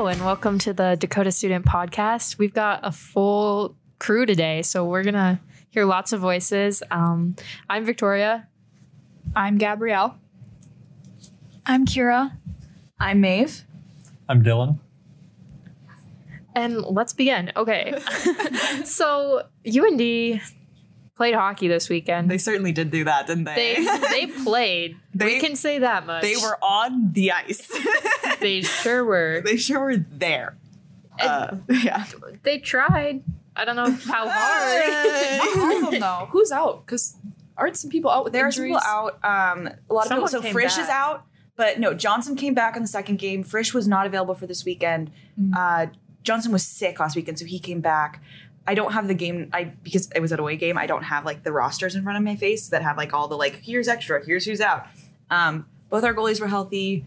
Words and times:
Hello, 0.00 0.08
and 0.08 0.24
welcome 0.24 0.58
to 0.60 0.72
the 0.72 0.96
Dakota 0.98 1.30
Student 1.30 1.66
Podcast. 1.66 2.38
We've 2.38 2.54
got 2.54 2.80
a 2.82 2.90
full 2.90 3.76
crew 3.98 4.24
today, 4.24 4.62
so 4.62 4.86
we're 4.86 5.02
going 5.02 5.12
to 5.12 5.38
hear 5.68 5.84
lots 5.84 6.14
of 6.14 6.22
voices. 6.22 6.82
Um, 6.90 7.36
I'm 7.68 7.84
Victoria. 7.84 8.48
I'm 9.36 9.58
Gabrielle. 9.58 10.16
I'm 11.66 11.84
Kira. 11.84 12.32
I'm 12.98 13.20
Maeve. 13.20 13.66
I'm 14.26 14.42
Dylan. 14.42 14.78
And 16.54 16.80
let's 16.80 17.12
begin. 17.12 17.52
Okay. 17.54 17.92
so, 18.84 19.42
UND 19.66 20.40
played 21.20 21.34
hockey 21.34 21.68
this 21.68 21.90
weekend. 21.90 22.30
They 22.30 22.38
certainly 22.38 22.72
did 22.72 22.90
do 22.90 23.04
that, 23.04 23.26
didn't 23.26 23.44
they? 23.44 23.54
They, 23.76 23.98
they 24.10 24.26
played. 24.42 24.96
we 25.12 25.18
They- 25.18 25.38
can 25.38 25.54
say 25.54 25.80
that 25.80 26.06
much. 26.06 26.22
They 26.22 26.34
were 26.36 26.56
on 26.64 27.12
the 27.12 27.32
ice. 27.32 27.70
They 28.40 28.62
sure 28.62 29.04
were. 29.04 29.42
they 29.44 29.58
sure 29.58 29.80
were 29.80 29.96
there. 29.98 30.56
Uh, 31.20 31.56
yeah. 31.68 32.06
They 32.42 32.56
tried. 32.58 33.22
I 33.54 33.66
don't 33.66 33.76
know 33.76 33.90
how 33.90 34.26
hard. 34.30 34.32
I 34.32 35.78
don't 35.82 36.00
know 36.00 36.26
who's 36.30 36.50
out 36.50 36.86
because 36.86 37.16
aren't 37.58 37.76
some 37.76 37.90
people 37.90 38.10
out 38.10 38.24
with 38.24 38.32
There 38.32 38.44
are 38.44 38.48
injuries? 38.48 38.76
people 38.76 38.80
out. 38.82 39.22
Um, 39.22 39.68
a 39.90 39.92
lot 39.92 40.06
Someone 40.06 40.24
of 40.24 40.28
people. 40.28 40.28
So 40.28 40.40
came 40.40 40.52
Frisch 40.54 40.78
is 40.78 40.88
out, 40.88 41.26
but 41.56 41.78
no, 41.78 41.92
Johnson 41.92 42.34
came 42.34 42.54
back 42.54 42.76
in 42.76 42.82
the 42.82 42.88
second 42.88 43.18
game. 43.18 43.44
Frisch 43.44 43.74
was 43.74 43.86
not 43.86 44.06
available 44.06 44.34
for 44.34 44.46
this 44.46 44.64
weekend. 44.64 45.10
Mm. 45.38 45.52
Uh, 45.54 45.92
Johnson 46.22 46.50
was 46.52 46.66
sick 46.66 46.98
last 46.98 47.14
weekend, 47.14 47.38
so 47.38 47.44
he 47.44 47.58
came 47.58 47.82
back. 47.82 48.22
I 48.70 48.74
don't 48.74 48.92
have 48.92 49.08
the 49.08 49.14
game. 49.14 49.50
I 49.52 49.64
because 49.82 50.08
it 50.14 50.20
was 50.20 50.30
an 50.30 50.38
away 50.38 50.56
game. 50.56 50.78
I 50.78 50.86
don't 50.86 51.02
have 51.02 51.24
like 51.24 51.42
the 51.42 51.50
rosters 51.50 51.96
in 51.96 52.04
front 52.04 52.18
of 52.18 52.22
my 52.24 52.36
face 52.36 52.68
that 52.68 52.82
have 52.82 52.96
like 52.96 53.12
all 53.12 53.26
the 53.26 53.36
like 53.36 53.56
here's 53.56 53.88
extra, 53.88 54.24
here's 54.24 54.44
who's 54.44 54.60
out. 54.60 54.86
Um, 55.28 55.66
both 55.88 56.04
our 56.04 56.14
goalies 56.14 56.40
were 56.40 56.46
healthy. 56.46 57.04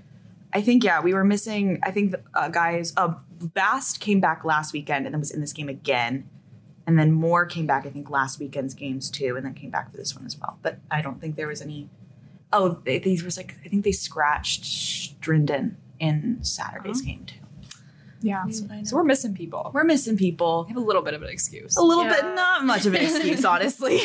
I 0.52 0.62
think 0.62 0.84
yeah, 0.84 1.00
we 1.02 1.14
were 1.14 1.24
missing. 1.24 1.80
I 1.82 1.92
think 1.92 2.12
the, 2.12 2.20
uh, 2.34 2.50
guys. 2.50 2.94
Uh, 2.98 3.14
Bast 3.40 4.00
came 4.00 4.20
back 4.20 4.44
last 4.46 4.74
weekend 4.74 5.06
and 5.06 5.14
then 5.14 5.20
was 5.20 5.32
in 5.32 5.42
this 5.42 5.54
game 5.54 5.70
again, 5.70 6.30
and 6.86 7.00
then 7.00 7.12
Moore 7.14 7.46
came 7.46 7.66
back. 7.66 7.86
I 7.86 7.90
think 7.90 8.10
last 8.10 8.40
weekend's 8.40 8.74
games 8.74 9.10
too, 9.10 9.36
and 9.38 9.46
then 9.46 9.54
came 9.54 9.70
back 9.70 9.90
for 9.92 9.98
this 9.98 10.16
one 10.16 10.26
as 10.26 10.38
well. 10.40 10.58
But 10.62 10.80
I 10.92 11.02
don't 11.02 11.20
think 11.22 11.36
there 11.38 11.48
was 11.48 11.62
any. 11.62 11.90
Oh, 12.52 12.80
they, 12.86 13.00
these 13.00 13.24
was 13.24 13.38
like 13.38 13.56
I 13.66 13.70
think 13.70 13.84
they 13.86 13.92
scratched 13.94 14.64
Strinden 14.66 15.76
in 16.00 16.40
Saturday's 16.42 17.02
Oh. 17.02 17.06
game 17.06 17.26
too. 17.26 17.43
Yeah, 18.24 18.38
mm, 18.42 18.46
That's 18.46 18.62
what 18.62 18.72
I 18.72 18.78
know. 18.78 18.84
so 18.86 18.96
we're 18.96 19.04
missing 19.04 19.36
people. 19.36 19.70
We're 19.74 19.84
missing 19.84 20.18
people. 20.18 20.64
We 20.68 20.74
have 20.74 20.82
a 20.82 20.86
little 20.86 21.04
bit 21.04 21.14
of 21.14 21.22
an 21.22 21.30
excuse. 21.30 21.78
A 21.78 21.82
little 21.84 22.06
Yeah. 22.06 22.14
bit, 22.22 22.36
not 22.36 22.66
much 22.66 22.86
of 22.88 22.96
an 22.96 23.02
excuse, 23.04 23.46
honestly. 23.54 23.98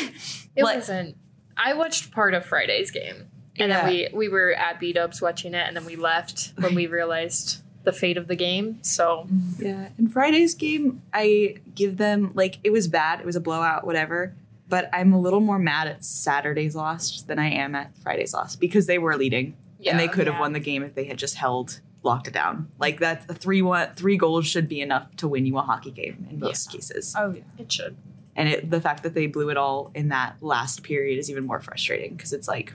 It 0.56 0.64
Like- 0.64 0.76
wasn't. 0.80 1.16
I 1.56 1.72
watched 1.74 2.10
part 2.12 2.34
of 2.34 2.44
Friday's 2.44 2.90
game, 2.90 3.26
and 3.58 3.72
then 3.72 3.86
we 3.86 4.08
we 4.12 4.28
were 4.28 4.52
at 4.52 4.78
B 4.78 4.92
Dubs 4.92 5.20
watching 5.22 5.54
it, 5.54 5.64
and 5.66 5.76
then 5.76 5.84
we 5.86 5.96
left 5.96 6.52
when 6.58 6.74
we 6.74 6.86
realized 6.86 7.62
the 7.84 7.92
fate 7.92 8.16
of 8.18 8.28
the 8.28 8.36
game. 8.36 8.78
So 8.82 9.26
mm-hmm. 9.32 9.64
Yeah. 9.66 9.88
In 9.98 10.08
Friday's 10.08 10.54
game, 10.54 11.00
I 11.12 11.56
give 11.74 11.96
them 11.96 12.32
like 12.34 12.58
it 12.62 12.70
was 12.70 12.86
bad. 12.88 13.20
It 13.20 13.26
was 13.26 13.34
a 13.36 13.40
blowout, 13.40 13.84
whatever. 13.86 14.34
But 14.68 14.90
I'm 14.92 15.14
a 15.14 15.18
little 15.18 15.40
more 15.40 15.58
mad 15.58 15.88
at 15.88 16.04
Saturday's 16.04 16.76
loss 16.76 17.22
than 17.22 17.38
I 17.38 17.48
am 17.48 17.74
at 17.74 17.96
Friday's 18.02 18.34
loss 18.34 18.54
because 18.54 18.86
they 18.86 18.98
were 18.98 19.16
leading 19.16 19.56
yeah, 19.80 19.92
and 19.92 19.98
they 20.00 20.08
could 20.08 20.26
have 20.26 20.38
won 20.38 20.52
the 20.52 20.60
game 20.60 20.82
if 20.82 20.94
they 20.94 21.04
had 21.04 21.16
just 21.16 21.36
held 21.36 21.80
locked 22.08 22.26
it 22.26 22.34
down. 22.34 22.68
Like 22.80 22.98
that's 22.98 23.24
a 23.30 23.34
three 23.34 23.62
one 23.62 23.90
three 23.94 24.16
goals 24.16 24.46
should 24.46 24.68
be 24.68 24.80
enough 24.80 25.14
to 25.16 25.28
win 25.28 25.46
you 25.46 25.56
a 25.58 25.62
hockey 25.62 25.92
game 25.92 26.26
in 26.30 26.40
most 26.40 26.72
cases. 26.72 27.14
Oh 27.16 27.30
yeah. 27.34 27.42
it 27.58 27.70
should. 27.70 27.96
And 28.34 28.48
it, 28.48 28.70
the 28.70 28.80
fact 28.80 29.02
that 29.04 29.14
they 29.14 29.26
blew 29.26 29.50
it 29.50 29.56
all 29.56 29.90
in 29.94 30.08
that 30.08 30.36
last 30.40 30.82
period 30.82 31.18
is 31.18 31.30
even 31.30 31.44
more 31.44 31.60
frustrating 31.60 32.14
because 32.16 32.32
it's 32.32 32.48
like 32.48 32.72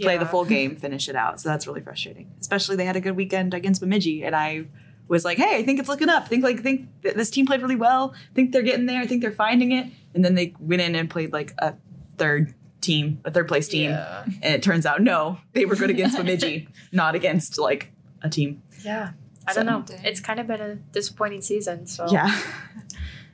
play 0.00 0.16
the 0.18 0.26
full 0.26 0.44
game, 0.44 0.76
finish 0.86 1.08
it 1.08 1.16
out. 1.16 1.40
So 1.40 1.48
that's 1.48 1.66
really 1.66 1.80
frustrating. 1.80 2.30
Especially 2.40 2.76
they 2.76 2.84
had 2.84 2.96
a 2.96 3.00
good 3.00 3.16
weekend 3.16 3.52
against 3.54 3.80
Bemidji, 3.80 4.24
and 4.24 4.34
I 4.34 4.66
was 5.08 5.24
like, 5.24 5.38
hey, 5.38 5.56
I 5.58 5.62
think 5.62 5.78
it's 5.80 5.88
looking 5.88 6.08
up. 6.08 6.28
Think 6.28 6.42
like 6.44 6.62
think 6.62 6.88
that 7.02 7.16
this 7.16 7.30
team 7.30 7.46
played 7.46 7.62
really 7.62 7.76
well. 7.76 8.14
Think 8.34 8.52
they're 8.52 8.62
getting 8.62 8.86
there. 8.86 9.00
I 9.00 9.06
think 9.06 9.22
they're 9.22 9.32
finding 9.32 9.72
it. 9.72 9.86
And 10.14 10.24
then 10.24 10.34
they 10.34 10.54
went 10.58 10.82
in 10.82 10.94
and 10.94 11.10
played 11.10 11.32
like 11.32 11.52
a 11.58 11.74
third 12.16 12.54
team, 12.80 13.20
a 13.24 13.30
third 13.30 13.48
place 13.48 13.68
team, 13.68 13.90
Yeah. 13.90 14.24
and 14.42 14.54
it 14.54 14.62
turns 14.62 14.86
out 14.86 15.02
no, 15.02 15.38
they 15.52 15.64
were 15.66 15.76
good 15.76 15.90
against 15.90 16.16
Bemidji, 16.18 16.68
not 16.92 17.14
against 17.14 17.58
like 17.58 17.91
a 18.22 18.28
team. 18.28 18.62
Yeah. 18.84 19.10
I 19.46 19.52
So- 19.52 19.62
don't 19.64 19.88
know. 19.90 19.96
It's 20.04 20.20
kind 20.20 20.38
of 20.40 20.46
been 20.46 20.60
a 20.60 20.74
disappointing 20.76 21.42
season. 21.42 21.86
So 21.86 22.06
Yeah, 22.10 22.30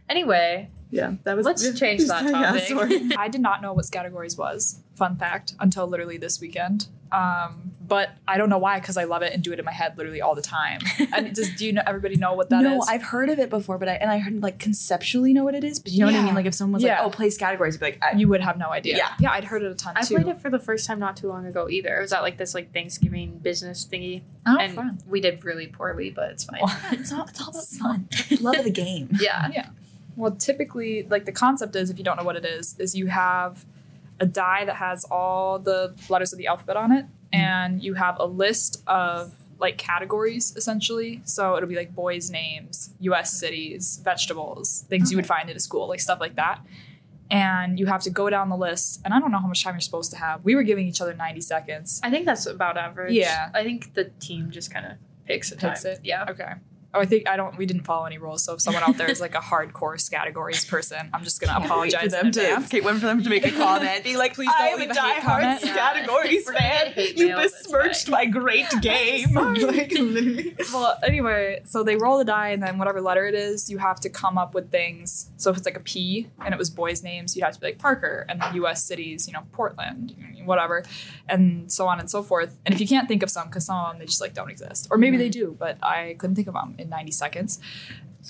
Anyway, 0.08 0.70
yeah. 0.90 1.14
That 1.24 1.36
was. 1.36 1.44
let's 1.46 1.78
change 1.78 2.04
that 2.06 2.24
Yeah, 2.24 2.30
topic. 2.30 2.62
sorry. 2.64 3.10
I 3.18 3.28
did 3.28 3.40
not 3.40 3.60
know 3.62 3.72
what 3.74 3.90
categories 3.90 4.36
was. 4.36 4.80
Fun 4.96 5.16
fact 5.16 5.54
until 5.60 5.86
literally 5.86 6.16
this 6.16 6.40
weekend. 6.40 6.88
Um, 7.10 7.72
but 7.86 8.10
I 8.26 8.36
don't 8.36 8.50
know 8.50 8.58
why 8.58 8.80
because 8.80 8.98
I 8.98 9.04
love 9.04 9.22
it 9.22 9.32
and 9.32 9.42
do 9.42 9.50
it 9.52 9.58
in 9.58 9.64
my 9.64 9.72
head 9.72 9.96
literally 9.96 10.20
all 10.20 10.34
the 10.34 10.42
time. 10.42 10.80
And 11.14 11.34
does 11.34 11.54
do 11.56 11.64
you 11.64 11.72
know 11.72 11.82
everybody 11.86 12.16
know 12.16 12.34
what 12.34 12.50
that 12.50 12.58
is? 12.62 12.68
no, 12.70 12.82
I've 12.86 13.02
heard 13.02 13.30
of 13.30 13.38
it 13.38 13.48
before, 13.48 13.78
but 13.78 13.88
I 13.88 13.94
and 13.94 14.10
I 14.10 14.18
heard 14.18 14.42
like 14.42 14.58
conceptually 14.58 15.32
know 15.32 15.42
what 15.44 15.54
it 15.54 15.64
is, 15.64 15.78
but 15.78 15.90
you 15.92 16.00
know 16.00 16.06
what 16.06 16.14
I 16.14 16.22
mean. 16.22 16.34
Like 16.34 16.44
if 16.46 16.54
someone 16.54 16.74
was 16.74 16.82
Yeah. 16.82 16.98
like, 16.98 17.06
"Oh, 17.06 17.10
place 17.10 17.38
categories," 17.38 17.76
I'd 17.76 17.80
be 17.80 17.86
like, 17.86 17.98
I, 18.02 18.12
you 18.16 18.28
would 18.28 18.42
have 18.42 18.58
no 18.58 18.68
idea. 18.70 18.96
Yeah. 18.98 19.08
yeah, 19.20 19.30
I'd 19.30 19.44
heard 19.44 19.62
it 19.62 19.70
a 19.72 19.74
ton 19.74 19.94
I 19.96 20.02
too. 20.02 20.16
played 20.16 20.28
it 20.28 20.38
for 20.40 20.50
the 20.50 20.58
first 20.58 20.86
time 20.86 20.98
not 20.98 21.16
too 21.16 21.28
long 21.28 21.46
ago 21.46 21.68
either. 21.70 21.96
It 21.96 22.02
was 22.02 22.12
at 22.12 22.20
like 22.20 22.36
this 22.36 22.54
like 22.54 22.74
Thanksgiving 22.74 23.38
business 23.38 23.86
thingy, 23.90 24.22
Oh, 24.46 24.58
and 24.58 24.74
fun. 24.74 24.98
we 25.06 25.20
did 25.22 25.44
really 25.46 25.66
poorly, 25.66 26.10
but 26.10 26.30
it's 26.32 26.44
fine. 26.44 26.60
it's 26.92 27.10
all 27.12 27.24
it's 27.26 27.40
all 27.40 27.50
about 27.50 27.64
fun. 27.64 28.08
Love 28.42 28.56
of 28.56 28.64
the 28.64 28.70
game. 28.70 29.08
yeah. 29.18 29.70
Well, 30.18 30.32
typically, 30.32 31.06
like 31.08 31.24
the 31.26 31.32
concept 31.32 31.76
is, 31.76 31.90
if 31.90 31.96
you 31.96 32.04
don't 32.04 32.16
know 32.16 32.24
what 32.24 32.36
it 32.36 32.44
is, 32.44 32.74
is 32.78 32.96
you 32.96 33.06
have 33.06 33.64
a 34.18 34.26
die 34.26 34.64
that 34.64 34.74
has 34.76 35.04
all 35.04 35.60
the 35.60 35.94
letters 36.08 36.32
of 36.32 36.38
the 36.38 36.48
alphabet 36.48 36.76
on 36.76 36.90
it, 36.90 37.04
mm-hmm. 37.04 37.40
and 37.40 37.82
you 37.82 37.94
have 37.94 38.16
a 38.18 38.26
list 38.26 38.82
of 38.88 39.32
like 39.60 39.78
categories 39.78 40.56
essentially. 40.56 41.20
So 41.24 41.56
it'll 41.56 41.68
be 41.68 41.76
like 41.76 41.94
boys' 41.94 42.30
names, 42.30 42.90
U.S. 43.00 43.38
cities, 43.38 44.00
vegetables, 44.02 44.84
things 44.88 45.12
you 45.12 45.16
would 45.16 45.24
mm-hmm. 45.24 45.34
find 45.34 45.50
at 45.50 45.56
a 45.56 45.60
school, 45.60 45.88
like 45.88 46.00
stuff 46.00 46.18
like 46.20 46.34
that. 46.34 46.60
And 47.30 47.78
you 47.78 47.86
have 47.86 48.02
to 48.02 48.10
go 48.10 48.28
down 48.28 48.48
the 48.48 48.56
list, 48.56 49.00
and 49.04 49.14
I 49.14 49.20
don't 49.20 49.30
know 49.30 49.38
how 49.38 49.46
much 49.46 49.62
time 49.62 49.74
you're 49.74 49.80
supposed 49.80 50.10
to 50.12 50.16
have. 50.16 50.42
We 50.44 50.56
were 50.56 50.64
giving 50.64 50.88
each 50.88 51.00
other 51.00 51.14
90 51.14 51.42
seconds. 51.42 52.00
I 52.02 52.10
think 52.10 52.26
that's 52.26 52.46
about 52.46 52.76
average. 52.76 53.12
Yeah. 53.12 53.50
I 53.54 53.62
think 53.62 53.94
the 53.94 54.04
team 54.18 54.50
just 54.50 54.72
kind 54.72 54.86
of 54.86 54.92
picks 55.26 55.52
a 55.52 55.56
Picks 55.56 55.84
it? 55.84 56.00
Yeah. 56.02 56.24
Okay. 56.28 56.54
Oh, 56.94 57.00
I 57.00 57.04
think 57.04 57.28
I 57.28 57.36
don't. 57.36 57.56
We 57.58 57.66
didn't 57.66 57.84
follow 57.84 58.06
any 58.06 58.16
rules. 58.16 58.42
So 58.42 58.54
if 58.54 58.62
someone 58.62 58.82
out 58.82 58.96
there 58.96 59.10
is 59.10 59.20
like 59.20 59.34
a 59.34 59.40
hardcore 59.40 59.98
categories 60.10 60.64
person, 60.64 61.10
I'm 61.12 61.22
just 61.22 61.38
gonna 61.38 61.62
apologize 61.62 62.12
them 62.12 62.32
to 62.32 62.40
advance. 62.40 62.66
okay, 62.66 62.80
wait 62.80 62.94
for 62.94 63.06
them 63.06 63.22
to 63.22 63.28
make 63.28 63.44
a 63.44 63.50
comment, 63.50 64.04
be 64.04 64.16
like, 64.16 64.34
Please 64.34 64.48
I 64.58 64.70
don't 64.70 64.80
am 64.80 64.88
leave 64.88 64.90
a 64.90 64.94
diehard 64.94 65.20
comment. 65.20 65.62
Categories 65.62 66.50
fan. 66.50 66.94
You 66.96 67.34
besmirched 67.36 68.08
my 68.08 68.24
great 68.24 68.68
game. 68.80 69.34
like, 69.34 69.92
well, 70.72 70.98
anyway, 71.04 71.60
so 71.64 71.82
they 71.82 71.96
roll 71.96 72.16
the 72.16 72.24
die, 72.24 72.48
and 72.48 72.62
then 72.62 72.78
whatever 72.78 73.02
letter 73.02 73.26
it 73.26 73.34
is, 73.34 73.68
you 73.68 73.76
have 73.76 74.00
to 74.00 74.08
come 74.08 74.38
up 74.38 74.54
with 74.54 74.70
things. 74.70 75.30
So 75.36 75.50
if 75.50 75.58
it's 75.58 75.66
like 75.66 75.76
a 75.76 75.80
P 75.80 76.28
and 76.42 76.54
it 76.54 76.58
was 76.58 76.70
boys' 76.70 77.02
names, 77.02 77.36
you 77.36 77.44
have 77.44 77.52
to 77.52 77.60
be 77.60 77.66
like 77.66 77.78
Parker, 77.78 78.24
and 78.30 78.40
then 78.40 78.54
U.S. 78.54 78.82
cities, 78.82 79.26
you 79.26 79.34
know, 79.34 79.42
Portland, 79.52 80.14
whatever, 80.46 80.84
and 81.28 81.70
so 81.70 81.86
on 81.86 82.00
and 82.00 82.10
so 82.10 82.22
forth. 82.22 82.56
And 82.64 82.74
if 82.74 82.80
you 82.80 82.88
can't 82.88 83.08
think 83.08 83.22
of 83.22 83.28
some, 83.28 83.48
because 83.48 83.66
some 83.66 83.76
of 83.76 83.92
them 83.92 83.98
they 83.98 84.06
just 84.06 84.22
like 84.22 84.32
don't 84.32 84.50
exist, 84.50 84.88
or 84.90 84.96
maybe 84.96 85.18
they 85.18 85.28
mm-hmm. 85.28 85.50
do, 85.50 85.56
but 85.58 85.76
I 85.82 86.16
couldn't 86.18 86.36
think 86.36 86.48
of 86.48 86.54
them 86.54 86.76
in 86.78 86.88
90 86.88 87.12
seconds. 87.12 87.60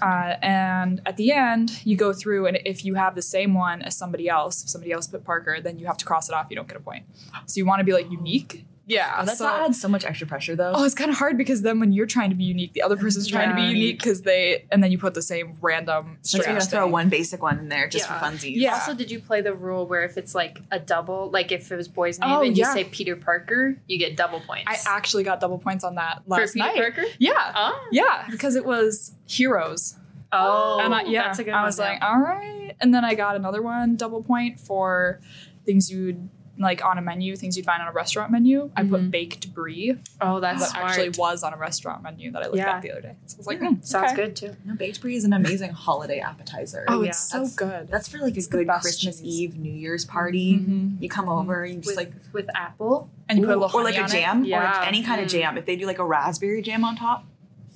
Uh, 0.00 0.34
and 0.42 1.00
at 1.06 1.16
the 1.16 1.32
end, 1.32 1.84
you 1.84 1.97
go 1.97 2.12
through, 2.12 2.47
and 2.47 2.59
if 2.64 2.84
you 2.84 2.94
have 2.94 3.14
the 3.14 3.22
same 3.22 3.54
one 3.54 3.82
as 3.82 3.97
somebody 3.97 4.28
else, 4.28 4.62
if 4.62 4.70
somebody 4.70 4.92
else 4.92 5.06
put 5.06 5.25
Parker, 5.25 5.60
then 5.60 5.78
you 5.78 5.86
have 5.86 5.97
to 5.97 6.04
cross 6.04 6.28
it 6.28 6.34
off. 6.34 6.47
You 6.50 6.56
don't 6.56 6.69
get 6.69 6.76
a 6.76 6.81
point. 6.81 7.04
So 7.47 7.58
you 7.58 7.66
want 7.66 7.81
to 7.81 7.84
be 7.84 7.92
like 7.92 8.10
unique. 8.10 8.64
Yeah, 8.88 9.16
Oh, 9.19 9.25
that's 9.26 9.38
so- 9.38 9.44
not 9.44 9.60
adds 9.66 9.81
so 9.81 9.87
much 9.87 10.04
extra 10.04 10.26
pressure 10.26 10.56
though. 10.56 10.72
Oh, 10.75 10.82
it's 10.84 10.94
kind 10.94 11.10
of 11.10 11.19
hard 11.19 11.37
because 11.37 11.60
then 11.62 11.78
when 11.78 11.93
you're 11.93 12.06
trying 12.06 12.31
to 12.31 12.37
be 12.37 12.44
unique, 12.44 12.72
the 12.72 12.81
other 12.82 12.97
person's 12.97 13.28
trying 13.28 13.50
to 13.50 13.54
be 13.54 13.62
unique 13.62 13.99
because 13.99 14.22
they, 14.22 14.65
and 14.72 14.82
then 14.82 14.91
you 14.91 14.99
put 14.99 15.12
the 15.14 15.20
same 15.23 15.56
random 15.61 16.17
That's 16.23 16.32
why 16.32 16.38
you 16.38 16.43
strange 16.43 16.58
gotta 16.61 16.70
throw 16.70 16.87
one 16.88 17.08
basic 17.11 17.43
one 17.43 17.58
in 17.58 17.69
there 17.69 17.87
just 17.87 18.08
Yeah. 18.08 18.19
for 18.19 18.25
funsies. 18.25 18.55
Yeah. 18.56 18.73
Also, 18.75 18.94
did 18.94 19.11
you 19.11 19.20
play 19.20 19.43
the 19.43 19.55
rule 19.55 19.87
where 19.87 20.05
if 20.05 20.17
it's 20.17 20.35
like 20.35 20.61
a 20.70 20.81
double, 20.81 21.31
like 21.31 21.52
if 21.52 21.70
it 21.70 21.76
was 21.76 21.87
boy's 21.87 22.19
name 22.19 22.31
Oh, 22.31 22.40
and 22.43 22.56
you 22.56 22.64
yeah. 22.64 22.73
say 22.73 22.85
Peter 22.85 23.14
Parker, 23.14 23.76
you 23.87 23.99
get 23.99 24.17
double 24.17 24.40
points. 24.40 24.64
I 24.67 24.96
actually 24.96 25.23
got 25.23 25.38
double 25.38 25.58
points 25.58 25.84
on 25.84 25.96
that 25.96 26.23
for 26.26 26.31
last 26.41 26.55
Peter 26.55 26.67
night. 26.67 26.76
Parker. 26.76 27.05
Yeah, 27.19 27.52
Oh, 27.55 27.88
yeah, 27.93 28.26
because 28.31 28.56
it 28.56 28.64
was 28.64 29.12
heroes, 29.26 29.96
oh, 30.32 30.81
and 30.81 30.94
I, 30.94 31.02
yeah, 31.02 31.25
that's 31.25 31.38
a 31.38 31.44
good 31.44 31.52
I 31.52 31.58
one, 31.58 31.67
was 31.67 31.79
yeah. 31.79 31.84
like, 31.91 32.02
all 32.02 32.19
right, 32.20 32.75
and 32.81 32.94
then 32.94 33.05
I 33.05 33.14
got 33.14 33.37
another 33.37 33.61
one 33.61 33.96
double 33.96 34.23
point 34.23 34.58
for 34.58 35.20
things 35.67 35.91
you'd 35.91 36.29
like 36.58 36.84
on 36.84 36.99
a 36.99 37.00
menu, 37.02 37.37
things 37.37 37.56
you'd 37.56 37.64
find 37.66 37.81
on 37.81 37.88
a 37.88 37.93
restaurant 37.93 38.32
menu. 38.32 38.70
I 38.76 38.82
put 38.82 39.00
Mhm. 39.02 39.10
baked 39.12 39.55
brie 39.55 39.96
oh, 40.20 40.40
that's 40.40 40.60
that 40.60 40.70
smart. 40.70 40.90
actually 40.90 41.10
was 41.10 41.43
on 41.44 41.55
a 41.55 41.56
restaurant 41.56 42.02
menu 42.02 42.32
that 42.32 42.43
I 42.43 42.46
looked 42.46 42.56
Yeah. 42.58 42.76
at 42.76 42.82
the 42.82 42.90
other 42.90 43.00
day. 43.00 43.14
So 43.26 43.37
I 43.37 43.38
was 43.38 43.46
like, 43.46 43.60
mm, 43.60 43.84
Sounds 43.84 44.12
okay. 44.12 44.14
good 44.16 44.37
too. 44.37 44.56
No, 44.64 44.75
baked 44.75 45.00
brie 45.00 45.14
is 45.16 45.25
an 45.25 45.32
amazing 45.32 45.70
holiday 45.70 46.19
appetizer. 46.19 46.84
Oh, 46.88 47.02
Yeah. 47.02 47.10
it's 47.10 47.19
so 47.19 47.38
That's- 47.38 47.55
good. 47.55 47.88
That's 47.88 48.08
for 48.08 48.19
like 48.19 48.34
a 48.34 48.38
It's 48.38 48.46
good 48.49 48.66
best 48.66 48.82
Christmas 48.82 49.20
cheese. 49.20 49.40
Eve, 49.40 49.56
New 49.56 49.72
Year's 49.72 50.05
party. 50.05 50.58
Mhm. 50.58 51.00
You 51.00 51.08
come 51.08 51.28
over, 51.28 51.62
and 51.64 51.75
you 51.76 51.81
just 51.81 51.96
With, 51.96 51.96
like 51.96 52.12
with 52.32 52.49
apple. 52.56 53.08
And 53.28 53.38
you 53.38 53.44
put 53.46 53.56
a 53.56 53.60
little 53.60 53.81
or 53.81 53.84
like 53.84 53.94
honey 53.94 54.00
a 54.00 54.05
on 54.05 54.08
it. 54.10 54.12
jam, 54.12 54.44
Yeah. 54.44 54.81
or 54.81 54.84
any 54.84 55.02
kind 55.02 55.20
of 55.20 55.28
Mm. 55.28 55.31
jam. 55.31 55.58
If 55.58 55.66
they 55.66 55.76
do 55.76 55.87
like 55.87 55.99
a 55.99 56.05
raspberry 56.05 56.62
jam 56.62 56.84
on 56.84 56.96
top, 56.96 57.25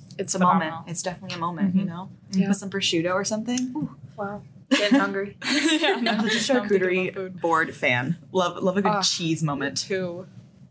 It's 0.05 0.15
it's 0.19 0.35
a 0.35 0.39
phenomenal. 0.39 0.71
moment. 0.71 0.89
It's 0.91 1.01
definitely 1.03 1.37
a 1.37 1.39
moment, 1.39 1.75
you 1.75 1.83
Mhm. 1.83 1.87
know. 1.87 2.09
Yeah. 2.31 2.47
With 2.49 2.57
some 2.57 2.69
prosciutto 2.69 3.13
or 3.13 3.23
something. 3.23 3.89
Wow, 4.17 4.41
getting 4.77 4.99
hungry. 4.99 5.37
yeah, 5.45 5.93
I'm 5.97 6.03
no, 6.03 6.27
such 6.27 6.49
a 6.49 6.53
I'm 6.59 6.69
charcuterie 6.69 7.41
board 7.41 7.75
fan. 7.75 8.17
Love 8.31 8.61
love 8.63 8.77
a 8.77 8.81
good 8.81 8.91
Ah, 8.91 9.01
cheese 9.01 9.41
moment. 9.43 9.77
too. 9.77 10.27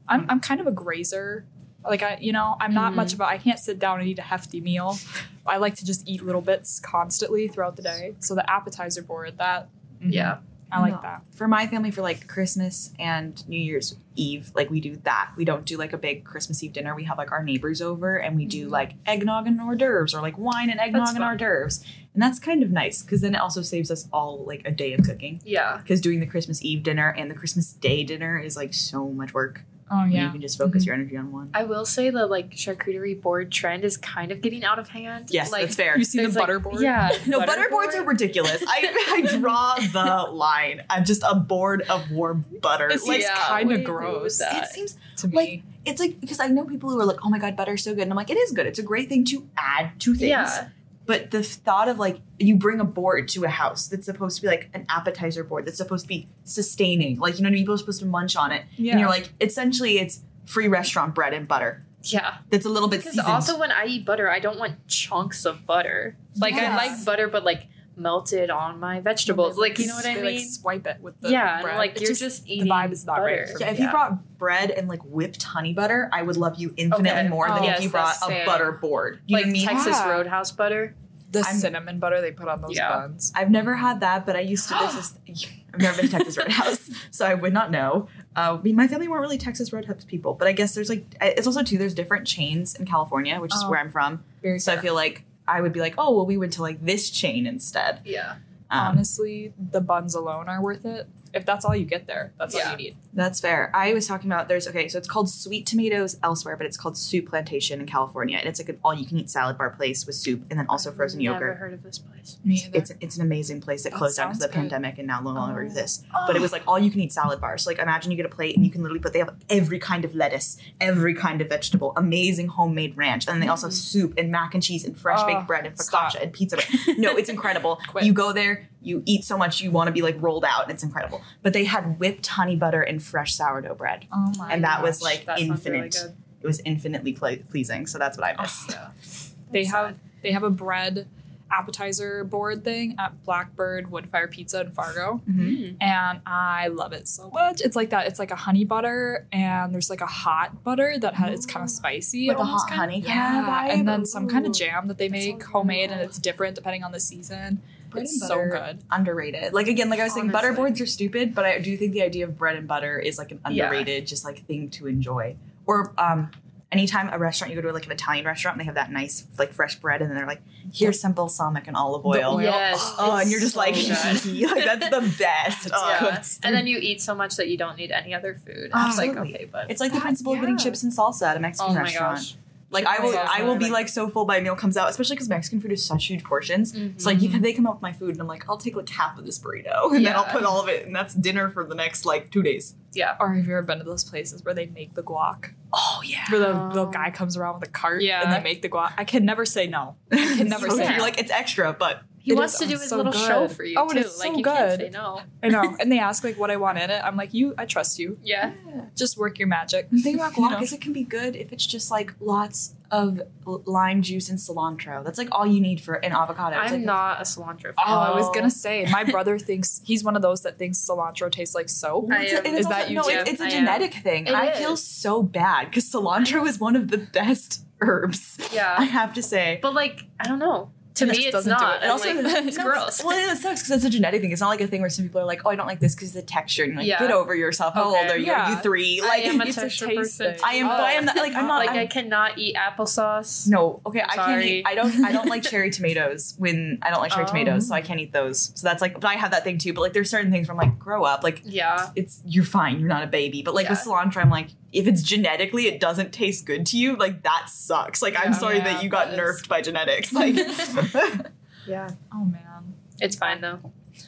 I'm, 0.09 0.27
I'm 0.29 0.41
kind 0.41 0.61
of 0.61 0.67
a 0.67 0.73
grazer 0.73 1.45
Like 1.85 2.03
I, 2.03 2.19
you 2.21 2.33
know, 2.33 2.57
I'm 2.61 2.75
not 2.75 2.93
Mhm. 2.93 2.97
much 2.97 3.15
about. 3.15 3.29
I 3.29 3.39
can't 3.39 3.59
sit 3.59 3.79
down 3.79 3.99
and 4.01 4.09
eat 4.09 4.19
a 4.19 4.23
hefty 4.23 4.61
meal. 4.61 4.99
I 5.47 5.57
like 5.57 5.75
to 5.77 5.85
just 5.85 6.07
eat 6.09 6.23
little 6.23 6.41
bits 6.43 6.79
constantly 6.79 7.49
throughout 7.49 7.75
the 7.77 7.83
day. 7.83 8.15
So 8.21 8.35
the 8.37 8.49
appetizer 8.49 9.03
board, 9.03 9.39
that 9.39 9.69
mhm, 10.01 10.13
Yeah. 10.13 10.39
I 10.71 10.81
like 10.81 10.95
No. 10.95 11.01
that. 11.03 11.23
For 11.35 11.47
my 11.49 11.67
family, 11.67 11.91
for 11.91 12.01
like 12.01 12.27
Christmas 12.29 12.95
and 12.99 13.47
New 13.49 13.59
Year's 13.59 13.97
Eve, 14.17 14.53
like 14.55 14.71
we 14.71 14.81
do 14.81 14.97
that. 15.05 15.31
We 15.37 15.45
don't 15.45 15.65
do 15.67 15.77
like 15.77 15.93
a 15.93 15.99
big 15.99 16.25
Christmas 16.25 16.63
Eve 16.63 16.73
dinner. 16.73 16.95
We 16.95 17.05
have 17.05 17.19
like 17.19 17.31
our 17.33 17.43
neighbors 17.43 17.83
over 17.83 18.17
and 18.17 18.37
we 18.37 18.47
do 18.47 18.69
Mhm. 18.69 18.71
like 18.71 18.95
eggnog 19.05 19.47
and 19.49 19.61
hors 19.61 19.77
d'oeuvres 19.77 20.15
or 20.15 20.23
like 20.23 20.39
wine 20.39 20.71
and 20.71 20.79
eggnog 20.81 21.01
That's 21.03 21.11
and 21.11 21.19
fun. 21.19 21.29
hors 21.29 21.37
d'oeuvres. 21.37 21.85
And 22.15 22.23
that's 22.23 22.39
kind 22.39 22.63
of 22.63 22.71
nice 22.71 23.03
because 23.03 23.21
then 23.23 23.35
it 23.35 23.39
also 23.41 23.63
saves 23.63 23.91
us 23.91 24.07
all 24.13 24.45
like 24.47 24.63
a 24.67 24.71
day 24.71 24.93
of 24.93 25.05
cooking. 25.05 25.41
Yeah. 25.45 25.79
Because 25.79 26.01
doing 26.01 26.21
the 26.21 26.27
Christmas 26.27 26.63
Eve 26.65 26.83
dinner 26.83 27.09
and 27.17 27.31
the 27.31 27.35
Christmas 27.35 27.73
Day 27.73 28.05
dinner 28.05 28.39
is 28.39 28.57
like 28.57 28.75
so 28.75 29.09
much 29.09 29.33
work. 29.33 29.63
Oh 29.91 29.97
when 30.05 30.13
You 30.13 30.31
can 30.31 30.41
just 30.41 30.57
focus 30.57 30.83
Mhm. 30.83 30.87
your 30.87 30.95
energy 30.95 31.17
on 31.19 31.33
one. 31.33 31.51
I 31.53 31.65
will 31.65 31.85
say 31.85 32.09
the 32.11 32.27
like 32.27 32.51
charcuterie 32.53 33.21
board 33.21 33.51
trend 33.53 33.85
is 33.85 33.97
kind 33.99 34.33
of 34.33 34.41
getting 34.41 34.65
out 34.65 34.79
of 34.79 34.89
hand. 34.89 35.27
Yes, 35.31 35.53
like, 35.53 35.63
that's 35.63 35.75
fair. 35.77 35.99
You 35.99 36.05
see 36.05 36.19
the 36.19 36.23
there's, 36.25 36.35
like- 36.37 36.43
butter 36.43 36.59
board? 36.61 36.81
Yeah. 36.83 37.11
No, 37.27 37.41
butter 37.41 37.53
butter 37.57 37.69
boards 37.71 37.95
are 37.95 38.03
ridiculous. 38.05 38.63
I, 38.67 39.23
I 39.29 39.37
draw 39.39 39.75
the 39.77 40.31
line. 40.33 40.83
I'm 40.91 41.05
just 41.05 41.23
a 41.29 41.35
board 41.35 41.83
of 41.91 42.11
warm 42.11 42.45
butter. 42.63 42.89
It 42.89 43.01
like 43.07 43.21
Yeah, 43.23 43.35
kind 43.37 43.71
of 43.71 43.77
do 43.77 43.81
you 43.83 43.87
do 43.87 43.93
with 43.93 44.01
gross 44.01 44.39
that? 44.39 44.65
it 44.65 44.69
seems 44.71 44.97
to 45.17 45.29
me. 45.29 45.37
like- 45.37 45.63
it's 45.85 46.01
like 46.01 46.21
because 46.21 46.41
I 46.41 46.47
know 46.49 46.65
people 46.65 46.89
who 46.91 46.99
are 47.01 47.05
like, 47.07 47.25
oh 47.25 47.29
my 47.31 47.39
god, 47.39 47.57
butter's 47.57 47.83
so 47.85 47.93
good, 47.95 48.03
and 48.03 48.13
I'm 48.13 48.17
like, 48.17 48.31
it 48.31 48.37
is 48.39 48.53
good. 48.53 48.67
It's 48.67 48.79
a 48.79 48.83
great 48.85 49.09
thing 49.09 49.25
to 49.27 49.47
add 49.59 49.99
to 50.01 50.15
things. 50.15 50.29
Yeah. 50.29 50.69
But 51.05 51.31
the 51.31 51.43
thought 51.43 51.89
of 51.89 51.99
like 51.99 52.21
you 52.39 52.57
bring 52.57 52.81
a 52.81 52.85
board 52.85 53.29
to 53.29 53.45
a 53.45 53.49
house 53.49 53.89
that's 53.89 54.07
supposed 54.07 54.37
to 54.37 54.43
be 54.43 54.49
like 54.49 54.71
an 54.73 54.87
appetizer 54.89 55.43
board 55.43 55.67
that's 55.67 55.79
supposed 55.79 56.05
to 56.05 56.09
be 56.09 56.29
sustaining, 56.45 57.19
like 57.19 57.37
you 57.37 57.43
know, 57.43 57.47
what 57.47 57.49
I 57.49 57.53
mean? 57.53 57.63
people 57.63 57.75
are 57.75 57.79
supposed 57.79 58.01
to 58.01 58.07
munch 58.07 58.37
on 58.37 58.53
it, 58.53 58.65
yeah. 58.77 58.93
and 58.93 59.01
you're 59.01 59.09
like, 59.09 59.33
essentially, 59.41 59.99
it's 59.99 60.23
free 60.47 60.69
restaurant 60.69 61.15
bread 61.15 61.35
and 61.35 61.49
butter. 61.49 61.85
Yeah. 62.05 62.39
That's 62.51 62.67
a 62.67 62.69
little 62.69 62.89
bit 62.89 63.05
Because 63.05 63.19
also 63.19 63.59
when 63.59 63.71
I 63.71 63.87
eat 63.87 64.05
butter, 64.05 64.31
I 64.31 64.41
don't 64.41 64.59
want 64.59 64.87
chunks 64.89 65.45
of 65.45 65.67
butter. 65.67 66.17
Like 66.37 66.55
I 66.55 66.77
like 66.77 67.05
butter, 67.05 67.29
but 67.29 67.45
like 67.45 67.67
melted 67.97 68.51
on 68.51 68.81
my 68.81 69.01
vegetables. 69.01 69.57
Like 69.59 69.79
you 69.79 69.87
know 69.87 69.95
what 69.95 70.07
I 70.07 70.15
mean? 70.17 70.25
Like 70.25 70.41
swipe 70.49 70.87
it 70.87 71.01
with 71.01 71.21
the 71.21 71.31
yeah, 71.31 71.55
and 71.57 71.63
bread. 71.63 71.77
like 71.79 71.93
It's 71.93 72.03
you're 72.03 72.15
just, 72.15 72.47
eating 72.49 72.65
The 72.65 72.71
vibe 72.71 72.93
is 72.93 73.05
not 73.07 73.21
right 73.21 73.41
butter. 73.41 73.53
for 73.53 73.61
yeah, 73.61 73.67
me. 73.67 73.73
if 73.73 73.79
you 73.81 73.91
brought 73.91 74.39
bread 74.39 74.71
and 74.71 74.89
like 74.89 75.03
whipped 75.05 75.43
honey 75.43 75.73
butter, 75.75 76.09
I 76.13 76.23
would 76.23 76.37
love 76.37 76.57
you 76.59 76.73
infinitely 76.77 77.11
Okay. 77.11 77.29
more 77.29 77.49
than 77.49 77.65
Oh, 77.65 77.69
if 77.71 77.83
you 77.83 77.89
brought 77.91 78.17
a 78.23 78.27
fair. 78.27 78.47
butter 78.47 78.73
board. 78.73 79.21
You 79.27 79.37
like 79.37 79.47
know 79.47 79.53
mean? 79.53 79.67
Texas 79.67 79.89
Yeah. 79.99 80.11
Roadhouse 80.11 80.51
butter. 80.53 80.95
the 81.31 81.39
I'm- 81.47 81.57
cinnamon 81.57 81.99
butter 81.99 82.21
they 82.21 82.31
put 82.31 82.47
on 82.49 82.61
those 82.61 82.77
Yeah. 82.77 82.91
buns. 82.91 83.33
I've 83.35 83.51
never 83.51 83.75
had 83.75 84.01
that, 84.01 84.27
but 84.27 84.37
I 84.37 84.41
used 84.41 84.69
to. 84.69 84.75
This 84.75 85.15
is, 85.27 85.47
I've 85.75 85.81
never 85.81 85.97
been 85.97 86.11
to 86.11 86.13
Texas 86.19 86.37
Roadhouse, 86.37 86.91
so 87.11 87.25
I 87.25 87.33
would 87.33 87.55
not 87.55 87.71
know. 87.71 88.07
Uh, 88.37 88.59
I 88.59 88.63
mean, 88.63 88.77
my 88.77 88.87
family 88.87 89.09
weren't 89.09 89.23
really 89.23 89.39
Texas 89.39 89.73
Roadhouse 89.73 90.05
people, 90.05 90.35
but 90.35 90.47
I 90.47 90.53
guess 90.53 90.75
there's 90.75 90.91
like 90.91 91.07
it's 91.23 91.47
also 91.47 91.63
too. 91.63 91.79
There's 91.79 91.95
different 91.95 92.27
chains 92.27 92.75
in 92.75 92.85
California, 92.85 93.41
which 93.41 93.55
is 93.55 93.63
Oh. 93.65 93.71
where 93.71 93.79
I'm 93.81 93.91
from. 93.91 94.23
Very 94.43 94.59
So 94.59 94.75
I 94.75 94.77
feel 94.77 94.95
like 94.95 95.25
I 95.47 95.61
would 95.61 95.73
be 95.73 95.81
like, 95.81 95.95
oh 95.99 96.15
well, 96.17 96.27
we 96.27 96.37
went 96.37 96.53
to 96.55 96.63
like 96.63 96.85
this 96.85 97.11
chain 97.11 97.47
instead. 97.47 98.01
Yeah. 98.05 98.37
Um, 98.71 98.89
honestly, 98.89 99.53
the 99.59 99.81
buns 99.81 100.15
alone 100.15 100.49
are 100.49 100.63
worth 100.63 100.85
it. 100.87 101.07
If 101.35 101.45
that's 101.45 101.65
all 101.65 101.75
you 101.77 101.85
get 101.85 102.07
there, 102.07 102.33
that's 102.39 102.55
Yeah. 102.55 102.65
all 102.67 102.71
you 102.73 102.77
need. 102.77 102.97
That's 103.15 103.41
fair. 103.41 103.71
I 103.75 103.93
was 103.93 104.07
talking 104.09 104.31
about 104.31 104.49
there's 104.49 104.67
okay, 104.67 104.89
so 104.89 104.97
it's 104.99 105.09
called 105.09 105.29
Sweet 105.29 105.67
Tomatoes 105.67 106.19
elsewhere, 106.23 106.57
but 106.57 106.67
it's 106.67 106.77
called 106.79 106.97
Soup 106.97 107.29
Plantation 107.29 107.81
in 107.81 107.87
California, 107.87 108.39
and 108.39 108.49
it's 108.49 108.59
like 108.59 108.71
an 108.71 108.79
all-you-can-eat 108.83 109.29
salad 109.29 109.59
bar 109.59 109.71
place 109.71 110.07
with 110.07 110.15
soup 110.15 110.45
and 110.51 110.59
then 110.59 110.67
also 110.69 110.91
frozen 110.93 111.21
yogurt. 111.21 111.41
Never 111.41 111.47
yogurt. 111.49 111.59
heard 111.61 111.73
of 111.75 111.83
this 111.83 111.99
place. 111.99 112.39
Me 112.45 112.63
It's 112.73 112.91
it's 113.01 113.17
an 113.17 113.23
amazing 113.23 113.61
place 113.61 113.83
that 113.83 113.91
That 113.91 113.99
closed 113.99 114.17
down 114.17 114.29
because 114.31 114.43
of 114.43 114.51
the 114.51 114.55
good. 114.55 114.61
pandemic 114.61 114.99
and 114.99 115.07
now 115.07 115.21
no 115.21 115.31
longer 115.31 115.61
Oh. 115.61 115.65
exists. 115.65 116.05
Oh. 116.15 116.25
But 116.27 116.37
it 116.37 116.43
was 116.43 116.53
like 116.53 116.63
all 116.67 116.79
you 116.79 116.91
can 116.91 117.01
eat 117.01 117.13
salad 117.13 117.41
bars. 117.41 117.65
So 117.65 117.71
like 117.71 117.79
imagine 117.79 118.11
you 118.11 118.17
get 118.17 118.27
a 118.27 118.31
plate 118.31 118.57
and 118.57 118.65
you 118.65 118.71
can 118.71 118.83
literally 118.83 119.01
put 119.01 119.13
they 119.13 119.19
have 119.19 119.35
every 119.51 119.79
kind 119.79 120.05
of 120.07 120.15
lettuce, 120.15 120.57
every 120.81 121.15
kind 121.15 121.41
of 121.43 121.49
vegetable, 121.49 121.93
amazing 121.97 122.49
homemade 122.49 122.97
ranch, 122.97 123.27
and 123.27 123.35
then 123.35 123.41
they 123.41 123.49
also 123.49 123.67
have 123.67 123.75
mm-hmm. 123.75 124.01
soup 124.01 124.15
and 124.17 124.31
mac 124.31 124.55
and 124.55 124.63
cheese 124.63 124.85
and 124.85 124.97
fresh 124.97 125.19
Oh, 125.23 125.27
baked 125.27 125.47
bread 125.47 125.67
and 125.67 125.79
stop. 125.79 126.13
focaccia 126.13 126.23
and 126.23 126.33
pizza. 126.33 126.57
No, 126.97 127.17
it's 127.17 127.29
incredible. 127.29 127.79
You 128.01 128.13
go 128.13 128.33
there, 128.33 128.69
you 128.81 129.03
eat 129.07 129.25
so 129.25 129.37
much 129.37 129.61
you 129.61 129.71
want 129.71 129.89
to 129.89 129.93
be 129.93 130.03
like 130.03 130.17
rolled 130.21 130.45
out, 130.45 130.63
and 130.65 130.73
it's 130.73 130.83
incredible. 130.83 131.21
But 131.43 131.53
they 131.53 131.65
had 131.65 131.99
whipped 131.99 132.27
honey 132.27 132.57
butter 132.57 132.81
and 132.83 133.02
fresh 133.03 133.35
sourdough 133.35 133.75
bread. 133.75 134.07
Oh 134.13 134.33
my 134.39 134.53
And 134.53 134.65
that 134.65 134.83
was, 134.83 135.03
like, 135.03 135.27
That 135.27 135.39
sounds 135.39 135.65
really 135.67 135.79
infinite. 135.79 135.93
good. 135.93 136.17
It 136.43 136.47
was 136.47 136.61
infinitely 136.65 137.13
ple- 137.13 137.37
pleasing. 137.51 137.87
So 137.87 137.99
that's 137.99 138.17
what 138.19 138.27
I 138.27 138.41
miss. 138.43 138.67
Yeah. 138.71 138.89
they 139.53 139.63
That's 139.65 139.75
have 139.75 139.95
they 140.23 140.33
have 140.33 140.43
a 140.45 140.51
bread 140.51 141.07
appetizer 141.51 142.25
board 142.25 142.65
thing 142.65 142.95
at 142.99 143.23
Blackbird 143.25 143.91
Woodfire 143.91 144.31
Pizza 144.31 144.63
in 144.63 144.71
Fargo. 144.71 145.21
Mm. 145.31 145.77
and 145.81 146.21
I 146.27 146.69
love 146.69 146.93
it 146.93 147.07
so 147.09 147.29
much. 147.31 147.61
It's 147.61 147.77
like 147.77 147.91
that. 147.91 148.07
It's 148.07 148.19
like 148.19 148.31
a 148.31 148.37
honey 148.37 148.65
butter, 148.65 149.27
and 149.33 149.75
there's 149.75 149.91
like 149.91 150.01
a 150.01 150.07
hot 150.07 150.65
butter 150.65 150.97
that 150.99 151.15
has 151.15 151.33
it's 151.35 151.47
kind 151.47 151.63
of 151.63 151.71
spicy, 151.71 152.29
Like 152.29 152.39
a 152.39 152.45
hot 152.45 152.69
kind 152.69 152.81
honey 152.81 152.99
of, 153.01 153.05
yeah, 153.07 153.45
vibe? 153.69 153.75
and 153.75 153.89
then 153.89 154.07
some 154.07 154.29
kind 154.29 154.47
of 154.47 154.53
jam 154.53 154.89
that 154.89 154.97
they 154.99 155.09
That 155.09 155.13
make 155.13 155.43
homemade, 155.43 155.91
and 155.91 156.01
it's 156.01 156.19
different 156.19 156.55
depending 156.55 156.83
on 156.85 156.93
the 156.93 157.01
season. 157.01 157.61
Bread 157.93 158.05
it's 158.05 158.21
and 158.21 158.29
so 158.29 158.45
good. 158.49 158.83
Underrated. 158.91 159.53
Like 159.53 159.69
again, 159.69 159.89
like 159.91 160.01
I 160.01 160.05
was 160.05 160.15
saying, 160.15 160.31
butter 160.31 160.53
boards 160.53 160.81
are 160.81 160.87
stupid, 160.87 161.35
but 161.35 161.45
I 161.45 161.59
do 161.59 161.77
think 161.77 161.93
the 161.93 162.03
idea 162.03 162.25
of 162.27 162.37
bread 162.37 162.57
and 162.57 162.67
butter 162.67 162.99
is 162.99 163.19
like 163.19 163.31
an 163.33 163.41
Yeah. 163.51 163.65
underrated, 163.65 164.07
just 164.07 164.25
like 164.25 164.45
thing 164.47 164.71
to 164.71 164.87
enjoy. 164.87 165.37
Or 165.67 165.93
um, 165.99 166.31
anytime 166.73 167.11
a 167.13 167.19
restaurant 167.19 167.53
you 167.53 167.61
go 167.61 167.67
to 167.69 167.73
like 167.73 167.85
an 167.87 167.93
Italian 167.93 168.25
restaurant 168.25 168.55
and 168.57 168.61
they 168.61 168.65
have 168.65 168.75
that 168.77 168.91
nice 168.91 169.27
like 169.39 169.53
fresh 169.53 169.77
bread 169.77 170.01
and 170.01 170.11
then 170.11 170.17
they're 170.17 170.27
like, 170.27 170.43
here's 170.73 170.99
some 170.99 171.13
balsamic 171.13 171.67
and 171.69 171.77
olive 171.77 172.05
oil. 172.07 172.35
oil. 172.37 172.43
Yes. 172.43 172.95
Oh, 172.99 173.17
and 173.17 173.31
you're 173.31 173.41
just 173.41 173.55
so 173.55 173.61
like, 173.61 173.75
like 173.77 174.65
that's 174.65 174.89
the 174.89 175.15
best. 175.19 175.71
Oh. 175.73 175.89
yeah. 176.01 176.23
And 176.43 176.55
then 176.55 176.67
you 176.67 176.79
eat 176.79 177.01
so 177.03 177.15
much 177.15 177.37
that 177.37 177.49
you 177.49 177.57
don't 177.59 177.77
need 177.77 177.91
any 177.93 178.15
other 178.15 178.35
food. 178.45 178.71
And 178.73 178.89
It's 178.89 178.99
like 178.99 179.17
okay, 179.17 179.49
but 179.51 179.71
It's 179.71 179.81
like 179.81 179.93
the 179.93 180.01
principle 180.01 180.33
of 180.33 180.41
getting 180.41 180.57
chips 180.59 180.83
and 180.83 180.93
salsa 180.93 181.27
at 181.29 181.37
a 181.37 181.41
Mexican 181.41 181.73
oh 181.73 181.75
my 181.75 181.83
restaurant. 181.83 182.17
gosh. 182.17 182.37
Like 182.73 182.87
I 182.87 183.01
will, 183.01 183.11
and 183.17 183.29
I 183.29 183.43
will 183.45 183.57
be 183.57 183.65
like- 183.67 183.73
like 183.73 183.89
so 183.89 184.09
full 184.09 184.25
by 184.25 184.41
meal 184.41 184.57
comes 184.57 184.77
out, 184.77 184.89
especially 184.91 185.15
because 185.17 185.29
Mexican 185.29 185.61
food 185.61 185.71
is 185.73 185.85
such 185.85 186.07
huge 186.07 186.25
portions. 186.25 186.75
It's 186.75 187.05
like 187.07 187.21
you 187.23 187.29
Mhm. 187.29 187.33
can, 187.33 187.43
they 187.43 187.53
come 187.53 187.67
up 187.67 187.75
with 187.75 187.83
my 187.83 187.93
food, 187.93 188.11
and 188.11 188.21
I'm 188.21 188.27
like, 188.27 188.49
I'll 188.49 188.57
take 188.57 188.75
like 188.77 188.89
half 188.89 189.19
of 189.19 189.25
this 189.27 189.39
burrito, 189.39 189.93
and 189.95 190.05
then 190.07 190.17
I'll 190.17 190.25
put 190.25 190.43
all 190.45 190.61
of 190.61 190.69
it, 190.69 190.87
and 190.87 190.97
that's 190.97 191.15
dinner 191.15 191.51
for 191.51 191.65
the 191.65 191.75
next 191.75 192.05
like 192.07 192.31
two 192.31 192.43
days. 192.43 192.75
yeah. 192.95 193.17
Or 193.21 193.33
have 193.35 193.47
you 193.47 193.53
ever 193.53 193.63
been 193.63 193.79
to 193.79 193.85
those 193.85 194.05
places 194.05 194.45
where 194.45 194.55
they 194.55 194.67
make 194.67 194.95
the 194.95 195.03
guac? 195.03 195.53
Oh 195.73 196.01
yeah, 196.05 196.25
Where 196.31 196.41
the, 196.41 196.69
the 196.75 196.85
guy 196.87 197.11
comes 197.11 197.37
around 197.37 197.61
with 197.61 197.69
a 197.69 197.73
cart 197.73 198.03
Yeah. 198.03 198.23
and 198.23 198.33
they 198.33 198.43
make 198.43 198.61
the 198.63 198.69
guac. 198.69 198.93
I 198.99 199.05
can 199.05 199.25
never 199.25 199.45
say 199.47 199.67
no. 199.67 199.97
I 200.11 200.17
can 200.37 200.49
never 200.57 200.69
so 200.69 200.77
say 200.77 200.97
no. 200.97 201.03
like 201.03 201.19
it's 201.19 201.31
extra, 201.31 201.73
but 201.73 202.03
He 202.25 202.33
It 202.33 202.37
wants 202.37 202.55
is- 202.55 202.61
to 202.61 202.67
do 202.67 202.73
it's 202.75 202.83
his 202.83 202.91
so 202.91 202.97
little 202.99 203.13
good. 203.13 203.27
show 203.27 203.49
for 203.49 203.65
you 203.65 203.75
Oh, 203.79 203.89
too. 203.89 203.99
it's 203.99 204.19
like 204.21 204.33
so 204.33 204.39
you 204.39 204.45
can't 204.45 204.79
good. 204.79 204.81
say 204.81 204.91
no. 204.91 205.21
I 205.43 205.49
know. 205.49 205.77
And 205.81 205.91
they 205.91 205.99
ask 205.99 206.23
like 206.23 206.39
what 206.39 206.51
I 206.51 206.57
want 206.57 206.79
in 206.79 206.89
it. 206.91 207.03
I'm 207.05 207.17
like, 207.17 207.35
you 207.35 207.55
I 207.59 207.67
trust 207.67 207.99
you. 207.99 208.19
Yeah. 208.23 208.53
Just 208.97 209.19
work 209.19 209.39
your 209.39 209.49
magic. 209.49 209.91
the 209.91 210.01
thing 210.01 210.15
about 210.15 210.37
You 210.37 210.45
guac 210.45 210.51
know? 210.53 210.61
is 210.61 210.73
it 210.73 210.81
can 210.81 210.93
be 210.93 211.03
good 211.03 211.35
if 211.35 211.53
it's 211.53 211.67
just 211.67 211.91
like 211.91 212.15
lots 212.21 212.75
of 212.93 213.21
lime 213.45 214.03
juice 214.03 214.29
and 214.29 214.39
cilantro. 214.39 215.03
That's 215.03 215.19
like 215.19 215.29
all 215.33 215.47
you 215.47 215.61
need 215.61 215.81
for 215.81 215.95
an 215.95 216.13
avocado. 216.13 216.61
It's 216.61 216.73
I'm 216.73 216.79
like, 216.81 216.87
not 216.87 217.21
a 217.21 217.25
cilantro 217.25 217.63
fan. 217.63 217.75
Oh, 217.79 217.99
I 217.99 218.15
was 218.15 218.27
Oh. 218.29 218.33
gonna 218.35 218.51
say, 218.51 218.87
my 218.91 219.03
brother 219.03 219.39
thinks 219.39 219.81
he's 219.85 220.05
one 220.05 220.15
of 220.15 220.23
those 220.23 220.43
that 220.43 220.59
thinks 220.59 220.79
cilantro 220.79 221.31
tastes 221.33 221.55
like 221.55 221.69
soap. 221.69 222.09
Well, 222.09 222.21
it's 222.21 222.33
a- 222.33 222.37
I 222.37 222.39
am. 222.41 222.47
and 222.47 222.55
it's 222.57 222.67
Is 222.67 222.69
that 222.69 222.89
you 222.91 222.97
no, 222.97 223.03
too? 223.03 223.09
it's, 223.11 223.31
it's 223.31 223.41
a 223.41 223.45
I 223.45 223.47
am. 223.47 223.51
genetic 223.53 223.95
thing. 223.95 224.27
It 224.27 224.35
I 224.35 224.53
feel 224.53 224.77
so 224.77 225.23
bad 225.23 225.71
because 225.71 225.91
cilantro 225.91 226.47
is 226.47 226.61
one 226.61 226.77
of 226.77 226.89
the 226.89 226.99
best 226.99 227.65
herbs. 227.81 228.39
Yeah, 228.53 228.75
I 228.79 228.85
have 228.85 229.13
to 229.15 229.23
say. 229.23 229.59
But 229.63 229.75
like, 229.75 230.05
I 230.21 230.29
don't 230.29 230.39
know. 230.39 230.71
To 230.97 231.07
me, 231.07 231.13
it's 231.19 231.33
doesn't 231.33 231.59
do 231.59 231.65
it. 231.65 231.85
Also, 231.89 232.13
like, 232.15 232.45
it's 232.47 232.59
No, 232.59 232.65
gross. 232.65 233.03
Well, 233.03 233.17
it 233.33 233.37
sucks 233.39 233.63
because 233.63 233.71
it's 233.77 233.85
a 233.85 233.91
genetic 233.91 234.21
thing. 234.21 234.31
It's 234.31 234.41
not 234.43 234.49
like 234.49 234.61
a 234.61 234.67
thing 234.67 234.81
where 234.83 234.91
some 234.91 235.05
people 235.07 235.21
are 235.23 235.25
like, 235.25 235.43
"Oh, 235.47 235.51
I 235.51 235.57
don't 235.57 235.67
like 235.67 235.81
this 235.81 235.95
because 235.95 236.13
the 236.13 236.21
texture." 236.23 236.65
And 236.65 236.73
you're 236.73 236.81
like, 236.81 236.87
Yeah. 236.89 236.99
"Get 236.99 237.11
over 237.11 237.35
yourself. 237.35 237.75
How 237.75 237.91
Okay. 237.91 238.01
old 238.03 238.11
are 238.11 238.17
you? 238.19 238.31
Are 238.31 238.37
Yeah. 238.37 238.51
you 238.51 238.57
three? 238.63 239.01
I 239.03 239.17
am 239.17 239.41
a 239.41 239.45
it's 239.45 239.57
a 239.57 239.63
texture 239.63 239.87
taste 239.87 239.97
person. 239.99 240.35
thing. 240.35 240.43
I 240.45 240.55
am. 240.57 240.67
Oh. 240.69 240.71
I 240.71 240.93
am 240.93 241.05
not, 241.07 241.17
like 241.17 241.35
I'm 241.35 241.47
not. 241.47 241.57
like 241.61 241.71
I'm- 241.71 241.79
I 241.79 241.87
cannot 241.87 242.37
eat 242.39 242.57
applesauce. 242.57 243.49
no, 243.49 243.81
okay, 243.87 244.03
I 244.07 244.17
can't 244.17 244.43
eat. 244.45 244.65
I 244.67 244.75
don't. 244.75 245.05
I 245.05 245.13
don't 245.13 245.29
like 245.29 245.43
cherry 245.51 245.71
tomatoes. 245.71 246.35
When 246.39 246.79
I 246.83 246.91
don't 246.91 247.01
like 247.01 247.13
cherry 247.13 247.25
Oh. 247.25 247.29
tomatoes, 247.29 247.69
so 247.69 247.75
I 247.75 247.81
can't 247.81 248.01
eat 248.01 248.13
those. 248.13 248.53
So 248.55 248.67
that's 248.67 248.83
like. 248.83 248.95
But 249.01 249.07
I 249.09 249.15
have 249.15 249.31
that 249.31 249.45
thing 249.45 249.59
too. 249.59 249.73
But 249.73 249.81
like, 249.83 249.93
there's 249.95 250.11
certain 250.11 250.31
things 250.31 250.49
where 250.49 250.53
I'm 250.53 250.59
like, 250.69 250.79
grow 250.79 251.05
up. 251.05 251.23
Like, 251.25 251.41
Yeah. 251.45 251.91
it's 251.97 252.21
you're 252.27 252.45
fine. 252.45 252.79
You're 252.81 252.89
not 252.89 253.03
a 253.03 253.07
baby. 253.07 253.43
But 253.43 253.55
like 253.55 253.69
with 253.69 253.79
cilantro, 253.79 254.19
I'm 254.19 254.31
like, 254.31 254.49
if 254.73 254.87
it's 254.87 255.03
genetically 255.03 255.67
it 255.69 255.79
doesn't 255.81 256.13
taste 256.13 256.47
good 256.47 256.65
to 256.67 256.79
you, 256.79 256.97
like 256.97 257.23
that 257.23 257.49
sucks. 257.49 258.01
Like 258.03 258.17
I'm 258.19 258.33
sorry 258.35 258.57
Yeah, 258.59 258.65
that 258.75 258.83
you 258.83 258.89
got 258.89 259.11
that 259.11 259.19
is- 259.19 259.43
nerfed 259.43 259.49
by 259.49 259.61
genetics. 259.61 260.13
Like. 260.13 260.35
Yeah. 261.67 261.89
Oh 262.13 262.25
man. 262.25 262.75
It's 263.01 263.15
fine 263.17 263.41
though. 263.41 263.61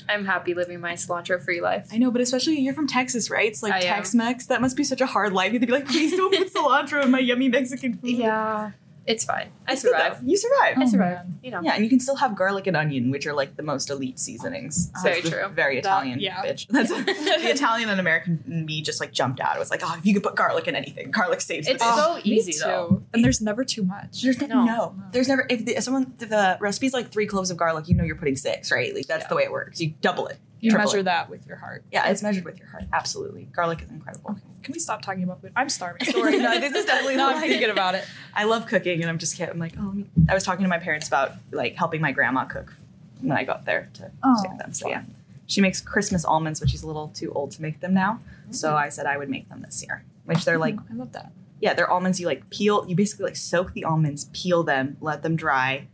I'm 0.08 0.24
happy 0.24 0.54
living 0.54 0.80
my 0.80 0.94
cilantro 0.94 1.40
free 1.42 1.60
life. 1.60 1.88
I 1.92 1.98
know, 1.98 2.10
but 2.10 2.20
especially 2.20 2.58
you're 2.58 2.74
from 2.74 2.86
Texas, 2.88 3.30
right? 3.30 3.46
It's 3.48 3.62
like 3.62 3.80
Tex-Mex. 3.82 4.46
That 4.46 4.60
must 4.60 4.76
be 4.76 4.82
such 4.82 5.00
a 5.00 5.06
hard 5.06 5.32
life. 5.32 5.52
You 5.52 5.60
have 5.60 5.60
to 5.60 5.66
be 5.66 5.72
like, 5.72 5.86
please 5.86 6.12
don't 6.16 6.34
put 6.36 6.52
cilantro 6.54 7.04
in 7.04 7.10
my 7.12 7.20
yummy 7.20 7.48
Mexican 7.48 7.94
food. 7.94 8.10
Yeah. 8.10 8.72
It's 9.06 9.24
fine. 9.24 9.48
I 9.68 9.72
It's 9.74 9.82
good, 9.82 9.92
survive. 9.92 10.20
though. 10.22 10.26
You 10.30 10.36
survive. 10.36 10.78
I 10.78 10.82
Oh, 10.82 10.86
survive. 10.86 11.12
man. 11.16 11.38
You 11.42 11.50
know. 11.50 11.60
Yeah, 11.62 11.74
and 11.74 11.84
you 11.84 11.90
can 11.90 12.00
still 12.00 12.16
have 12.16 12.34
garlic 12.36 12.66
and 12.66 12.76
onion, 12.76 13.10
which 13.10 13.26
are 13.26 13.34
like 13.34 13.56
the 13.56 13.62
most 13.62 13.90
elite 13.90 14.18
seasonings. 14.18 14.90
So 14.96 15.02
Very 15.02 15.20
true. 15.22 15.48
Very 15.48 15.74
That- 15.76 15.80
Italian 15.80 16.20
yeah. 16.20 16.42
bitch. 16.44 16.66
That's 16.70 16.88
the 16.90 17.50
Italian 17.50 17.88
and 17.90 18.00
American 18.00 18.42
me 18.46 18.80
just 18.82 19.00
like 19.00 19.12
jumped 19.12 19.40
out. 19.40 19.56
It 19.56 19.58
was 19.58 19.70
like, 19.70 19.80
oh, 19.84 19.94
if 19.98 20.06
you 20.06 20.14
could 20.14 20.22
put 20.22 20.34
garlic 20.36 20.68
in 20.68 20.74
anything, 20.74 21.10
garlic 21.10 21.40
saves 21.40 21.66
the 21.66 21.74
It's 21.74 21.82
so 21.84 21.90
oh, 21.92 22.14
Me 22.16 22.22
easy 22.24 22.52
too. 22.52 22.58
though. 22.60 23.02
And 23.12 23.24
there's 23.24 23.40
never 23.40 23.64
too 23.64 23.82
much. 23.84 24.22
There's 24.22 24.40
no, 24.40 24.46
No. 24.46 24.64
no. 24.64 24.94
There's 25.12 25.28
never 25.28 25.46
if, 25.50 25.64
the, 25.66 25.76
if 25.76 25.84
someone 25.84 26.14
if 26.20 26.28
the 26.28 26.56
recipe's 26.60 26.94
like 26.94 27.10
three 27.12 27.26
cloves 27.26 27.50
of 27.50 27.56
garlic, 27.56 27.88
you 27.88 27.94
know 27.94 28.04
you're 28.04 28.16
putting 28.16 28.36
six, 28.36 28.70
right? 28.72 28.94
Like 28.94 29.06
that's 29.06 29.24
Yeah. 29.24 29.28
the 29.28 29.36
way 29.36 29.42
it 29.44 29.52
works. 29.52 29.80
You 29.80 29.94
double 30.00 30.26
it. 30.28 30.38
You 30.64 30.70
Triple 30.70 30.86
measure 30.86 31.00
it. 31.00 31.04
that 31.04 31.28
with 31.28 31.46
your 31.46 31.56
heart. 31.56 31.84
Yeah, 31.92 32.08
it's 32.08 32.22
measured 32.22 32.46
with 32.46 32.58
your 32.58 32.68
heart. 32.68 32.84
Absolutely. 32.90 33.48
Garlic 33.54 33.82
is 33.82 33.90
incredible. 33.90 34.38
Can 34.62 34.72
we 34.72 34.78
stop 34.78 35.02
talking 35.02 35.22
about 35.22 35.42
food? 35.42 35.52
I'm 35.54 35.68
starving. 35.68 36.06
Sorry. 36.10 36.38
No, 36.38 36.58
this 36.58 36.72
is 36.74 36.86
definitely 36.86 37.16
not 37.24 37.38
thinking 37.38 37.68
about 37.68 37.94
it. 37.94 38.06
I 38.34 38.44
love 38.44 38.66
cooking, 38.66 39.02
and 39.02 39.10
I'm 39.10 39.18
just 39.18 39.36
kidding. 39.36 39.52
I'm 39.52 39.58
like, 39.58 39.74
oh, 39.78 39.92
me- 39.92 40.06
I 40.26 40.32
was 40.32 40.42
talking 40.42 40.62
to 40.62 40.68
my 40.70 40.78
parents 40.78 41.06
about 41.06 41.32
like 41.50 41.74
helping 41.74 42.00
my 42.00 42.12
grandma 42.12 42.46
cook 42.46 42.72
when 43.20 43.36
I 43.36 43.44
got 43.44 43.66
there 43.66 43.90
to 43.94 44.10
Oh, 44.22 44.36
stay 44.38 44.48
with 44.48 44.58
them. 44.58 44.72
So 44.72 44.88
yeah, 44.88 45.02
she 45.46 45.60
makes 45.60 45.82
Christmas 45.82 46.24
almonds, 46.24 46.62
which 46.62 46.70
she's 46.70 46.82
a 46.82 46.86
little 46.86 47.08
too 47.08 47.30
old 47.34 47.50
to 47.50 47.60
make 47.62 47.80
them 47.80 47.92
now. 47.92 48.20
So 48.50 48.68
mm-hmm. 48.68 48.78
I 48.78 48.88
said 48.88 49.04
I 49.04 49.18
would 49.18 49.28
make 49.28 49.50
them 49.50 49.60
this 49.60 49.82
year. 49.82 50.02
Which 50.24 50.46
they're 50.46 50.56
like, 50.56 50.76
mm-hmm. 50.76 50.94
I 50.94 50.96
love 50.96 51.12
that. 51.12 51.30
yeah, 51.60 51.74
they're 51.74 51.90
almonds. 51.90 52.18
You 52.18 52.26
like 52.26 52.48
peel. 52.48 52.86
You 52.88 52.96
basically 52.96 53.26
like 53.26 53.36
soak 53.36 53.74
the 53.74 53.84
almonds, 53.84 54.30
peel 54.32 54.62
them, 54.62 54.96
let 55.02 55.22
them 55.22 55.36
dry, 55.36 55.88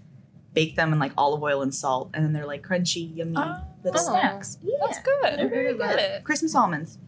bake 0.54 0.76
them 0.76 0.92
in 0.92 1.00
like 1.00 1.10
olive 1.18 1.42
oil 1.42 1.60
and 1.62 1.74
salt, 1.74 2.10
and 2.14 2.24
then 2.24 2.32
they're 2.32 2.46
like 2.46 2.62
crunchy, 2.64 3.16
yummy 3.16 3.34
Oh, 3.36 3.56
little 3.84 4.00
Oh. 4.00 4.10
snacks. 4.10 4.58
That's 4.80 5.00
good. 5.00 5.36
Never 5.38 5.54
heard 5.54 5.70
of 5.72 5.78
that. 5.78 5.96
Good. 5.96 6.24
Christmas 6.24 6.54
almonds. 6.54 6.98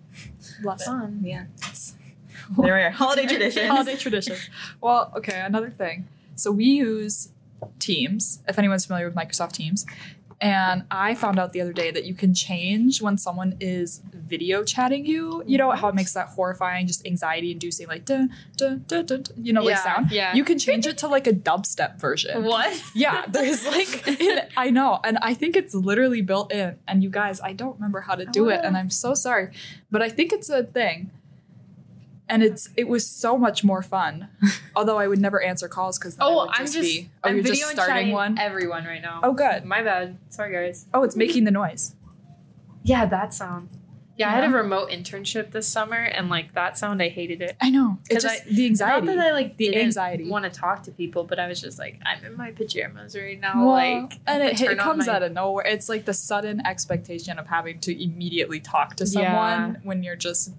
Love 0.63 0.81
it. 0.81 0.85
Fun. 0.85 1.21
Yeah. 1.25 1.45
There 2.59 2.75
we 2.75 2.83
are. 2.83 2.91
Holiday 2.91 3.27
traditions. 3.27 3.69
Holiday 3.69 3.97
traditions. 3.97 4.49
Well, 4.81 5.13
okay, 5.17 5.41
another 5.41 5.71
thing. 5.71 6.09
So 6.35 6.51
we 6.51 6.65
use 6.65 7.29
Teams, 7.79 8.41
if 8.49 8.59
anyone's 8.59 8.85
familiar 8.85 9.07
with 9.07 9.15
Microsoft 9.15 9.53
Teams. 9.53 9.87
And 10.43 10.83
I 10.91 11.15
found 11.15 11.39
out 11.39 11.53
the 11.53 11.61
other 11.61 11.73
day 11.73 11.93
that 11.93 12.05
you 12.05 12.15
can 12.15 12.35
change 12.35 13.01
when 13.01 13.17
someone 13.17 13.57
is 13.61 14.03
video 14.13 14.65
chatting 14.65 15.07
you. 15.07 15.45
You 15.47 15.57
know 15.57 15.71
how 15.71 15.87
it 15.87 15.95
makes 15.95 16.15
that 16.15 16.29
horrifying, 16.31 16.89
just 16.89 17.07
anxiety 17.07 17.53
inducing, 17.53 17.87
like, 17.87 18.05
dun, 18.05 18.31
dun, 18.57 18.85
dun, 18.89 19.07
dun, 19.07 19.25
you 19.37 19.53
know, 19.53 19.63
like 19.63 19.79
sound. 19.79 20.11
yeah. 20.11 20.35
You 20.35 20.43
can 20.43 20.59
change 20.59 20.85
it 20.85 20.99
to 20.99 21.07
like 21.07 21.29
a 21.29 21.33
dubstep 21.33 22.01
version. 22.01 22.43
What? 22.43 22.83
Yeah, 22.93 23.25
there's 23.29 23.65
like, 23.65 24.05
I 24.57 24.71
know, 24.71 24.99
and 25.05 25.17
I 25.19 25.33
think 25.35 25.55
it's 25.55 25.75
literally 25.75 26.23
built 26.23 26.53
in. 26.53 26.77
And 26.89 27.05
you 27.05 27.09
guys, 27.11 27.41
I 27.41 27.53
don't 27.53 27.77
remember 27.77 28.01
how 28.01 28.17
to 28.17 28.25
do 28.25 28.49
it, 28.49 28.61
and 28.65 28.77
I'm 28.77 28.91
so 28.91 29.15
sorry, 29.15 29.53
but 29.93 30.03
I 30.03 30.09
think 30.09 30.33
it's 30.33 30.51
a 30.51 30.65
thing. 30.65 31.11
And 32.33 32.43
it's 32.43 32.71
it 32.77 32.89
was 32.89 33.07
so 33.07 33.37
much 33.37 33.63
more 33.63 33.83
fun. 33.83 34.29
Although 34.77 34.99
I 34.99 35.07
would 35.07 35.21
never 35.21 35.43
answer 35.43 35.69
calls 35.69 35.99
because 35.99 36.17
Oh, 36.19 36.47
would 36.47 36.51
I'm 36.55 36.65
just, 36.65 36.73
just. 36.75 36.89
be. 36.89 37.11
Oh, 37.23 37.29
I'm 37.29 37.37
video 37.43 37.53
just 37.55 37.73
starting 37.73 38.11
one. 38.13 38.39
Everyone 38.39 38.85
right 38.87 39.03
now. 39.03 39.21
Oh, 39.23 39.35
good. 39.35 39.65
my 39.67 39.83
bad. 39.83 40.17
Sorry, 40.31 40.51
guys. 40.53 40.87
Oh, 40.95 41.03
it's 41.03 41.15
making 41.17 41.45
the 41.45 41.51
noise. 41.51 41.95
Yeah, 42.85 43.05
that 43.07 43.35
sound. 43.35 43.69
Yeah, 44.17 44.29
I 44.29 44.33
had 44.33 44.45
a 44.45 44.51
remote 44.51 44.91
internship 44.91 45.53
this 45.53 45.67
summer, 45.67 45.97
and 45.97 46.29
like 46.29 46.53
that 46.55 46.77
sound, 46.77 47.03
I 47.03 47.09
hated 47.09 47.41
it. 47.41 47.57
I 47.63 47.71
know. 47.71 47.99
It's 48.11 48.25
'Cause 48.25 48.33
just 48.35 48.45
the 48.47 48.67
anxiety. 48.67 49.07
Not 49.07 49.17
that 49.17 49.27
I 49.27 49.33
like 49.33 49.57
The 49.57 49.67
didn't 49.69 49.83
anxiety. 49.85 50.29
want 50.29 50.45
to 50.45 50.51
talk 50.51 50.83
to 50.85 50.91
people, 50.93 51.25
but 51.25 51.39
I 51.39 51.49
was 51.49 51.61
just 51.61 51.79
like, 51.79 51.99
I'm 52.05 52.23
in 52.25 52.37
my 52.37 52.51
pajamas 52.53 53.17
right 53.17 53.41
now. 53.41 53.65
Well, 53.67 53.75
like, 53.75 54.13
and 54.27 54.43
it, 54.43 54.61
it 54.61 54.79
comes 54.79 55.07
my- 55.07 55.15
out 55.15 55.23
of 55.23 55.33
nowhere. 55.33 55.67
It's 55.67 55.89
like 55.89 56.05
the 56.05 56.13
sudden 56.15 56.65
expectation 56.67 57.39
of 57.39 57.47
having 57.47 57.79
to 57.81 58.03
immediately 58.05 58.61
talk 58.61 58.97
to 58.97 59.07
someone 59.07 59.33
Yeah. 59.33 59.75
when 59.83 60.03
you're 60.03 60.15
just 60.17 60.53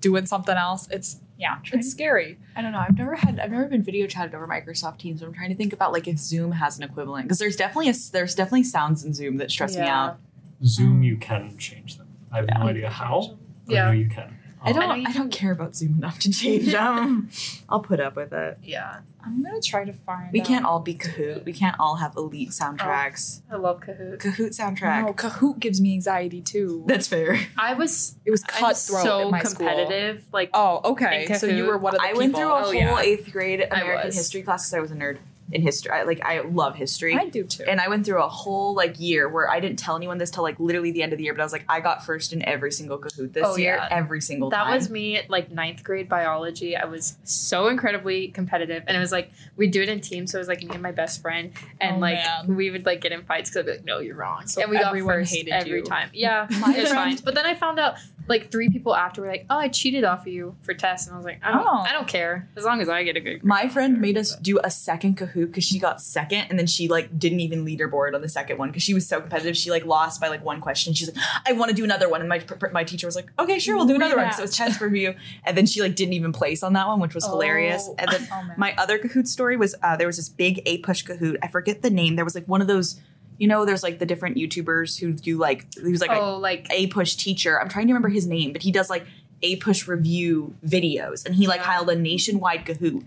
doing 0.00 0.26
something 0.26 0.56
else. 0.56 0.88
It's 0.90 1.20
yeah, 1.38 1.58
it's 1.72 1.90
scary. 1.90 2.38
I 2.56 2.62
don't 2.62 2.72
know. 2.72 2.78
I've 2.78 2.96
never 2.96 3.14
had. 3.14 3.38
I've 3.38 3.50
never 3.50 3.66
been 3.66 3.82
video 3.82 4.06
chatted 4.06 4.34
over 4.34 4.46
Microsoft 4.48 4.98
Teams. 4.98 5.20
But 5.20 5.26
I'm 5.26 5.34
trying 5.34 5.50
to 5.50 5.54
think 5.54 5.72
about 5.74 5.92
like 5.92 6.08
if 6.08 6.18
Zoom 6.18 6.52
has 6.52 6.78
an 6.78 6.84
equivalent 6.84 7.26
because 7.26 7.38
there's 7.38 7.56
definitely 7.56 7.90
a 7.90 7.94
there's 8.12 8.34
definitely 8.34 8.64
sounds 8.64 9.04
in 9.04 9.12
Zoom 9.12 9.36
that 9.38 9.50
stress 9.50 9.76
me 9.76 9.82
out. 9.82 10.18
Zoom, 10.64 11.02
you 11.02 11.16
can 11.18 11.58
change 11.58 11.98
them. 11.98 12.06
I 12.32 12.36
have 12.38 12.48
no 12.58 12.66
idea 12.68 12.88
how, 12.88 13.36
but 13.66 13.72
I 13.72 13.76
Yeah. 13.76 13.84
know 13.86 13.90
you 13.92 14.08
can. 14.08 14.36
I 14.66 14.72
don't. 14.72 14.88
know 15.02 15.08
I, 15.08 15.12
don't 15.12 15.30
care 15.30 15.52
about 15.52 15.76
Zoom 15.76 15.94
enough 15.98 16.18
to 16.20 16.30
change 16.30 16.72
them. 16.72 17.30
I'll 17.68 17.80
put 17.80 18.00
up 18.00 18.16
with 18.16 18.32
it. 18.32 18.58
Yeah, 18.62 19.00
I'm 19.24 19.42
gonna 19.42 19.60
try 19.60 19.84
to 19.84 19.92
find. 19.92 20.32
We 20.32 20.40
out. 20.40 20.46
can't 20.46 20.64
all 20.64 20.80
be 20.80 20.94
Kahoot. 20.94 21.44
We 21.44 21.52
can't 21.52 21.76
all 21.78 21.96
have 21.96 22.16
elite 22.16 22.50
soundtracks. 22.50 23.42
Oh, 23.50 23.54
I 23.54 23.58
love 23.58 23.80
Kahoot. 23.80 24.18
Kahoot 24.18 24.58
soundtrack. 24.58 25.06
No, 25.06 25.12
Kahoot 25.14 25.58
gives 25.60 25.80
me 25.80 25.92
anxiety 25.94 26.40
too. 26.42 26.84
That's 26.86 27.06
fair. 27.06 27.38
I 27.56 27.74
was 27.74 28.16
it 28.24 28.30
was 28.30 28.42
cutthroat 28.42 29.02
so 29.02 29.20
at 29.26 29.30
my 29.30 29.40
competitive. 29.40 30.24
Like. 30.32 30.50
Oh, 30.52 30.80
okay. 30.92 31.32
So 31.34 31.46
you 31.46 31.64
were 31.66 31.78
one 31.78 31.94
of 31.94 32.00
the 32.00 32.04
I 32.04 32.08
people. 32.08 32.18
went 32.22 32.34
through 32.36 32.48
a 32.50 32.54
Oh, 32.60 32.62
whole 32.64 32.74
yeah. 32.74 32.98
eighth 33.00 33.32
grade 33.32 33.66
American 33.70 34.12
history 34.12 34.42
class 34.42 34.64
because 34.68 34.74
I 34.74 34.80
was 34.80 34.90
a 34.90 34.94
nerd 34.96 35.18
in 35.52 35.62
history. 35.62 35.92
I, 35.92 36.02
like 36.02 36.20
I 36.24 36.40
love 36.40 36.74
history. 36.74 37.14
I 37.16 37.28
do 37.28 37.44
too. 37.44 37.64
and 37.68 37.80
I 37.80 37.88
went 37.88 38.04
through 38.04 38.22
a 38.22 38.28
whole 38.28 38.74
like 38.74 38.98
year 38.98 39.28
where 39.28 39.48
I 39.48 39.60
didn't 39.60 39.78
tell 39.78 39.94
anyone 39.96 40.18
this 40.18 40.30
till 40.30 40.42
like 40.42 40.58
literally 40.58 40.90
the 40.90 41.02
end 41.02 41.12
of 41.12 41.18
the 41.18 41.24
year, 41.24 41.34
but 41.34 41.40
I 41.40 41.44
was 41.44 41.52
like, 41.52 41.64
I 41.68 41.80
got 41.80 42.04
first 42.04 42.32
in 42.32 42.42
every 42.44 42.72
single 42.72 42.98
Kahoot 42.98 43.32
this 43.32 43.44
Oh, 43.46 43.56
year, 43.56 43.76
yeah. 43.76 43.88
every 43.90 44.20
single 44.20 44.50
time. 44.50 44.58
that 44.60 44.64
time. 44.64 44.74
was 44.74 44.90
me 44.90 45.16
at 45.16 45.30
like 45.30 45.50
ninth 45.50 45.84
grade 45.84 46.08
biology. 46.08 46.76
I 46.76 46.84
was 46.84 47.16
so 47.24 47.68
incredibly 47.68 48.28
competitive, 48.28 48.82
and 48.86 48.96
it 48.96 49.00
was 49.00 49.12
like 49.12 49.30
we'd 49.56 49.70
do 49.70 49.82
it 49.82 49.88
in 49.88 50.00
teams. 50.00 50.32
So 50.32 50.38
it 50.38 50.40
was 50.40 50.48
like 50.48 50.62
me 50.62 50.70
and 50.72 50.82
my 50.82 50.92
best 50.92 51.22
friend, 51.22 51.52
and 51.80 51.96
Oh, 51.96 52.00
like 52.00 52.16
man. 52.16 52.56
we 52.56 52.70
would 52.70 52.84
like 52.86 53.00
get 53.00 53.12
in 53.12 53.22
fights 53.22 53.50
because 53.50 53.60
I'd 53.60 53.66
be 53.66 53.72
like, 53.78 53.84
"No, 53.84 53.98
you're 54.00 54.16
wrong," 54.16 54.46
So 54.46 54.62
and 54.62 54.70
we 54.70 54.78
got 54.78 54.88
everyone 54.88 55.14
first 55.14 55.34
hated 55.34 55.52
every 55.52 55.78
you. 55.78 55.82
time. 55.84 56.10
Yeah, 56.12 56.46
My 56.60 56.74
it 56.76 56.82
was 56.82 56.92
fine. 56.92 57.18
But 57.24 57.34
then 57.34 57.46
I 57.46 57.54
found 57.54 57.78
out 57.78 57.96
like 58.28 58.50
three 58.50 58.68
people 58.70 58.96
after 58.96 59.20
were 59.22 59.28
like, 59.28 59.46
"Oh, 59.48 59.56
I 59.58 59.68
cheated 59.68 60.02
off 60.02 60.22
of 60.22 60.28
you 60.32 60.56
for 60.62 60.74
tests," 60.74 61.06
and 61.06 61.14
I 61.14 61.16
was 61.18 61.24
like, 61.24 61.40
"I 61.44 61.52
don't, 61.52 61.64
Oh. 61.66 61.84
I 61.86 61.92
don't 61.92 62.08
care 62.08 62.48
as 62.56 62.64
long 62.64 62.80
as 62.80 62.88
I 62.88 63.04
get 63.04 63.16
a 63.16 63.20
good." 63.20 63.44
My 63.44 63.68
friend 63.68 64.00
made 64.00 64.16
us 64.18 64.34
do 64.36 64.58
a 64.64 64.70
second 64.70 65.16
Kahoot 65.16 65.35
because 65.44 65.64
she 65.64 65.78
got 65.78 66.00
second, 66.00 66.46
and 66.48 66.58
then 66.58 66.66
she 66.66 66.88
like 66.88 67.18
didn't 67.18 67.40
even 67.40 67.66
leaderboard 67.66 68.14
on 68.14 68.22
the 68.22 68.28
second 68.28 68.56
one 68.56 68.70
because 68.70 68.82
she 68.82 68.94
was 68.94 69.06
so 69.06 69.20
competitive. 69.20 69.56
She 69.56 69.70
like 69.70 69.84
lost 69.84 70.20
by 70.20 70.28
like 70.28 70.42
one 70.42 70.62
question. 70.62 70.94
She's 70.94 71.12
like, 71.12 71.22
I 71.46 71.52
want 71.52 71.68
to 71.68 71.74
do 71.76 71.84
another 71.84 72.08
one, 72.08 72.20
and 72.20 72.28
my 72.28 72.42
my 72.72 72.84
teacher 72.84 73.06
was 73.06 73.16
like, 73.16 73.30
Okay, 73.38 73.58
sure, 73.58 73.76
we'll 73.76 73.86
do 73.86 73.96
another 73.96 74.16
one. 74.16 74.32
So 74.32 74.44
it's 74.44 74.56
chess 74.56 74.80
review, 74.80 75.14
and 75.44 75.56
then 75.56 75.66
she 75.66 75.82
like 75.82 75.94
didn't 75.94 76.14
even 76.14 76.32
place 76.32 76.62
on 76.62 76.72
that 76.72 76.86
one, 76.88 77.00
which 77.00 77.14
was 77.14 77.26
hilarious. 77.26 77.86
Oh. 77.88 77.96
And 77.98 78.10
then 78.10 78.28
Oh, 78.32 78.48
my 78.56 78.74
other 78.78 78.98
Kahoot 78.98 79.26
story 79.26 79.56
was 79.56 79.74
uh, 79.82 79.96
there 79.96 80.06
was 80.06 80.16
this 80.16 80.28
big 80.28 80.64
APUSH 80.64 81.04
Kahoot. 81.06 81.36
I 81.42 81.48
forget 81.48 81.82
the 81.82 81.90
name. 81.90 82.16
There 82.16 82.24
was 82.24 82.34
like 82.34 82.46
one 82.46 82.60
of 82.62 82.66
those, 82.66 82.98
you 83.38 83.48
know, 83.48 83.64
there's 83.64 83.82
like 83.82 83.98
the 83.98 84.06
different 84.06 84.36
YouTubers 84.36 84.98
who 84.98 85.12
do 85.12 85.36
like 85.36 85.66
who's 85.74 86.00
like 86.00 86.10
a 86.10 86.20
oh, 86.20 86.38
like 86.38 86.68
APUSH 86.68 87.16
teacher. 87.18 87.60
I'm 87.60 87.68
trying 87.68 87.86
to 87.88 87.92
remember 87.92 88.08
his 88.08 88.26
name, 88.26 88.52
but 88.52 88.62
he 88.62 88.70
does 88.72 88.88
like 88.88 89.06
APUSH 89.42 89.86
review 89.86 90.54
videos, 90.64 91.26
and 91.26 91.34
he 91.34 91.46
like 91.46 91.60
Yeah. 91.60 91.72
held 91.72 91.90
a 91.90 91.96
nationwide 91.96 92.64
Kahoot. 92.64 93.04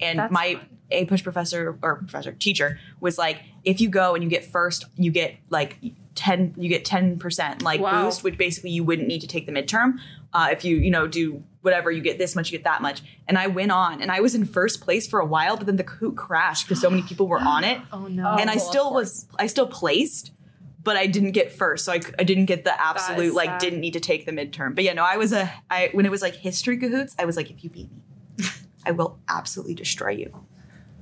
And 0.00 0.18
That's 0.18 0.32
my 0.32 0.54
fun. 0.54 0.66
A 0.90 1.04
push 1.06 1.22
professor 1.22 1.78
or 1.82 1.96
professor 1.96 2.32
teacher 2.32 2.78
was 3.00 3.18
like, 3.18 3.40
if 3.64 3.80
you 3.80 3.88
go 3.88 4.14
and 4.14 4.22
you 4.22 4.30
get 4.30 4.44
first, 4.44 4.84
you 4.96 5.10
get 5.10 5.34
like 5.50 5.78
ten, 6.14 6.54
you 6.56 6.68
get 6.68 6.84
ten 6.84 7.18
percent 7.18 7.62
like 7.62 7.80
Wow. 7.80 8.04
boost, 8.04 8.22
which 8.22 8.38
basically 8.38 8.70
you 8.70 8.84
wouldn't 8.84 9.08
need 9.08 9.20
to 9.22 9.26
take 9.26 9.46
the 9.46 9.52
midterm. 9.52 9.94
Uh, 10.32 10.48
if 10.52 10.64
you 10.64 10.76
you 10.76 10.90
know 10.90 11.06
do 11.06 11.42
whatever, 11.62 11.90
you 11.90 12.00
get 12.02 12.18
this 12.18 12.36
much, 12.36 12.52
you 12.52 12.58
get 12.58 12.64
that 12.64 12.80
much. 12.82 13.02
And 13.26 13.36
I 13.36 13.48
went 13.48 13.72
on, 13.72 14.00
and 14.00 14.12
I 14.12 14.20
was 14.20 14.34
in 14.36 14.44
first 14.44 14.80
place 14.80 15.08
for 15.08 15.18
a 15.18 15.26
while, 15.26 15.56
but 15.56 15.66
then 15.66 15.76
the 15.76 15.84
Kahoot 15.84 16.14
crashed 16.14 16.66
because 16.66 16.80
so 16.80 16.88
many 16.88 17.02
people 17.02 17.26
were 17.26 17.40
on 17.40 17.64
it 17.64 17.80
oh 17.92 18.06
no, 18.06 18.24
Oh, 18.34 18.38
and 18.38 18.48
I 18.50 18.56
still 18.58 18.92
was 18.94 19.26
I 19.38 19.48
still 19.48 19.66
placed, 19.66 20.30
but 20.84 20.96
I 20.96 21.06
didn't 21.08 21.32
get 21.32 21.50
first, 21.52 21.84
so 21.84 21.92
I, 21.92 22.00
I 22.18 22.22
didn't 22.22 22.44
get 22.46 22.62
the 22.62 22.80
absolute 22.80 23.34
like 23.34 23.50
sad. 23.50 23.58
didn't 23.60 23.80
need 23.80 23.94
to 23.94 24.00
take 24.00 24.24
the 24.26 24.32
midterm. 24.32 24.74
But 24.76 24.84
yeah, 24.84 24.92
no, 24.92 25.02
I 25.04 25.16
was 25.16 25.32
a 25.32 25.50
I 25.68 25.90
when 25.92 26.06
it 26.06 26.10
was 26.12 26.22
like 26.22 26.36
history 26.36 26.78
Kahoots, 26.78 27.14
I 27.18 27.24
was 27.24 27.36
like, 27.36 27.50
if 27.50 27.64
you 27.64 27.70
beat 27.70 27.90
me, 27.90 28.46
I 28.86 28.92
will 28.92 29.18
absolutely 29.28 29.74
destroy 29.74 30.10
you. 30.10 30.46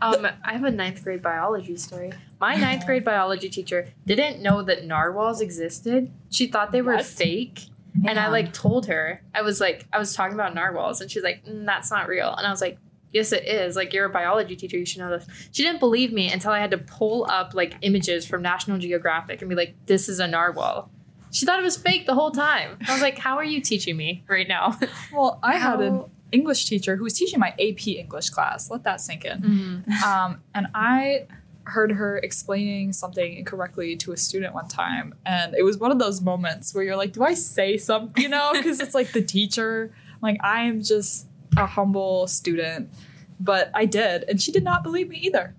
Um, 0.00 0.26
I 0.44 0.52
have 0.52 0.64
a 0.64 0.70
ninth 0.70 1.02
grade 1.02 1.22
biology 1.22 1.76
story. 1.76 2.12
My 2.40 2.56
ninth 2.66 2.84
grade 2.86 3.04
biology 3.04 3.48
teacher 3.48 3.88
didn't 4.06 4.42
know 4.42 4.62
that 4.62 4.84
narwhals 4.84 5.40
existed. 5.40 6.10
She 6.30 6.46
thought 6.46 6.72
they 6.72 6.82
were 6.82 6.96
What? 6.96 7.04
fake. 7.06 7.60
And 8.06 8.18
I 8.18 8.28
like 8.28 8.52
told 8.52 8.86
her, 8.86 9.22
I 9.34 9.42
was 9.42 9.60
like, 9.60 9.86
I 9.92 9.98
was 10.00 10.14
talking 10.14 10.34
about 10.34 10.52
narwhals, 10.52 11.00
and 11.00 11.08
she's 11.08 11.22
like, 11.22 11.44
mm, 11.46 11.64
that's 11.64 11.92
not 11.92 12.08
real. 12.08 12.34
And 12.34 12.44
I 12.44 12.50
was 12.50 12.60
like, 12.60 12.76
yes, 13.12 13.30
it 13.30 13.46
is. 13.46 13.76
Like, 13.76 13.92
you're 13.92 14.06
a 14.06 14.10
biology 14.10 14.56
teacher, 14.56 14.76
you 14.76 14.84
should 14.84 14.98
know 14.98 15.10
this. 15.10 15.26
She 15.52 15.62
didn't 15.62 15.78
believe 15.78 16.12
me 16.12 16.28
until 16.32 16.50
I 16.50 16.58
had 16.58 16.72
to 16.72 16.78
pull 16.78 17.24
up 17.30 17.54
like 17.54 17.76
images 17.82 18.26
from 18.26 18.42
National 18.42 18.78
Geographic 18.78 19.40
and 19.42 19.48
be 19.48 19.54
like, 19.54 19.76
this 19.86 20.08
is 20.08 20.18
a 20.18 20.26
narwhal. 20.26 20.90
She 21.30 21.46
thought 21.46 21.60
it 21.60 21.62
was 21.64 21.76
fake 21.76 22.06
the 22.06 22.14
whole 22.14 22.32
time. 22.32 22.78
I 22.88 22.92
was 22.92 23.00
like, 23.00 23.16
how 23.16 23.36
are 23.36 23.44
you 23.44 23.60
teaching 23.60 23.96
me 23.96 24.24
right 24.28 24.48
now? 24.48 24.76
well, 25.12 25.38
I 25.44 25.56
had 25.58 25.80
an 25.80 25.92
How- 25.98 26.10
English 26.34 26.66
teacher 26.66 26.96
who 26.96 27.04
was 27.04 27.14
teaching 27.14 27.38
my 27.38 27.50
AP 27.60 27.86
English 27.86 28.30
class. 28.30 28.70
Let 28.70 28.82
that 28.82 29.00
sink 29.00 29.24
in. 29.24 29.40
Mm-hmm. 29.40 30.04
um, 30.04 30.42
and 30.54 30.66
I 30.74 31.26
heard 31.66 31.92
her 31.92 32.18
explaining 32.18 32.92
something 32.92 33.36
incorrectly 33.38 33.96
to 33.96 34.12
a 34.12 34.16
student 34.16 34.52
one 34.52 34.68
time, 34.68 35.14
and 35.24 35.54
it 35.54 35.62
was 35.62 35.78
one 35.78 35.90
of 35.90 35.98
those 35.98 36.20
moments 36.20 36.74
where 36.74 36.84
you're 36.84 36.96
like, 36.96 37.12
"Do 37.12 37.22
I 37.24 37.34
say 37.34 37.76
something?" 37.78 38.22
You 38.22 38.28
know, 38.28 38.50
because 38.52 38.80
it's 38.80 38.94
like 38.94 39.12
the 39.12 39.22
teacher. 39.22 39.94
Like 40.20 40.38
I 40.42 40.62
am 40.62 40.82
just 40.82 41.26
a 41.56 41.66
humble 41.66 42.26
student, 42.26 42.90
but 43.38 43.70
I 43.74 43.84
did, 43.86 44.24
and 44.28 44.42
she 44.42 44.52
did 44.52 44.64
not 44.64 44.82
believe 44.82 45.08
me 45.08 45.18
either. 45.18 45.54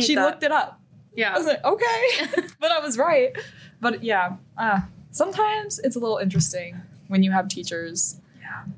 She 0.00 0.14
that. 0.14 0.24
looked 0.24 0.42
it 0.42 0.50
up. 0.50 0.80
Yeah. 1.14 1.34
I 1.34 1.38
was 1.38 1.46
like, 1.46 1.64
"Okay," 1.64 2.42
but 2.60 2.70
I 2.72 2.80
was 2.80 2.98
right. 2.98 3.36
But 3.80 4.02
yeah, 4.02 4.36
uh, 4.58 4.80
sometimes 5.10 5.78
it's 5.78 5.96
a 5.96 5.98
little 5.98 6.18
interesting 6.18 6.80
when 7.08 7.22
you 7.22 7.30
have 7.30 7.48
teachers 7.48 8.20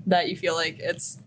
that 0.06 0.28
you 0.28 0.36
feel 0.36 0.54
like 0.54 0.78
it's. 0.78 1.18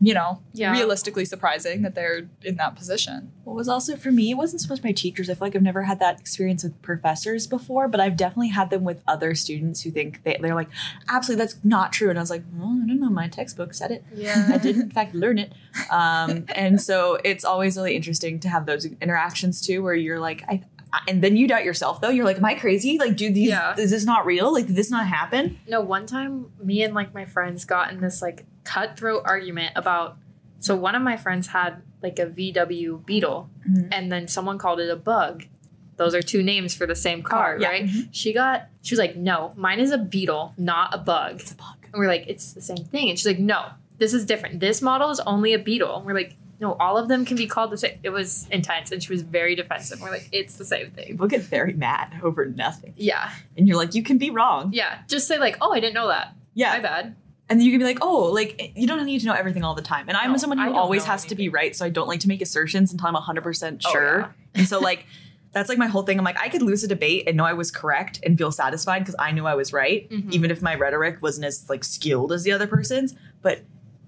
You 0.00 0.12
know, 0.12 0.42
Yeah. 0.52 0.72
realistically 0.72 1.24
surprising 1.24 1.80
that 1.80 1.94
they're 1.94 2.28
in 2.42 2.56
that 2.56 2.76
position. 2.76 3.32
What 3.44 3.56
was 3.56 3.70
also 3.70 3.96
for 3.96 4.12
me, 4.12 4.32
it 4.32 4.34
wasn't 4.34 4.60
so 4.60 4.68
much 4.68 4.82
my 4.82 4.92
teachers. 4.92 5.30
I 5.30 5.34
feel 5.34 5.46
like 5.46 5.56
I've 5.56 5.62
never 5.62 5.84
had 5.84 5.98
that 6.00 6.20
experience 6.20 6.62
with 6.62 6.82
professors 6.82 7.46
before, 7.46 7.88
but 7.88 8.00
I've 8.00 8.16
definitely 8.16 8.48
had 8.48 8.68
them 8.68 8.84
with 8.84 9.00
other 9.08 9.34
students 9.34 9.80
who 9.80 9.90
think 9.90 10.22
they, 10.24 10.36
they're 10.42 10.54
like, 10.54 10.68
absolutely, 11.08 11.42
that's 11.42 11.56
not 11.64 11.90
true. 11.90 12.10
And 12.10 12.18
I 12.18 12.22
was 12.22 12.28
like, 12.28 12.42
well, 12.54 12.78
I 12.82 12.86
don't 12.86 13.00
know, 13.00 13.08
my 13.08 13.28
textbook 13.28 13.72
said 13.72 13.92
it. 13.92 14.04
Yeah. 14.14 14.50
I 14.52 14.58
did 14.58 14.76
in 14.76 14.90
fact 14.90 15.14
learn 15.14 15.38
it. 15.38 15.54
Um, 15.90 16.44
and 16.54 16.82
so 16.82 17.18
it's 17.24 17.44
always 17.44 17.78
really 17.78 17.96
interesting 17.96 18.40
to 18.40 18.48
have 18.50 18.66
those 18.66 18.84
interactions 18.84 19.62
too, 19.62 19.82
where 19.82 19.94
you're 19.94 20.20
like, 20.20 20.42
I, 20.46 20.60
and 21.08 21.22
then 21.22 21.36
you 21.36 21.46
doubt 21.48 21.64
yourself 21.64 22.00
though. 22.00 22.08
You're 22.10 22.24
like, 22.24 22.38
am 22.38 22.44
I 22.44 22.54
crazy? 22.54 22.98
Like, 22.98 23.16
dude, 23.16 23.34
these 23.34 23.48
Yeah. 23.50 23.74
is 23.78 23.90
this 23.90 24.04
not 24.04 24.26
real? 24.26 24.52
Like, 24.52 24.66
did 24.66 24.76
this 24.76 24.90
not 24.90 25.06
happen? 25.06 25.58
No, 25.68 25.80
one 25.80 26.06
time 26.06 26.46
me 26.62 26.82
and 26.82 26.94
like 26.94 27.14
my 27.14 27.24
friends 27.24 27.64
got 27.64 27.92
in 27.92 28.00
this 28.00 28.20
like 28.22 28.44
cutthroat 28.64 29.22
argument 29.26 29.72
about 29.76 30.16
so 30.58 30.74
one 30.74 30.94
of 30.94 31.02
my 31.02 31.16
friends 31.16 31.48
had 31.48 31.82
like 32.02 32.18
a 32.18 32.26
VW 32.26 33.04
Beetle 33.04 33.50
Mhm. 33.68 33.88
and 33.92 34.10
then 34.12 34.28
someone 34.28 34.56
called 34.58 34.80
it 34.80 34.88
a 34.90 34.96
bug. 34.96 35.44
Those 35.96 36.14
are 36.14 36.22
two 36.22 36.42
names 36.42 36.74
for 36.74 36.86
the 36.86 36.94
same 36.96 37.22
car, 37.22 37.56
yeah. 37.60 37.68
right? 37.68 37.88
She 38.10 38.32
got 38.32 38.66
she 38.82 38.94
was 38.94 38.98
like, 38.98 39.16
"No, 39.16 39.52
mine 39.56 39.78
is 39.80 39.90
a 39.90 39.98
Beetle, 39.98 40.54
not 40.58 40.94
a 40.94 40.98
bug." 40.98 41.40
It's 41.40 41.52
a 41.52 41.56
bug. 41.56 41.76
And 41.84 41.94
we're 42.00 42.08
like, 42.08 42.24
"It's 42.26 42.52
the 42.52 42.60
same 42.60 42.78
thing." 42.78 43.08
And 43.10 43.18
she's 43.18 43.26
like, 43.26 43.38
"No, 43.38 43.66
this 43.98 44.12
is 44.12 44.24
different. 44.26 44.58
This 44.60 44.82
model 44.82 45.10
is 45.10 45.20
only 45.20 45.52
a 45.54 45.58
Beetle." 45.58 45.96
And 45.96 46.04
we're 46.06 46.14
like, 46.14 46.34
"No, 46.64 46.74
all 46.80 46.96
of 46.96 47.08
them 47.08 47.24
can 47.24 47.36
be 47.36 47.46
called 47.46 47.70
the 47.70 47.78
same." 47.78 47.98
It 48.02 48.10
was 48.10 48.46
intense 48.50 48.90
and 48.92 49.02
she 49.02 49.12
was 49.12 49.22
very 49.22 49.54
defensive. 49.54 50.00
We're 50.00 50.10
like, 50.10 50.28
"It's 50.32 50.56
the 50.56 50.64
same 50.64 50.90
thing." 50.90 51.06
People 51.08 51.26
get 51.26 51.42
very 51.42 51.72
mad 51.74 52.20
over 52.22 52.46
nothing, 52.46 52.94
Yeah. 52.96 53.30
and 53.56 53.68
you're 53.68 53.76
like, 53.76 53.94
you 53.94 54.02
can 54.02 54.18
be 54.18 54.30
wrong. 54.30 54.70
Yeah, 54.72 54.98
just 55.08 55.26
say 55.28 55.38
like, 55.38 55.56
"Oh, 55.60 55.72
I 55.72 55.80
didn't 55.80 55.94
know 55.94 56.08
that." 56.08 56.34
Yeah, 56.54 56.72
My 56.74 56.80
bad. 56.80 57.16
and 57.48 57.58
then 57.60 57.66
you 57.66 57.72
can 57.72 57.80
be 57.80 57.84
like, 57.84 57.98
oh, 58.00 58.24
like 58.32 58.72
you 58.76 58.86
don't 58.86 59.04
need 59.04 59.20
to 59.20 59.26
know 59.26 59.34
everything 59.34 59.64
all 59.64 59.74
the 59.74 59.82
time. 59.82 60.06
And 60.08 60.16
I'm 60.16 60.30
No, 60.32 60.36
someone 60.38 60.58
who 60.58 60.72
always 60.74 61.04
has 61.04 61.24
to 61.26 61.34
be 61.34 61.48
right, 61.48 61.74
so 61.76 61.84
I 61.84 61.88
don't 61.90 62.08
like 62.08 62.20
to 62.20 62.28
make 62.28 62.40
assertions 62.40 62.92
until 62.92 63.08
I'm 63.08 63.14
100 63.14 63.42
percent 63.42 63.82
Oh, 63.86 63.92
sure. 63.92 64.18
yeah. 64.20 64.28
And 64.54 64.68
so 64.68 64.78
like. 64.80 65.06
That's 65.54 65.68
like 65.68 65.78
my 65.78 65.86
whole 65.86 66.02
thing. 66.02 66.18
I'm 66.18 66.24
like, 66.24 66.36
I 66.40 66.48
could 66.48 66.62
lose 66.62 66.82
a 66.82 66.88
debate 66.88 67.28
and 67.28 67.36
know 67.36 67.44
I 67.44 67.52
was 67.52 67.70
correct 67.70 68.18
and 68.24 68.36
feel 68.36 68.50
satisfied 68.50 68.98
because 68.98 69.14
I 69.20 69.30
knew 69.30 69.46
I 69.46 69.54
was 69.54 69.72
right, 69.72 70.10
Mhm. 70.10 70.32
even 70.32 70.50
if 70.50 70.60
my 70.62 70.74
rhetoric 70.74 71.18
wasn't 71.22 71.46
as 71.46 71.70
like 71.70 71.84
skilled 71.84 72.32
as 72.32 72.42
the 72.42 72.50
other 72.50 72.66
person's. 72.66 73.14
But 73.40 73.60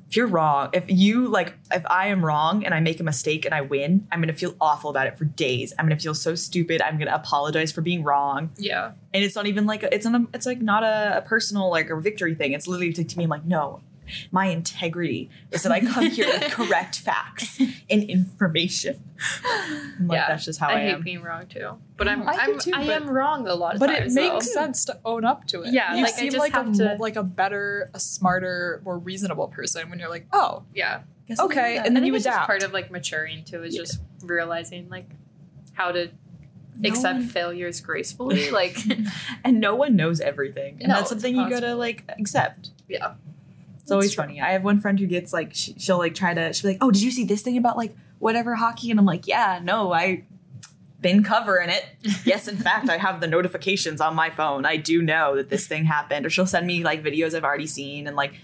if 0.08 0.16
you're 0.16 0.26
wrong, 0.28 0.70
if 0.72 0.84
you 0.88 1.26
like, 1.28 1.54
if 1.72 1.84
I 1.86 2.08
am 2.08 2.24
wrong 2.24 2.64
and 2.64 2.72
I 2.72 2.80
make 2.80 3.00
a 3.00 3.02
mistake 3.02 3.44
and 3.44 3.52
I 3.54 3.62
win, 3.62 4.06
I'm 4.12 4.20
gonna 4.20 4.32
feel 4.32 4.54
awful 4.60 4.88
about 4.90 5.06
it 5.08 5.18
for 5.18 5.24
days. 5.24 5.72
I'm 5.78 5.84
gonna 5.86 5.98
feel 5.98 6.14
so 6.14 6.34
stupid. 6.34 6.80
I'm 6.80 6.96
gonna 6.98 7.14
apologize 7.14 7.72
for 7.72 7.80
being 7.80 8.04
wrong, 8.04 8.50
Yeah. 8.56 8.92
and 9.12 9.24
it's 9.24 9.34
not 9.34 9.46
even 9.46 9.66
like 9.66 9.82
a, 9.82 9.92
it's 9.94 10.06
not 10.06 10.20
a, 10.20 10.26
it's 10.32 10.46
like 10.46 10.60
not 10.60 10.84
a, 10.84 11.18
a 11.18 11.22
personal 11.22 11.70
like 11.70 11.90
a 11.90 12.00
victory 12.00 12.34
thing. 12.34 12.52
It's 12.52 12.66
literally 12.68 12.92
to, 12.92 13.04
to 13.04 13.18
me. 13.18 13.24
I'm 13.24 13.30
like, 13.30 13.44
no, 13.44 13.80
my 14.30 14.46
integrity 14.46 15.30
is 15.50 15.62
that 15.62 15.72
I 15.72 15.80
come 15.80 16.06
here 16.10 16.26
with 16.26 16.42
correct 16.52 16.98
facts 17.00 17.58
and 17.90 18.02
information. 18.04 19.02
I'm 19.44 20.08
like, 20.08 20.16
Yeah, 20.16 20.28
that's 20.28 20.44
just 20.44 20.58
how 20.60 20.68
I, 20.68 20.72
I 20.74 20.80
hate 20.80 20.94
am. 20.94 21.02
being 21.02 21.22
wrong 21.22 21.46
too. 21.46 21.72
But 21.96 22.08
I'm 22.08 22.28
I 22.28 22.34
do 22.46 22.52
I'm 22.52 22.58
too, 22.58 22.70
I 22.74 22.86
but- 22.86 23.02
am 23.02 23.08
wrong 23.10 23.46
a 23.48 23.54
lot 23.54 23.74
of 23.74 23.80
But 23.80 23.90
it 23.90 24.12
makes 24.12 24.46
though. 24.46 24.60
sense 24.62 24.84
to 24.86 24.98
own 25.04 25.24
up 25.24 25.46
to 25.48 25.62
it. 25.62 25.72
Yeah, 25.72 25.94
you 25.94 26.02
like, 26.04 26.12
I 26.14 26.16
seem 26.16 26.30
just 26.30 26.38
like 26.38 26.52
a 26.52 26.56
have 26.56 26.66
mo- 26.68 26.72
to- 26.96 26.96
like 27.00 27.16
a 27.16 27.22
better, 27.22 27.90
a 27.94 28.00
smarter, 28.00 28.80
more 28.84 28.98
reasonable 28.98 29.48
person 29.48 29.88
when 29.90 29.98
you're 29.98 30.10
like, 30.10 30.26
oh, 30.32 30.64
Yeah. 30.74 31.02
Guess 31.28 31.40
okay, 31.40 31.76
that. 31.78 31.78
and 31.78 31.78
I 31.78 31.82
then 31.86 31.94
think 31.94 32.06
you 32.06 32.14
it's 32.14 32.24
just 32.24 32.38
part 32.46 32.62
of 32.62 32.72
like 32.72 32.90
maturing 32.92 33.42
too 33.44 33.64
is 33.64 33.74
Yeah. 33.74 33.82
just 33.82 34.00
realizing 34.22 34.88
like 34.88 35.10
how 35.72 35.90
to 35.90 36.10
No 36.78 36.88
accept 36.88 37.18
one- 37.18 37.26
failures 37.28 37.80
gracefully. 37.80 38.50
Like 38.52 38.78
and 39.44 39.58
no 39.58 39.74
one 39.74 39.96
knows 39.96 40.20
everything, 40.20 40.78
and 40.80 40.88
No, 40.90 40.96
that's 40.96 41.08
something 41.08 41.34
you 41.34 41.50
gotta 41.50 41.74
like 41.74 42.04
accept. 42.18 42.70
yeah. 42.88 43.14
It's 43.86 43.92
always 43.92 44.14
funny. 44.14 44.40
I 44.40 44.50
have 44.50 44.64
one 44.64 44.80
friend 44.80 44.98
who 44.98 45.06
gets 45.06 45.32
like 45.32 45.54
she, 45.54 45.72
she'll 45.78 45.98
like 45.98 46.16
try 46.16 46.34
to 46.34 46.52
she'll 46.52 46.70
be 46.70 46.74
like, 46.74 46.82
"Oh, 46.82 46.90
did 46.90 47.02
you 47.02 47.12
see 47.12 47.24
this 47.24 47.42
thing 47.42 47.56
about 47.56 47.76
like 47.76 47.96
whatever 48.18 48.56
hockey?" 48.56 48.90
And 48.90 48.98
I'm 48.98 49.06
like, 49.06 49.28
"Yeah, 49.28 49.60
no, 49.62 49.92
I 49.92 50.24
been 51.00 51.22
covering 51.22 51.70
it. 51.70 51.86
yes, 52.24 52.48
in 52.48 52.56
fact, 52.56 52.90
I 52.90 52.96
have 52.96 53.20
the 53.20 53.28
notifications 53.28 54.00
on 54.00 54.16
my 54.16 54.28
phone. 54.28 54.66
I 54.66 54.76
do 54.76 55.02
know 55.02 55.36
that 55.36 55.50
this 55.50 55.68
thing 55.68 55.84
happened." 55.84 56.26
Or 56.26 56.30
she'll 56.30 56.48
send 56.48 56.66
me 56.66 56.82
like 56.82 57.04
videos 57.04 57.32
I've 57.32 57.44
already 57.44 57.68
seen 57.68 58.08
and 58.08 58.16
like, 58.16 58.34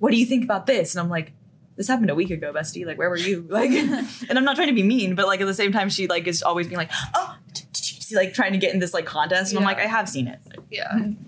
"What 0.00 0.10
do 0.10 0.16
you 0.16 0.26
think 0.26 0.42
about 0.42 0.66
this?" 0.66 0.96
And 0.96 1.00
I'm 1.00 1.08
like, 1.08 1.30
"This 1.76 1.86
happened 1.86 2.10
a 2.10 2.16
week 2.16 2.30
ago, 2.30 2.52
bestie. 2.52 2.84
Like, 2.84 2.98
where 2.98 3.08
were 3.08 3.16
you?" 3.16 3.46
Like, 3.48 3.70
and 4.28 4.36
I'm 4.36 4.44
not 4.44 4.56
trying 4.56 4.66
to 4.66 4.74
be 4.74 4.82
mean, 4.82 5.14
but 5.14 5.28
like 5.28 5.40
at 5.40 5.46
the 5.46 5.54
same 5.54 5.70
time, 5.70 5.90
she 5.90 6.08
like 6.08 6.26
is 6.26 6.42
always 6.42 6.66
being 6.66 6.78
like, 6.78 6.90
"Oh." 7.14 7.36
d- 7.52 7.60
d- 7.62 7.68
d-" 7.72 7.80
She's 7.82 8.16
like 8.16 8.34
trying 8.34 8.50
to 8.50 8.58
get 8.58 8.74
in 8.74 8.80
this 8.80 8.92
like 8.92 9.06
contest, 9.06 9.52
and 9.52 9.60
I'm 9.60 9.64
like, 9.64 9.78
I 9.78 9.86
have 9.86 10.08
seen 10.08 10.26
it. 10.26 10.40
Yeah. 10.72 10.90
Mm-hmm. 10.92 11.27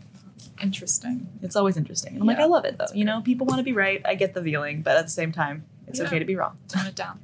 Interesting. 0.63 1.27
It's 1.43 1.57
always 1.57 1.77
interesting. 1.77 2.13
And 2.15 2.21
I'm 2.23 2.27
like, 2.27 2.39
I 2.39 2.45
love 2.47 2.65
it 2.65 2.77
though. 2.79 2.87
You 2.95 3.05
know, 3.05 3.21
people 3.23 3.47
want 3.47 3.59
to 3.59 3.65
be 3.65 3.73
right. 3.73 4.01
I 4.05 4.15
get 4.15 4.35
the 4.35 4.43
feeling, 4.43 4.83
but 4.83 4.97
at 4.97 5.05
the 5.05 5.11
same 5.11 5.33
time, 5.33 5.65
it's 5.87 5.99
Yeah. 5.99 6.07
okay 6.07 6.19
to 6.19 6.25
be 6.25 6.37
wrong. 6.37 6.59
Tone 6.69 6.87
it 6.87 6.95
down. 6.95 7.21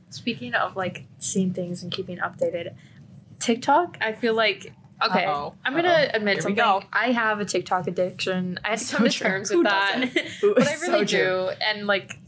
Speaking 0.10 0.54
of 0.54 0.76
like 0.76 1.04
seeing 1.18 1.52
things 1.52 1.82
and 1.82 1.90
keeping 1.92 2.18
updated, 2.18 2.74
TikTok, 3.38 3.98
I 4.00 4.12
feel 4.12 4.34
like 4.34 4.72
okay. 5.04 5.24
Uh-oh. 5.24 5.54
I'm 5.64 5.74
gonna 5.74 5.88
Uh-oh. 5.88 6.10
admit 6.14 6.34
Here 6.34 6.36
we 6.50 6.56
something. 6.56 6.56
go. 6.56 6.82
I 6.92 7.12
have 7.12 7.40
a 7.40 7.44
TikTok 7.44 7.86
addiction. 7.86 8.58
I 8.64 8.70
had 8.70 8.78
to 8.78 8.84
So 8.84 8.96
come 8.98 9.06
to 9.08 9.12
true. 9.12 9.28
terms 9.28 9.50
Who 9.50 9.58
with 9.58 9.66
that. 9.66 10.10
But 10.42 10.66
I 10.68 10.74
so 10.74 10.92
really 10.92 11.06
true. 11.06 11.18
do. 11.18 11.48
And 11.62 11.86
like 11.86 12.18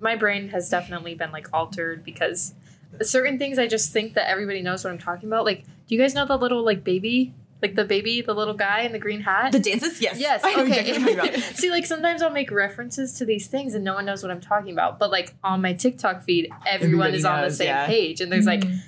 my 0.00 0.14
brain 0.16 0.48
has 0.50 0.68
definitely 0.70 1.14
been 1.14 1.32
like 1.32 1.48
altered 1.52 2.04
because 2.04 2.54
certain 3.02 3.38
things 3.38 3.58
I 3.58 3.66
just 3.66 3.92
think 3.92 4.14
that 4.14 4.28
everybody 4.30 4.62
knows 4.62 4.84
what 4.84 4.92
I'm 4.92 4.98
talking 4.98 5.28
about. 5.28 5.44
Like, 5.44 5.64
do 5.88 5.94
you 5.94 6.00
guys 6.00 6.14
know 6.14 6.26
the 6.26 6.36
little 6.38 6.64
like 6.64 6.84
baby? 6.84 7.34
Like 7.62 7.76
the 7.76 7.84
baby, 7.84 8.20
the 8.20 8.34
little 8.34 8.54
guy 8.54 8.80
in 8.82 8.92
the 8.92 8.98
green 8.98 9.20
hat? 9.20 9.52
The 9.52 9.58
dances, 9.58 10.00
yes. 10.00 10.18
Yes. 10.18 10.42
I 10.44 10.54
know 10.54 10.64
exactly 10.64 10.92
what 10.92 11.00
you're 11.12 11.20
Okay. 11.22 11.34
about. 11.34 11.42
See, 11.56 11.70
like 11.70 11.86
sometimes 11.86 12.20
I'll 12.22 12.30
make 12.30 12.50
references 12.50 13.14
to 13.14 13.24
these 13.24 13.46
things 13.46 13.74
and 13.74 13.82
no 13.84 13.94
one 13.94 14.04
knows 14.04 14.22
what 14.22 14.30
I'm 14.30 14.40
talking 14.40 14.72
about. 14.72 14.98
But 14.98 15.10
like 15.10 15.34
on 15.42 15.62
my 15.62 15.72
TikTok 15.72 16.24
feed, 16.24 16.50
everyone 16.66 17.08
Everybody 17.08 17.16
is 17.18 17.24
on 17.24 17.42
the 17.42 17.50
same 17.50 17.68
yeah. 17.68 17.86
page, 17.86 18.20
and 18.20 18.30
there's 18.30 18.46
like 18.46 18.60
Mm. 18.60 18.80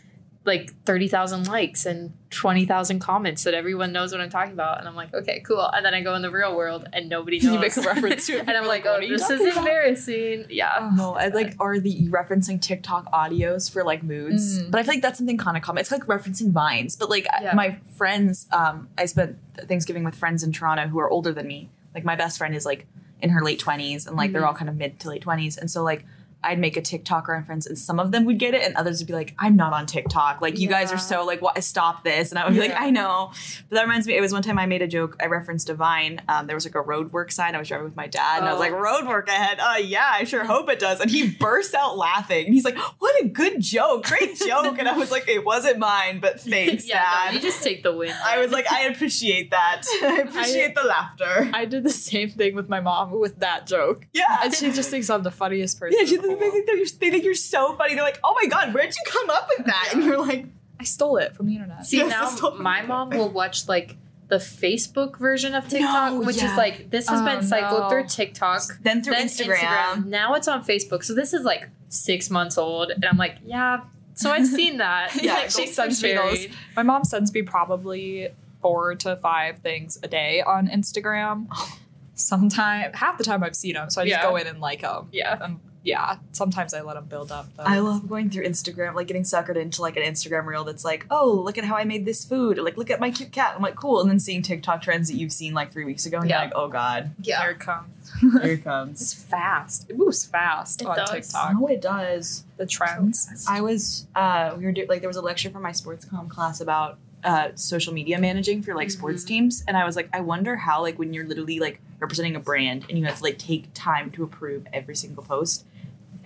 Like 0.46 0.72
thirty 0.84 1.08
thousand 1.08 1.46
likes 1.48 1.84
and 1.86 2.12
twenty 2.30 2.64
thousand 2.64 3.00
comments 3.00 3.44
that 3.44 3.52
everyone 3.54 3.92
knows 3.92 4.12
what 4.12 4.20
I'm 4.20 4.30
talking 4.30 4.52
about. 4.52 4.78
And 4.78 4.86
I'm 4.88 4.94
like, 4.94 5.12
okay, 5.12 5.40
cool. 5.40 5.60
And 5.66 5.84
then 5.84 5.92
I 5.92 6.02
go 6.02 6.14
in 6.14 6.22
the 6.22 6.30
real 6.30 6.56
world 6.56 6.88
and 6.92 7.08
nobody 7.08 7.38
knows. 7.40 7.52
You 7.54 7.58
make 7.58 7.76
a 7.76 7.80
reference 7.82 8.26
to 8.26 8.34
it. 8.36 8.40
and 8.40 8.50
I'm 8.50 8.62
You're 8.62 8.66
like, 8.68 8.86
oh, 8.86 9.00
this 9.00 9.28
is 9.28 9.40
about? 9.40 9.58
embarrassing. 9.58 10.46
Yeah. 10.48 10.92
No, 10.96 11.14
I 11.14 11.28
like 11.28 11.54
are 11.58 11.78
the 11.78 12.08
referencing 12.08 12.60
TikTok 12.60 13.10
audios 13.12 13.70
for 13.70 13.84
like 13.84 14.02
moods, 14.02 14.58
Mm. 14.60 14.70
but 14.70 14.78
I 14.78 14.82
feel 14.84 14.94
like 14.94 15.02
that's 15.02 15.18
something 15.18 15.36
kind 15.38 15.56
of 15.56 15.62
common. 15.62 15.80
It's 15.80 15.90
like 15.90 16.06
referencing 16.06 16.52
vines, 16.52 16.96
but 16.96 17.10
like 17.10 17.26
Yeah. 17.42 17.54
my 17.54 17.78
friends, 17.96 18.46
um, 18.52 18.88
I 18.96 19.06
spent 19.06 19.36
Thanksgiving 19.66 20.04
with 20.04 20.14
friends 20.14 20.42
in 20.42 20.52
Toronto 20.52 20.86
who 20.86 20.98
are 21.00 21.10
older 21.10 21.32
than 21.32 21.46
me. 21.46 21.70
Like 21.94 22.04
my 22.04 22.14
best 22.16 22.38
friend 22.38 22.54
is 22.54 22.64
like 22.64 22.86
in 23.22 23.30
her 23.30 23.42
late 23.42 23.58
twenties, 23.58 24.06
and 24.06 24.16
like 24.16 24.32
they're 24.32 24.42
Mhm. 24.42 24.46
all 24.48 24.54
kind 24.54 24.68
of 24.68 24.76
mid 24.76 25.00
to 25.00 25.08
late 25.08 25.22
twenties, 25.22 25.56
and 25.56 25.70
so 25.70 25.82
like 25.82 26.04
I'd 26.44 26.58
make 26.60 26.76
a 26.76 26.80
TikTok 26.82 27.26
reference, 27.28 27.66
and 27.66 27.76
some 27.78 27.98
of 27.98 28.12
them 28.12 28.24
would 28.26 28.38
get 28.38 28.54
it, 28.54 28.62
and 28.62 28.76
others 28.76 29.00
would 29.00 29.06
be 29.08 29.12
like, 29.14 29.34
"I'm 29.38 29.56
not 29.56 29.72
on 29.72 29.86
TikTok. 29.86 30.40
Like 30.40 30.58
you 30.60 30.68
guys 30.68 30.92
are 30.92 30.98
so 30.98 31.24
like, 31.24 31.42
what? 31.42 31.62
Stop 31.64 32.04
this!" 32.04 32.30
And 32.30 32.38
I 32.38 32.44
would 32.44 32.54
be 32.54 32.60
like, 32.60 32.74
"I 32.76 32.90
know." 32.90 33.32
But 33.68 33.76
that 33.76 33.82
reminds 33.82 34.06
me, 34.06 34.16
it 34.16 34.20
was 34.20 34.32
one 34.32 34.42
time 34.42 34.58
I 34.58 34.66
made 34.66 34.82
a 34.82 34.86
joke. 34.86 35.16
I 35.20 35.26
referenced 35.26 35.66
Divine. 35.66 36.20
Um, 36.28 36.46
there 36.46 36.54
was 36.54 36.64
like 36.64 36.74
a 36.76 36.80
road 36.80 37.12
work 37.12 37.32
sign. 37.32 37.54
I 37.54 37.58
was 37.58 37.66
driving 37.68 37.86
with 37.86 37.96
my 37.96 38.06
dad, 38.06 38.38
and 38.40 38.48
I 38.48 38.52
was 38.52 38.58
Oh. 38.58 38.60
like, 38.60 38.72
"Road 38.72 39.06
work 39.08 39.28
ahead." 39.28 39.58
Uh, 39.58 39.78
yeah, 39.80 40.08
I 40.12 40.24
sure 40.24 40.44
hope 40.44 40.68
it 40.70 40.78
does. 40.78 41.00
And 41.00 41.10
he 41.10 41.28
bursts 41.30 41.74
out 41.74 41.96
laughing. 41.98 42.46
And 42.46 42.54
he's 42.54 42.64
like, 42.64 42.78
"What 43.00 43.20
a 43.22 43.28
good 43.28 43.60
joke! 43.60 44.04
Great 44.04 44.36
joke!" 44.38 44.78
And 44.78 44.88
I 44.88 44.96
was 44.96 45.10
like, 45.10 45.28
"It 45.28 45.44
wasn't 45.44 45.78
mine, 45.78 46.20
but 46.20 46.40
thanks, 46.40 46.86
yeah, 46.88 47.02
Dad." 47.02 47.26
no, 47.30 47.32
you 47.36 47.40
just 47.40 47.62
take 47.64 47.82
the 47.82 47.92
win. 47.96 48.12
I 48.24 48.38
was 48.38 48.52
like, 48.52 48.70
"I 48.70 48.82
appreciate 48.82 49.50
that. 49.50 49.82
I 50.02 50.18
appreciate 50.28 50.74
the 50.76 50.84
laughter." 50.84 51.50
I 51.52 51.64
did 51.64 51.82
the 51.82 51.90
same 51.90 52.30
thing 52.30 52.54
with 52.54 52.68
my 52.68 52.80
mom 52.80 53.10
with 53.18 53.40
that 53.40 53.66
joke. 53.66 54.06
yeah, 54.12 54.40
And 54.44 54.54
she 54.54 54.70
just 54.70 54.90
thinks 54.90 55.10
I'm 55.10 55.22
the 55.22 55.30
funniest 55.30 55.80
person. 55.80 55.98
yeah. 55.98 56.06
She, 56.28 56.34
they, 56.34 56.50
think 56.50 56.66
that 56.66 56.76
you're, 56.76 56.86
they 57.00 57.10
think 57.10 57.24
you're 57.24 57.34
so 57.34 57.74
funny. 57.76 57.94
They're 57.94 58.04
like, 58.04 58.20
"Oh 58.24 58.34
my 58.40 58.46
god, 58.48 58.72
where'd 58.74 58.94
you 58.94 59.02
come 59.12 59.30
up 59.30 59.48
with 59.56 59.66
that?" 59.66 59.90
And 59.94 60.04
you're 60.04 60.18
like, 60.18 60.46
I 60.80 60.84
stole 60.84 61.16
it 61.18 61.34
from 61.34 61.46
the 61.46 61.54
internet. 61.54 61.86
See 61.86 61.98
Yes, 61.98 62.40
now, 62.40 62.50
my 62.50 62.82
mom 62.82 63.10
will 63.10 63.30
watch 63.30 63.68
like 63.68 63.96
the 64.28 64.36
Facebook 64.36 65.18
version 65.18 65.54
of 65.54 65.68
TikTok, 65.68 66.12
No, 66.14 66.20
which 66.20 66.36
yeah. 66.38 66.50
is 66.50 66.56
like 66.56 66.90
this 66.90 67.08
has 67.08 67.20
Oh, 67.20 67.24
been 67.24 67.42
cycled 67.44 67.80
no. 67.82 67.88
through 67.88 68.06
TikTok, 68.08 68.62
then 68.82 69.02
through 69.02 69.14
then 69.14 69.26
Instagram. 69.28 70.06
Now 70.06 70.34
it's 70.34 70.48
on 70.48 70.64
Facebook. 70.64 71.04
So 71.04 71.14
this 71.14 71.32
is 71.32 71.42
like 71.44 71.68
six 71.88 72.28
months 72.30 72.58
old, 72.58 72.90
and 72.90 73.04
I'm 73.04 73.16
like, 73.16 73.36
yeah. 73.44 73.82
So 74.14 74.30
I've 74.30 74.46
seen 74.46 74.76
that. 74.78 75.12
Yeah, 75.22 75.34
like, 75.34 75.50
she 75.50 75.66
sends 75.66 76.02
me 76.02 76.14
those. 76.14 76.46
My 76.74 76.82
mom 76.82 77.04
sends 77.04 77.32
me 77.32 77.42
probably 77.42 78.28
four 78.62 78.94
to 78.96 79.14
five 79.16 79.58
things 79.58 79.98
a 80.02 80.08
day 80.08 80.42
on 80.42 80.66
Instagram. 80.68 81.46
Sometimes 82.14 82.96
half 82.96 83.18
the 83.18 83.24
time 83.24 83.44
I've 83.44 83.54
seen 83.54 83.74
them, 83.74 83.90
so 83.90 84.00
I 84.00 84.04
just 84.08 84.18
Yeah. 84.22 84.22
go 84.28 84.36
in 84.36 84.46
and 84.46 84.58
like 84.60 84.80
them. 84.80 85.08
Yeah. 85.12 85.38
And 85.40 85.60
yeah, 85.86 86.16
sometimes 86.32 86.74
I 86.74 86.80
let 86.82 86.94
them 86.94 87.04
build 87.06 87.30
up. 87.30 87.46
Though. 87.56 87.62
I 87.62 87.78
love 87.78 88.08
going 88.08 88.28
through 88.28 88.44
Instagram, 88.44 88.94
like 88.94 89.06
getting 89.06 89.22
suckered 89.22 89.54
into 89.56 89.80
like 89.82 89.96
an 89.96 90.02
Instagram 90.02 90.44
reel 90.44 90.64
that's 90.64 90.84
like, 90.84 91.06
oh, 91.12 91.30
look 91.30 91.58
at 91.58 91.64
how 91.64 91.76
I 91.76 91.84
made 91.84 92.04
this 92.04 92.24
food, 92.24 92.58
or 92.58 92.62
like, 92.62 92.76
look 92.76 92.90
at 92.90 92.98
my 92.98 93.10
cute 93.12 93.30
cat. 93.30 93.54
I'm 93.56 93.62
like, 93.62 93.76
cool. 93.76 94.00
And 94.00 94.10
then 94.10 94.18
seeing 94.18 94.42
TikTok 94.42 94.82
trends 94.82 95.08
that 95.08 95.14
you've 95.16 95.30
seen 95.32 95.54
like 95.54 95.72
three 95.72 95.84
weeks 95.84 96.04
ago, 96.04 96.18
and 96.18 96.28
Yeah. 96.28 96.38
you're 96.38 96.44
like, 96.46 96.54
oh 96.56 96.68
god, 96.68 97.12
yeah, 97.22 97.40
Here 97.40 97.50
it 97.52 97.60
comes. 97.60 97.88
here 98.20 98.52
it 98.52 98.64
comes. 98.64 99.00
It's 99.00 99.14
fast. 99.14 99.88
It 99.88 99.96
moves 99.96 100.24
fast 100.26 100.82
It 100.82 100.88
on 100.88 100.96
does. 100.96 101.10
TikTok. 101.10 101.52
Oh, 101.60 101.66
it 101.68 101.80
does. 101.80 102.44
The 102.56 102.66
trends. 102.66 103.46
I 103.48 103.60
was, 103.60 104.06
uh, 104.16 104.54
we 104.58 104.64
were 104.64 104.72
doing 104.72 104.88
like 104.88 105.00
there 105.00 105.08
was 105.08 105.16
a 105.16 105.22
lecture 105.22 105.50
from 105.50 105.62
my 105.62 105.72
sports 105.72 106.04
com 106.04 106.28
class 106.28 106.60
about 106.60 106.98
uh, 107.24 107.50
social 107.54 107.92
media 107.92 108.18
managing 108.18 108.62
for 108.62 108.74
like 108.74 108.90
sports 108.90 109.22
teams, 109.24 109.64
and 109.68 109.76
I 109.76 109.84
was 109.84 109.94
like, 109.96 110.08
I 110.12 110.20
wonder 110.20 110.56
how 110.56 110.82
like 110.82 110.98
when 110.98 111.12
you're 111.12 111.26
literally 111.26 111.58
like 111.60 111.80
representing 111.98 112.36
a 112.36 112.40
brand 112.40 112.84
and 112.88 112.98
you 112.98 113.04
have 113.06 113.18
to 113.18 113.24
like 113.24 113.38
take 113.38 113.64
time 113.74 114.10
to 114.12 114.22
approve 114.22 114.66
every 114.72 114.94
single 114.94 115.24
post, 115.24 115.64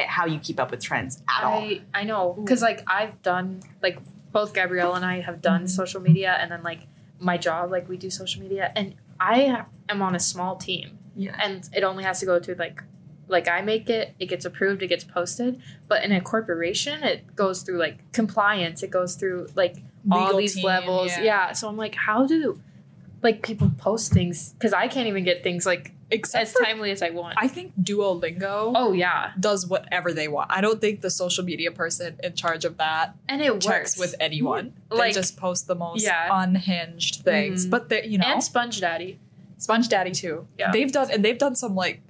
how 0.07 0.27
you 0.27 0.39
keep 0.39 0.59
up 0.61 0.71
with 0.71 0.81
trends 0.83 1.23
at 1.29 1.45
all. 1.45 1.61
I 1.61 1.83
I 1.95 2.05
know 2.05 2.35
because 2.35 2.63
like 2.63 2.83
I've 2.87 3.21
done 3.23 3.61
like 3.83 3.99
both 4.33 4.55
Gabrielle 4.55 4.95
and 4.95 5.05
I 5.05 5.21
have 5.21 5.41
done 5.43 5.63
mm-hmm. 5.63 5.67
social 5.67 6.01
media, 6.01 6.37
and 6.41 6.51
then 6.51 6.63
like 6.63 6.87
my 7.19 7.37
job, 7.37 7.71
like 7.71 7.89
we 7.89 7.97
do 7.97 8.11
social 8.11 8.41
media, 8.43 8.73
and 8.77 8.95
I 9.19 9.65
am 9.89 10.03
on 10.03 10.15
a 10.15 10.21
small 10.21 10.57
team, 10.57 10.99
Yeah. 11.17 11.37
and 11.43 11.69
it 11.75 11.83
only 11.85 12.05
has 12.05 12.21
to 12.21 12.27
go 12.27 12.39
to 12.39 12.55
like 12.55 12.83
Like 13.29 13.47
I 13.49 13.61
make 13.63 13.89
it, 13.89 14.15
it 14.19 14.27
gets 14.27 14.45
approved, 14.45 14.83
it 14.83 14.89
gets 14.89 15.05
posted. 15.05 15.61
But 15.87 16.03
in 16.05 16.11
a 16.13 16.21
corporation, 16.21 17.05
it 17.05 17.37
goes 17.37 17.63
through 17.63 17.79
like 17.79 17.97
compliance. 18.13 18.83
It 18.83 18.91
goes 18.91 19.15
through 19.15 19.49
like 19.55 19.77
all 20.11 20.25
Legal 20.25 20.39
these 20.39 20.55
team, 20.55 20.65
levels. 20.65 21.11
yeah. 21.13 21.23
Yeah. 21.23 21.53
So 21.53 21.69
I'm 21.69 21.77
like, 21.77 21.95
how 21.95 22.27
do 22.27 22.61
like 23.23 23.43
people 23.43 23.71
post 23.79 24.13
things? 24.13 24.53
Because 24.55 24.73
I 24.73 24.89
can't 24.89 25.07
even 25.07 25.23
get 25.25 25.43
things 25.45 25.65
like 25.65 25.93
Except 26.11 26.43
as 26.43 26.53
for, 26.53 26.65
timely 26.65 26.91
as 26.91 27.03
I 27.03 27.11
want. 27.11 27.37
I 27.39 27.47
think 27.49 27.73
Duolingo 27.81 28.73
oh 28.75 28.93
yeah, 28.93 29.33
does 29.39 29.67
whatever 29.67 30.13
they 30.13 30.29
want. 30.29 30.51
I 30.53 30.61
don't 30.61 30.81
think 30.81 31.01
the 31.01 31.11
social 31.11 31.45
media 31.45 31.71
person 31.71 32.19
in 32.23 32.35
charge 32.35 32.65
of 32.65 32.77
that 32.79 33.15
and 33.29 33.41
it 33.41 33.53
checks 33.61 33.67
works 33.67 33.99
with 33.99 34.15
anyone. 34.21 34.75
Like- 34.91 35.13
they 35.15 35.21
just 35.21 35.37
post 35.37 35.67
the 35.67 35.75
most 35.75 36.03
Yeah. 36.05 36.29
unhinged 36.31 37.23
things. 37.23 37.67
Mhm. 37.67 37.71
But 37.71 37.89
they, 37.89 38.05
you 38.07 38.19
know, 38.19 38.27
and 38.27 38.43
Sponge 38.43 38.81
Daddy. 38.81 39.19
Sponge 39.59 39.89
Daddy 39.89 40.11
too. 40.11 40.47
Yeah. 40.59 40.73
They've 40.73 40.91
done 40.91 41.11
and 41.11 41.25
they've 41.25 41.39
done 41.39 41.55
some 41.55 41.75
like 41.75 42.03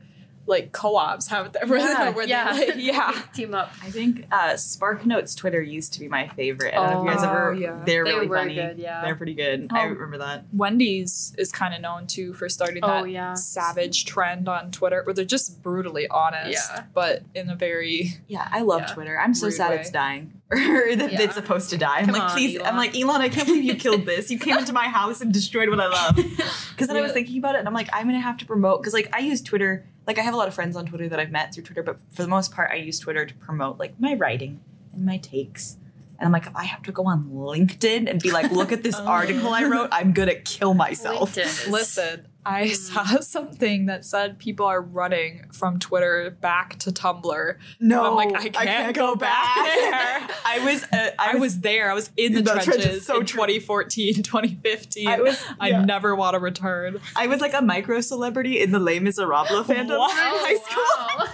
like 0.51 0.73
co-ops, 0.73 1.29
haven't 1.29 1.55
they? 1.55 1.61
Where 1.67 1.79
they, 1.81 2.27
yeah, 2.29 2.51
like, 2.51 2.73
yeah. 2.77 3.23
Team 3.35 3.55
up. 3.55 3.71
I 3.83 3.91
think 3.91 4.27
uh, 4.31 4.51
SparkNotes 4.55 5.37
Twitter 5.37 5.63
used 5.63 5.93
to 5.95 6.01
be 6.01 6.09
my 6.09 6.29
favorite. 6.29 6.75
I 6.75 6.91
don't 6.91 7.05
know 7.07 7.11
if 7.11 7.15
you 7.17 7.21
guys 7.21 7.25
Oh, 7.25 7.31
ever. 7.31 7.55
yeah. 7.55 7.83
They're 7.87 8.05
They 8.05 8.13
really 8.15 8.29
funny. 8.29 8.55
good, 8.55 8.79
yeah. 8.79 9.03
They're 9.03 9.15
pretty 9.17 9.35
good. 9.35 9.69
I 9.71 9.85
Um, 9.85 9.93
remember 9.95 10.19
that. 10.19 10.45
Wendy's 10.53 11.35
is 11.39 11.51
kind 11.53 11.75
of 11.75 11.81
known 11.81 12.07
too 12.07 12.35
for 12.35 12.49
starting 12.49 12.85
Oh 12.85 13.03
that 13.05 13.11
yeah. 13.11 13.35
savage 13.35 14.05
trend 14.05 14.49
on 14.49 14.71
Twitter 14.71 15.03
where 15.05 15.15
they're 15.15 15.25
just 15.25 15.63
brutally 15.63 16.07
honest, 16.09 16.71
Yeah. 16.75 16.85
but 16.95 17.23
in 17.35 17.49
a 17.51 17.55
very 17.55 18.15
Yeah, 18.29 18.47
I 18.51 18.61
love 18.63 18.83
Yeah. 18.83 18.95
Twitter. 18.95 19.19
I'm 19.21 19.35
so 19.35 19.51
sad 19.51 19.71
way. 19.71 19.77
it's 19.77 19.91
dying. 19.91 20.35
or 20.51 20.57
that 20.97 21.13
Yeah. 21.13 21.21
it's 21.23 21.35
supposed 21.35 21.71
to 21.71 21.79
die. 21.79 21.99
I'm 21.99 22.07
Come 22.07 22.15
like, 22.15 22.23
on, 22.23 22.31
please. 22.31 22.57
I'm 22.59 22.63
Elon. 22.67 22.77
like, 22.77 22.97
Elon, 22.99 23.21
I 23.21 23.29
can't 23.29 23.47
believe 23.47 23.63
you 23.63 23.77
killed 23.77 24.05
this. 24.05 24.33
You 24.33 24.39
came 24.39 24.59
into 24.59 24.73
my 24.73 24.89
house 24.89 25.21
and 25.21 25.33
destroyed 25.33 25.69
what 25.69 25.79
I 25.79 25.87
love. 25.87 26.17
Because 26.17 26.89
then 26.89 26.97
I 26.97 27.01
was 27.03 27.13
thinking 27.13 27.39
about 27.39 27.55
it 27.55 27.59
and 27.61 27.69
I'm 27.69 27.75
like, 27.75 27.89
I'm 27.93 28.05
going 28.09 28.17
to 28.17 28.21
have 28.21 28.37
to 28.39 28.47
promote. 28.47 28.81
Because, 28.81 28.93
like, 28.93 29.09
I 29.13 29.21
use 29.21 29.43
Twitter. 29.43 29.85
Like, 30.11 30.19
I 30.19 30.23
have 30.23 30.35
a 30.35 30.37
lot 30.37 30.49
of 30.49 30.55
friends 30.55 30.75
on 30.75 30.87
Twitter 30.87 31.09
that 31.09 31.21
I've 31.21 31.31
met 31.31 31.55
through 31.55 31.63
Twitter. 31.63 31.85
But 31.85 32.01
for 32.11 32.23
the 32.23 32.29
most 32.29 32.51
part, 32.53 32.69
I 32.73 32.75
use 32.75 32.99
Twitter 32.99 33.25
to 33.25 33.35
promote, 33.37 33.79
like, 33.79 33.95
my 34.01 34.15
writing 34.15 34.59
and 34.93 35.07
my 35.07 35.19
takes. 35.19 35.77
And 36.19 36.27
I'm 36.27 36.33
like, 36.33 36.49
if 36.49 36.57
I 36.57 36.65
have 36.65 36.83
to 36.83 36.91
go 36.91 37.07
on 37.07 37.31
LinkedIn 37.33 38.11
and 38.11 38.21
be 38.21 38.33
like, 38.33 38.51
look 38.51 38.73
at 38.73 38.83
this 38.83 38.97
Oh. 38.99 39.07
article 39.07 39.51
I 39.51 39.63
wrote, 39.63 39.89
I'm 39.93 40.13
going 40.13 40.29
to 40.29 40.35
kill 40.35 40.75
myself. 40.75 41.37
LinkedIn 41.37 41.71
Listen, 41.71 42.27
I 42.45 42.65
Mm. 42.69 42.75
saw 42.77 43.05
something 43.21 43.87
that 43.87 44.05
said 44.05 44.39
people 44.39 44.65
are 44.67 44.81
running 44.81 45.45
from 45.53 45.79
Twitter 45.79 46.37
back 46.41 46.79
to 46.81 46.91
Tumblr. 46.91 47.57
No, 47.81 48.05
I'm 48.19 48.33
like, 48.33 48.57
I 48.57 48.65
can't 48.65 48.97
go 48.97 49.15
back 49.15 49.55
there. 49.57 50.37
I 50.47 50.61
was, 50.65 50.85
uh, 50.93 51.11
I 51.19 51.37
was 51.37 51.61
there. 51.61 51.91
I 51.91 51.95
was 51.95 52.11
in 52.17 52.33
the, 52.33 52.43
the 52.43 52.53
trenches, 52.53 52.75
trenches, 52.77 53.07
so 53.07 53.21
in 53.21 53.27
2014, 53.27 54.15
2015. 54.23 55.09
I 55.09 55.21
was, 55.21 55.45
I 55.61 55.69
yeah. 55.71 55.85
never 55.85 56.17
want 56.17 56.35
to 56.35 56.41
return. 56.41 56.99
I 57.15 57.27
was 57.27 57.41
like 57.43 57.53
a 57.55 57.61
micro 57.63 58.01
celebrity 58.01 58.61
in 58.61 58.71
the 58.73 58.79
Les 58.81 59.01
Miserables 59.01 59.67
fandom 59.67 59.99
Wow. 59.99 60.07
in 60.07 60.11
high 60.11 60.57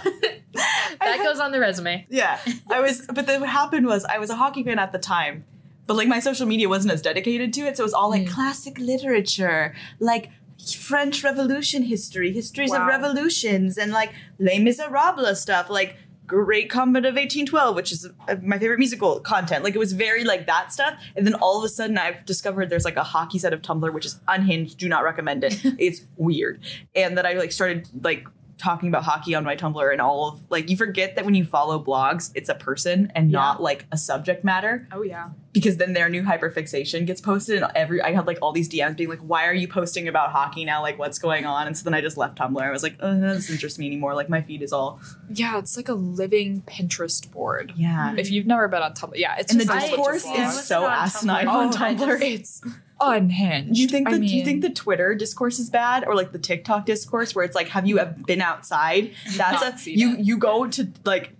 school. 0.03 0.21
wow. 0.53 0.61
that 0.99 1.19
goes 1.23 1.39
on 1.39 1.51
the 1.51 1.59
resume. 1.59 2.05
Yeah, 2.09 2.39
I 2.71 2.81
was. 2.81 3.05
But 3.13 3.27
then 3.27 3.41
what 3.41 3.49
happened 3.49 3.85
was 3.85 4.03
I 4.05 4.17
was 4.17 4.29
a 4.29 4.35
hockey 4.35 4.63
fan 4.63 4.79
at 4.79 4.91
the 4.91 4.99
time, 4.99 5.45
but 5.85 5.95
like 5.95 6.07
my 6.07 6.19
social 6.19 6.45
media 6.47 6.67
wasn't 6.67 6.93
as 6.93 7.01
dedicated 7.01 7.53
to 7.53 7.61
it, 7.61 7.77
so 7.77 7.83
it 7.83 7.85
was 7.85 7.93
all 7.93 8.09
like 8.09 8.23
Mm. 8.23 8.29
classic 8.31 8.77
literature, 8.79 9.75
like 9.99 10.31
French 10.75 11.23
Revolution 11.23 11.83
history, 11.83 12.33
histories 12.33 12.73
of 12.73 12.85
revolutions, 12.87 13.77
and 13.77 13.91
like 13.91 14.13
Les 14.39 14.59
Miserables 14.59 15.41
stuff, 15.41 15.69
like. 15.69 15.97
Great 16.25 16.69
Comet 16.69 17.05
of 17.05 17.15
1812, 17.15 17.73
which 17.73 17.89
is 17.89 18.05
uh, 18.27 18.35
my 18.43 18.59
favorite 18.59 18.79
musical 18.79 19.21
content. 19.21 19.63
Like 19.63 19.75
it 19.75 19.79
was 19.79 19.93
very 19.93 20.25
like 20.25 20.45
that 20.47 20.73
stuff. 20.73 21.01
And 21.15 21.25
then 21.25 21.35
all 21.35 21.57
of 21.57 21.63
a 21.63 21.69
sudden 21.69 21.97
I've 21.97 22.25
discovered 22.25 22.69
there's 22.69 22.83
like 22.83 22.97
a 22.97 23.03
hockey 23.03 23.39
set 23.39 23.53
of 23.53 23.61
Tumblr, 23.61 23.93
which 23.93 24.05
is 24.05 24.19
unhinged. 24.27 24.77
Do 24.77 24.89
not 24.89 25.05
recommend 25.05 25.45
it. 25.45 25.57
it's 25.79 26.01
weird. 26.17 26.59
And 26.93 27.17
that 27.17 27.25
I 27.25 27.31
like 27.35 27.53
started 27.53 27.87
like 28.03 28.27
talking 28.57 28.89
about 28.89 29.03
hockey 29.03 29.35
on 29.35 29.43
my 29.43 29.55
Tumblr 29.55 29.91
and 29.91 30.01
all 30.01 30.29
of 30.29 30.39
like 30.49 30.69
you 30.69 30.75
forget 30.77 31.15
that 31.15 31.25
when 31.25 31.35
you 31.35 31.45
follow 31.45 31.83
blogs, 31.83 32.31
it's 32.33 32.49
a 32.49 32.55
person 32.55 33.11
and 33.15 33.29
Yeah. 33.31 33.37
not 33.39 33.61
like 33.61 33.85
a 33.91 33.97
subject 33.97 34.43
matter 34.43 34.87
Oh 34.91 35.03
yeah. 35.03 35.29
because 35.53 35.77
then 35.77 35.93
their 35.93 36.09
new 36.09 36.23
hyperfixation 36.23 37.05
gets 37.05 37.21
posted 37.21 37.61
and 37.61 37.71
every 37.75 38.01
I 38.01 38.13
had 38.13 38.25
like 38.25 38.39
all 38.41 38.51
these 38.53 38.67
DMs 38.67 38.97
being 38.97 39.09
like, 39.09 39.19
why 39.19 39.45
are 39.45 39.53
you 39.53 39.67
posting 39.67 40.07
about 40.07 40.31
hockey 40.31 40.65
now? 40.65 40.81
Like 40.81 40.97
what's 40.97 41.19
going 41.19 41.45
on? 41.45 41.67
And 41.67 41.77
so 41.77 41.83
then 41.83 41.93
I 41.93 42.01
just 42.01 42.17
left 42.17 42.37
Tumblr. 42.37 42.59
I 42.61 42.71
was 42.71 42.81
like, 42.83 42.95
oh, 42.99 43.13
none 43.13 43.29
of 43.29 43.35
this 43.35 43.49
interests 43.51 43.77
me 43.77 43.85
anymore. 43.85 44.15
Like 44.15 44.27
my 44.29 44.41
feed 44.41 44.63
is 44.63 44.73
all 44.73 44.99
Yeah, 45.29 45.59
it's 45.59 45.77
like 45.77 45.89
a 45.89 45.93
living 45.93 46.63
Pinterest 46.65 47.29
board. 47.31 47.73
yeah. 47.75 48.15
If 48.17 48.31
you've 48.31 48.47
never 48.47 48.67
been 48.67 48.81
on 48.81 48.93
Tumblr, 48.93 49.13
yeah, 49.17 49.35
it's 49.37 49.51
And 49.51 49.61
the 49.61 49.65
just 49.65 49.85
a 49.85 49.89
discourse 49.89 50.25
blogs. 50.25 50.47
is 50.59 50.63
so 50.65 50.83
on 50.85 50.91
asinine 50.93 51.45
Tumblr. 51.45 51.49
on 51.53 51.67
Oh, 51.67 51.71
Tumblr. 51.77 52.21
It's 52.21 52.61
unhinged. 52.99 53.73
Do 53.75 53.81
you 53.81 53.87
think 53.87 54.07
I 54.07 54.11
that? 54.13 54.19
do 54.19 54.25
you 54.25 54.43
think 54.45 54.61
the 54.61 54.69
Twitter 54.69 55.15
discourse 55.15 55.59
is 55.59 55.69
bad, 55.69 56.05
or 56.05 56.15
like 56.15 56.31
the 56.31 56.39
TikTok 56.39 56.85
discourse, 56.85 57.35
where 57.35 57.43
it's 57.45 57.55
like, 57.55 57.69
"Have 57.69 57.87
you 57.87 57.99
been 58.25 58.41
outside?" 58.41 59.11
That's 59.35 59.85
a 59.87 59.91
you. 59.91 60.15
You 60.17 60.37
go 60.37 60.67
to 60.67 60.87
like 61.05 61.33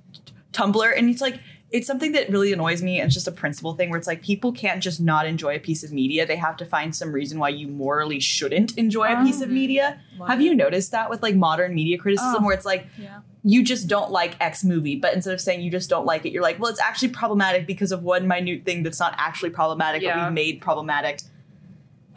Tumblr, 0.54 0.98
and 0.98 1.10
it's 1.10 1.22
like 1.22 1.39
it's 1.70 1.86
something 1.86 2.13
that 2.13 2.30
really 2.30 2.54
annoys 2.54 2.82
me. 2.82 3.00
And 3.00 3.08
it's 3.08 3.13
just 3.13 3.28
a 3.28 3.32
principle 3.32 3.74
thing 3.74 3.89
where 3.89 3.98
it's 3.98 4.08
like 4.08 4.22
people 4.22 4.54
can't 4.54 4.82
just 4.82 5.02
not 5.02 5.26
enjoy 5.28 5.56
a 5.56 5.60
piece 5.60 5.84
of 5.84 5.91
media; 5.91 6.26
they 6.26 6.38
have 6.38 6.58
to 6.58 6.65
find 6.65 6.96
some 6.96 7.12
reason 7.12 7.39
why 7.39 7.50
you 7.50 7.67
morally 7.67 8.20
shouldn't 8.20 8.78
enjoy 8.78 9.12
a 9.13 9.24
piece 9.24 9.41
of 9.41 9.50
Um, 9.50 9.56
media. 9.56 10.00
Have 10.28 10.41
you 10.41 10.56
noticed 10.56 10.91
that 10.91 11.10
with 11.10 11.22
like 11.22 11.36
modern 11.36 11.74
media 11.76 11.98
criticism, 11.98 12.38
Oh. 12.43 12.46
where 12.46 12.56
it's 12.56 12.65
like 12.65 12.88
Yeah. 12.98 13.20
you 13.43 13.63
just 13.63 13.88
don't 13.88 14.12
like 14.12 14.36
X 14.39 14.63
movie, 14.63 14.96
but 14.96 15.13
instead 15.13 15.34
of 15.34 15.41
saying 15.41 15.62
you 15.62 15.70
just 15.70 15.89
don't 15.89 16.06
like 16.06 16.26
it, 16.26 16.32
you're 16.32 16.41
like, 16.41 16.60
well, 16.60 16.70
it's 16.72 16.80
actually 16.82 17.10
problematic 17.10 17.67
because 17.67 17.91
of 17.91 18.02
one 18.04 18.28
minute 18.28 18.63
thing 18.65 18.84
that's 18.84 19.00
not 19.00 19.13
actually 19.17 19.50
problematic, 19.52 20.04
but 20.04 20.15
we've 20.15 20.34
made 20.34 20.62
problematic. 20.62 21.20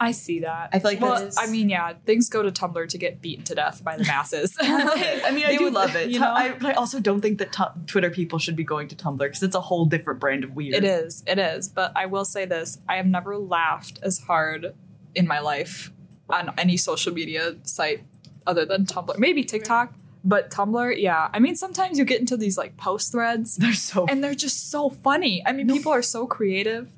I 0.01 0.11
see 0.11 0.39
that. 0.41 0.69
I 0.73 0.79
feel 0.79 0.91
like 0.91 1.01
well, 1.01 1.13
that's- 1.13 1.37
I 1.39 1.45
mean, 1.47 1.69
yeah, 1.69 1.93
things 2.05 2.27
go 2.29 2.41
to 2.43 2.51
Tumblr 2.51 2.87
to 2.89 2.97
get 2.97 3.21
beaten 3.21 3.43
to 3.45 3.55
death 3.55 3.83
by 3.83 3.95
the 3.97 4.03
masses. 4.03 4.55
I 4.61 5.31
mean, 5.31 5.45
I 5.45 5.51
They 5.51 5.57
do 5.57 5.65
would- 5.65 5.73
love 5.73 5.95
it. 5.95 6.09
You 6.09 6.19
know, 6.19 6.31
I, 6.31 6.51
but 6.53 6.65
I 6.65 6.73
also 6.73 6.99
don't 6.99 7.21
think 7.21 7.37
that 7.37 7.51
tu- 7.53 7.63
Twitter 7.87 8.09
people 8.09 8.39
should 8.39 8.55
be 8.55 8.63
going 8.63 8.87
to 8.89 8.95
Tumblr 8.95 9.19
because 9.19 9.43
it's 9.43 9.55
a 9.55 9.61
whole 9.61 9.85
different 9.85 10.19
brand 10.19 10.43
of 10.43 10.55
weird. 10.55 10.75
it 10.75 10.83
is, 10.83 11.23
it 11.27 11.37
is. 11.39 11.67
But 11.69 11.91
I 11.95 12.07
will 12.07 12.25
say 12.25 12.45
this: 12.45 12.79
I 12.89 12.95
have 12.97 13.05
never 13.05 13.37
laughed 13.37 13.99
as 14.03 14.19
hard 14.19 14.73
in 15.15 15.27
my 15.27 15.39
life 15.39 15.91
on 16.29 16.53
any 16.57 16.77
social 16.77 17.13
media 17.13 17.55
site 17.63 18.03
other 18.47 18.65
than 18.65 18.85
Tumblr. 18.85 19.17
Maybe 19.19 19.43
TikTok, 19.43 19.93
but 20.23 20.49
Tumblr, 20.49 20.95
yeah. 20.99 21.29
I 21.33 21.39
mean, 21.39 21.55
sometimes 21.55 21.99
you 21.99 22.05
get 22.05 22.19
into 22.19 22.37
these 22.37 22.57
like 22.57 22.75
post 22.77 23.11
threads, 23.11 23.57
They're 23.57 23.73
so. 23.73 24.05
and 24.09 24.23
they're 24.23 24.33
just 24.33 24.71
so 24.71 24.89
funny. 24.89 25.43
I 25.45 25.51
mean, 25.51 25.67
people 25.67 25.91
are 25.91 26.01
so 26.01 26.25
creative. 26.25 26.89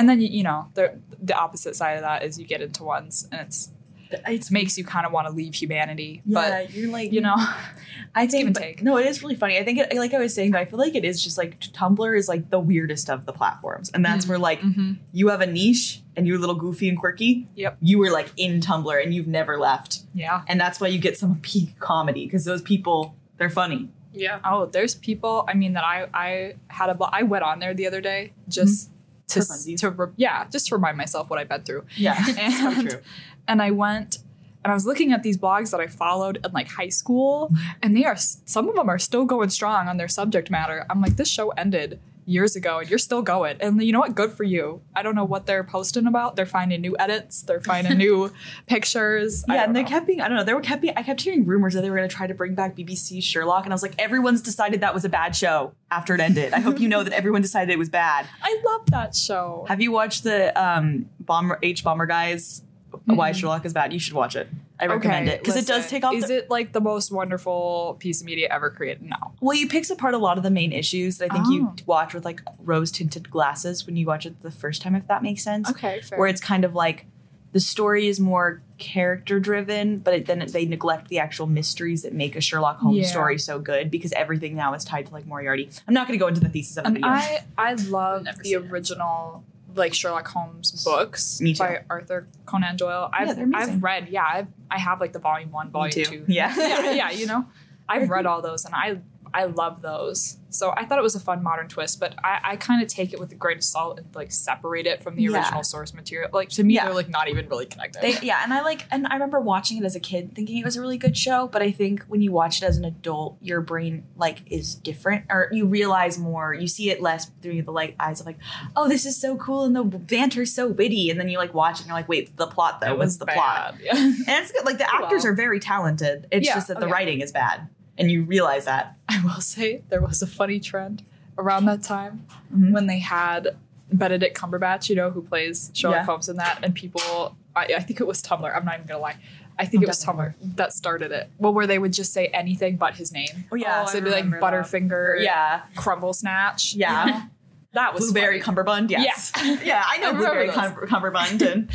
And 0.00 0.08
then 0.08 0.20
you, 0.20 0.28
you 0.28 0.42
know, 0.42 0.68
they're- 0.74 0.98
the 1.22 1.34
opposite 1.38 1.76
side 1.76 1.96
of 1.96 2.02
that 2.02 2.22
is 2.24 2.38
you 2.38 2.46
get 2.46 2.62
into 2.62 2.82
ones 2.82 3.28
and 3.30 3.40
it's 3.42 3.70
it's 4.12 4.48
it 4.48 4.52
makes 4.52 4.76
you 4.76 4.82
kind 4.84 5.06
of 5.06 5.12
want 5.12 5.28
to 5.28 5.32
leave 5.32 5.54
humanity. 5.54 6.20
yeah, 6.26 6.62
you're 6.70 6.90
like 6.90 7.10
But 7.10 7.12
you 7.14 7.20
know, 7.20 7.36
I 8.14 8.24
give 8.24 8.30
think 8.32 8.46
and 8.46 8.54
but- 8.54 8.60
take. 8.62 8.82
no, 8.82 8.96
it 8.96 9.06
is 9.06 9.22
really 9.22 9.36
funny. 9.36 9.56
I 9.58 9.62
think 9.64 9.78
it, 9.78 9.94
like 9.94 10.14
I 10.14 10.18
was 10.18 10.34
saying, 10.34 10.50
though, 10.50 10.58
I 10.58 10.64
feel 10.64 10.80
like 10.80 10.96
it 10.96 11.04
is 11.04 11.22
just 11.22 11.38
like 11.38 11.60
Tumblr 11.60 12.18
is 12.18 12.26
like 12.28 12.50
the 12.50 12.58
weirdest 12.58 13.08
of 13.08 13.24
the 13.26 13.32
platforms, 13.32 13.88
and 13.94 14.04
that's 14.04 14.24
Mhm. 14.24 14.28
where 14.30 14.38
like 14.38 14.60
mhm. 14.62 14.96
you 15.12 15.28
have 15.28 15.40
a 15.42 15.46
niche 15.46 16.02
and 16.16 16.26
you're 16.26 16.38
a 16.38 16.40
little 16.40 16.56
goofy 16.56 16.88
and 16.88 16.98
quirky. 16.98 17.46
Yep. 17.54 17.76
You 17.80 17.98
were 17.98 18.10
like 18.10 18.32
in 18.36 18.60
Tumblr 18.60 19.00
and 19.02 19.14
you've 19.14 19.28
never 19.28 19.58
left, 19.58 20.00
yeah. 20.12 20.42
and 20.48 20.60
that's 20.60 20.80
why 20.80 20.88
you 20.88 20.98
get 20.98 21.16
some 21.16 21.38
peak 21.42 21.78
comedy 21.78 22.24
because 22.26 22.44
those 22.44 22.62
people 22.62 23.14
they're 23.38 23.48
funny. 23.62 23.90
Yeah. 24.12 24.40
Oh, 24.44 24.66
there's 24.66 24.96
people. 24.96 25.44
I 25.46 25.54
mean, 25.54 25.74
that 25.74 25.84
I 25.84 26.08
I 26.12 26.54
had 26.66 26.90
a 26.90 26.96
I 27.12 27.22
went 27.22 27.44
on 27.44 27.60
there 27.60 27.74
the 27.74 27.86
other 27.86 28.00
day 28.00 28.32
just 28.48 28.90
to 29.30 29.40
For 29.44 29.52
s- 29.52 29.66
funsies. 29.66 29.78
to 29.80 29.90
re- 29.90 30.12
yeah 30.16 30.46
just 30.50 30.66
to 30.68 30.74
remind 30.76 30.96
myself 30.96 31.30
what 31.30 31.38
I've 31.38 31.48
been 31.48 31.62
through. 31.62 31.84
Yeah, 31.96 32.22
so 32.24 32.34
And- 32.70 32.90
true. 32.90 33.00
And 33.48 33.60
I 33.62 33.70
went 33.72 34.18
and 34.62 34.70
I 34.70 34.74
was 34.74 34.84
looking 34.84 35.12
at 35.12 35.22
these 35.22 35.38
blogs 35.38 35.70
that 35.70 35.80
I 35.80 35.86
followed 35.86 36.38
in 36.44 36.52
like 36.52 36.68
high 36.68 36.90
school, 36.90 37.50
and 37.82 37.96
they 37.96 38.04
are 38.04 38.16
some 38.16 38.68
of 38.68 38.74
them 38.76 38.88
are 38.90 38.98
still 38.98 39.24
going 39.24 39.48
strong 39.48 39.88
on 39.88 39.96
their 39.96 40.06
subject 40.08 40.50
matter. 40.50 40.84
I'm 40.90 41.00
like, 41.00 41.16
this 41.16 41.30
show 41.30 41.48
ended 41.50 41.98
years 42.30 42.56
ago, 42.56 42.78
and 42.78 42.88
you're 42.88 42.98
still 42.98 43.22
going. 43.22 43.56
And 43.60 43.82
you 43.82 43.92
know 43.92 43.98
what? 43.98 44.14
Good 44.14 44.32
for 44.32 44.44
you. 44.44 44.80
I 44.94 45.02
don't 45.02 45.14
know 45.14 45.24
what 45.24 45.46
they're 45.46 45.64
posting 45.64 46.06
about. 46.06 46.36
They're 46.36 46.46
finding 46.46 46.80
new 46.80 46.96
edits. 46.98 47.42
They're 47.42 47.60
finding 47.60 47.98
new 47.98 48.32
pictures. 48.66 49.44
Yeah, 49.48 49.64
and 49.64 49.74
they 49.74 49.82
know. 49.82 49.88
kept 49.88 50.06
being, 50.06 50.20
I 50.20 50.28
don't 50.28 50.36
know, 50.36 50.44
they 50.44 50.54
were 50.54 50.60
kept 50.60 50.82
being, 50.82 50.94
I 50.96 51.02
kept 51.02 51.20
hearing 51.20 51.44
rumors 51.44 51.74
that 51.74 51.82
they 51.82 51.90
were 51.90 51.96
going 51.96 52.08
to 52.08 52.14
try 52.14 52.26
to 52.26 52.34
bring 52.34 52.54
back 52.54 52.76
BBC 52.76 53.22
Sherlock. 53.22 53.64
And 53.64 53.72
I 53.72 53.74
was 53.74 53.82
like, 53.82 53.94
everyone's 53.98 54.42
decided 54.42 54.80
that 54.80 54.94
was 54.94 55.04
a 55.04 55.08
bad 55.08 55.34
show 55.34 55.74
after 55.90 56.14
it 56.14 56.20
ended. 56.20 56.52
I 56.52 56.60
hope 56.60 56.78
you 56.78 56.88
know 56.88 57.02
that 57.02 57.12
everyone 57.12 57.42
decided 57.42 57.72
it 57.72 57.78
was 57.78 57.88
bad. 57.88 58.26
I 58.42 58.62
love 58.64 58.86
that 58.86 59.14
show. 59.16 59.66
Have 59.68 59.80
you 59.80 59.90
watched 59.90 60.24
the 60.24 60.58
um, 60.60 61.08
Bomber 61.18 61.58
H 61.62 61.82
Bomber 61.84 62.06
Guys? 62.06 62.62
Why 63.04 63.32
Sherlock 63.32 63.64
is 63.64 63.72
bad? 63.72 63.92
You 63.92 63.98
should 63.98 64.14
watch 64.14 64.36
it. 64.36 64.48
I 64.80 64.86
recommend 64.86 65.28
it 65.28 65.40
because 65.40 65.56
it 65.56 65.66
does 65.66 65.86
take 65.88 66.04
off. 66.04 66.14
Is 66.14 66.28
the- 66.28 66.38
it 66.38 66.50
like 66.50 66.72
the 66.72 66.80
most 66.80 67.10
wonderful 67.12 67.96
piece 68.00 68.20
of 68.20 68.26
media 68.26 68.48
ever 68.50 68.70
created? 68.70 69.02
No. 69.02 69.16
well, 69.40 69.56
you 69.56 69.68
picks 69.68 69.90
apart 69.90 70.14
a 70.14 70.18
lot 70.18 70.36
of 70.36 70.42
the 70.42 70.50
main 70.50 70.72
issues 70.72 71.18
that 71.18 71.30
I 71.30 71.34
think 71.34 71.46
Oh. 71.48 71.52
you 71.52 71.72
watch 71.86 72.14
with 72.14 72.24
like 72.24 72.40
rose 72.58 72.90
tinted 72.90 73.30
glasses 73.30 73.86
when 73.86 73.96
you 73.96 74.06
watch 74.06 74.26
it 74.26 74.40
the 74.42 74.50
first 74.50 74.82
time, 74.82 74.94
if 74.94 75.06
that 75.08 75.22
makes 75.22 75.42
sense. 75.42 75.68
Okay, 75.70 76.00
fair. 76.00 76.18
Where 76.18 76.28
it's 76.28 76.40
kind 76.40 76.64
of 76.64 76.74
like 76.74 77.06
the 77.52 77.58
story 77.60 78.06
is 78.06 78.20
more 78.20 78.62
character 78.78 79.40
driven, 79.40 79.98
but 79.98 80.14
it, 80.14 80.26
then 80.26 80.46
they 80.52 80.64
neglect 80.64 81.08
the 81.08 81.18
actual 81.18 81.46
mysteries 81.48 82.02
that 82.02 82.12
make 82.14 82.36
a 82.36 82.40
Sherlock 82.40 82.78
Holmes 82.78 82.98
Yeah. 82.98 83.06
story 83.06 83.38
so 83.38 83.58
good 83.58 83.90
because 83.90 84.12
everything 84.12 84.54
now 84.54 84.72
is 84.74 84.84
tied 84.84 85.06
to 85.06 85.12
like 85.12 85.26
Moriarty. 85.26 85.68
I'm 85.88 85.92
not 85.92 86.06
going 86.06 86.16
to 86.16 86.22
go 86.22 86.28
into 86.28 86.40
the 86.40 86.48
thesis 86.48 86.76
of 86.76 86.84
the 86.84 86.88
and 86.88 86.94
video. 86.98 87.10
I 87.10 87.40
I 87.58 87.72
love 87.74 88.26
the 88.42 88.54
original 88.54 89.42
like 89.74 89.94
Sherlock 89.94 90.28
Holmes 90.28 90.84
books 90.84 91.40
Me 91.40 91.54
too. 91.54 91.58
by 91.58 91.82
Arthur 91.88 92.26
Conan 92.46 92.76
Doyle. 92.76 93.10
I've 93.12 93.36
they're. 93.36 93.48
I've 93.54 93.82
read 93.82 94.08
yeah 94.08 94.24
I've, 94.32 94.46
I 94.70 94.78
have 94.78 95.00
like 95.00 95.12
the 95.12 95.18
volume 95.18 95.50
one, 95.50 95.70
volume 95.70 95.92
too. 95.92 96.04
two. 96.04 96.24
Yeah. 96.28 96.54
yeah, 96.56 96.92
yeah. 96.92 97.10
You 97.20 97.26
know, 97.26 97.46
I've 97.88 98.08
read 98.08 98.26
all 98.26 98.40
those 98.42 98.64
and 98.64 98.74
I 98.74 98.98
I 99.32 99.44
love 99.44 99.82
those. 99.82 100.36
So 100.52 100.72
I 100.76 100.84
thought 100.84 100.98
it 100.98 101.02
was 101.02 101.14
a 101.14 101.20
fun 101.20 101.44
modern 101.44 101.68
twist, 101.68 102.00
but 102.00 102.12
I, 102.24 102.40
I 102.42 102.56
kind 102.56 102.82
of 102.82 102.88
take 102.88 103.12
it 103.12 103.20
with 103.20 103.30
a 103.30 103.36
grain 103.36 103.58
of 103.58 103.62
salt 103.62 103.98
and 104.00 104.12
like 104.16 104.32
separate 104.32 104.84
it 104.84 105.00
from 105.00 105.14
the 105.14 105.22
Yeah. 105.22 105.30
original 105.38 105.62
source 105.62 105.94
material. 105.94 106.28
Like 106.32 106.48
to 106.50 106.64
me, 106.64 106.74
Yeah. 106.74 106.86
they're 106.86 106.94
like 106.94 107.08
not 107.08 107.28
even 107.28 107.48
really 107.48 107.66
connected. 107.66 108.02
They, 108.02 108.18
yeah, 108.20 108.40
and 108.42 108.52
I 108.52 108.62
like, 108.62 108.84
and 108.90 109.06
I 109.06 109.12
remember 109.14 109.38
watching 109.38 109.78
it 109.78 109.84
as 109.84 109.94
a 109.94 110.00
kid, 110.00 110.34
thinking 110.34 110.58
it 110.58 110.64
was 110.64 110.76
a 110.76 110.80
really 110.80 110.98
good 110.98 111.16
show. 111.16 111.46
But 111.46 111.62
I 111.62 111.70
think 111.70 112.02
when 112.08 112.20
you 112.20 112.32
watch 112.32 112.60
it 112.62 112.64
as 112.64 112.76
an 112.78 112.84
adult, 112.84 113.36
your 113.40 113.60
brain 113.60 114.02
like 114.16 114.40
is 114.46 114.74
different, 114.74 115.26
or 115.30 115.48
you 115.52 115.66
realize 115.66 116.18
more. 116.18 116.52
You 116.52 116.66
see 116.66 116.90
it 116.90 117.00
less 117.00 117.30
through 117.42 117.62
the 117.62 117.70
like 117.70 117.94
eyes 118.00 118.18
of 118.20 118.26
like, 118.26 118.38
oh, 118.74 118.88
this 118.88 119.06
is 119.06 119.16
so 119.16 119.36
cool, 119.36 119.62
and 119.64 119.76
the 119.76 119.84
banter's 119.84 120.52
so 120.52 120.66
witty. 120.66 121.10
And 121.10 121.20
then 121.20 121.28
you 121.28 121.38
like 121.38 121.54
watch 121.54 121.76
it, 121.76 121.80
and 121.82 121.86
you're 121.88 121.96
like, 121.96 122.08
wait, 122.08 122.36
the 122.36 122.48
plot 122.48 122.80
though, 122.80 122.96
what's 122.96 123.06
was 123.10 123.18
the 123.18 123.26
plot? 123.26 123.76
Yeah. 123.80 123.96
And 123.96 124.16
it's 124.28 124.50
good. 124.50 124.64
Like 124.64 124.78
the 124.78 124.86
Oh, 124.92 125.04
actors 125.04 125.22
well. 125.22 125.32
are 125.32 125.36
very 125.36 125.60
talented. 125.60 126.26
It's 126.32 126.48
Yeah, 126.48 126.54
just 126.54 126.66
that 126.66 126.78
oh, 126.78 126.80
the 126.80 126.86
yeah. 126.86 126.92
writing 126.92 127.20
is 127.20 127.30
bad, 127.30 127.68
and 128.00 128.10
you 128.10 128.22
realize 128.24 128.64
that. 128.64 128.96
I 129.08 129.20
will 129.24 129.40
say 129.40 129.82
there 129.90 130.00
was 130.00 130.22
a 130.22 130.26
funny 130.26 130.58
trend 130.58 131.04
around 131.38 131.66
that 131.66 131.82
time 131.82 132.26
Mhm. 132.54 132.72
when 132.72 132.86
they 132.86 132.98
had 132.98 133.56
Benedict 133.92 134.36
Cumberbatch, 134.36 134.88
you 134.88 134.96
know, 134.96 135.10
who 135.10 135.22
plays 135.22 135.70
Sherlock 135.74 135.98
Yeah. 135.98 136.04
Holmes 136.04 136.28
in 136.28 136.36
that, 136.36 136.58
and 136.62 136.74
people, 136.74 137.36
I, 137.56 137.64
I 137.76 137.80
think 137.80 138.00
it 138.00 138.06
was 138.06 138.22
Tumblr. 138.22 138.54
I'm 138.56 138.64
not 138.64 138.74
even 138.74 138.86
gonna 138.86 139.00
lie. 139.00 139.16
I 139.58 139.66
think 139.66 139.82
Oh, 139.82 139.84
it 139.84 139.88
was 139.88 140.04
Tumblr 140.04 140.34
that 140.56 140.72
started 140.72 141.12
it. 141.12 141.28
Well, 141.38 141.52
where 141.52 141.66
they 141.66 141.78
would 141.78 141.92
just 141.92 142.12
say 142.12 142.26
anything 142.28 142.76
but 142.76 142.94
his 142.96 143.12
name. 143.12 143.44
Oh 143.52 143.56
yeah, 143.56 143.84
so 143.84 143.98
it'd 143.98 144.04
be 144.04 144.10
like 144.10 144.24
Butterfinger, 144.26 145.22
yeah, 145.22 145.62
Crumble 145.76 146.12
Snatch. 146.12 146.74
Yeah. 146.74 147.24
that 147.72 147.92
was 147.94 148.04
blueberry 148.04 148.40
funny. 148.40 148.44
cummerbund. 148.44 148.90
Yes. 148.90 149.32
Yeah, 149.36 149.56
yeah, 149.64 149.84
I 149.86 149.98
know 149.98 150.06
I 150.08 150.10
remember 150.12 150.18
blueberry 150.18 150.46
those. 150.46 150.54
cum- 150.56 150.86
cummerbund. 150.88 151.42
And 151.42 151.68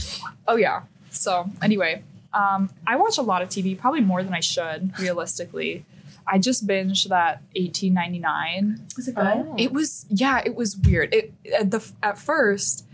Oh 0.48 0.56
yeah. 0.56 0.82
So 1.10 1.50
anyway, 1.62 2.04
um, 2.34 2.70
I 2.88 2.96
watch 2.98 3.18
a 3.18 3.22
lot 3.22 3.42
of 3.42 3.50
TV, 3.50 3.78
probably 3.78 4.02
more 4.02 4.22
than 4.24 4.34
I 4.34 4.40
should, 4.42 4.98
realistically. 5.00 5.86
I 6.28 6.40
just 6.40 6.68
binged 6.68 7.10
that 7.10 7.42
1899 7.56 8.88
was 8.96 9.08
it 9.08 9.16
Oh. 9.18 9.56
It 9.58 9.72
was 9.72 10.06
yeah, 10.10 10.42
it 10.46 10.56
was 10.56 10.78
weird. 10.78 11.14
It 11.14 11.34
at 11.58 11.72
the 11.72 11.86
at 12.02 12.18
first 12.18 12.86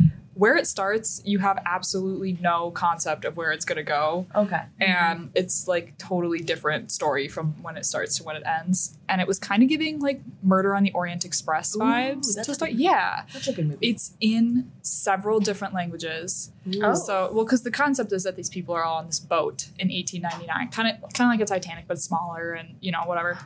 where 0.41 0.55
it 0.55 0.65
starts, 0.65 1.21
you 1.23 1.37
have 1.37 1.59
absolutely 1.67 2.33
no 2.41 2.71
concept 2.71 3.25
of 3.25 3.37
where 3.37 3.51
it's 3.51 3.63
gonna 3.63 3.83
go, 3.83 4.25
Okay. 4.35 4.63
and 4.79 5.29
it's 5.35 5.67
like 5.67 5.95
totally 5.99 6.39
different 6.39 6.91
story 6.91 7.27
from 7.27 7.53
when 7.61 7.77
it 7.77 7.85
starts 7.85 8.17
to 8.17 8.23
when 8.23 8.35
it 8.35 8.43
ends. 8.45 8.97
And 9.07 9.21
it 9.21 9.27
was 9.27 9.37
kind 9.37 9.61
of 9.61 9.69
giving 9.69 9.99
like 9.99 10.19
Murder 10.41 10.73
on 10.73 10.81
the 10.81 10.91
Orient 10.93 11.25
Express 11.25 11.75
Ooh, 11.75 11.79
vibes 11.79 12.33
that's 12.35 12.47
to 12.47 12.55
start. 12.55 12.71
Yeah, 12.71 13.23
Such 13.29 13.49
a 13.49 13.53
good 13.53 13.67
movie. 13.67 13.87
it's 13.87 14.13
in 14.19 14.71
several 14.81 15.39
different 15.39 15.73
languages. 15.75 16.51
Oh. 16.81 16.95
So 16.95 17.29
well, 17.31 17.45
because 17.45 17.61
the 17.61 17.69
concept 17.71 18.11
is 18.11 18.23
that 18.23 18.35
these 18.35 18.49
people 18.49 18.73
are 18.73 18.83
all 18.83 18.97
on 18.97 19.05
this 19.05 19.19
boat 19.19 19.67
in 19.77 19.89
1899, 19.89 20.69
kind 20.69 20.87
of 20.87 21.13
kind 21.13 21.27
of 21.31 21.33
like 21.39 21.41
a 21.41 21.45
Titanic, 21.53 21.85
but 21.87 21.99
smaller 21.99 22.53
and 22.53 22.75
you 22.81 22.91
know 22.91 23.03
whatever. 23.05 23.37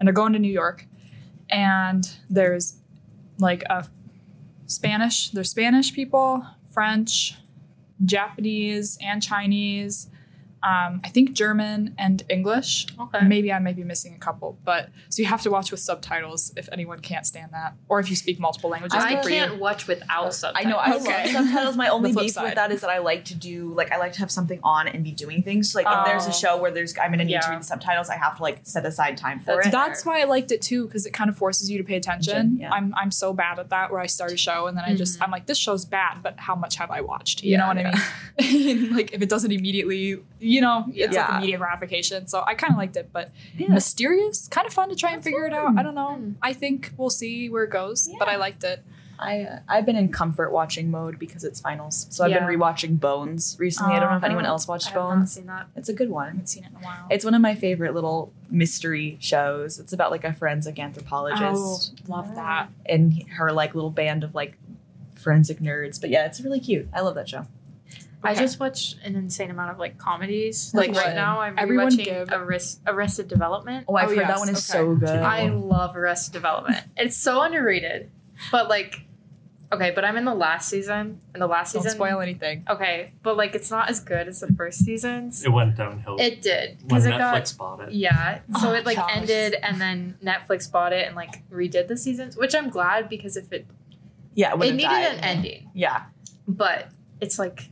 And 0.00 0.06
they're 0.06 0.12
going 0.22 0.32
to 0.32 0.38
New 0.40 0.52
York, 0.62 0.86
and 1.48 2.10
there's 2.28 2.76
like 3.38 3.62
a 3.70 3.86
Spanish. 4.70 5.30
There's 5.30 5.50
Spanish 5.50 5.92
people, 5.92 6.46
French, 6.70 7.36
Japanese, 8.04 8.98
and 9.02 9.22
Chinese. 9.22 10.09
Um, 10.62 11.00
I 11.04 11.08
think 11.08 11.32
German 11.32 11.94
and 11.98 12.22
English. 12.28 12.86
Okay. 12.98 13.24
Maybe 13.26 13.50
I 13.52 13.58
might 13.58 13.76
be 13.76 13.84
missing 13.84 14.14
a 14.14 14.18
couple, 14.18 14.58
but 14.64 14.90
so 15.08 15.22
you 15.22 15.26
have 15.28 15.40
to 15.42 15.50
watch 15.50 15.70
with 15.70 15.80
subtitles 15.80 16.52
if 16.56 16.68
anyone 16.70 17.00
can't 17.00 17.24
stand 17.26 17.52
that, 17.52 17.74
or 17.88 17.98
if 18.00 18.10
you 18.10 18.16
speak 18.16 18.38
multiple 18.38 18.68
languages. 18.70 19.02
I 19.02 19.14
good 19.14 19.22
for 19.24 19.30
you. 19.30 19.36
can't 19.36 19.58
watch 19.58 19.86
without 19.86 20.34
subtitles. 20.34 20.66
I 20.66 20.68
know. 20.68 20.76
I 20.76 20.94
Okay. 20.96 21.32
love 21.32 21.46
subtitles. 21.46 21.76
My 21.76 21.88
only 21.96 22.12
beef 22.12 22.32
side. 22.32 22.44
with 22.44 22.54
that 22.56 22.70
is 22.72 22.82
that 22.82 22.90
I 22.90 22.98
like 22.98 23.24
to 23.26 23.34
do 23.34 23.72
like 23.74 23.90
I 23.90 23.96
like 23.96 24.12
to 24.14 24.18
have 24.20 24.30
something 24.30 24.60
on 24.62 24.86
and 24.88 25.02
be 25.02 25.12
doing 25.12 25.42
things. 25.42 25.74
Like 25.74 25.86
if 25.88 26.04
there's 26.04 26.26
Oh. 26.26 26.30
a 26.30 26.32
show 26.32 26.60
where 26.60 26.70
there's 26.70 26.96
I'm 26.98 27.10
gonna 27.10 27.24
need 27.24 27.40
to 27.40 27.48
read 27.50 27.60
the 27.60 27.64
subtitles, 27.64 28.10
I 28.10 28.16
have 28.16 28.36
to 28.36 28.42
like 28.42 28.60
set 28.64 28.84
aside 28.84 29.16
time 29.16 29.40
for 29.40 29.54
That's 29.56 29.68
it. 29.68 29.72
That's 29.72 30.04
why 30.04 30.20
I 30.20 30.24
liked 30.24 30.52
it 30.52 30.60
too, 30.60 30.86
because 30.86 31.06
it 31.06 31.12
kind 31.12 31.30
of 31.30 31.36
forces 31.38 31.70
you 31.70 31.78
to 31.78 31.84
pay 31.84 31.96
attention. 31.96 32.58
Yeah. 32.60 32.70
I'm 32.70 32.94
I'm 32.96 33.10
so 33.10 33.32
bad 33.32 33.58
at 33.58 33.70
that 33.70 33.90
where 33.90 34.00
I 34.00 34.06
start 34.06 34.32
a 34.32 34.36
show 34.36 34.66
and 34.66 34.76
then 34.76 34.84
I 34.84 34.94
just 34.94 35.18
Mhm. 35.18 35.24
I'm 35.24 35.30
like, 35.30 35.46
this 35.46 35.56
show's 35.58 35.84
bad, 35.86 36.22
but 36.22 36.38
how 36.38 36.54
much 36.54 36.76
have 36.76 36.90
I 36.90 37.00
watched? 37.00 37.42
You 37.42 37.52
Yeah, 37.52 37.58
know 37.58 37.68
what 37.68 37.78
I 37.78 37.84
mean? 38.40 38.92
like 38.96 39.12
if 39.14 39.22
it 39.22 39.28
doesn't 39.28 39.52
immediately, 39.52 40.22
you 40.50 40.60
know, 40.60 40.84
it's 40.88 41.14
like 41.16 41.28
Yeah. 41.28 41.38
immediate 41.38 41.58
gratification. 41.58 42.26
So 42.26 42.42
I 42.46 42.54
kind 42.54 42.72
of 42.72 42.78
liked 42.78 42.96
it, 42.96 43.10
but 43.12 43.30
Yeah. 43.56 43.68
mysterious, 43.68 44.48
kind 44.48 44.66
of 44.66 44.72
fun 44.72 44.88
to 44.88 44.96
try 44.96 45.12
and 45.12 45.22
figure 45.22 45.46
it 45.46 45.52
out. 45.52 45.78
I 45.78 45.82
don't 45.82 45.94
know. 45.94 46.18
Mm. 46.20 46.34
I 46.42 46.52
think 46.54 46.92
we'll 46.96 47.10
see 47.22 47.48
where 47.48 47.64
it 47.64 47.70
goes, 47.70 48.08
but 48.18 48.28
I 48.28 48.36
liked 48.36 48.64
it. 48.64 48.82
I 49.22 49.42
uh, 49.42 49.58
I've 49.68 49.84
been 49.84 49.96
in 49.96 50.08
comfort 50.10 50.50
watching 50.50 50.90
mode 50.90 51.18
because 51.18 51.44
it's 51.44 51.60
finals. 51.60 52.06
So 52.08 52.24
I've 52.24 52.32
been 52.32 52.44
rewatching 52.44 52.98
Bones 52.98 53.54
recently. 53.60 53.94
I 53.94 54.00
don't 54.00 54.10
know 54.10 54.16
if 54.16 54.22
Uh, 54.22 54.26
anyone 54.26 54.46
Oh, 54.46 54.54
else 54.54 54.66
I 54.66 54.72
watched 54.72 54.94
not 54.94 54.94
Bones. 54.94 55.32
seen 55.32 55.46
that. 55.46 55.66
It's 55.76 55.90
a 55.90 55.92
good 55.92 56.08
one. 56.08 56.24
I 56.24 56.30
haven't 56.30 56.46
seen 56.48 56.64
it 56.64 56.70
in 56.70 56.76
a 56.76 56.80
while. 56.80 57.06
It's 57.10 57.24
one 57.24 57.34
of 57.34 57.42
my 57.42 57.54
favorite 57.54 57.92
little 57.94 58.32
mystery 58.50 59.18
shows. 59.20 59.78
It's 59.78 59.92
about 59.92 60.10
like 60.10 60.24
a 60.24 60.32
forensic 60.32 60.76
oh, 60.78 60.82
anthropologist 60.82 62.08
love 62.08 62.34
that. 62.34 62.70
and 62.86 63.22
her 63.36 63.52
like 63.52 63.74
little 63.74 63.90
band 63.90 64.24
of 64.24 64.34
like 64.34 64.54
forensic 65.16 65.58
nerds. 65.60 66.00
But 66.00 66.08
yeah, 66.08 66.24
it's 66.24 66.40
really 66.40 66.60
cute. 66.60 66.88
I 66.94 67.00
love 67.02 67.14
that 67.16 67.28
show. 67.28 67.46
I 68.22 68.34
just 68.34 68.60
watch 68.60 68.96
an 69.02 69.16
insane 69.16 69.50
amount 69.50 69.70
of 69.70 69.78
like 69.78 69.96
comedies. 69.98 70.72
That's 70.72 70.86
Like 70.88 70.92
good. 70.94 71.06
right 71.06 71.14
now, 71.14 71.40
I'm 71.40 71.58
Everyone 71.58 71.88
rewatching 71.90 72.04
give- 72.04 72.28
Arrest, 72.32 72.80
Arrested 72.86 73.28
Development. 73.28 73.84
Oh, 73.88 73.96
I've 73.96 74.10
Oh, 74.10 74.14
heard 74.14 74.28
that 74.28 74.38
one 74.38 74.48
is 74.50 74.70
okay. 74.70 74.78
so 74.78 74.94
good. 74.94 75.08
I 75.08 75.48
love 75.48 75.96
Arrested 75.96 76.32
Development. 76.32 76.84
It's 76.96 77.16
so 77.16 77.40
underrated, 77.42 78.10
but 78.52 78.68
like, 78.68 79.02
okay, 79.72 79.92
but 79.94 80.04
I'm 80.04 80.16
in 80.18 80.24
the 80.26 80.34
last 80.34 80.68
season, 80.68 81.20
and 81.32 81.40
the 81.42 81.46
last 81.46 81.68
season. 81.70 81.78
Don't 81.82 81.84
season. 81.92 81.96
spoil 81.98 82.20
anything. 82.20 82.64
Okay, 82.68 83.12
but 83.22 83.36
like, 83.38 83.54
it's 83.54 83.70
not 83.70 83.88
as 83.88 84.00
good 84.00 84.28
as 84.28 84.40
the 84.40 84.48
first 84.48 84.80
seasons. 84.84 85.42
It 85.44 85.48
went 85.50 85.76
downhill 85.76 86.16
It 86.18 86.42
did 86.42 86.78
when 86.80 86.88
because 86.88 87.06
it 87.06 87.12
Netflix 87.14 87.56
got 87.56 87.78
bought 87.78 87.88
it. 87.88 87.94
yeah. 87.94 88.40
So 88.60 88.68
Oh, 88.70 88.74
it 88.74 88.84
like 88.84 88.96
gosh. 88.96 89.10
ended, 89.16 89.54
and 89.62 89.80
then 89.80 90.18
Netflix 90.22 90.70
bought 90.70 90.92
it 90.92 91.06
and 91.06 91.16
like 91.16 91.48
redid 91.50 91.88
the 91.88 91.96
seasons, 91.96 92.36
which 92.36 92.54
I'm 92.54 92.68
glad 92.68 93.08
because 93.08 93.36
if 93.38 93.50
it 93.52 93.66
yeah, 94.34 94.50
it 94.52 94.58
would've 94.58 94.74
needed 94.74 94.88
died. 94.88 95.14
an 95.14 95.20
ending, 95.24 95.70
Yeah. 95.72 96.02
but 96.46 96.88
it's 97.20 97.38
like 97.38 97.70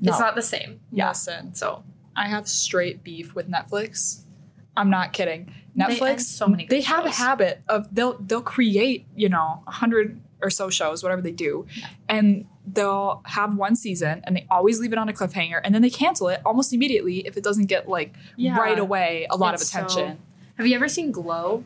No. 0.00 0.10
it's 0.12 0.20
not 0.20 0.34
the 0.34 0.42
same. 0.42 0.80
Yeah. 0.92 1.08
Listen, 1.08 1.54
So 1.54 1.84
I 2.16 2.28
have 2.28 2.48
straight 2.48 3.04
beef 3.04 3.34
with 3.34 3.50
Netflix. 3.50 4.22
I'm 4.76 4.90
not 4.90 5.12
kidding. 5.12 5.52
They 5.76 5.84
Netflix, 5.84 6.22
so 6.22 6.48
many 6.48 6.66
they 6.66 6.78
good 6.80 6.86
have 6.86 7.06
a 7.06 7.10
habit 7.10 7.62
of 7.68 7.94
they'll 7.94 8.18
they'll 8.18 8.42
create 8.42 9.06
you 9.14 9.28
know 9.28 9.62
a 9.66 9.70
hundred 9.70 10.20
or 10.42 10.50
so 10.50 10.70
shows, 10.70 11.02
whatever 11.02 11.20
they 11.22 11.32
do, 11.32 11.66
and 12.08 12.46
they'll 12.66 13.20
have 13.26 13.54
one 13.56 13.76
season 13.76 14.22
and 14.24 14.36
they 14.36 14.46
always 14.50 14.80
leave 14.80 14.92
it 14.92 14.98
on 14.98 15.08
a 15.08 15.12
cliffhanger, 15.12 15.60
and 15.62 15.74
then 15.74 15.82
they 15.82 15.90
cancel 15.90 16.28
it 16.28 16.40
almost 16.46 16.72
immediately 16.72 17.18
if 17.26 17.36
it 17.36 17.44
doesn't 17.44 17.66
get 17.66 17.88
like 17.88 18.14
Yeah. 18.36 18.56
right 18.58 18.78
away 18.78 19.26
a 19.30 19.36
lot 19.36 19.54
It's 19.54 19.62
of 19.64 19.68
so- 19.68 19.78
attention. 19.80 20.18
have 20.56 20.66
you 20.66 20.74
ever 20.74 20.88
seen 20.88 21.12
Glow? 21.12 21.64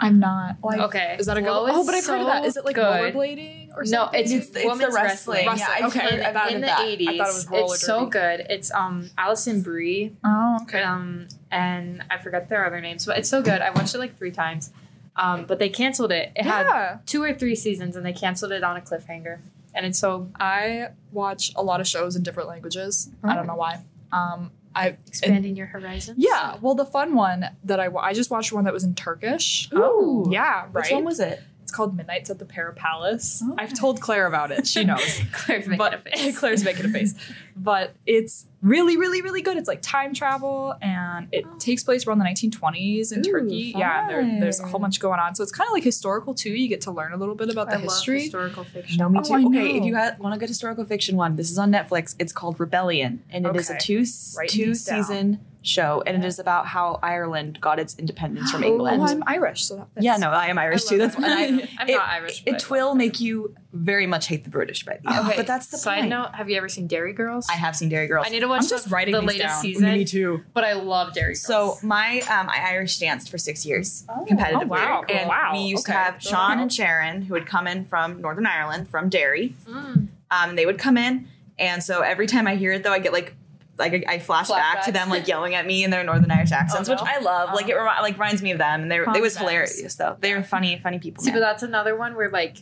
I'm 0.00 0.20
not. 0.20 0.56
Okay, 0.62 1.16
Is 1.18 1.26
that 1.26 1.36
a 1.36 1.42
Glow 1.42 1.66
go? 1.66 1.72
Oh, 1.74 1.84
but 1.84 1.94
I've 1.94 2.06
heard 2.06 2.20
of 2.20 2.26
that. 2.26 2.42
so 2.42 2.46
Is 2.48 2.56
it 2.56 2.64
like 2.64 2.76
good. 2.76 3.14
rollerblading 3.14 3.70
or 3.76 3.82
No, 3.82 3.84
something? 4.04 4.20
it's, 4.20 4.30
It's- 4.30 4.48
it's 4.48 4.62
the 4.62 4.66
women's 4.68 4.94
wrestling. 4.94 5.46
wrestling. 5.46 5.58
Yeah, 5.58 5.86
I've 5.86 5.90
Okay. 5.96 5.98
heard 6.00 6.20
in, 6.20 6.26
about 6.26 6.50
in 6.52 6.60
the 6.60 6.66
that. 6.68 6.78
I 6.78 6.84
eighties. 6.86 7.06
thought 7.08 7.14
it 7.16 7.34
was 7.34 7.48
roller 7.50 7.74
it's 7.74 7.82
so 7.86 8.06
good. 8.06 8.46
It's 8.48 8.70
um 8.72 9.10
Alison 9.18 9.62
Brie, 9.62 10.14
oh, 10.24 10.58
okay. 10.62 10.82
um, 10.82 11.26
and 11.50 12.02
I 12.10 12.18
forget 12.18 12.48
their 12.48 12.64
other 12.64 12.80
names, 12.80 13.06
but 13.06 13.18
it's 13.18 13.28
so 13.28 13.42
good. 13.42 13.60
I 13.60 13.70
watched 13.70 13.94
it 13.94 13.98
like 13.98 14.16
three 14.16 14.30
times, 14.30 14.70
um, 15.16 15.46
but 15.46 15.58
they 15.58 15.68
canceled 15.68 16.12
it. 16.12 16.30
It 16.36 16.44
had 16.44 16.66
yeah. 16.66 16.98
two 17.06 17.22
or 17.22 17.34
three 17.34 17.56
seasons, 17.56 17.96
and 17.96 18.06
they 18.06 18.12
canceled 18.12 18.52
it 18.52 18.62
on 18.62 18.76
a 18.76 18.80
cliffhanger. 18.80 19.38
And 19.74 19.84
it's 19.84 19.98
so 19.98 20.30
I 20.38 20.88
watch 21.12 21.52
a 21.56 21.62
lot 21.62 21.80
of 21.80 21.88
shows 21.88 22.14
in 22.16 22.22
different 22.22 22.48
languages. 22.48 23.10
I 23.24 23.34
don't 23.34 23.46
know 23.48 23.56
why. 23.56 23.80
Um, 24.12 24.50
I 24.78 24.96
expanding 25.06 25.56
your 25.56 25.66
horizons. 25.66 26.16
yeah. 26.18 26.56
Well, 26.60 26.74
the 26.74 26.84
fun 26.86 27.14
one 27.14 27.44
that 27.64 27.80
I 27.80 27.88
I 27.98 28.12
just 28.14 28.30
watched 28.30 28.52
one 28.52 28.64
that 28.64 28.72
was 28.72 28.84
in 28.84 28.94
Turkish. 28.94 29.68
Oh. 29.72 30.26
Yeah, 30.30 30.62
right. 30.72 30.74
Which 30.84 30.90
one 30.92 31.04
was 31.04 31.20
it? 31.20 31.40
It's 31.62 31.72
called 31.72 31.94
Midnights 31.96 32.30
at 32.30 32.38
the 32.38 32.46
Pera 32.46 32.72
Palace. 32.72 33.42
Okay. 33.42 33.62
I've 33.62 33.74
told 33.78 34.00
Claire 34.00 34.26
about 34.26 34.50
it. 34.50 34.66
She 34.66 34.84
knows. 34.90 35.20
Claire's 35.32 35.66
making 35.66 35.76
but 35.78 35.94
a 35.94 35.98
face. 35.98 36.38
Claire's 36.40 36.64
making 36.64 36.86
a 36.86 36.88
face. 36.88 37.14
But 37.56 37.94
it's 38.06 38.46
really, 38.60 38.96
really, 38.96 39.22
really 39.22 39.40
good. 39.42 39.56
It's 39.56 39.68
like 39.68 39.80
time 39.82 40.12
travel, 40.14 40.74
and 40.82 41.28
it 41.32 41.44
Oh. 41.46 41.56
takes 41.58 41.84
place 41.84 42.06
around 42.06 42.18
the 42.18 42.24
1920s 42.24 43.12
in 43.12 43.20
Ooh, 43.20 43.22
Turkey. 43.30 43.72
Yeah, 43.76 44.00
and 44.00 44.10
there, 44.10 44.40
there's 44.40 44.60
a 44.60 44.66
whole 44.66 44.80
bunch 44.80 44.98
going 45.00 45.20
on. 45.20 45.34
So 45.34 45.42
it's 45.42 45.52
kind 45.52 45.68
of 45.68 45.72
like 45.72 45.84
historical 45.84 46.34
too. 46.34 46.50
You 46.50 46.68
get 46.68 46.80
to 46.82 46.90
learn 46.90 47.12
a 47.12 47.16
little 47.16 47.34
bit 47.34 47.50
about 47.50 47.68
I 47.68 47.72
the 47.72 47.78
love 47.78 47.84
history. 47.84 48.22
historical 48.22 48.64
fiction. 48.64 48.98
No, 48.98 49.08
me 49.08 49.20
Oh, 49.20 49.22
too. 49.22 49.34
I 49.34 49.44
okay, 49.44 49.76
if 49.78 49.84
you 49.84 49.94
want 50.18 50.34
a 50.34 50.38
good 50.38 50.48
historical 50.48 50.84
fiction 50.84 51.16
one, 51.16 51.36
this 51.36 51.50
is 51.50 51.58
on 51.58 51.70
Netflix. 51.70 52.14
It's 52.18 52.32
called 52.32 52.58
Rebellion, 52.58 53.22
and 53.30 53.46
it 53.46 53.54
is 53.56 53.70
a 53.70 53.74
Okay. 53.74 53.80
two 53.80 54.04
Writing 54.36 54.58
two 54.58 54.66
these 54.66 54.84
down. 54.84 55.02
season 55.04 55.40
show, 55.68 56.02
and 56.06 56.16
it 56.22 56.26
is 56.26 56.38
about 56.38 56.66
how 56.66 56.98
Ireland 57.02 57.60
got 57.60 57.78
its 57.78 57.96
independence 57.98 58.50
from 58.50 58.64
Oh, 58.64 58.66
England. 58.68 59.02
I'm 59.02 59.22
Irish, 59.26 59.64
so 59.64 59.76
that 59.76 59.88
fits. 59.94 60.04
yeah, 60.04 60.16
no, 60.16 60.30
I 60.30 60.46
am 60.46 60.58
Irish 60.58 60.86
I 60.86 60.88
too. 60.90 60.98
That's 60.98 61.16
why. 61.16 61.24
I'm 61.78 61.88
it- 61.88 61.94
not 61.96 62.08
Irish. 62.08 62.42
it 62.46 62.70
will 62.70 62.94
make 62.94 63.20
you 63.20 63.54
very 63.72 64.06
much 64.06 64.26
hate 64.28 64.44
the 64.44 64.50
British 64.50 64.84
by 64.84 64.98
the 65.02 65.10
end. 65.10 65.26
Okay, 65.26 65.36
But 65.36 65.46
that's 65.46 65.66
the 65.68 65.76
Side 65.76 65.98
point. 66.00 66.10
note: 66.10 66.34
Have 66.34 66.48
you 66.50 66.56
ever 66.56 66.68
seen 66.68 66.86
Derry 66.86 67.12
Girls? 67.12 67.46
I 67.50 67.54
have 67.54 67.76
seen 67.76 67.88
Derry 67.90 68.06
Girls. 68.06 68.26
I 68.26 68.30
need 68.30 68.40
to 68.40 68.48
watch 68.48 68.62
I'm 68.62 68.68
just 68.68 68.84
the, 68.84 68.90
writing 68.90 69.12
the 69.14 69.20
latest 69.20 69.40
down. 69.54 69.60
season. 69.62 69.92
Me 69.92 70.04
too. 70.04 70.42
But 70.54 70.64
I 70.64 70.72
love 70.72 71.12
Derry 71.12 71.34
Girls. 71.34 71.42
So 71.44 71.76
my 71.82 72.20
um, 72.30 72.48
I 72.48 72.64
Irish 72.70 72.98
danced 72.98 73.30
for 73.30 73.38
six 73.38 73.64
years 73.66 74.04
Oh. 74.08 74.24
competitively, 74.28 74.62
Oh, 74.64 74.66
wow. 74.68 75.04
and 75.08 75.28
Wow. 75.28 75.50
we 75.52 75.60
used 75.60 75.86
Okay. 75.86 75.92
to 75.92 75.98
have 75.98 76.22
Sean 76.22 76.58
and 76.58 76.72
Sharon 76.72 77.22
who 77.22 77.34
would 77.34 77.46
come 77.46 77.66
in 77.66 77.84
from 77.84 78.20
Northern 78.20 78.46
Ireland 78.46 78.88
from 78.88 79.08
Derry. 79.08 79.54
Mm. 79.68 80.08
Um, 80.30 80.56
they 80.56 80.66
would 80.66 80.78
come 80.78 80.96
in, 80.98 81.28
and 81.58 81.82
so 81.82 82.00
every 82.00 82.26
time 82.26 82.46
I 82.46 82.56
hear 82.56 82.72
it, 82.72 82.82
though, 82.82 82.92
I 82.92 82.98
get 82.98 83.12
like 83.12 83.34
like 83.78 83.92
I, 83.94 84.14
I 84.14 84.18
flash 84.18 84.48
back 84.48 84.84
to 84.84 84.92
them 84.92 85.08
like 85.08 85.28
yelling 85.28 85.54
at 85.54 85.66
me 85.66 85.84
in 85.84 85.90
their 85.90 86.04
Northern 86.04 86.30
Irish 86.30 86.52
oh, 86.52 86.56
accents, 86.56 86.88
Oh, 86.88 86.92
which? 86.92 87.00
I 87.02 87.18
love. 87.18 87.54
Like 87.54 87.68
it 87.68 87.74
oh. 87.74 87.84
remi- 87.84 88.02
like 88.02 88.14
reminds 88.14 88.42
me 88.42 88.50
of 88.50 88.58
them, 88.58 88.82
and 88.82 88.90
they 88.90 88.98
it 88.98 89.22
was 89.22 89.36
hilarious 89.36 89.94
though. 89.94 90.16
They're 90.20 90.42
funny, 90.42 90.78
funny 90.82 90.98
people. 90.98 91.22
See, 91.22 91.30
man. 91.30 91.40
but 91.40 91.46
that's 91.46 91.62
another 91.62 91.96
one 91.96 92.14
where 92.14 92.30
like, 92.30 92.58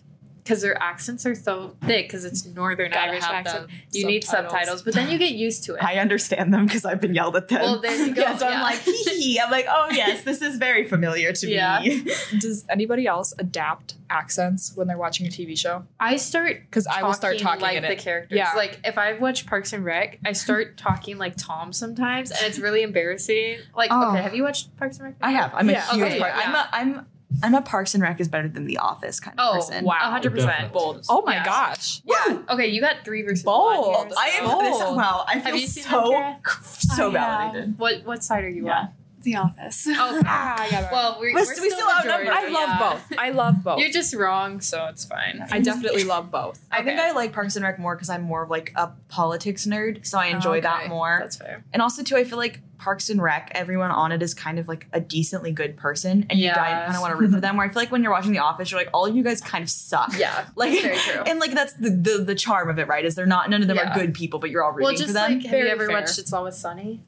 because 0.47 0.63
their 0.63 0.81
accents 0.81 1.27
are 1.27 1.35
so 1.35 1.77
thick, 1.85 2.07
because 2.07 2.25
it's 2.25 2.47
Northern 2.47 2.93
Gotta 2.93 3.11
Irish 3.11 3.25
accent, 3.25 3.67
the 3.91 3.99
you 3.99 4.07
need 4.07 4.23
subtitles. 4.23 4.53
subtitles, 4.53 4.83
but 4.83 4.95
then 4.95 5.11
you 5.11 5.19
get 5.19 5.33
used 5.33 5.65
to 5.65 5.75
it. 5.75 5.83
I 5.83 5.97
understand 5.97 6.55
them 6.55 6.67
because 6.67 6.85
I've 6.85 7.01
been 7.01 7.15
yelled 7.15 7.35
at 7.37 7.49
them. 7.49 7.61
Well, 7.63 7.81
there 7.81 7.97
you 8.07 8.15
go, 8.15 8.21
yeah, 8.23 8.37
so 8.37 8.49
yeah. 8.49 8.55
I'm 8.55 8.63
like, 8.63 8.79
hee 8.79 8.93
hee. 8.93 9.21
hee. 9.33 9.41
I'm 9.41 9.51
like, 9.51 9.67
oh 9.69 9.89
yes, 9.91 10.23
this 10.23 10.41
is 10.43 10.57
very 10.57 10.87
familiar 10.89 11.33
to 11.33 11.49
Yeah. 11.51 11.81
me. 11.81 12.07
Does 12.39 12.65
anybody 12.71 13.07
else 13.09 13.35
adapt 13.39 13.95
accents 14.09 14.73
when 14.77 14.87
they're 14.87 14.97
watching 14.97 15.27
a 15.27 15.31
TV 15.31 15.59
show? 15.59 15.85
I 15.99 16.17
start 16.17 16.61
Because 16.71 16.87
I 16.87 17.03
will 17.03 17.13
start 17.13 17.39
talking 17.41 17.63
like 17.63 17.77
in 17.77 17.83
the 17.83 17.93
it. 17.93 17.99
characters. 17.99 18.37
Yeah. 18.37 18.53
Like 18.55 18.79
if 18.85 18.97
I 18.99 19.15
watch 19.15 19.47
Parks 19.47 19.73
and 19.73 19.85
Rec, 19.85 20.19
I 20.25 20.33
start 20.33 20.77
talking 20.77 21.19
like 21.19 21.35
Tom 21.37 21.73
sometimes, 21.73 22.31
and 22.31 22.41
it's 22.43 22.61
really 22.61 22.83
embarrassing. 22.83 23.59
Like, 23.77 23.91
Oh. 23.93 24.11
okay, 24.13 24.23
have 24.23 24.35
you 24.35 24.45
watched 24.45 24.77
Parks 24.77 24.99
and 24.99 25.07
Rec? 25.07 25.15
I 25.21 25.33
have. 25.33 25.53
I'm 25.55 25.69
Yeah, 25.69 25.89
a 25.91 25.95
huge 25.95 26.07
okay, 26.07 26.19
part. 26.21 26.35
yeah. 26.37 26.43
I'm 26.47 26.55
a 26.55 26.69
I'm 26.99 27.07
I'm 27.43 27.55
a 27.55 27.63
Parks 27.63 27.95
and 27.95 28.03
Rec 28.03 28.21
is 28.21 28.29
better 28.29 28.49
than 28.49 28.67
The 28.67 28.79
Office 28.79 29.21
kind 29.21 29.39
of 29.39 29.47
Oh, 29.49 29.55
person. 29.57 29.85
wow. 29.85 29.95
hundred 30.01 30.31
percent. 30.33 30.51
Definitely. 30.51 30.79
Bold. 30.79 31.05
Oh 31.09 31.23
my 31.27 31.35
Yeah. 31.35 31.45
gosh. 31.45 32.01
Yeah. 32.05 32.39
Okay, 32.51 32.69
you 32.69 32.81
got 32.81 32.97
three 33.05 33.23
versus 33.23 33.43
Bold. 33.45 33.87
one. 33.95 34.07
here, 34.09 34.17
I 34.19 34.29
am 34.41 34.49
so- 34.51 34.61
this 34.63 34.79
Bold. 34.79 34.97
wow. 34.97 35.25
I 35.29 35.41
feel 35.41 35.57
you 35.57 35.67
seen 35.67 35.85
so 35.85 36.35
so 36.63 37.05
I 37.05 37.09
uh, 37.09 37.11
validated. 37.11 37.79
What 37.79 38.05
what 38.05 38.25
side 38.25 38.45
are 38.45 38.49
you 38.49 38.67
Yeah. 38.67 38.79
on? 38.79 38.89
The 39.27 39.37
Office. 39.37 39.87
Oh, 39.91 40.23
Ah, 40.27 40.57
I 40.63 40.71
got 40.71 40.85
it. 40.85 40.89
Well, 40.93 41.17
we're, 41.21 41.35
We're 41.35 41.41
we're 41.41 41.45
st- 41.45 41.61
we 41.61 41.71
still 41.71 41.89
outnumbered. 41.91 42.29
I 42.29 42.49
love 42.49 42.69
yeah. 42.69 42.79
both. 42.79 43.19
I 43.19 43.31
love 43.31 43.63
both. 43.63 43.79
You're 43.81 43.91
just 43.91 44.15
wrong, 44.15 44.61
so 44.63 44.87
it's 44.87 45.05
fine. 45.05 45.45
I 45.51 45.61
definitely 45.61 46.05
love 46.05 46.31
both. 46.31 46.65
I 46.71 46.83
think 46.83 46.99
I 46.99 47.13
like 47.13 47.33
Parks 47.33 47.57
and 47.57 47.65
Rec 47.65 47.79
more 47.79 47.95
because 47.95 48.09
I'm 48.09 48.23
more 48.23 48.43
of 48.45 48.51
like 48.51 48.73
a 48.77 48.93
politics 49.09 49.67
nerd, 49.67 50.07
so 50.07 50.19
I 50.19 50.27
enjoy 50.29 50.61
that 50.63 50.81
Okay. 50.85 50.89
more. 50.89 51.19
That's 51.21 51.37
fair. 51.37 51.65
and 51.73 51.83
also 51.83 52.03
too, 52.03 52.17
I 52.17 52.25
feel 52.25 52.39
like 52.39 52.61
Parks 52.79 53.09
and 53.11 53.21
Rec, 53.23 53.51
everyone 53.55 53.91
on 53.91 54.13
it 54.13 54.23
is 54.23 54.35
kind 54.35 54.59
of 54.59 54.69
like 54.69 54.87
a 54.93 55.01
decently 55.01 55.51
good 55.51 55.77
person, 55.77 56.27
and 56.31 56.39
you 56.39 56.53
kind 56.53 56.95
of 56.95 57.01
want 57.01 57.11
to 57.13 57.17
root 57.17 57.33
for 57.33 57.41
them. 57.47 57.57
Where 57.57 57.67
I 57.67 57.69
feel 57.71 57.83
like 57.83 57.91
when 57.91 58.03
you're 58.03 58.13
watching 58.13 58.33
The 58.33 58.39
Office, 58.41 58.71
you're 58.71 58.79
like, 58.81 58.91
all 58.95 59.07
of 59.07 59.17
you 59.17 59.23
guys 59.25 59.41
kind 59.41 59.63
of 59.65 59.71
suck. 59.71 60.13
Yeah, 60.17 60.47
Like, 60.55 60.71
that's 60.73 60.83
very 60.85 60.99
true. 60.99 61.23
and 61.27 61.41
like 61.41 61.53
that's 61.53 61.73
the, 61.75 61.91
the 61.91 62.19
the 62.25 62.35
charm 62.35 62.69
of 62.71 62.79
it, 62.79 62.87
right? 62.87 63.05
Is 63.05 63.15
they're 63.17 63.27
not 63.27 63.51
none 63.51 63.63
of 63.63 63.69
them 63.69 63.77
Yeah. 63.79 63.91
are 63.91 63.95
good 63.99 64.15
people, 64.15 64.39
but 64.39 64.51
you're 64.51 64.63
all 64.63 64.71
rooting 64.73 64.85
Well, 64.85 64.93
just 64.95 65.07
for 65.09 65.13
them. 65.15 65.33
like 65.35 65.43
have 65.43 65.51
Very 65.51 65.65
you 65.67 65.73
ever 65.73 65.87
fair. 65.87 65.97
watched 66.01 66.19
It's 66.19 66.33
Always 66.33 66.57
Sunny? 66.57 67.03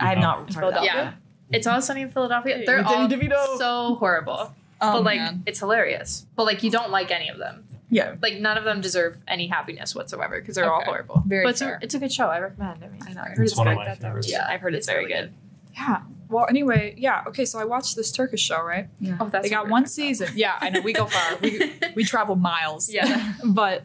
I 0.00 0.10
have 0.10 0.18
not. 0.18 0.52
Philadelphia? 0.54 0.84
Yeah. 0.94 1.12
It's 1.52 1.66
all 1.66 1.80
Sunny 1.80 2.02
in 2.02 2.10
Philadelphia. 2.10 2.62
They're 2.66 2.78
With 2.78 2.86
all 2.86 3.08
Danny 3.08 3.28
DeVito. 3.28 3.58
so 3.58 3.94
horrible, 3.96 4.52
Oh, 4.80 4.92
but 4.92 5.04
like 5.04 5.18
man. 5.20 5.42
it's 5.46 5.58
hilarious. 5.58 6.26
But 6.36 6.44
like 6.44 6.62
you 6.62 6.70
don't 6.70 6.90
like 6.90 7.10
any 7.10 7.28
of 7.28 7.38
them. 7.38 7.64
Yeah. 7.90 8.16
Like 8.20 8.38
none 8.38 8.58
of 8.58 8.64
them 8.64 8.80
deserve 8.82 9.16
any 9.26 9.46
happiness 9.46 9.94
whatsoever 9.94 10.38
because 10.40 10.56
they're 10.56 10.70
all 10.70 10.80
Okay. 10.82 10.90
horrible. 10.90 11.22
Very 11.26 11.44
but 11.44 11.50
it's 11.50 11.60
fair. 11.60 11.76
a, 11.76 11.78
it's 11.84 11.94
a 11.94 11.98
good 11.98 12.12
show. 12.12 12.26
I 12.26 12.38
recommend. 12.40 12.84
I 12.84 12.88
mean, 12.88 13.00
I 13.08 13.12
know. 13.14 13.22
I've 13.22 13.36
heard 13.36 13.46
it's, 13.46 13.56
one 13.56 13.66
of 13.66 13.72
very 13.74 13.76
my 13.86 13.94
good. 13.94 14.02
favorites. 14.02 14.30
Yeah, 14.30 14.46
I've 14.46 14.60
heard 14.60 14.74
it's, 14.74 14.86
very 14.86 15.06
really 15.06 15.20
good. 15.22 15.32
yeah. 15.74 16.02
Well, 16.28 16.44
anyway, 16.50 16.94
yeah. 16.98 17.24
Okay, 17.28 17.46
so 17.46 17.58
I 17.58 17.64
watched 17.64 17.96
this 17.96 18.12
Turkish 18.12 18.42
show, 18.42 18.60
right? 18.62 18.88
Oh, 19.18 19.30
that's 19.30 19.44
they 19.44 19.48
got 19.48 19.68
one 19.70 19.84
we're 19.84 19.86
season. 19.86 20.28
Yeah, 20.34 20.56
I 20.60 20.68
know. 20.68 20.80
We 20.82 20.92
go 20.92 21.06
far. 21.06 21.38
We 21.40 21.72
we 21.96 22.04
travel 22.12 22.36
miles. 22.36 22.92
Yeah. 22.92 23.32
but 23.46 23.84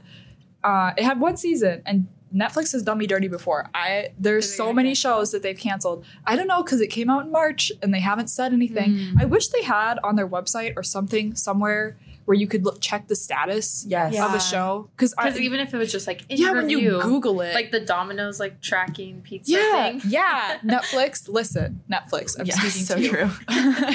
uh, 0.61 0.91
it 0.97 1.05
had 1.05 1.21
one 1.21 1.37
season, 1.37 1.81
and 1.85 2.07
Netflix 2.33 2.71
has 2.71 2.81
done 2.81 2.97
me 2.97 3.07
dirty 3.07 3.27
before. 3.27 3.69
I 3.73 4.09
there's 4.17 4.53
so 4.53 4.73
many 4.73 4.89
canceled? 4.89 4.97
shows 4.97 5.31
that 5.31 5.43
they've 5.43 5.57
canceled. 5.57 6.05
I 6.25 6.35
don't 6.35 6.47
know 6.47 6.63
because 6.63 6.81
it 6.81 6.87
came 6.87 7.09
out 7.09 7.25
in 7.25 7.31
March 7.31 7.71
and 7.81 7.93
they 7.93 7.99
haven't 7.99 8.27
said 8.27 8.53
anything. 8.53 8.93
Mm. 8.93 9.21
I 9.21 9.25
wish 9.25 9.49
they 9.49 9.63
had 9.63 9.99
on 10.03 10.15
their 10.15 10.27
website 10.27 10.73
or 10.75 10.83
something 10.83 11.35
somewhere 11.35 11.97
where 12.25 12.35
you 12.35 12.47
could 12.47 12.63
look, 12.63 12.79
check 12.81 13.07
the 13.07 13.15
status 13.15 13.85
Yes. 13.87 14.09
of 14.09 14.13
Yeah. 14.13 14.27
the 14.29 14.39
show 14.39 14.89
because 14.95 15.13
Because 15.15 15.39
even 15.39 15.59
if 15.59 15.73
it 15.73 15.77
was 15.77 15.91
just 15.91 16.07
like 16.07 16.23
in 16.29 16.37
yeah, 16.37 16.51
when 16.51 16.69
you 16.69 17.01
Google 17.01 17.41
it, 17.41 17.53
like 17.53 17.71
the 17.71 17.79
Domino's 17.79 18.39
like 18.39 18.61
tracking 18.61 19.21
pizza 19.21 19.51
yeah, 19.51 19.83
thing. 19.89 20.01
yeah, 20.07 20.57
Netflix. 20.63 21.27
Listen, 21.27 21.81
Netflix. 21.91 22.39
I'm 22.39 22.45
Yeah, 22.45 22.55
speaking 22.55 22.83
so 22.85 22.95
to 22.95 23.01
you. 23.01 23.09
true. 23.09 23.29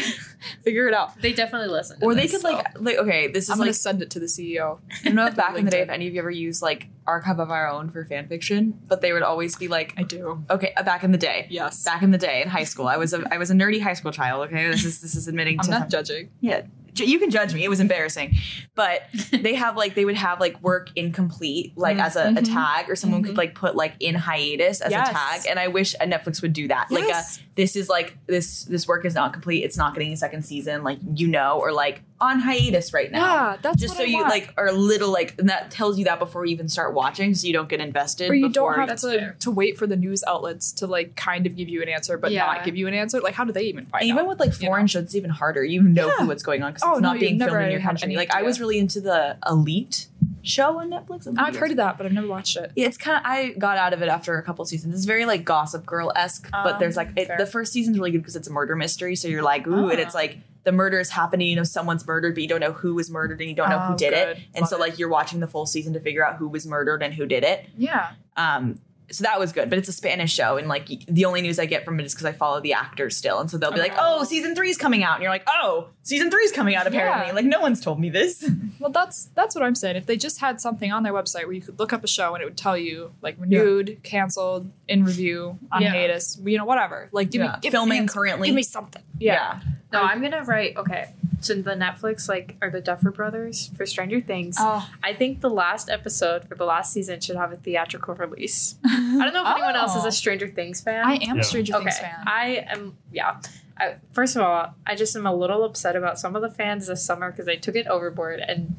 Figure 0.65 0.87
it 0.89 0.95
out. 0.95 1.21
They 1.21 1.33
definitely 1.33 1.69
listen. 1.69 1.99
To 1.99 2.05
Or 2.07 2.15
they 2.15 2.23
this, 2.23 2.33
could 2.33 2.41
so. 2.43 2.53
like 2.53 2.67
like 2.81 2.97
okay, 2.99 3.29
this 3.29 3.45
is 3.45 3.51
I'm 3.51 3.59
like 3.59 3.67
gonna 3.67 3.73
send 3.75 4.03
it 4.03 4.11
to 4.11 4.21
the 4.21 4.27
CEO. 4.27 4.79
I 5.01 5.05
don't 5.07 5.15
know 5.17 5.27
if 5.27 5.35
back 5.37 5.57
in 5.57 5.65
the 5.65 5.71
day 5.71 5.81
if 5.87 5.89
any 5.89 6.07
of 6.07 6.15
you 6.15 6.21
ever 6.21 6.31
used 6.31 6.63
like 6.63 6.87
archive 7.07 7.39
of 7.41 7.51
our 7.51 7.69
own 7.69 7.91
for 7.91 8.05
fan 8.05 8.29
fiction, 8.29 8.79
but 8.87 9.01
they 9.01 9.13
would 9.13 9.23
always 9.23 9.57
be 9.57 9.67
like 9.69 9.95
I 9.97 10.03
do. 10.05 10.45
okay, 10.51 10.73
uh, 10.77 10.83
back 10.83 11.03
in 11.03 11.11
the 11.11 11.19
day. 11.19 11.47
Yes. 11.51 11.83
Back 11.83 12.03
in 12.03 12.11
the 12.13 12.19
day 12.19 12.43
in 12.43 12.49
high 12.49 12.65
school, 12.65 12.87
I 12.87 12.97
was 12.99 13.13
a 13.13 13.27
I 13.33 13.39
was 13.39 13.51
a 13.51 13.55
nerdy 13.55 13.81
high 13.81 13.95
school 13.95 14.13
child. 14.13 14.47
Okay, 14.49 14.69
this 14.69 14.85
is 14.85 15.01
this 15.01 15.17
is 15.17 15.27
admitting 15.27 15.59
I'm 15.59 15.65
to 15.65 15.71
not 15.71 15.91
judging. 15.91 16.31
yeah. 16.41 16.63
You 16.95 17.19
can 17.19 17.31
judge 17.31 17.55
me. 17.55 17.65
It 17.65 17.69
was 17.69 17.81
embarrassing, 17.81 18.35
but 18.75 19.03
they 19.31 19.55
have 19.55 19.77
like 19.77 19.95
they 19.95 20.05
would 20.05 20.17
have 20.17 20.41
like 20.41 20.61
work 20.63 20.91
incomplete 20.97 21.73
like 21.77 21.99
as 21.99 22.17
a, 22.17 22.29
a 22.29 22.33
Mhm. 22.33 22.53
tag, 22.53 22.91
or 22.91 22.97
someone 22.97 23.23
could 23.23 23.35
Mhm. 23.35 23.39
like 23.39 23.55
put 23.55 23.77
like 23.77 23.95
in 24.01 24.15
hiatus 24.15 24.81
as 24.81 24.91
Yes. 24.91 25.09
a 25.09 25.13
tag. 25.13 25.41
And 25.49 25.59
I 25.59 25.69
wish 25.69 25.95
a 26.01 26.07
Netflix 26.07 26.43
would 26.43 26.53
do 26.53 26.69
that. 26.69 26.91
Like 26.91 27.09
a 27.09 27.23
this 27.55 27.77
is 27.77 27.89
like 27.89 28.17
this 28.27 28.65
this 28.65 28.87
work 28.89 29.05
is 29.05 29.15
not 29.15 29.33
complete. 29.33 29.65
It's 29.65 29.77
not 29.77 29.95
getting 29.95 30.13
a 30.13 30.17
second 30.17 30.45
season. 30.45 30.83
Like 30.83 30.99
you 31.15 31.27
know, 31.29 31.59
or 31.61 31.73
like 31.73 32.03
on 32.21 32.41
hiatus 32.41 32.93
right 32.93 33.13
now. 33.13 33.19
Yeah, 33.51 33.57
that's 33.63 33.81
Just 33.81 33.93
what 33.93 33.99
so 33.99 34.03
I 34.05 34.07
you 34.07 34.17
want. 34.19 34.29
like 34.31 34.53
are 34.57 34.67
a 34.67 34.73
little 34.73 35.11
like 35.13 35.37
and 35.39 35.49
that 35.49 35.71
tells 35.71 35.99
you 35.99 36.05
that 36.07 36.19
before 36.19 36.45
you 36.45 36.53
even 36.53 36.69
start 36.69 36.93
watching, 36.95 37.35
so 37.35 37.47
you 37.47 37.53
don't 37.53 37.69
get 37.69 37.81
invested. 37.81 38.31
or 38.31 38.35
you 38.35 38.49
before 38.49 38.75
don't 38.77 38.89
have 38.89 38.99
to, 39.01 39.35
to 39.39 39.51
wait 39.51 39.79
for 39.79 39.87
the 39.87 39.97
news 39.97 40.25
outlets 40.27 40.73
to 40.73 40.87
like 40.87 41.15
kind 41.17 41.47
of 41.47 41.55
give 41.57 41.69
you 41.69 41.81
an 41.83 41.89
answer 41.89 42.19
but 42.19 42.33
Yeah. 42.33 42.47
not 42.47 42.65
give 42.65 42.77
you 42.77 42.89
an 42.89 42.95
answer 42.95 43.21
like 43.21 43.35
how 43.35 43.45
do 43.45 43.53
they 43.53 43.63
even 43.63 43.87
find 43.87 44.03
out? 44.03 44.07
even 44.07 44.19
out 44.19 44.27
with 44.29 44.41
like 44.41 44.61
you 44.61 44.67
foreign 44.67 44.83
know? 44.83 44.87
shows, 44.89 45.03
it's 45.05 45.15
even 45.15 45.31
harder. 45.31 45.63
You 45.65 45.83
know 45.83 46.13
Yeah. 46.19 46.25
what's 46.27 46.43
going 46.43 46.63
on 46.63 46.73
because 46.73 46.83
Oh, 46.89 46.93
it's 46.95 47.01
not 47.03 47.15
you 47.15 47.21
being 47.21 47.39
filmed 47.39 47.63
in 47.63 47.71
your 47.71 47.81
country. 47.81 48.07
any 48.07 48.17
Like 48.17 48.35
I 48.35 48.43
was 48.43 48.59
really 48.61 48.79
into 48.79 49.01
the 49.01 49.37
Elite 49.49 50.09
show 50.43 50.79
on 50.79 50.91
Netflix. 50.91 51.33
i've 51.39 51.57
heard 51.57 51.71
of 51.73 51.77
that 51.77 51.97
but 51.99 52.07
i've 52.07 52.13
never 52.13 52.27
watched 52.27 52.57
it 52.57 52.73
Yeah, 52.75 52.87
it's 52.87 52.97
kind 52.97 53.19
of 53.19 53.23
I 53.25 53.51
got 53.59 53.77
out 53.77 53.93
of 53.93 54.03
it 54.03 54.09
after 54.09 54.39
a 54.39 54.43
couple 54.43 54.65
seasons. 54.65 54.95
It's 54.95 55.05
very 55.05 55.27
like 55.27 55.45
Gossip 55.45 55.85
Girl 55.85 56.11
esque, 56.17 56.49
but 56.51 56.75
Um, 56.75 56.77
there's 56.81 56.97
like 56.97 57.11
it, 57.17 57.29
the 57.39 57.45
first 57.47 57.73
season's 57.73 57.99
really 57.99 58.11
good 58.13 58.19
because 58.23 58.35
it's 58.37 58.49
a 58.49 58.53
murder 58.53 58.75
mystery. 58.75 59.15
So 59.15 59.29
you're 59.29 59.43
like, 59.43 59.67
ooh, 59.67 59.91
and 59.91 60.01
it's 60.01 60.15
Ah. 60.15 60.19
like 60.19 60.39
the 60.69 60.73
murder 60.73 61.01
is 61.01 61.09
happening. 61.09 61.49
You 61.49 61.57
know, 61.57 61.65
someone's 61.65 62.07
murdered, 62.07 62.35
but 62.35 62.43
you 62.43 62.49
don't 62.49 62.61
know 62.61 62.73
who 62.73 62.95
was 62.95 63.11
murdered, 63.11 63.41
and 63.41 63.49
you 63.49 63.57
don't 63.57 63.71
know 63.71 63.79
who 63.79 63.95
Oh, 63.95 63.97
did 63.97 64.11
good. 64.13 64.29
it. 64.37 64.39
And 64.55 64.61
Love 64.63 64.69
so 64.69 64.77
like 64.79 64.99
you're 64.99 65.09
watching 65.09 65.41
the 65.41 65.49
full 65.49 65.65
season 65.65 65.95
to 65.95 66.01
figure 66.01 66.27
out 66.27 66.37
who 66.37 66.47
was 66.49 66.67
murdered 66.67 67.03
and 67.03 67.15
who 67.15 67.25
did 67.25 67.43
it. 67.43 67.67
yeah 67.79 68.11
Um, 68.37 68.81
so 69.11 69.25
that 69.25 69.39
was 69.41 69.53
good, 69.53 69.71
but 69.71 69.79
it's 69.79 69.89
a 69.89 69.93
Spanish 69.93 70.35
show, 70.35 70.59
and 70.59 70.69
like 70.69 70.87
the 71.07 71.25
only 71.25 71.41
news 71.41 71.59
I 71.59 71.65
get 71.65 71.83
from 71.87 71.99
it 71.99 72.05
is 72.05 72.13
because 72.13 72.27
I 72.27 72.33
follow 72.33 72.61
the 72.61 72.75
actors 72.75 73.17
still, 73.17 73.41
and 73.41 73.51
so 73.51 73.57
they'll 73.57 73.73
be 73.73 73.79
like, 73.79 73.95
Oh. 73.97 74.19
"Oh, 74.21 74.25
season 74.25 74.55
three's 74.55 74.77
coming 74.77 75.03
out," 75.03 75.15
and 75.15 75.23
you're 75.23 75.33
like, 75.33 75.45
"Oh, 75.49 75.89
season 76.03 76.31
three's 76.31 76.53
coming 76.53 76.75
out." 76.75 76.87
Apparently, 76.87 77.29
Yeah. 77.29 77.33
like 77.33 77.47
no 77.47 77.59
one's 77.59 77.81
told 77.81 77.99
me 77.99 78.11
this. 78.11 78.47
well 78.81 78.91
that's 78.91 79.31
that's 79.35 79.55
what 79.57 79.65
i'm 79.65 79.75
saying 79.75 79.97
if 79.97 80.05
they 80.07 80.17
just 80.17 80.39
had 80.41 80.61
something 80.61 80.93
on 80.93 81.03
their 81.05 81.13
website 81.15 81.45
where 81.45 81.53
you 81.53 81.61
could 81.63 81.79
look 81.81 81.93
up 81.95 82.05
a 82.05 82.07
show 82.07 82.35
and 82.35 82.43
it 82.43 82.45
would 82.45 82.57
tell 82.57 82.77
you 82.77 83.11
like 83.23 83.35
renewed 83.41 83.99
canceled 84.05 84.71
in 84.87 85.05
review 85.05 85.59
on 85.73 85.83
Yeah. 85.83 85.89
hiatus 85.91 86.39
you 86.45 86.57
know 86.59 86.65
whatever 86.65 87.09
like 87.11 87.31
give 87.31 87.41
Yeah. 87.43 87.53
me 87.53 87.59
give 87.63 87.73
Filming 87.73 88.03
me 88.03 88.09
currently. 88.09 88.47
give 88.49 88.55
me 88.55 88.63
something 88.63 89.03
yeah, 89.19 89.59
No, 89.93 90.03
I'm 90.03 90.21
gonna 90.21 90.45
write. 90.45 90.77
Okay, 90.77 91.07
so 91.41 91.55
the 91.55 91.71
Netflix 91.73 92.29
like 92.29 92.57
or 92.61 92.71
the 92.71 92.81
Duffer 92.81 93.11
Brothers 93.11 93.71
for 93.77 93.87
Stranger 93.87 94.21
Things. 94.21 94.57
oh 94.59 94.89
I 95.03 95.15
think 95.15 95.41
the 95.41 95.49
last 95.51 95.89
episode 95.89 96.47
for 96.49 96.55
the 96.55 96.65
last 96.67 96.93
season 96.93 97.21
should 97.21 97.37
have 97.37 97.53
a 97.53 97.57
theatrical 97.57 98.15
release. 98.15 98.77
I 98.85 99.19
don't 99.25 99.33
know 99.33 99.43
if 99.49 99.53
anyone 99.57 99.77
else 99.77 99.97
is 99.97 100.05
Oh. 100.05 100.09
a 100.09 100.13
Stranger 100.13 100.49
Things 100.49 100.81
fan. 100.81 101.07
i 101.07 101.15
am 101.15 101.37
Yeah. 101.37 101.41
a 101.41 101.45
stranger 101.45 101.75
okay, 101.77 101.85
things 101.85 101.99
fan 101.99 102.17
I 102.27 102.67
am. 102.69 102.97
Yeah. 103.13 103.41
I, 103.81 103.95
first 104.13 104.35
of 104.37 104.43
all, 104.43 104.75
I 104.87 104.95
just 104.97 105.15
am 105.17 105.25
a 105.27 105.35
little 105.35 105.63
upset 105.65 105.95
about 105.97 106.19
some 106.19 106.35
of 106.37 106.43
the 106.43 106.51
fans 106.51 106.89
this 106.89 107.05
summer 107.05 107.31
because 107.31 107.47
they 107.47 107.57
took 107.57 107.77
it 107.77 107.87
overboard 107.87 108.41
and 108.41 108.75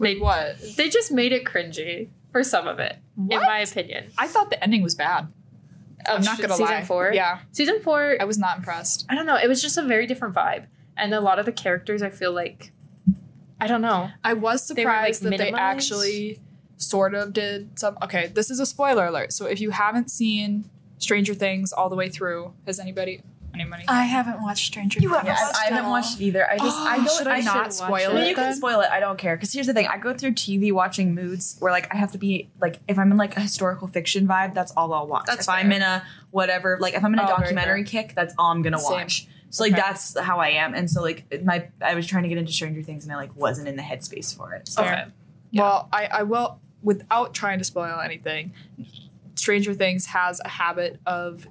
they 0.00 0.16
what 0.16 0.56
they 0.76 0.88
just 0.88 1.12
made 1.12 1.32
it 1.32 1.44
cringy 1.44 2.08
for 2.32 2.42
some 2.42 2.66
of 2.66 2.78
it, 2.78 2.96
What? 3.16 3.34
in 3.36 3.42
my 3.42 3.58
opinion. 3.58 4.10
i 4.16 4.26
thought 4.26 4.48
the 4.50 4.62
ending 4.64 4.82
was 4.82 4.94
bad 4.94 5.28
i'm 6.06 6.22
not 6.22 6.40
gonna 6.40 6.54
season 6.54 6.66
lie 6.66 6.84
four. 6.84 7.12
yeah 7.12 7.40
season 7.52 7.80
four. 7.80 8.16
i 8.20 8.24
was 8.24 8.38
not 8.38 8.58
impressed 8.58 9.06
I 9.08 9.14
don't 9.14 9.26
know. 9.26 9.36
It 9.36 9.48
was 9.48 9.60
just 9.62 9.76
a 9.76 9.82
very 9.82 10.06
different 10.06 10.34
vibe, 10.34 10.66
and 10.96 11.12
a 11.14 11.20
lot 11.20 11.38
of 11.38 11.46
the 11.46 11.52
characters, 11.52 12.02
I 12.02 12.10
feel 12.10 12.32
like, 12.32 12.72
I 13.60 13.66
don't 13.66 13.82
know. 13.82 14.10
I 14.24 14.34
was 14.34 14.66
They 14.68 14.84
were, 14.84 14.90
like, 14.90 15.14
surprised 15.14 15.22
that 15.24 15.38
they 15.38 15.52
actually 15.52 16.40
sort 16.76 17.14
of 17.14 17.32
did 17.32 17.78
some. 17.78 17.98
Okay, 18.02 18.28
this 18.28 18.50
is 18.50 18.60
a 18.60 18.66
spoiler 18.66 19.06
alert. 19.06 19.32
So 19.32 19.46
if 19.46 19.60
you 19.60 19.70
haven't 19.70 20.10
seen 20.10 20.68
Stranger 20.98 21.34
Things 21.34 21.72
all 21.72 21.88
the 21.88 21.96
way 21.96 22.08
through, 22.08 22.54
has 22.66 22.78
anybody? 22.78 23.22
Anybody? 23.52 23.84
I 23.88 24.04
haven't 24.04 24.40
watched 24.42 24.66
Stranger 24.66 25.00
You 25.00 25.08
Things. 25.08 25.16
haven't 25.18 25.34
Yeah, 25.34 25.42
watched 25.46 25.58
I 25.58 25.64
haven't 25.74 25.90
watched 25.90 26.20
it 26.20 26.24
either. 26.24 26.48
I 26.48 26.58
just 26.58 26.78
I 26.80 26.96
Oh, 26.98 27.04
go 27.04 27.10
should 27.18 27.26
I 27.26 27.36
I 27.38 27.40
not 27.40 27.72
spoil 27.74 27.94
it. 27.96 28.06
I 28.10 28.14
mean, 28.14 28.24
it? 28.24 28.28
you 28.28 28.34
can 28.34 28.54
spoil 28.54 28.80
it. 28.80 28.88
I 28.90 29.00
don't 29.00 29.18
care. 29.18 29.36
Because 29.36 29.52
here's 29.52 29.66
the 29.66 29.74
thing: 29.74 29.86
I 29.88 29.98
go 29.98 30.14
through 30.14 30.32
TV 30.32 30.72
watching 30.72 31.14
moods 31.14 31.56
where, 31.58 31.72
like, 31.72 31.92
I 31.92 31.96
have 31.96 32.12
to 32.12 32.18
be 32.18 32.48
like, 32.60 32.78
if 32.88 32.98
I'm 32.98 33.10
in 33.10 33.16
like 33.18 33.36
a 33.36 33.40
historical 33.40 33.88
fiction 33.88 34.26
vibe, 34.28 34.54
that's 34.54 34.72
all 34.72 34.92
I'll 34.92 35.06
watch. 35.06 35.24
That's 35.26 35.42
if 35.42 35.48
I'm 35.48 35.72
in 35.72 35.82
a 35.82 36.04
whatever, 36.30 36.78
like, 36.80 36.94
if 36.94 37.04
I'm 37.04 37.12
in 37.12 37.18
a 37.18 37.24
Oh, 37.24 37.26
very 37.26 37.40
documentary 37.40 37.84
kick, 37.84 38.14
that's 38.14 38.34
all 38.38 38.52
I'm 38.52 38.62
gonna 38.62 38.78
Same. 38.78 38.92
watch. 38.92 39.26
So 39.50 39.64
like 39.64 39.72
Okay. 39.72 39.80
that's 39.82 40.16
how 40.18 40.38
I 40.38 40.50
am. 40.50 40.74
And 40.74 40.88
so 40.88 41.02
like 41.02 41.24
my 41.44 41.68
I 41.82 41.96
was 41.96 42.06
trying 42.06 42.22
to 42.22 42.28
get 42.28 42.38
into 42.38 42.52
Stranger 42.52 42.82
Things 42.82 43.02
and 43.04 43.12
I 43.12 43.16
like 43.16 43.34
wasn't 43.34 43.66
in 43.66 43.74
the 43.74 43.82
headspace 43.82 44.36
for 44.36 44.54
it. 44.54 44.68
So 44.68 44.82
Okay. 44.84 45.04
Well, 45.52 45.88
I, 45.92 46.06
I 46.06 46.22
will, 46.22 46.60
without 46.84 47.34
trying 47.34 47.58
to 47.58 47.64
spoil 47.64 47.98
anything, 47.98 48.52
Stranger 49.34 49.74
Things 49.74 50.06
has 50.06 50.40
a 50.44 50.48
habit 50.48 51.00
of 51.06 51.48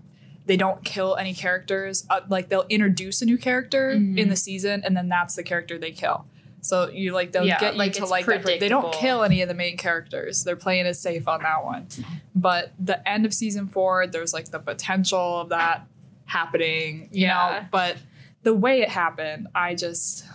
they 0.49 0.57
don't 0.57 0.83
kill 0.83 1.15
any 1.15 1.31
characters. 1.35 2.07
Uh, 2.09 2.21
like 2.27 2.49
they'll 2.49 2.65
introduce 2.69 3.21
a 3.21 3.25
new 3.25 3.37
character 3.37 3.93
Mhm. 3.95 4.17
in 4.17 4.29
the 4.29 4.35
season, 4.35 4.81
and 4.83 4.97
then 4.97 5.07
that's 5.07 5.35
the 5.35 5.43
character 5.43 5.77
they 5.77 5.91
kill. 5.91 6.25
So 6.61 6.89
you 6.89 7.13
like 7.13 7.31
they'll 7.33 7.45
Yeah, 7.45 7.59
get 7.59 7.75
you 7.75 7.91
to 7.91 8.05
like 8.07 8.25
that. 8.25 8.57
They 8.59 8.67
don't 8.67 8.91
kill 8.91 9.23
any 9.23 9.43
of 9.43 9.47
the 9.47 9.53
main 9.53 9.77
characters. 9.77 10.43
They're 10.43 10.55
playing 10.55 10.87
it 10.87 10.95
safe 10.95 11.27
on 11.27 11.43
that 11.43 11.63
one. 11.63 11.85
But 12.33 12.71
the 12.79 13.07
end 13.07 13.27
of 13.27 13.33
season 13.33 13.67
four, 13.67 14.07
there's 14.07 14.33
like 14.33 14.49
the 14.49 14.57
potential 14.57 15.39
of 15.41 15.49
that 15.49 15.85
happening. 16.25 17.09
You 17.11 17.27
Yeah. 17.27 17.59
know, 17.61 17.65
but 17.71 17.97
the 18.41 18.55
way 18.55 18.81
it 18.81 18.89
happened, 18.89 19.49
I 19.53 19.75
just 19.75 20.25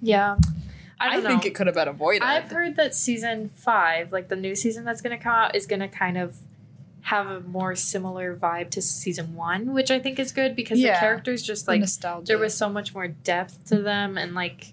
Yeah. 0.00 0.36
I, 1.00 1.16
I, 1.16 1.20
think 1.20 1.44
it 1.44 1.56
could 1.56 1.66
have 1.66 1.74
been 1.74 1.88
avoided. 1.88 2.22
I've 2.22 2.48
heard 2.50 2.76
that 2.76 2.94
season 2.94 3.50
five, 3.56 4.12
like 4.12 4.28
the 4.28 4.36
new 4.36 4.54
season 4.54 4.84
that's 4.84 5.02
going 5.02 5.16
to 5.18 5.22
come 5.22 5.32
out, 5.34 5.56
is 5.56 5.66
going 5.66 5.80
to 5.80 5.88
kind 5.88 6.16
of 6.16 6.36
have 7.04 7.26
a 7.26 7.40
more 7.40 7.74
similar 7.74 8.34
vibe 8.34 8.70
to 8.70 8.80
season 8.82 9.34
one, 9.34 9.72
which 9.74 9.90
I 9.90 9.98
think 9.98 10.18
is 10.18 10.32
good 10.32 10.56
because 10.56 10.78
Yeah. 10.80 10.94
the 10.94 11.00
characters 11.00 11.42
just 11.42 11.68
like 11.68 11.80
nostalgia. 11.80 12.26
there 12.26 12.38
was 12.38 12.54
so 12.56 12.68
much 12.70 12.94
more 12.94 13.08
depth 13.08 13.66
to 13.66 13.82
them 13.82 14.16
and 14.18 14.34
like 14.34 14.72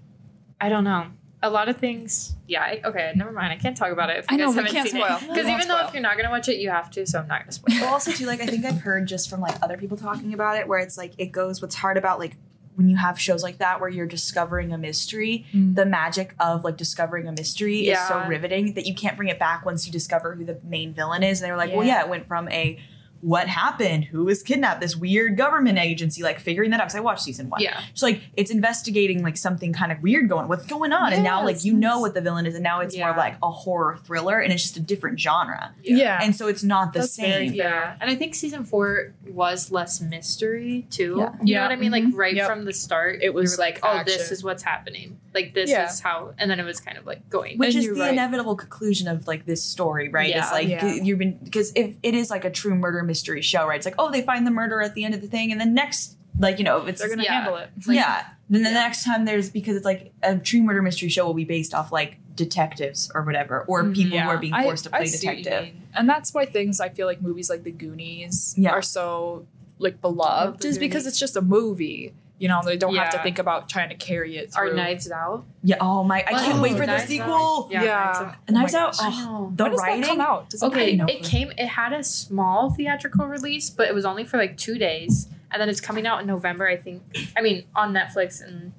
I 0.59 0.69
don't 0.69 0.83
know. 0.85 1.07
A 1.43 1.49
lot 1.49 1.67
of 1.69 1.77
things. 1.77 2.35
Yeah. 2.47 2.61
I, 2.61 2.81
okay. 2.85 3.11
Never 3.15 3.31
mind. 3.31 3.51
I 3.51 3.55
can't 3.57 3.75
talk 3.75 3.91
about 3.91 4.11
it 4.11 4.17
if 4.19 4.29
you 4.29 4.35
I 4.35 4.37
know, 4.37 4.45
guys 4.45 4.55
we 4.55 4.57
haven't 4.59 4.71
can't 4.73 4.89
seen 4.89 5.01
spoil. 5.01 5.15
it. 5.17 5.19
Because 5.21 5.37
won't 5.37 5.47
even 5.49 5.67
though 5.67 5.77
spoil. 5.77 5.87
if 5.87 5.93
you're 5.95 6.03
not 6.03 6.15
gonna 6.17 6.29
watch 6.29 6.47
it, 6.49 6.57
you 6.59 6.69
have 6.69 6.89
to. 6.91 7.05
So 7.07 7.19
I'm 7.19 7.27
not 7.27 7.39
gonna 7.41 7.51
spoil. 7.51 7.75
Well, 7.81 7.93
also 7.93 8.11
too, 8.11 8.25
like 8.27 8.41
I 8.41 8.45
think 8.45 8.63
I've 8.63 8.79
heard 8.81 9.07
just 9.07 9.29
from 9.29 9.41
like 9.41 9.55
other 9.61 9.75
people 9.75 9.97
talking 9.97 10.33
about 10.33 10.57
it, 10.57 10.67
where 10.67 10.79
it's 10.79 10.97
like 10.97 11.13
it 11.17 11.31
goes. 11.33 11.61
What's 11.61 11.75
hard 11.75 11.97
about 11.97 12.19
like 12.19 12.37
when 12.75 12.87
you 12.89 12.97
have 12.97 13.19
shows 13.19 13.43
like 13.43 13.57
that 13.59 13.79
where 13.81 13.89
you're 13.89 14.05
discovering 14.05 14.71
a 14.73 14.77
mystery, 14.77 15.45
Mm. 15.53 15.75
the 15.75 15.85
magic 15.85 16.33
of 16.39 16.63
like 16.63 16.77
discovering 16.77 17.27
a 17.27 17.31
mystery 17.31 17.87
is 17.89 17.99
so 18.07 18.23
riveting 18.27 18.73
that 18.75 18.85
you 18.85 18.93
can't 18.95 19.17
bring 19.17 19.29
it 19.29 19.37
back 19.39 19.65
once 19.65 19.85
you 19.85 19.91
discover 19.91 20.35
who 20.35 20.45
the 20.45 20.59
main 20.63 20.93
villain 20.93 21.23
is. 21.23 21.41
And 21.41 21.47
they 21.47 21.51
were 21.51 21.57
like, 21.57 21.71
well, 21.73 21.85
Yeah. 21.85 21.97
yeah, 21.99 22.03
it 22.03 22.09
went 22.09 22.27
from 22.27 22.47
a 22.49 22.79
what 23.21 23.47
happened, 23.47 24.05
who 24.05 24.25
was 24.25 24.41
kidnapped, 24.43 24.81
this 24.81 24.95
weird 24.95 25.37
government 25.37 25.77
agency, 25.77 26.23
like 26.23 26.39
figuring 26.39 26.71
that 26.71 26.79
out. 26.79 26.85
Because 26.85 26.95
I 26.95 26.99
watched 27.01 27.21
season 27.23 27.49
one. 27.49 27.61
Yeah. 27.61 27.79
So 27.93 28.05
like 28.07 28.21
it's 28.35 28.51
investigating 28.51 29.23
like 29.23 29.37
something 29.37 29.73
kind 29.73 29.91
of 29.91 30.01
weird 30.01 30.27
going, 30.29 30.47
what's 30.47 30.65
going 30.65 30.91
on, 30.91 31.13
and 31.13 31.23
now 31.23 31.43
like 31.43 31.63
you 31.63 31.73
know 31.73 31.99
what 31.99 32.13
the 32.13 32.21
villain 32.21 32.45
is, 32.45 32.55
and 32.55 32.63
now 32.63 32.79
it's 32.81 32.97
more 32.97 33.15
like 33.15 33.35
a 33.43 33.51
horror 33.51 33.97
thriller, 34.03 34.39
and 34.39 34.51
it's 34.51 34.63
just 34.63 34.77
a 34.77 34.79
different 34.79 35.19
genre, 35.19 35.73
yeah. 35.83 36.19
and 36.21 36.35
so 36.35 36.47
it's 36.47 36.63
not 36.63 36.93
the 36.93 36.99
That's 36.99 37.17
very 37.17 37.47
same. 37.49 37.55
Yeah, 37.55 37.95
and 38.01 38.09
I 38.09 38.15
think 38.15 38.35
season 38.35 38.63
four 38.65 39.13
was 39.29 39.71
less 39.71 40.01
mystery 40.01 40.87
too. 40.89 41.15
Yeah. 41.19 41.29
You 41.33 41.39
Yeah. 41.43 41.57
know 41.59 41.63
what 41.65 41.71
I 41.71 41.75
mean? 41.75 41.91
Like 41.91 42.03
Mhm. 42.03 42.15
right 42.15 42.35
Yep. 42.35 42.47
from 42.47 42.65
the 42.65 42.73
start, 42.73 43.19
It 43.21 43.33
was 43.33 43.57
like, 43.59 43.83
like 43.83 44.01
"Oh, 44.01 44.03
this 44.03 44.31
is 44.31 44.43
what's 44.43 44.63
happening. 44.63 45.19
Like 45.33 45.53
this 45.53 45.69
Yeah. 45.69 45.87
is 45.89 45.99
how," 45.99 46.33
and 46.37 46.49
then 46.49 46.59
it 46.59 46.63
was 46.63 46.79
kind 46.79 46.97
of 46.97 47.05
like 47.05 47.29
going. 47.29 47.57
which 47.57 47.75
And 47.75 47.83
is 47.83 47.93
the 47.93 47.99
right. 48.01 48.13
inevitable 48.13 48.55
conclusion 48.55 49.07
of 49.07 49.27
like 49.27 49.45
this 49.45 49.63
story 49.63 50.09
right 50.09 50.29
Yeah. 50.29 50.39
it's 50.43 50.51
like 50.51 50.67
Yeah. 50.67 50.93
you've 50.95 51.19
been 51.19 51.37
because 51.43 51.71
if 51.75 51.95
it 52.03 52.13
is 52.15 52.29
like 52.29 52.45
a 52.45 52.49
true 52.49 52.75
murder 52.75 53.03
mystery 53.11 53.41
show 53.41 53.63
right 53.67 53.77
it's 53.77 53.85
like 53.89 53.99
oh 54.01 54.09
they 54.15 54.21
find 54.21 54.45
the 54.47 54.51
murderer 54.51 54.81
at 54.81 54.93
the 54.95 55.03
end 55.05 55.13
of 55.13 55.21
the 55.21 55.27
thing 55.35 55.51
and 55.51 55.59
then 55.61 55.73
next 55.73 56.17
like 56.39 56.57
you 56.59 56.63
know 56.63 56.77
it's 56.89 56.99
They're 57.01 57.09
gonna 57.09 57.23
Yeah. 57.23 57.33
handle 57.41 57.57
it. 57.57 57.69
like- 57.87 57.95
yeah 58.01 58.17
then 58.49 58.63
the 58.63 58.69
yeah. 58.69 58.83
next 58.85 59.03
time 59.05 59.25
there's 59.25 59.49
because 59.49 59.75
it's 59.77 59.85
like 59.85 60.11
a 60.23 60.37
true 60.37 60.61
murder 60.61 60.81
mystery 60.81 61.09
show 61.09 61.25
will 61.25 61.33
be 61.45 61.45
based 61.45 61.73
off 61.73 61.91
like 61.91 62.17
detectives 62.35 63.11
or 63.15 63.21
whatever 63.23 63.55
or 63.67 63.83
Mhm. 63.83 63.93
people 63.95 64.17
who 64.19 64.29
are 64.29 64.37
being 64.37 64.53
forced 64.53 64.83
to 64.85 64.89
play 64.89 65.05
see 65.05 65.27
what 65.27 65.37
detective 65.37 65.63
mean. 65.73 65.81
And 65.93 66.07
that's 66.09 66.33
why 66.33 66.45
things 66.45 66.79
I 66.79 66.89
feel 66.89 67.07
like 67.07 67.21
movies 67.21 67.49
like 67.49 67.63
The 67.63 67.71
Goonies 67.71 68.55
Yeah. 68.57 68.71
are 68.71 68.81
so 68.81 69.45
like 69.79 69.99
beloved 70.01 70.61
The 70.61 70.67
is 70.69 70.77
because 70.77 71.05
it's 71.07 71.19
just 71.19 71.35
a 71.35 71.41
movie. 71.41 72.13
You 72.41 72.47
know, 72.47 72.61
they 72.65 72.75
don't 72.75 72.95
have 72.95 73.11
to 73.11 73.21
think 73.21 73.37
about 73.37 73.69
trying 73.69 73.89
to 73.89 73.95
carry 73.95 74.35
it 74.35 74.51
through. 74.51 74.69
Our 74.69 74.73
Knives 74.75 75.11
Out. 75.11 75.45
yeah 75.61 75.75
oh 75.79 76.03
my 76.03 76.21
i 76.27 76.31
can't 76.31 76.57
Oh, 76.57 76.61
wait 76.63 76.71
for 76.73 76.79
the 76.79 76.85
Knives 76.87 77.03
Out. 77.03 77.07
sequel 77.07 77.67
Yeah, 77.71 77.83
Yeah. 77.83 77.91
Oh 77.93 78.03
Knives 78.03 78.19
Out. 78.19 78.35
and 78.47 78.55
Knives 78.55 78.73
my 78.73 78.79
Out 78.79 78.95
oh, 78.99 79.51
the 79.55 79.63
when 79.63 79.71
does 79.73 79.79
writing 79.81 80.01
that 80.01 80.07
come 80.07 80.21
out? 80.21 80.49
Does 80.49 80.63
Okay, 80.63 80.95
know. 80.95 81.05
it 81.05 81.23
came. 81.23 81.51
It 81.55 81.67
had 81.67 81.93
a 81.93 82.03
small 82.03 82.71
theatrical 82.71 83.27
release, 83.27 83.69
but 83.69 83.87
it 83.87 83.93
was 83.93 84.05
only 84.05 84.23
for 84.23 84.37
like 84.37 84.57
two 84.57 84.79
days, 84.79 85.27
and 85.51 85.61
then 85.61 85.69
it's 85.69 85.79
coming 85.81 86.07
out 86.07 86.21
in 86.21 86.25
November. 86.27 86.67
I 86.67 86.77
think. 86.77 87.03
I 87.37 87.41
mean, 87.41 87.65
on 87.75 87.93
Netflix, 87.93 88.41
and 88.43 88.73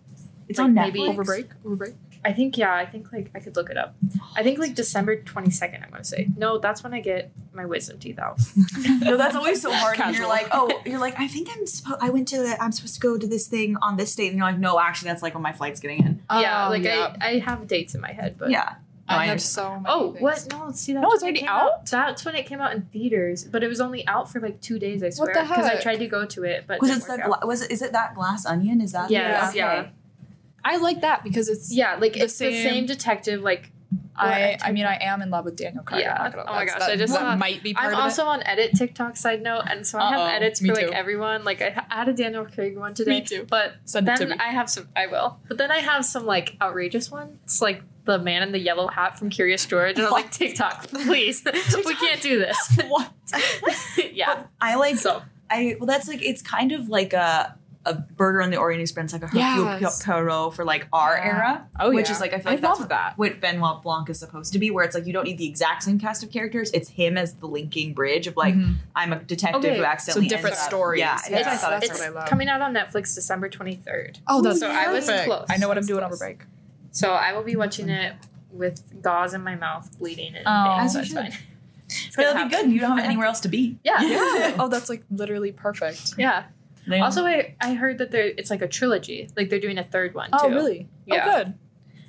it's 0.48 0.58
like, 0.58 0.64
on 0.66 0.74
maybe- 0.74 0.98
Netflix 0.98 1.08
over 1.10 1.24
break? 1.24 1.46
Over 1.64 1.76
break? 1.76 1.94
I 2.24 2.32
think 2.32 2.56
yeah, 2.56 2.72
I 2.74 2.86
think 2.86 3.12
like 3.12 3.30
I 3.34 3.40
could 3.40 3.56
look 3.56 3.68
it 3.70 3.76
up. 3.76 3.96
I 4.36 4.42
think 4.42 4.58
like 4.58 4.74
December 4.74 5.16
twenty 5.22 5.50
second. 5.50 5.82
I'm 5.82 5.90
gonna 5.90 6.04
say 6.04 6.28
no. 6.36 6.58
That's 6.58 6.82
when 6.84 6.94
I 6.94 7.00
get 7.00 7.32
my 7.52 7.66
wisdom 7.66 7.98
teeth 7.98 8.18
out. 8.18 8.40
no, 9.00 9.16
that's 9.16 9.34
always 9.34 9.60
so 9.60 9.72
hard. 9.72 9.98
And 10.00 10.16
you're 10.16 10.28
like, 10.28 10.46
oh, 10.52 10.70
you're 10.86 11.00
like, 11.00 11.18
I 11.18 11.26
think 11.26 11.48
I'm 11.50 11.66
supposed. 11.66 11.98
I 12.00 12.10
went 12.10 12.28
to. 12.28 12.56
I'm 12.62 12.70
supposed 12.72 12.94
to 12.94 13.00
go 13.00 13.18
to 13.18 13.26
this 13.26 13.48
thing 13.48 13.76
on 13.78 13.96
this 13.96 14.14
date, 14.14 14.28
and 14.28 14.36
you're 14.38 14.46
like, 14.46 14.58
no, 14.58 14.78
actually, 14.78 15.08
that's 15.08 15.22
like 15.22 15.34
when 15.34 15.42
my 15.42 15.52
flight's 15.52 15.80
getting 15.80 15.98
in. 15.98 16.22
yeah, 16.30 16.66
Oh, 16.66 16.70
like 16.70 16.84
yeah. 16.84 17.16
I, 17.20 17.30
I 17.30 17.38
have 17.40 17.66
dates 17.66 17.94
in 17.94 18.00
my 18.00 18.12
head, 18.12 18.36
but 18.38 18.50
yeah. 18.50 18.76
No, 19.10 19.16
I 19.16 19.26
have 19.26 19.42
so 19.42 19.70
many 19.80 19.84
Oh, 19.88 20.12
things. 20.12 20.22
what? 20.22 20.46
No, 20.52 20.70
see 20.72 20.92
that. 20.94 21.00
No, 21.00 21.10
it's 21.10 21.24
already 21.24 21.44
out? 21.44 21.86
That's 21.90 22.24
when 22.24 22.36
it 22.36 22.46
came 22.46 22.60
out 22.60 22.72
in 22.72 22.82
theaters, 22.82 23.44
but 23.44 23.64
it 23.64 23.68
was 23.68 23.80
only 23.80 24.06
out 24.06 24.30
for 24.30 24.40
like 24.40 24.60
two 24.60 24.78
days. 24.78 25.02
I 25.02 25.06
What 25.06 25.14
swear, 25.16 25.34
the 25.34 25.40
because 25.42 25.66
I 25.66 25.80
tried 25.80 25.96
to 25.96 26.06
go 26.06 26.24
to 26.24 26.44
it, 26.44 26.64
but 26.68 26.80
Was 26.80 26.88
it 26.88 26.92
it 26.92 26.96
didn't 27.00 27.08
the 27.08 27.12
work 27.16 27.26
gla- 27.26 27.36
out. 27.38 27.46
was 27.48 27.62
it 27.62 27.72
is 27.72 27.82
it 27.82 27.92
that 27.92 28.14
glass 28.14 28.46
onion? 28.46 28.80
Is 28.80 28.92
that 28.92 29.10
Yes, 29.10 29.50
okay. 29.50 29.58
yeah. 29.58 29.88
I 30.64 30.76
like 30.76 31.00
that 31.02 31.24
because 31.24 31.48
it's 31.48 31.72
Yeah, 31.72 31.96
like 32.00 32.14
The 32.14 32.20
it's 32.24 32.38
the 32.38 32.50
same- 32.52 32.68
same 32.72 32.86
detective. 32.86 33.40
Like 33.42 33.72
I 34.14 34.58
I 34.62 34.72
mean 34.72 34.84
I 34.86 34.98
am 35.00 35.22
in 35.22 35.30
love 35.30 35.44
with 35.46 35.56
Daniel 35.56 35.82
Craig. 35.82 36.02
Yeah. 36.02 36.14
I'm 36.22 36.32
Oh 36.38 36.44
my 36.52 36.64
gosh, 36.66 36.82
I 36.82 36.96
just 36.96 37.14
that 37.14 37.38
might 37.38 37.62
be 37.62 37.72
part 37.74 37.94
I'm 37.94 38.00
also 38.00 38.24
on 38.26 38.42
edit 38.42 38.72
TikTok 38.76 39.16
side 39.16 39.42
note, 39.42 39.62
and 39.66 39.86
so 39.86 39.98
I 39.98 40.10
have 40.10 40.20
Uh-oh, 40.20 40.26
edits 40.36 40.60
me 40.62 40.68
for 40.68 40.74
like 40.76 40.86
too. 40.88 40.92
everyone. 40.92 41.44
Like 41.44 41.62
I, 41.62 41.82
I 41.90 41.94
had 41.96 42.08
a 42.08 42.12
Daniel 42.12 42.44
Craig 42.44 42.76
one 42.76 42.94
today, 42.94 43.20
Me 43.20 43.20
too. 43.22 43.46
but 43.48 43.74
Send 43.84 44.08
it 44.08 44.16
to 44.16 44.26
then 44.26 44.36
me. 44.36 44.44
I 44.44 44.50
have 44.50 44.68
some. 44.70 44.88
I 44.94 45.06
will, 45.06 45.38
but 45.48 45.56
then 45.58 45.70
I 45.70 45.78
have 45.78 46.04
some 46.04 46.26
like 46.26 46.56
outrageous 46.60 47.10
ones, 47.10 47.60
like 47.62 47.82
the 48.04 48.18
man 48.18 48.42
in 48.42 48.52
the 48.52 48.58
yellow 48.58 48.88
hat 48.88 49.18
from 49.18 49.30
Curious 49.30 49.64
George, 49.64 49.96
and 49.96 50.00
I 50.06 50.10
was 50.10 50.12
like, 50.12 50.30
TikTok, 50.30 50.88
please, 50.88 51.42
we 51.84 51.94
can't 51.94 52.20
do 52.20 52.38
this. 52.38 52.58
what? 52.88 53.10
yeah, 54.12 54.34
But 54.34 54.48
I 54.60 54.74
like. 54.76 54.96
so 54.96 55.22
I 55.50 55.76
well, 55.78 55.86
that's 55.86 56.08
like 56.08 56.22
it's 56.22 56.42
kind 56.42 56.72
of 56.72 56.88
like 56.88 57.12
a 57.14 57.56
a 57.84 58.04
Murder 58.18 58.42
on 58.42 58.50
the 58.50 58.56
Orient 58.58 58.80
Express, 58.80 59.12
like 59.12 59.22
a 59.22 59.26
Hercule 59.26 59.78
Yes. 59.80 60.04
Poirot 60.04 60.54
for 60.54 60.64
like 60.64 60.86
our 60.92 61.16
Yeah. 61.16 61.24
era. 61.24 61.68
Oh 61.80 61.90
yeah. 61.90 61.96
which 61.96 62.06
yeah. 62.08 62.14
is 62.14 62.20
like 62.20 62.32
I 62.32 62.38
feel 62.38 62.48
I 62.48 62.52
like 62.52 62.60
that's 62.60 62.70
love 62.70 62.80
what, 62.80 62.88
that. 62.90 63.18
what 63.18 63.40
Benoit 63.40 63.82
Blanc 63.82 64.08
is 64.08 64.18
supposed 64.20 64.52
to 64.52 64.58
be, 64.58 64.70
where 64.70 64.84
it's 64.84 64.94
like 64.94 65.06
you 65.06 65.12
don't 65.12 65.24
need 65.24 65.38
the 65.38 65.46
exact 65.48 65.82
same 65.82 65.98
cast 65.98 66.22
of 66.22 66.30
characters. 66.30 66.70
It's 66.72 66.88
him 66.90 67.16
as 67.18 67.34
the 67.34 67.46
linking 67.46 67.92
bridge 67.94 68.26
of 68.26 68.36
like 68.36 68.54
Mhm. 68.54 68.76
I'm 68.94 69.12
a 69.12 69.16
detective 69.16 69.64
Okay, 69.64 69.76
who 69.76 69.82
so 69.82 69.86
accidentally 69.88 70.28
different 70.28 70.54
ends 70.56 70.66
stories. 70.66 71.00
Yeah, 71.00 71.18
Yes, 71.28 71.44
that's 71.46 71.62
what 71.62 71.70
that's 71.70 71.86
it's 71.90 71.98
what 71.98 72.06
I 72.08 72.10
love. 72.10 72.28
coming 72.28 72.48
out 72.48 72.60
on 72.60 72.72
Netflix 72.72 73.14
December 73.14 73.48
23rd. 73.48 74.18
Oh, 74.28 74.42
that's 74.42 74.60
So 74.60 74.68
I 74.70 74.92
was 74.92 75.06
perfect. 75.06 75.26
close. 75.26 75.46
I 75.50 75.56
know 75.56 75.66
what 75.68 75.76
I 75.76 75.80
I'm 75.80 75.86
doing 75.86 76.00
over 76.00 76.08
close. 76.10 76.18
break. 76.20 76.42
So 76.92 77.10
I 77.12 77.32
will 77.32 77.42
be 77.42 77.56
watching 77.56 77.88
it 77.88 78.14
with 78.52 79.02
gauze 79.02 79.34
in 79.34 79.42
my 79.42 79.54
mouth, 79.56 79.88
bleeding, 79.98 80.34
and 80.36 80.44
Oh. 80.46 80.76
pain, 80.76 80.84
As 80.84 80.94
you 80.94 81.00
it's 81.00 81.08
should. 81.08 81.16
fine. 81.18 81.32
It's 81.88 82.14
But 82.16 82.22
it'll 82.26 82.34
be 82.34 82.38
happen. 82.40 82.66
good. 82.68 82.72
You 82.72 82.80
don't 82.80 82.96
have 82.96 83.04
anywhere 83.04 83.26
else 83.26 83.40
to 83.40 83.48
be. 83.48 83.78
Yeah. 83.82 84.00
Yeah. 84.02 84.54
oh, 84.58 84.68
that's 84.68 84.88
like 84.88 85.02
literally 85.10 85.52
perfect. 85.52 86.14
Yeah. 86.16 86.44
They- 86.86 87.00
Also, 87.00 87.24
I, 87.24 87.54
I 87.60 87.74
heard 87.74 87.98
that 87.98 88.10
there 88.10 88.26
it's 88.26 88.50
like 88.50 88.62
a 88.62 88.68
trilogy. 88.68 89.28
Like 89.36 89.50
they're 89.50 89.60
doing 89.60 89.78
a 89.78 89.84
third 89.84 90.14
one 90.14 90.30
Oh, 90.32 90.48
too. 90.48 90.54
really? 90.54 90.88
Oh, 91.10 91.14
yeah. 91.14 91.24
Oh, 91.26 91.44
good. 91.44 91.54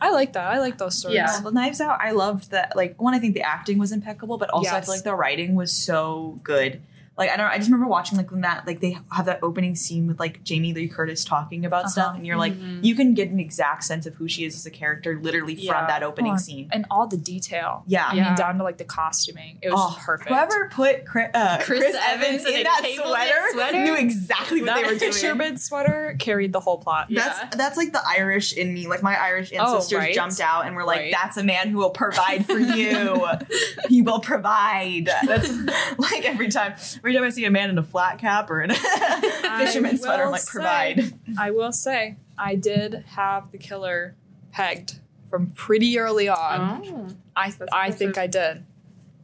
I 0.02 0.12
like 0.12 0.34
that. 0.34 0.48
I 0.48 0.60
like 0.60 0.78
those 0.78 0.98
stories. 0.98 1.16
Yeah. 1.16 1.32
Well, 1.42 1.44
the 1.44 1.52
Knives 1.52 1.80
Out, 1.80 2.00
I 2.02 2.12
loved 2.12 2.52
that. 2.52 2.76
Like, 2.76 3.02
one, 3.02 3.14
I 3.14 3.20
think 3.20 3.36
the 3.36 3.42
acting 3.44 3.78
was 3.78 3.92
impeccable, 3.94 4.38
but 4.38 4.50
also 4.50 4.70
I 4.72 4.82
feel 4.82 4.96
like 4.96 5.04
the 5.04 5.16
writing 5.16 5.56
was 5.56 5.72
so 5.72 6.40
good. 6.44 6.82
Like, 7.18 7.30
I 7.30 7.38
don't. 7.38 7.46
I 7.48 7.58
just 7.58 7.70
remember 7.70 7.88
watching 7.88 8.18
like 8.18 8.32
when 8.32 8.42
that 8.42 8.66
like 8.66 8.80
they 8.80 8.98
have 9.12 9.26
that 9.28 9.40
opening 9.44 9.76
scene 9.76 10.08
with 10.08 10.20
like 10.20 10.44
Jamie 10.44 10.74
Lee 10.74 10.88
Curtis 10.88 11.24
talking 11.24 11.64
about 11.66 11.90
stuff, 11.90 12.08
Uh-huh. 12.08 12.16
and 12.18 12.26
you're 12.26 12.38
like, 12.38 12.54
Mhm. 12.54 12.84
you 12.84 12.96
can 12.96 13.14
get 13.14 13.30
an 13.30 13.40
exact 13.40 13.84
sense 13.84 14.06
of 14.08 14.16
who 14.16 14.28
she 14.28 14.46
is 14.46 14.56
as 14.56 14.66
a 14.66 14.72
character 14.72 15.20
literally 15.22 15.54
Yeah. 15.54 15.74
from 15.78 15.88
that 15.88 16.02
opening 16.02 16.34
Oh, 16.34 16.38
scene. 16.38 16.70
And 16.72 16.86
all 16.90 17.06
the 17.06 17.18
detail. 17.18 17.84
Yeah. 17.86 18.08
I 18.10 18.16
Yeah. 18.16 18.24
mean, 18.26 18.36
down 18.36 18.58
to 18.58 18.64
like 18.64 18.78
the 18.78 18.84
costuming. 18.84 19.60
It 19.62 19.70
was 19.72 19.80
Oh, 19.80 20.00
perfect. 20.02 20.30
Whoever 20.30 20.70
put 20.70 21.06
Chris, 21.06 21.30
uh, 21.36 21.60
Chris 21.62 21.80
Chris, 21.80 21.96
Evans 21.96 22.24
Evans 22.24 22.46
in 22.46 22.54
in 22.56 22.64
that 22.64 22.82
sweater, 22.96 23.42
sweater? 23.52 23.84
knew 23.84 23.96
exactly 23.96 24.62
what 24.62 24.76
they 24.76 24.82
that 24.82 24.92
were 24.94 24.98
doing. 24.98 25.12
fisherman 25.12 25.58
sweater 25.58 26.16
carried 26.20 26.52
the 26.52 26.60
whole 26.62 26.78
plot. 26.80 27.08
Yeah. 27.12 27.26
That's 27.26 27.56
that's 27.58 27.78
like 27.78 27.92
the 27.92 28.02
Irish 28.08 28.54
in 28.54 28.74
me. 28.74 28.88
Like 28.88 29.04
my 29.04 29.16
Irish 29.22 29.52
Oh, 29.58 29.76
ancestors 29.76 30.00
right. 30.00 30.16
jumped 30.16 30.40
out 30.42 30.66
and 30.66 30.76
were 30.76 30.84
like, 30.84 31.00
Right. 31.00 31.14
"That's 31.22 31.38
a 31.38 31.44
man 31.44 31.70
who 31.70 31.78
will 31.78 31.92
provide 31.92 32.46
for 32.48 32.58
you. 32.58 33.24
he 33.88 34.02
will 34.02 34.20
provide." 34.20 35.10
That's 35.28 35.50
like 35.98 36.26
every 36.26 36.50
time. 36.50 36.74
Every 37.04 37.14
time 37.14 37.24
I 37.24 37.30
see 37.32 37.44
a 37.46 37.52
man 37.52 37.70
in 37.70 37.78
a 37.78 37.84
flat 37.84 38.18
cap 38.18 38.50
or 38.50 38.62
in 38.62 38.72
a 38.72 38.76
fisherman 39.58 39.98
sweater, 39.98 40.24
I'm 40.24 40.28
will 40.28 40.32
like, 40.32 40.42
say- 40.42 40.52
"Provide." 40.52 41.14
I 41.38 41.52
will 41.52 41.72
say, 41.74 42.16
I 42.38 42.56
did 42.56 43.04
have 43.10 43.52
the 43.52 43.58
killer 43.58 44.16
pegged 44.52 45.00
from 45.30 45.48
pretty 45.52 46.00
early 46.00 46.30
on. 46.30 46.84
Oh. 46.88 47.08
I 47.36 47.50
That's 47.52 47.72
I 47.74 47.92
think 47.92 48.18
I 48.18 48.28
did. 48.28 48.64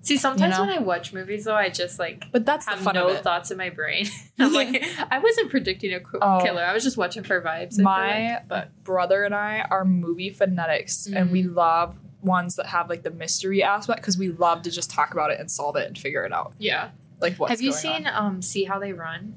See, 0.02 0.18
sometimes 0.18 0.58
You 0.58 0.66
know? 0.66 0.70
when 0.72 0.78
I 0.78 0.82
watch 0.82 1.14
movies, 1.14 1.46
though, 1.46 1.56
I 1.56 1.70
just 1.70 2.00
like 2.00 2.26
But 2.32 2.46
that's 2.46 2.66
the 2.66 2.72
have 2.72 2.80
fun 2.80 2.96
no 2.96 3.08
of 3.10 3.18
it. 3.18 3.24
thoughts 3.24 3.52
in 3.52 3.58
my 3.58 3.70
brain. 3.70 4.08
I'm 4.40 4.54
like, 4.62 4.84
I 5.12 5.20
wasn't 5.20 5.50
predicting 5.52 5.94
a 5.94 6.00
qu- 6.00 6.20
Oh. 6.22 6.40
killer. 6.44 6.64
I 6.64 6.74
was 6.74 6.84
just 6.84 6.98
watching 6.98 7.24
for 7.24 7.42
vibes. 7.42 7.78
My 7.80 8.34
like. 8.36 8.48
but 8.48 8.84
brother 8.84 9.24
and 9.24 9.36
I 9.36 9.62
are 9.70 9.86
movie 9.86 10.30
phonetics, 10.32 11.06
and 11.08 11.32
we 11.32 11.44
mm. 11.44 11.54
love 11.56 11.96
ones 12.22 12.56
that 12.56 12.66
have 12.68 12.90
like 12.90 13.04
the 13.04 13.12
mystery 13.12 13.62
aspect 13.64 14.02
because 14.02 14.18
we 14.18 14.30
love 14.30 14.64
to 14.64 14.72
just 14.72 14.90
talk 14.90 15.14
about 15.14 15.32
it 15.32 15.40
and 15.40 15.50
solve 15.52 15.76
it 15.78 15.88
and 15.88 15.98
figure 15.98 16.26
it 16.26 16.34
out. 16.34 16.54
yeah. 16.58 16.90
Like 17.20 17.36
what's 17.38 17.52
have 17.52 17.62
you 17.62 17.72
going 17.72 17.82
seen 17.82 18.08
on. 18.08 18.26
um 18.26 18.42
See 18.42 18.64
How 18.64 18.80
They 18.80 18.94
Run? 18.94 19.36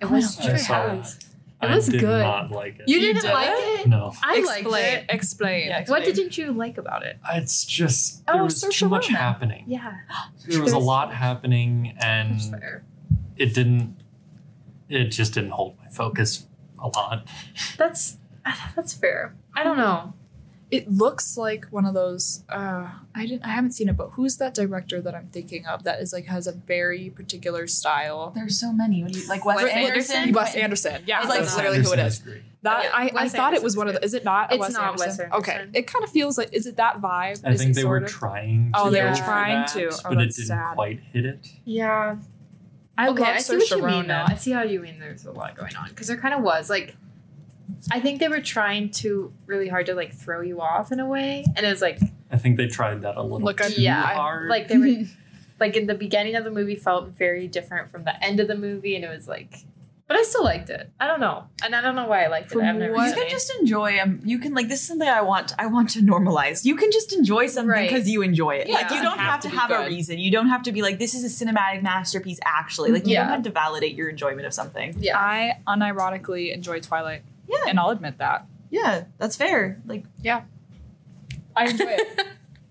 It 0.00 0.06
Oh, 0.06 0.08
was 0.14 0.38
I 0.40 0.48
Trey 0.48 0.58
saw 0.58 0.74
Harris. 0.88 1.18
I 1.60 1.72
It 1.72 1.74
was 1.76 1.86
did 1.88 2.00
good. 2.00 2.20
not 2.22 2.50
like 2.50 2.78
it. 2.80 2.88
You 2.88 2.96
You 2.98 3.00
didn't 3.14 3.22
did 3.22 3.32
like 3.32 3.48
it? 3.50 3.80
it? 3.80 3.88
no. 3.88 4.12
I 4.22 4.36
explain, 4.38 4.64
liked 4.70 4.86
it. 4.92 5.04
explain. 5.08 5.66
Yeah. 5.68 5.84
What 5.86 6.04
didn't 6.04 6.36
you 6.36 6.52
like 6.52 6.76
about 6.76 7.02
it? 7.02 7.18
It's 7.32 7.64
just 7.64 8.22
Oh, 8.28 8.34
there 8.34 8.44
was 8.44 8.62
Saoirse 8.62 8.72
too 8.72 8.88
much 8.90 9.06
Ronan. 9.08 9.16
happening. 9.20 9.64
Yeah. 9.66 9.96
There 10.48 10.62
was 10.62 10.72
a 10.74 10.78
lot 10.78 11.12
happening 11.14 11.96
and 12.00 12.38
it 13.36 13.54
didn't 13.54 13.96
it 14.88 15.06
just 15.06 15.34
didn't 15.34 15.50
hold 15.50 15.76
my 15.78 15.88
focus 15.88 16.46
a 16.78 16.88
lot. 16.88 17.26
That's 17.78 18.18
that's 18.76 18.92
fair. 18.94 19.34
I 19.54 19.64
don't 19.64 19.78
know. 19.78 20.12
It 20.68 20.90
looks 20.90 21.36
like 21.36 21.66
one 21.66 21.86
of 21.86 21.94
those. 21.94 22.42
Uh, 22.48 22.90
I 23.14 23.24
didn't. 23.26 23.44
I 23.44 23.50
haven't 23.50 23.70
seen 23.70 23.88
it, 23.88 23.96
but 23.96 24.10
who's 24.14 24.36
that 24.38 24.52
director 24.52 25.00
that 25.00 25.14
I'm 25.14 25.28
thinking 25.28 25.64
of 25.64 25.84
that 25.84 26.00
is 26.00 26.12
like 26.12 26.24
has 26.26 26.48
a 26.48 26.52
very 26.52 27.08
particular 27.10 27.68
style? 27.68 28.32
There's 28.34 28.58
so 28.58 28.72
many. 28.72 29.04
What 29.04 29.12
do 29.12 29.20
you 29.20 29.28
like? 29.28 29.44
Wes, 29.44 29.62
Wes 29.62 29.72
Anderson. 29.72 30.16
Anderson? 30.16 30.34
Wes 30.34 30.54
Anderson. 30.56 31.02
Yeah, 31.06 31.20
I 31.20 31.28
like, 31.28 31.38
that's 31.40 31.56
literally 31.56 31.76
who 31.78 31.92
it 31.92 31.98
is 32.00 32.18
Anderson 32.20 32.32
is. 32.32 32.42
That 32.62 32.82
Yeah, 32.84 32.90
I, 32.92 33.08
I 33.10 33.12
Wes 33.14 33.32
thought 33.32 33.54
it 33.54 33.62
was 33.62 33.76
one 33.76 33.86
of 33.86 33.94
the. 33.94 34.04
Is 34.04 34.14
it 34.14 34.24
not? 34.24 34.50
a 34.50 34.54
It's 34.54 34.60
Wes 34.60 34.72
not 34.72 34.92
Wes 34.98 35.02
Anderson? 35.02 35.24
Anderson. 35.26 35.38
Okay, 35.54 35.78
it 35.78 35.86
kind 35.86 36.04
of 36.04 36.10
feels 36.10 36.36
like. 36.36 36.48
Is 36.52 36.66
it 36.66 36.76
that 36.78 37.00
vibe? 37.00 37.40
I 37.44 37.52
Is 37.52 37.62
think 37.62 37.76
they 37.76 37.84
were 37.84 37.98
of? 37.98 38.08
trying 38.10 38.72
to 38.72 38.78
Oh, 38.80 38.90
they 38.90 39.04
were 39.04 39.14
trying 39.14 39.60
that, 39.60 39.68
to. 39.68 39.90
Oh, 39.90 39.98
but 40.08 40.12
it 40.14 40.16
didn't 40.16 40.32
sad. 40.32 40.74
quite 40.74 40.98
hit 41.12 41.26
it. 41.26 41.46
Yeah. 41.64 42.16
I 42.98 43.08
okay, 43.10 43.20
love 43.22 43.36
I 43.36 43.38
see 43.38 43.54
Saoirse 43.54 43.70
what 43.70 43.70
you 43.70 43.86
mean, 43.98 44.06
though. 44.08 44.24
I 44.26 44.34
see 44.34 44.50
how 44.50 44.62
you 44.62 44.80
mean. 44.80 44.98
There's 44.98 45.26
a 45.26 45.30
lot 45.30 45.54
going 45.54 45.76
on 45.76 45.90
because 45.90 46.08
there 46.08 46.16
kind 46.16 46.34
of 46.34 46.42
was 46.42 46.68
like. 46.68 46.96
I 47.90 48.00
think 48.00 48.20
they 48.20 48.28
were 48.28 48.40
trying 48.40 48.90
to 49.02 49.32
really 49.46 49.68
hard 49.68 49.86
to 49.86 49.94
like 49.94 50.12
throw 50.14 50.40
you 50.40 50.60
off 50.60 50.92
in 50.92 51.00
a 51.00 51.06
way, 51.06 51.44
and 51.56 51.64
it 51.66 51.68
was 51.70 51.80
like 51.82 51.98
I 52.30 52.36
think 52.38 52.56
they 52.56 52.66
tried 52.66 53.02
that 53.02 53.16
a 53.16 53.22
little 53.22 53.40
Look, 53.40 53.58
too 53.60 53.80
yeah, 53.80 54.02
hard. 54.14 54.48
like 54.48 54.68
they 54.68 54.78
were 54.78 55.04
like 55.60 55.76
in 55.76 55.86
the 55.86 55.94
beginning 55.94 56.34
of 56.36 56.44
the 56.44 56.50
movie 56.50 56.74
felt 56.76 57.08
very 57.10 57.46
different 57.48 57.90
from 57.90 58.04
the 58.04 58.24
end 58.24 58.40
of 58.40 58.48
the 58.48 58.56
movie, 58.56 58.94
and 58.96 59.04
it 59.04 59.08
was 59.08 59.26
like, 59.28 59.54
but 60.08 60.16
I 60.16 60.22
still 60.22 60.44
liked 60.44 60.70
it. 60.70 60.90
I 61.00 61.06
don't 61.06 61.20
know, 61.20 61.44
and 61.64 61.74
I 61.74 61.80
don't 61.80 61.94
know 61.96 62.06
why 62.06 62.24
I 62.24 62.28
liked 62.28 62.50
From 62.50 62.62
it. 62.62 62.68
I've 62.68 62.76
never 62.76 62.94
what- 62.94 63.06
You 63.08 63.14
seen 63.14 63.22
can 63.22 63.30
just 63.30 63.52
enjoy 63.60 63.92
them. 63.96 64.20
You 64.24 64.38
can 64.38 64.54
like 64.54 64.68
this 64.68 64.82
is 64.82 64.88
something 64.88 65.08
I 65.08 65.22
want. 65.22 65.52
I 65.58 65.66
want 65.66 65.90
to 65.90 66.00
normalize. 66.00 66.64
You 66.64 66.76
can 66.76 66.90
just 66.92 67.12
enjoy 67.12 67.46
something 67.46 67.68
Right. 67.70 67.88
because 67.88 68.08
you 68.08 68.22
enjoy 68.22 68.56
it. 68.56 68.68
Yeah. 68.68 68.74
Like 68.74 68.90
you 68.90 69.02
don't 69.02 69.18
have 69.18 69.30
have 69.32 69.40
to 69.40 69.48
to 69.48 69.52
be 69.52 69.56
have 69.58 69.70
a 69.70 69.86
reason. 69.86 70.18
You 70.18 70.30
don't 70.30 70.48
have 70.48 70.62
to 70.64 70.72
be 70.72 70.82
like 70.82 70.98
this 70.98 71.14
is 71.14 71.24
a 71.24 71.44
cinematic 71.44 71.82
masterpiece. 71.82 72.38
Actually, 72.44 72.90
like 72.92 73.06
you 73.06 73.14
Yeah. 73.14 73.22
don't 73.24 73.32
have 73.32 73.42
to 73.44 73.50
validate 73.50 73.94
your 73.96 74.08
enjoyment 74.08 74.46
of 74.46 74.52
something. 74.54 74.94
yeah. 74.98 75.18
I 75.18 75.58
unironically 75.66 76.52
enjoy 76.54 76.80
Twilight. 76.80 77.22
Yeah. 77.48 77.58
and 77.68 77.78
I'll 77.78 77.90
admit 77.90 78.18
that. 78.18 78.46
Yeah, 78.70 79.04
that's 79.18 79.36
fair. 79.36 79.80
Like 79.86 80.04
yeah. 80.22 80.42
I 81.54 81.68
enjoy 81.68 81.86
it. 81.88 82.26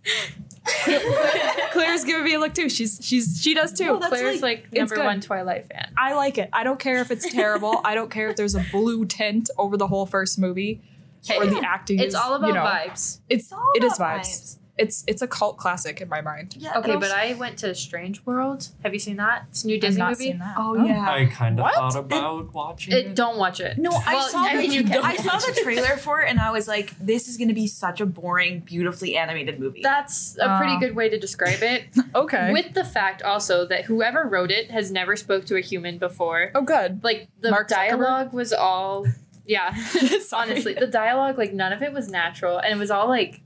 Claire's 1.71 2.03
giving 2.03 2.23
me 2.23 2.34
a 2.34 2.39
look 2.39 2.53
too. 2.53 2.69
She's 2.69 2.99
she's 3.01 3.39
she 3.39 3.53
does 3.53 3.73
too. 3.73 3.99
Claire's 3.99 4.41
like, 4.41 4.65
it's 4.71 4.91
number 4.91 5.03
one 5.03 5.21
Twilight 5.21 5.67
fan. 5.67 5.93
I 5.97 6.13
like 6.13 6.38
it. 6.38 6.49
I 6.53 6.63
don't 6.63 6.80
care 6.80 7.01
if 7.01 7.11
it's 7.11 7.32
terrible. 7.32 7.82
I 7.84 7.93
don't 7.93 8.09
care 8.09 8.30
if 8.30 8.36
there's 8.36 8.55
a 8.55 8.65
blue 8.71 9.05
tint 9.05 9.49
over 9.57 9.78
the 9.78 9.88
whole 9.88 10.05
first 10.05 10.39
movie 10.39 10.82
or 11.30 11.43
Hey, 11.43 11.49
the 11.49 11.67
acting. 11.67 11.99
It's 11.99 12.09
is, 12.09 12.15
all 12.15 12.34
about 12.34 12.47
you 12.47 12.53
know, 12.53 12.61
vibes. 12.61 13.19
It's 13.30 13.51
all 13.51 13.71
it 13.76 13.84
is 13.84 13.95
about 13.95 14.21
vibes. 14.21 14.57
It's 14.78 15.05
it's 15.07 15.21
a 15.21 15.28
cult 15.28 15.57
classic 15.57 16.01
in 16.01 16.09
my 16.09 16.19
mind. 16.21 16.55
yeah. 16.59 16.78
Okay, 16.80 16.95
but 16.95 17.03
also- 17.11 17.15
I 17.15 17.34
went 17.34 17.57
to 17.59 17.73
Strange 17.73 18.26
World. 18.26 18.67
Have 18.84 18.93
you 18.93 18.99
seen 18.99 19.15
that? 19.17 19.45
It's 19.49 19.63
a 19.63 19.67
new 19.67 19.76
I've 19.76 19.82
Disney 19.82 19.99
not 19.99 20.09
movie. 20.11 20.23
seen 20.26 20.39
that. 20.39 20.55
Oh, 20.57 20.76
oh. 20.78 20.86
yeah. 20.86 21.09
I 21.09 21.26
kind 21.28 21.59
of 21.59 21.71
thought 21.73 21.95
about 21.95 22.53
watching 22.53 22.93
It, 22.93 23.05
it. 23.05 23.15
don't 23.15 23.38
watch 23.38 23.61
it. 23.61 23.78
No, 23.78 23.91
I 23.91 24.13
Well, 24.15 24.28
saw 24.28 24.39
I 24.43 24.55
the, 24.57 24.61
mean, 24.67 24.71
you 24.89 24.99
I 25.01 25.15
saw 25.15 25.38
the 25.39 25.57
trailer 25.63 25.95
for 25.97 26.21
it 26.21 26.30
and 26.30 26.39
I 26.41 26.51
was 26.51 26.67
like, 26.67 26.93
this 26.99 27.30
is 27.30 27.38
going 27.38 27.47
to 27.47 27.53
be 27.53 27.67
such 27.67 28.01
a 28.01 28.05
boring, 28.05 28.59
beautifully 28.61 29.15
animated 29.15 29.59
movie. 29.61 29.80
That's 29.82 30.38
a 30.41 30.57
pretty 30.57 30.73
Oh. 30.73 30.80
good 30.80 30.95
way 30.95 31.07
to 31.09 31.17
describe 31.19 31.61
it. 31.63 31.84
Okay. 32.13 32.51
With 32.53 32.73
the 32.73 32.84
fact 32.86 33.21
also 33.23 33.65
that 33.67 33.86
whoever 33.86 34.23
wrote 34.23 34.51
it 34.51 34.71
has 34.71 34.91
never 34.91 35.15
spoke 35.15 35.45
to 35.45 35.55
a 35.57 35.61
human 35.61 35.97
before. 35.97 36.51
oh, 36.55 36.61
good. 36.61 37.03
Like 37.03 37.28
the 37.41 37.51
Mark 37.51 37.67
Zuckerberg? 37.69 37.89
dialogue 37.99 38.34
was 38.34 38.51
all 38.53 39.05
yeah. 39.45 39.76
Honestly, 40.34 40.73
the 40.73 40.88
dialogue 40.88 41.38
like 41.38 41.53
none 41.53 41.71
of 41.73 41.82
it 41.82 41.93
was 41.93 42.09
natural 42.09 42.57
and 42.57 42.73
it 42.73 42.78
was 42.78 42.89
all 42.91 43.07
like 43.07 43.41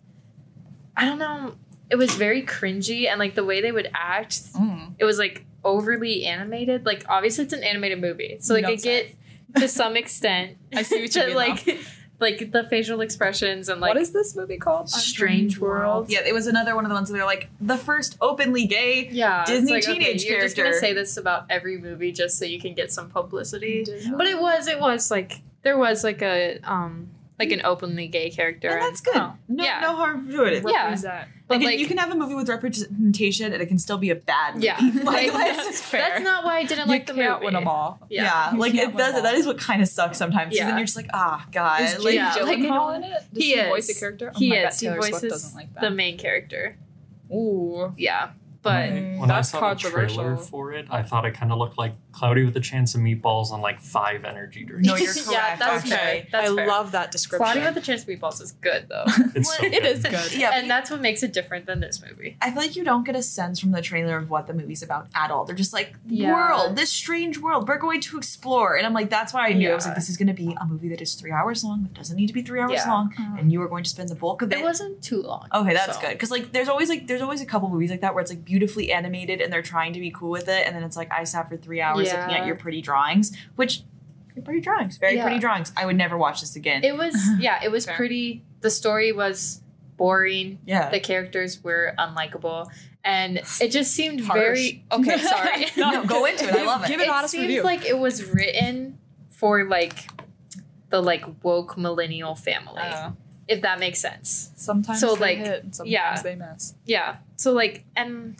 I 0.97 1.05
don't 1.05 1.19
know, 1.19 1.55
it 1.89 1.95
was 1.95 2.13
very 2.15 2.43
cringy 2.43 3.07
and 3.09 3.19
like 3.19 3.35
the 3.35 3.43
way 3.45 3.61
they 3.61 3.71
would 3.71 3.89
act, 3.93 4.33
Mm. 4.53 4.93
it 4.99 5.05
was 5.05 5.17
like 5.17 5.45
overly 5.63 6.25
animated. 6.25 6.85
Like 6.85 7.03
obviously 7.09 7.43
it's 7.45 7.53
an 7.53 7.63
animated 7.63 7.99
movie. 8.01 8.37
So 8.41 8.53
like 8.53 8.63
You 8.67 8.73
I 8.73 8.75
get 8.75 9.15
to 9.57 9.67
some 9.67 9.95
extent 9.97 10.57
I 10.73 10.83
see 10.83 11.01
what 11.01 11.15
you 11.15 11.25
mean, 11.27 11.35
like 11.35 11.77
like 12.19 12.51
the 12.51 12.65
facial 12.65 12.99
expressions 12.99 13.69
and 13.69 13.79
like 13.79 13.89
what 13.93 13.97
is 14.01 14.11
this 14.11 14.35
movie 14.35 14.57
called? 14.57 14.89
Strange 14.89 15.57
World. 15.57 16.09
yeah, 16.11 16.19
it 16.25 16.33
was 16.33 16.47
another 16.47 16.75
one 16.75 16.83
of 16.85 16.89
the 16.89 16.95
ones 16.95 17.09
where 17.09 17.19
they're 17.19 17.25
like, 17.25 17.49
the 17.61 17.77
first 17.77 18.17
openly 18.19 18.65
gay. 18.65 19.07
Yeah, 19.09 19.45
Disney 19.45 19.71
like, 19.73 19.83
okay, 19.87 19.93
teenage 19.93 20.25
you're 20.25 20.41
just 20.41 20.57
gonna 20.57 20.69
character. 20.69 20.85
say 20.87 20.93
this 20.93 21.15
about 21.15 21.45
every 21.49 21.77
movie 21.77 22.11
just 22.11 22.37
so 22.37 22.43
you 22.45 22.59
can 22.59 22.73
get 22.73 22.91
some 22.91 23.09
publicity. 23.09 23.85
But 24.17 24.27
it 24.27 24.37
was, 24.39 24.67
it 24.67 24.79
was 24.81 25.09
like 25.09 25.41
there 25.61 25.77
was 25.77 26.03
like 26.03 26.21
a 26.21 26.59
um 26.65 27.09
like 27.39 27.51
an 27.51 27.61
openly 27.63 28.07
gay 28.07 28.29
character. 28.29 28.67
And 28.69 28.81
that's 28.81 28.99
and- 28.99 29.13
good. 29.13 29.15
oh, 29.21 29.33
No, 29.47 29.63
yeah. 29.63 29.79
no 29.79 29.95
harm 29.95 30.29
to 30.29 30.43
it. 30.43 30.63
Yeah. 30.67 30.85
What 30.85 30.93
is 30.93 31.01
that? 31.03 31.29
But 31.47 31.57
Like, 31.59 31.65
like, 31.67 31.79
you 31.79 31.87
can 31.87 31.97
have 31.97 32.11
a 32.11 32.15
movie 32.15 32.35
with 32.35 32.47
representation 32.49 33.53
and 33.53 33.61
it 33.61 33.65
can 33.67 33.79
still 33.79 33.97
be 33.97 34.09
a 34.11 34.15
bad 34.15 34.55
movie. 34.55 34.67
yeah, 34.67 34.77
like, 35.03 35.33
like, 35.33 35.55
that's, 35.55 35.81
fair. 35.81 36.01
that's 36.01 36.23
not 36.23 36.43
why 36.43 36.57
I 36.59 36.63
didn't 36.65 36.85
You 36.87 36.91
like 36.91 37.07
the 37.07 37.13
can't 37.13 37.33
movie. 37.35 37.45
win 37.45 37.53
them 37.55 37.67
all. 37.67 37.99
yeah, 38.09 38.51
Yeah. 38.51 38.57
like 38.57 38.75
it 38.75 38.95
does. 38.95 39.15
them 39.15 39.25
all. 39.25 39.33
is 39.33 39.47
what 39.47 39.57
kind 39.57 39.81
of 39.81 39.87
sucks 39.87 40.17
sometimes. 40.17 40.55
Yeah. 40.55 40.67
then 40.67 40.77
you're 40.77 40.85
just 40.85 40.97
like, 40.97 41.09
ah, 41.13 41.45
god. 41.51 41.81
Is 41.81 41.93
like, 42.03 42.03
Jake 42.03 42.13
yeah, 42.15 42.35
like, 42.43 42.59
Gyllenhaal 42.59 42.95
in 42.97 43.03
it? 43.05 43.23
Does 43.33 43.43
he 43.43 43.55
he, 43.55 43.61
voice 43.63 43.89
is. 43.89 43.97
a 43.97 43.99
character? 43.99 44.31
Oh 44.35 44.37
He 44.37 44.49
my 44.49 44.55
God, 44.61 44.67
is. 44.73 44.79
He 44.79 44.85
Taylor 44.87 45.01
Swift 45.01 45.13
voices 45.15 45.31
doesn't 45.31 45.55
like 45.57 45.73
that. 45.73 45.81
the 45.81 45.89
main 45.91 46.17
character. 46.17 46.77
Ooh. 47.31 47.93
Yeah, 47.97 48.31
but 48.61 48.89
when 48.91 49.27
that's 49.27 49.53
I 49.55 49.59
saw 49.59 49.73
the 49.73 49.79
trailer 49.79 50.05
controversial. 50.07 50.45
for 50.45 50.73
it, 50.73 50.87
I 50.89 51.01
thought 51.03 51.25
it 51.25 51.33
kind 51.33 51.51
of 51.51 51.57
looked 51.57 51.77
like 51.77 51.93
Cloudy 52.12 52.43
with 52.43 52.55
a 52.57 52.60
Chance 52.60 52.95
of 52.95 53.01
Meatballs 53.01 53.51
on 53.51 53.62
like 53.62 53.80
five 53.80 54.26
energy 54.26 54.64
drinks. 54.64 54.88
No, 54.88 54.95
you're 54.95 55.14
Yeah, 55.32 55.55
correct. 55.55 55.60
that's 55.60 55.62
actually. 55.84 55.89
fair. 55.91 56.28
That's 56.32 56.49
I 56.51 56.55
fair. 56.55 56.68
love 56.68 56.91
that 56.93 57.12
description. 57.12 57.43
Cloudy 57.45 57.60
with 57.62 57.78
a 57.78 57.82
Chance 57.82 58.03
of 58.03 58.07
Meatballs 58.10 58.41
is 58.41 58.51
good 58.53 58.88
though. 58.89 59.05
It's 59.36 59.55
so 59.57 59.64
It 59.66 59.72
good. 59.74 59.86
is 59.86 60.03
good. 60.03 60.34
Yeah, 60.34 60.51
and 60.55 60.70
that's 60.70 60.89
what 60.89 61.01
makes 61.01 61.24
it 61.24 61.34
different 61.34 61.66
than 61.66 61.80
this 61.80 62.01
movie. 62.01 62.36
I 62.41 62.49
feel 62.51 62.62
like 62.62 62.76
you 62.76 62.84
don't 62.84 63.05
get 63.05 63.16
a 63.16 63.22
sense 63.22 63.60
from 63.60 63.72
the 63.72 63.82
trailer 63.82 64.18
of 64.18 64.30
what 64.30 64.47
the 64.47 64.53
movie's 64.53 64.82
about 64.84 65.07
at 65.16 65.30
all. 65.32 65.45
They're 65.45 65.55
just 65.55 65.72
like, 65.74 65.95
Yeah. 66.07 66.34
world, 66.34 66.76
this 66.76 66.89
strange 66.91 67.38
world, 67.38 67.68
we're 67.68 67.78
going 67.78 68.01
to 68.01 68.18
explore. 68.18 68.76
And 68.76 68.86
I'm 68.86 68.93
like, 68.93 69.10
that's 69.10 69.34
why 69.34 69.47
I 69.47 69.53
knew. 69.53 69.72
I 69.72 69.76
was 69.76 69.86
like, 69.86 69.95
this 69.95 70.10
is 70.10 70.18
going 70.18 70.28
to 70.28 70.34
be 70.34 70.55
a 70.60 70.66
movie 70.66 70.89
that 70.89 71.01
is 71.01 71.14
three 71.14 71.32
hours 71.32 71.64
long, 71.64 71.84
but 71.84 71.93
doesn't 71.93 72.16
need 72.18 72.28
to 72.28 72.34
be 72.34 72.41
three 72.41 72.60
hours 72.60 72.72
Yeah. 72.74 72.89
long. 72.91 73.14
Uh, 73.20 73.38
And 73.39 73.51
you 73.51 73.62
are 73.62 73.68
going 73.68 73.84
to 73.84 73.89
spend 73.89 74.10
the 74.10 74.16
bulk 74.16 74.41
of 74.41 74.51
it. 74.51 74.60
It 74.60 74.64
wasn't 74.64 75.01
too 75.03 75.22
long. 75.22 75.47
Okay, 75.53 75.74
that's 75.74 75.95
so. 75.95 76.01
good. 76.01 76.12
Because 76.14 76.32
like, 76.32 76.51
there's 76.51 76.70
always 76.70 76.89
like, 76.89 77.07
there's 77.07 77.22
always 77.22 77.41
a 77.41 77.45
couple 77.45 77.70
movies 77.70 77.91
like 77.91 78.01
that 78.01 78.14
where 78.16 78.22
it's 78.22 78.32
like 78.32 78.43
beautifully 78.43 78.91
animated 78.91 79.41
and 79.41 79.53
they're 79.53 79.62
trying 79.62 79.93
to 79.93 79.99
be 79.99 80.12
cool 80.12 80.32
with 80.32 80.47
it, 80.49 80.66
and 80.66 80.76
then 80.76 80.84
it's 80.84 80.97
like 80.97 81.12
I 81.12 81.24
sat 81.24 81.47
for 81.49 81.57
three 81.57 81.82
hours 81.82 82.09
looking 82.14 82.36
at 82.36 82.45
your 82.45 82.55
pretty 82.55 82.82
drawings, 82.82 83.36
which 83.55 83.82
your 84.36 84.43
pretty 84.43 84.62
drawings, 84.62 84.97
very 84.97 85.16
Yeah. 85.16 85.24
pretty 85.24 85.39
drawings. 85.39 85.72
I 85.76 85.86
would 85.86 85.95
never 85.97 86.18
watch 86.18 86.41
this 86.41 86.55
again. 86.55 86.84
It 86.84 86.95
was 86.97 87.16
yeah, 87.39 87.60
it 87.64 87.70
was 87.72 87.86
Fair. 87.86 87.95
pretty. 87.95 88.43
The 88.62 88.70
story 88.70 89.12
was 89.12 89.62
boring. 89.97 90.60
yeah. 90.66 90.89
The 90.89 90.99
characters 90.99 91.64
were 91.64 91.93
unlikable, 91.97 92.68
and 93.03 93.41
it 93.62 93.70
just 93.72 93.91
seemed 93.93 94.22
Harsh. 94.22 94.39
very 94.39 94.86
okay. 94.91 95.18
Sorry. 95.36 95.66
no, 95.78 96.05
go 96.05 96.26
into 96.26 96.45
it. 96.47 96.55
I 96.55 96.64
love 96.66 96.84
it. 96.84 96.88
Give 96.88 96.99
it 97.01 97.03
it 97.07 97.10
honest 97.10 97.32
seems 97.32 97.43
review. 97.47 97.64
like 97.64 97.86
it 97.86 97.97
was 97.97 98.24
written 98.26 98.97
for 99.30 99.64
like 99.66 100.07
the 100.89 101.01
like 101.01 101.24
woke 101.43 101.78
millennial 101.78 102.36
family, 102.36 102.82
Uh, 102.82 103.12
if 103.47 103.62
that 103.62 103.80
makes 103.80 103.99
sense. 103.99 104.51
sometimes 104.55 104.99
So, 104.99 105.16
they 105.16 105.22
like, 105.22 105.38
hit 105.39 105.76
sometimes 105.76 105.89
yeah. 105.91 106.22
they 106.22 106.36
miss. 106.36 106.74
Yeah. 106.86 107.18
So 107.36 107.51
like, 107.53 107.86
and 107.95 108.36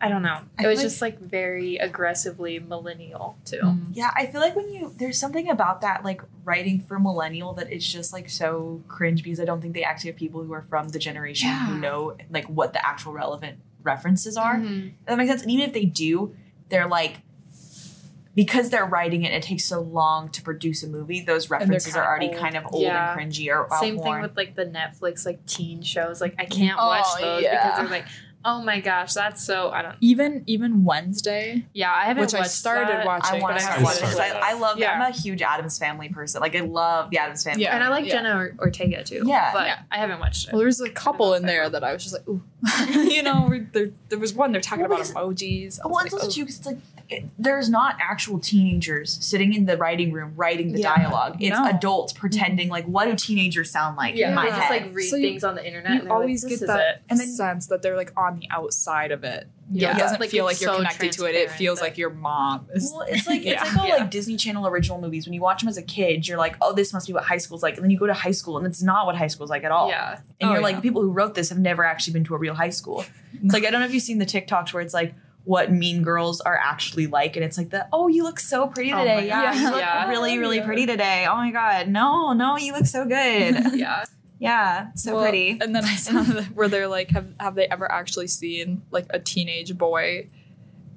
I 0.00 0.08
don't 0.08 0.22
know. 0.22 0.38
I 0.58 0.64
It 0.64 0.66
was 0.68 0.78
feel 0.80 0.88
just 0.88 1.02
like 1.02 1.18
very 1.20 1.76
aggressively 1.76 2.60
millennial 2.60 3.36
too. 3.44 3.60
Mm. 3.62 3.86
Yeah, 3.92 4.10
I 4.16 4.26
feel 4.26 4.40
like 4.40 4.54
when 4.54 4.68
you 4.72 4.92
there's 4.96 5.18
something 5.18 5.48
about 5.50 5.80
that 5.80 6.04
like 6.04 6.22
writing 6.44 6.80
for 6.80 6.98
millennial 7.00 7.52
that 7.54 7.72
it's 7.72 7.86
just 7.90 8.12
like 8.12 8.28
so 8.30 8.82
cringe 8.86 9.24
because 9.24 9.40
I 9.40 9.44
don't 9.44 9.60
think 9.60 9.74
they 9.74 9.82
actually 9.82 10.10
have 10.10 10.16
people 10.18 10.44
who 10.44 10.52
are 10.52 10.62
from 10.62 10.88
the 10.90 11.00
generation 11.00 11.50
who 11.50 11.78
know 11.78 12.16
like 12.30 12.46
what 12.46 12.72
the 12.74 12.86
actual 12.86 13.12
relevant 13.12 13.58
references 13.82 14.36
are. 14.36 14.56
Mhm. 14.56 14.92
That 15.06 15.18
makes 15.18 15.30
sense. 15.30 15.42
And 15.42 15.50
even 15.50 15.66
if 15.66 15.72
they 15.74 15.84
do, 15.84 16.34
they're 16.68 16.86
like 16.88 17.22
because 18.34 18.70
they're 18.70 18.86
writing 18.86 19.24
it, 19.24 19.32
it 19.32 19.42
takes 19.42 19.64
so 19.64 19.80
long 19.80 20.28
to 20.28 20.40
produce 20.42 20.84
a 20.84 20.86
movie. 20.88 21.20
Those 21.20 21.50
references 21.50 21.96
are 21.96 22.06
already 22.06 22.28
old. 22.28 22.36
kind 22.36 22.56
of 22.56 22.66
old 22.72 22.82
Yeah. 22.84 23.18
and 23.18 23.32
cringy 23.32 23.48
or 23.48 23.66
Same 23.80 23.98
thing 23.98 24.20
with 24.20 24.36
like 24.36 24.54
the 24.54 24.64
Netflix 24.64 25.26
like 25.26 25.44
teen 25.46 25.82
shows. 25.82 26.20
Like 26.20 26.36
I 26.38 26.44
can't 26.44 26.78
Oh, 26.78 26.86
watch 26.86 27.20
those 27.20 27.42
yeah. 27.42 27.64
because 27.64 27.78
they're 27.90 27.98
like, 27.98 28.06
oh 28.44 28.62
my 28.62 28.80
gosh, 28.80 29.14
that's 29.14 29.44
so 29.44 29.70
I 29.70 29.82
don't. 29.82 29.96
Even 30.00 30.42
even 30.46 30.84
Wednesday, 30.84 31.66
Yeah, 31.74 31.92
I 31.92 32.04
haven't 32.04 32.22
which 32.22 32.34
I 32.34 32.42
started 32.44 32.88
that. 32.98 33.06
watching, 33.06 33.38
I 33.40 33.42
want 33.42 33.56
to 33.58 33.62
start 33.64 33.82
watching 33.82 34.00
because. 34.08 34.18
I, 34.20 34.50
I 34.50 34.52
love. 34.54 34.78
Yeah. 34.78 34.92
I'm 34.92 35.02
a 35.02 35.14
huge 35.14 35.42
Addams 35.42 35.78
Family 35.78 36.08
person. 36.08 36.40
Like 36.40 36.54
I 36.56 36.60
love 36.60 37.10
the 37.10 37.18
Addams 37.18 37.44
Family. 37.44 37.62
Yeah. 37.62 37.74
and 37.74 37.84
I 37.84 37.88
like 37.88 38.06
yeah. 38.06 38.12
Jenna 38.12 38.36
or- 38.38 38.54
Ortega 38.58 39.02
too. 39.04 39.22
Yeah. 39.26 39.50
but 39.52 39.66
Yeah. 39.66 39.78
I 39.90 39.98
haven't 39.98 40.20
watched 40.20 40.48
it. 40.48 40.52
Well, 40.52 40.60
there's 40.60 40.80
a 40.80 40.90
couple 40.90 41.34
in 41.34 41.44
there 41.46 41.68
that 41.68 41.82
I 41.84 41.92
was 41.92 42.02
just 42.02 42.14
like, 42.14 42.28
ooh, 42.28 42.42
you 43.10 43.22
know, 43.22 43.50
there 43.72 43.90
there 44.08 44.18
was 44.18 44.34
one 44.34 44.52
they're 44.52 44.60
talking 44.60 44.88
Well, 44.88 45.00
about 45.00 45.06
emojis. 45.14 45.78
I 45.82 45.86
was 45.86 45.86
Well, 45.86 45.92
like, 45.94 46.06
it's 46.06 46.14
also 46.14 46.26
oh. 46.26 46.30
too, 46.30 46.44
'cause 46.44 46.56
it's 46.58 46.66
like 46.66 46.76
it, 46.96 46.97
there's 47.38 47.70
not 47.70 47.96
actual 48.00 48.38
teenagers 48.38 49.18
sitting 49.24 49.54
in 49.54 49.64
the 49.66 49.76
writing 49.76 50.12
room 50.12 50.32
writing 50.36 50.72
the 50.72 50.80
Yeah. 50.80 50.96
dialogue. 50.96 51.36
It's 51.40 51.56
No. 51.58 51.66
adults 51.68 52.12
pretending 52.12 52.68
like 52.68 52.84
what 52.86 53.06
do 53.06 53.14
teenagers 53.16 53.70
sound 53.70 53.96
like 53.96 54.14
yeah, 54.14 54.28
in 54.28 54.34
my 54.34 54.44
they 54.46 54.50
head. 54.50 54.58
just 54.58 54.70
like 54.70 54.94
read 54.94 55.08
So 55.08 55.16
you- 55.16 55.28
things 55.28 55.44
on 55.44 55.54
the 55.54 55.66
internet. 55.66 55.94
you 55.94 56.00
and 56.02 56.10
always 56.10 56.44
like, 56.44 56.50
this 56.50 56.60
get 56.60 56.64
is 56.64 56.68
that 56.68 56.80
it. 56.96 57.02
And 57.08 57.18
then- 57.20 57.28
sense 57.28 57.66
that 57.68 57.82
they're 57.82 57.96
like 57.96 58.12
on 58.16 58.38
the 58.40 58.46
outside 58.50 59.10
of 59.12 59.24
it. 59.24 59.48
You 59.70 59.82
know, 59.82 59.88
Yeah. 59.88 59.96
it 59.96 59.98
doesn't 60.00 60.20
Like, 60.20 60.30
feel 60.30 60.44
like 60.46 60.60
you're 60.62 60.70
so 60.70 60.76
connected 60.78 61.12
to 61.12 61.24
it. 61.26 61.34
It 61.34 61.50
feels 61.50 61.78
that- 61.78 61.84
like 61.86 61.98
your 61.98 62.08
mom 62.10 62.66
is. 62.74 62.90
well, 62.92 63.02
it's 63.08 63.26
like 63.26 63.44
Yeah. 63.44 63.52
it's 63.52 63.62
like 63.74 63.76
all 63.78 63.86
Yeah. 63.88 63.96
like 63.96 64.10
Disney 64.10 64.36
Channel 64.36 64.66
original 64.66 65.00
movies. 65.00 65.26
When 65.26 65.34
you 65.34 65.40
watch 65.42 65.60
them 65.60 65.68
as 65.68 65.76
a 65.76 65.82
kid, 65.82 66.26
you're 66.26 66.38
like, 66.38 66.56
oh, 66.62 66.72
this 66.74 66.92
must 66.92 67.06
be 67.06 67.12
what 67.12 67.24
high 67.24 67.36
school's 67.38 67.62
like, 67.62 67.74
and 67.76 67.84
then 67.84 67.90
you 67.90 67.98
go 67.98 68.06
to 68.06 68.14
high 68.14 68.30
school, 68.30 68.56
and 68.58 68.66
it's 68.66 68.82
not 68.82 69.04
what 69.06 69.16
high 69.16 69.26
school's 69.26 69.50
like 69.50 69.64
at 69.64 69.70
all. 69.70 69.88
Yeah, 69.90 70.18
And 70.40 70.50
Oh, 70.50 70.52
you're 70.54 70.62
like, 70.62 70.76
the 70.76 70.82
people 70.82 71.02
who 71.02 71.10
wrote 71.10 71.34
this 71.34 71.48
have 71.50 71.58
never 71.58 71.84
actually 71.84 72.12
been 72.14 72.24
to 72.24 72.34
a 72.34 72.38
real 72.38 72.54
high 72.54 72.70
school. 72.70 73.04
It's 73.44 73.52
like 73.52 73.64
I 73.66 73.70
don't 73.70 73.80
know 73.80 73.86
if 73.86 73.92
you've 73.94 74.02
seen 74.02 74.18
the 74.18 74.26
TikToks 74.26 74.72
where 74.72 74.82
it's 74.82 74.94
like 74.94 75.14
what 75.48 75.72
mean 75.72 76.02
girls 76.02 76.42
are 76.42 76.58
actually 76.62 77.06
like, 77.06 77.34
and 77.34 77.42
it's 77.42 77.56
like 77.56 77.70
the 77.70 77.88
oh, 77.90 78.06
you 78.08 78.22
look 78.22 78.38
so 78.38 78.66
pretty 78.66 78.92
Oh 78.92 78.98
today. 78.98 79.16
my 79.16 79.22
yeah, 79.22 79.54
you 79.54 79.70
look 79.70 79.80
Yeah. 79.80 80.08
really, 80.10 80.38
really 80.38 80.58
Yeah. 80.58 80.66
pretty 80.66 80.84
today. 80.84 81.26
Oh 81.26 81.36
my 81.36 81.50
god, 81.50 81.88
no, 81.88 82.34
no, 82.34 82.58
you 82.58 82.74
look 82.74 82.84
so 82.84 83.04
good. 83.06 83.56
yeah. 83.74 84.04
Yeah, 84.38 84.92
so 84.94 85.14
Well, 85.14 85.22
pretty. 85.24 85.58
And 85.60 85.74
then 85.74 85.84
I 85.86 85.96
saw 85.96 86.20
that- 86.34 86.54
where 86.54 86.68
they're 86.68 86.86
like, 86.86 87.10
have 87.12 87.28
have 87.40 87.54
they 87.54 87.66
ever 87.66 87.90
actually 87.90 88.26
seen 88.28 88.82
like 88.90 89.06
a 89.10 89.18
teenage 89.18 89.76
boy 89.78 90.28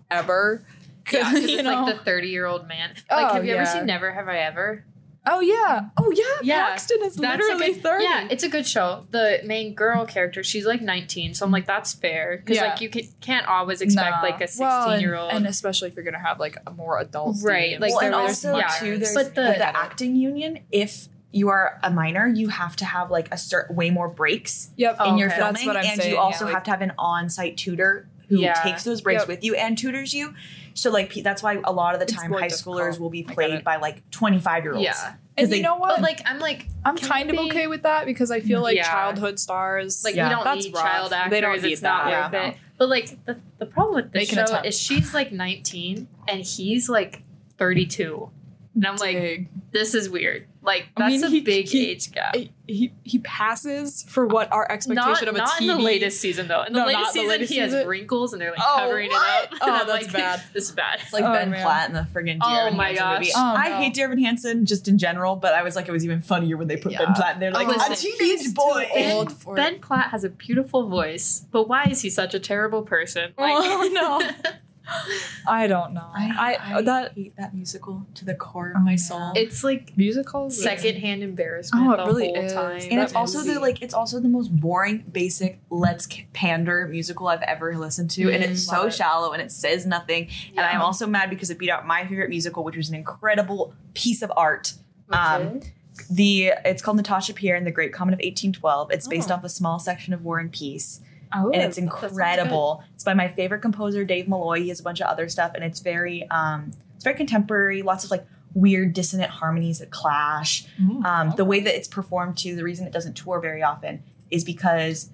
ever? 0.10 0.64
Yeah, 1.12 1.32
'cause 1.32 1.42
You 1.50 1.56
it's 1.60 1.64
know? 1.64 1.84
like 1.86 1.98
the 2.00 2.04
30 2.04 2.28
year 2.28 2.46
old 2.46 2.68
man. 2.68 2.90
Like, 3.10 3.32
Oh, 3.32 3.34
have 3.36 3.46
you 3.46 3.54
ever 3.56 3.66
seen 3.66 3.86
Never 3.86 4.12
Have 4.12 4.28
I 4.28 4.40
Ever? 4.40 4.84
Oh 5.28 5.40
yeah, 5.40 5.90
oh 5.98 6.12
yeah, 6.16 6.24
Yeah, 6.42 6.66
Paxton 6.70 7.00
is 7.04 7.16
That's 7.16 7.40
literally 7.42 7.74
good, 7.74 7.84
thirty. 7.84 8.04
Yeah, 8.04 8.28
it's 8.30 8.44
a 8.44 8.50
good 8.50 8.66
show. 8.68 9.06
The 9.12 9.40
main 9.46 9.74
girl 9.76 10.06
character, 10.06 10.44
she's 10.44 10.66
like 10.66 10.82
19, 10.82 11.34
so 11.36 11.46
I'm 11.46 11.52
like, 11.52 11.66
that's 11.68 11.94
fair 11.94 12.38
because 12.38 12.58
Yeah. 12.58 12.70
like 12.70 12.82
you 12.82 12.90
can, 12.90 13.04
can't 13.22 13.46
always 13.48 13.82
expect 13.82 14.10
Nah. 14.18 14.22
like 14.22 14.42
a 14.42 14.48
16 14.48 14.66
Well, 14.68 14.90
and- 14.92 15.02
year 15.02 15.16
old. 15.16 15.32
and 15.32 15.46
especially 15.46 15.90
if 15.90 15.96
you're 15.96 16.06
gonna 16.06 16.20
have 16.20 16.40
like 16.40 16.58
a 16.66 16.72
more 16.72 17.00
adult, 17.00 17.38
Right, 17.44 17.80
like, 17.80 17.92
well, 17.92 18.00
and 18.02 18.14
there 18.14 18.22
was- 18.22 18.44
also 18.46 18.58
yeah. 18.58 18.68
too, 18.80 18.98
there's 18.98 19.14
But 19.14 19.36
the- 19.36 19.42
the, 19.42 19.48
the 19.60 19.78
acting 19.78 20.16
union. 20.16 20.60
If 20.72 21.08
you 21.32 21.50
are 21.50 21.80
a 21.84 21.90
minor, 21.92 22.28
you 22.28 22.50
have 22.50 22.76
to 22.78 22.86
have 22.86 23.10
like 23.12 23.32
a 23.34 23.38
certain 23.38 23.76
way 23.76 23.90
more 23.90 24.10
breaks 24.10 24.72
yep, 24.76 24.98
Oh, 25.00 25.12
in 25.12 25.18
your 25.18 25.28
okay. 25.30 25.38
filming, 25.38 25.54
That's 25.54 25.66
what 25.66 25.78
I'm 25.78 25.86
and 25.86 26.02
saying, 26.02 26.12
you 26.14 26.18
also 26.20 26.46
yeah, 26.48 26.54
have 26.54 26.64
to 26.64 26.72
have 26.72 26.82
an 26.82 26.92
on-site 26.98 27.56
tutor 27.58 28.08
who 28.28 28.40
Yeah. 28.40 28.54
takes 28.64 28.84
those 28.84 29.02
breaks 29.02 29.22
Yep. 29.22 29.28
with 29.28 29.44
you 29.44 29.56
and 29.56 29.78
tutors 29.78 30.14
you. 30.14 30.34
So 30.74 30.90
like 30.92 31.14
that's 31.16 31.42
why 31.44 31.60
a 31.64 31.72
lot 31.72 31.94
of 31.94 32.00
the 32.00 32.06
time 32.06 32.32
high 32.32 32.48
difficult. 32.48 32.78
schoolers 32.80 33.00
will 33.00 33.10
be 33.10 33.24
played 33.24 33.64
by 33.64 33.78
like 33.78 34.10
25 34.12 34.64
year 34.64 34.74
olds. 34.74 34.84
yeah, 34.84 35.16
and 35.38 35.52
they- 35.52 35.58
you 35.58 35.64
know 35.64 35.76
what? 35.78 35.96
but 35.96 36.02
like 36.02 36.22
I'm 36.26 36.40
like 36.40 36.68
I'm 36.86 36.98
kind 36.98 37.30
of 37.30 37.38
we- 37.38 37.48
okay 37.50 37.68
with 37.68 37.84
that 37.84 38.06
because 38.06 38.32
I 38.32 38.40
feel 38.40 38.58
mm-hmm. 38.58 38.64
like 38.64 38.76
Yeah. 38.78 38.90
childhood 38.92 39.40
stars, 39.40 40.04
like 40.04 40.16
Yeah. 40.16 40.30
we 40.30 40.36
don't 40.36 40.44
that's 40.44 40.66
need 40.66 40.74
rough. 40.74 40.84
child 40.84 41.14
actors. 41.14 41.32
They 41.32 41.42
don't 41.42 41.62
need 41.62 41.72
it's 41.74 41.82
not 41.82 42.06
that. 42.06 42.32
worth 42.32 42.42
Yeah. 42.42 42.50
it. 42.50 42.58
But 42.78 42.90
like 42.90 43.26
the, 43.26 43.38
the 43.60 43.66
problem 43.68 43.96
with 43.96 44.12
this 44.12 44.30
Make 44.32 44.38
show 44.38 44.44
attempt. 44.44 44.68
is 44.68 44.80
she's 44.80 45.14
like 45.14 45.32
19 45.32 46.08
and 46.28 46.42
he's 46.42 46.90
like 46.90 47.22
32, 47.58 48.30
and 48.76 48.86
I'm 48.88 48.96
like, 48.98 49.48
this 49.72 49.94
is 49.96 50.10
weird. 50.10 50.48
Like 50.64 50.90
I 50.96 51.10
that's 51.10 51.14
mean, 51.14 51.24
a 51.24 51.30
he- 51.30 51.42
big 51.42 51.68
he- 51.68 51.90
age 51.90 52.12
gap. 52.12 52.36
he 52.68 52.94
he 53.04 53.18
passes 53.20 54.04
for 54.04 54.28
what 54.28 54.52
our 54.54 54.72
expectation 54.72 55.12
Not, 55.12 55.28
of 55.28 55.34
a 55.34 55.38
not 55.40 55.50
TV. 55.54 55.62
in 55.62 55.68
the 55.70 55.80
latest 55.80 56.22
season 56.22 56.48
though. 56.48 56.62
In 56.62 56.74
the 56.74 56.80
No, 56.82 56.86
latest 56.86 57.02
not 57.02 57.08
the 57.08 57.14
season, 57.14 57.30
latest 57.30 57.54
he 57.54 57.60
has 57.60 57.86
wrinkles 57.88 58.34
and 58.34 58.42
they're 58.42 58.52
like 58.52 58.60
Oh, 58.62 58.76
covering 58.78 59.10
what? 59.10 59.44
it 59.46 59.54
up. 59.54 59.60
Oh, 59.62 59.66
And 59.66 59.76
I'm 59.76 59.88
that's 59.88 60.04
like, 60.06 60.14
bad. 60.14 60.44
This 60.54 60.66
is 60.66 60.72
bad. 60.76 61.00
It's 61.02 61.12
like 61.14 61.24
Oh, 61.24 61.34
Ben 61.34 61.50
man. 61.50 61.64
Platt 61.64 61.90
in 61.90 61.96
the 61.96 62.08
friggin' 62.14 62.26
Dear 62.26 62.40
Oh 62.44 62.66
Evan 62.68 62.78
my 62.78 62.86
Hansen 62.90 63.04
gosh. 63.04 63.20
movie. 63.20 63.32
Oh, 63.36 63.54
I 63.58 63.70
no. 63.70 63.76
hate 63.78 63.94
Dear 63.96 64.06
Evan 64.06 64.20
Hansen 64.24 64.66
just 64.68 64.88
in 64.88 65.00
general, 65.00 65.36
but 65.36 65.56
I 65.56 65.64
was 65.64 65.76
like, 65.76 65.88
it 65.88 65.92
was 65.92 66.06
even 66.06 66.22
funnier 66.22 66.58
when 66.58 66.68
they 66.68 66.78
put 66.78 66.92
Ben 66.92 67.02
Yeah. 67.10 67.14
Platt 67.16 67.34
in 67.36 67.40
there. 67.40 67.52
Like, 67.52 67.68
Oh, 67.68 67.72
a 67.72 67.90
listen, 67.90 68.12
teenage 68.20 68.54
boy. 68.54 68.88
Ben, 68.94 69.12
old 69.18 69.34
for 69.34 69.56
ben 69.56 69.80
Platt 69.80 70.12
has 70.12 70.24
a 70.24 70.30
beautiful 70.30 70.88
voice, 70.88 71.44
but 71.52 71.68
why 71.68 71.86
is 71.86 72.02
he 72.04 72.12
such 72.12 72.36
a 72.36 72.40
terrible 72.40 72.84
person? 72.84 73.34
Like, 73.38 73.56
Oh, 73.58 73.90
no. 73.92 74.52
I 75.48 75.68
don't 75.68 75.94
know. 75.94 76.08
I, 76.14 76.58
I, 76.72 76.78
I 76.78 76.82
that 76.82 77.14
hate 77.14 77.36
that 77.38 77.54
musical 77.54 78.06
to 78.16 78.26
the 78.26 78.36
core 78.36 78.70
of 78.72 78.78
Oh, 78.78 78.80
my 78.82 78.92
yeah. 78.92 78.98
soul. 78.98 79.32
it's 79.36 79.64
like 79.64 79.96
musicals. 79.98 80.62
secondhand 80.62 81.24
embarrassment 81.24 81.88
Oh, 81.88 81.94
it 81.94 81.98
the 81.98 82.06
really 82.06 82.26
whole 82.28 82.38
is. 82.44 82.54
time. 82.54 82.82
and 82.92 83.00
it's 83.00 83.14
that 83.14 83.20
also 83.20 83.42
the 83.42 83.60
like 83.60 83.82
it's 83.82 83.94
also 83.94 84.20
the 84.20 84.28
most 84.28 84.56
boring, 84.56 85.06
basic 85.12 85.60
let's 85.70 86.06
c- 86.12 86.28
pander 86.34 86.88
musical 86.88 87.28
I've 87.28 87.42
ever 87.44 87.78
listened 87.78 88.10
to, 88.12 88.32
and 88.32 88.44
it's 88.44 88.66
Mm, 88.66 88.70
so 88.70 88.86
it. 88.88 88.94
shallow 88.94 89.32
and 89.34 89.42
it 89.42 89.52
says 89.52 89.86
nothing. 89.86 90.30
And 90.52 90.62
I'm 90.62 90.82
also 90.82 91.08
mad 91.08 91.30
because 91.30 91.50
it 91.50 91.58
beat 91.60 91.70
out 91.70 91.86
my 91.88 92.06
favorite 92.08 92.30
musical, 92.30 92.64
which 92.64 92.76
was 92.78 92.90
an 92.90 92.96
incredible 92.96 93.74
piece 93.94 94.22
of 94.22 94.32
art. 94.36 94.74
Um, 95.10 95.62
The 96.10 96.54
it's 96.66 96.82
called 96.82 96.98
Natasha 96.98 97.34
Pierre 97.34 97.56
and 97.56 97.68
the 97.68 97.72
Great 97.72 97.94
Comet 97.94 98.14
of 98.14 98.20
1812. 98.20 98.92
It's 98.92 99.08
based 99.08 99.30
Oh. 99.30 99.36
off 99.36 99.44
a 99.44 99.50
small 99.50 99.78
section 99.78 100.14
of 100.14 100.24
War 100.24 100.40
and 100.40 100.52
Peace. 100.52 101.02
Oh, 101.34 101.50
and 101.52 101.62
it's 101.62 101.78
incredible. 101.78 102.84
It's 102.94 103.04
by 103.04 103.14
my 103.14 103.28
favorite 103.28 103.62
composer, 103.62 104.04
Dave 104.04 104.28
Malloy. 104.28 104.62
He 104.62 104.70
has 104.70 104.80
a 104.80 104.84
bunch 104.84 105.00
of 105.02 105.08
other 105.08 105.28
stuff, 105.30 105.52
and 105.56 105.64
it's 105.64 105.80
very, 105.80 106.28
um, 106.30 106.72
it's 106.96 107.04
very 107.04 107.16
contemporary. 107.16 107.82
Lots 107.82 108.04
of 108.04 108.12
like 108.12 108.26
weird 108.54 108.94
dissonant 108.94 109.30
harmonies 109.32 109.80
that 109.80 109.92
clash. 109.92 110.66
Mm, 110.82 111.06
Um, 111.06 111.34
The 111.38 111.46
way 111.46 111.62
that 111.62 111.76
it's 111.76 111.88
performed 111.88 112.38
too, 112.38 112.56
the 112.56 112.64
reason 112.64 112.86
it 112.86 112.92
doesn't 112.94 113.14
tour 113.16 113.40
very 113.40 113.64
often 113.64 114.04
is 114.30 114.44
because 114.44 115.10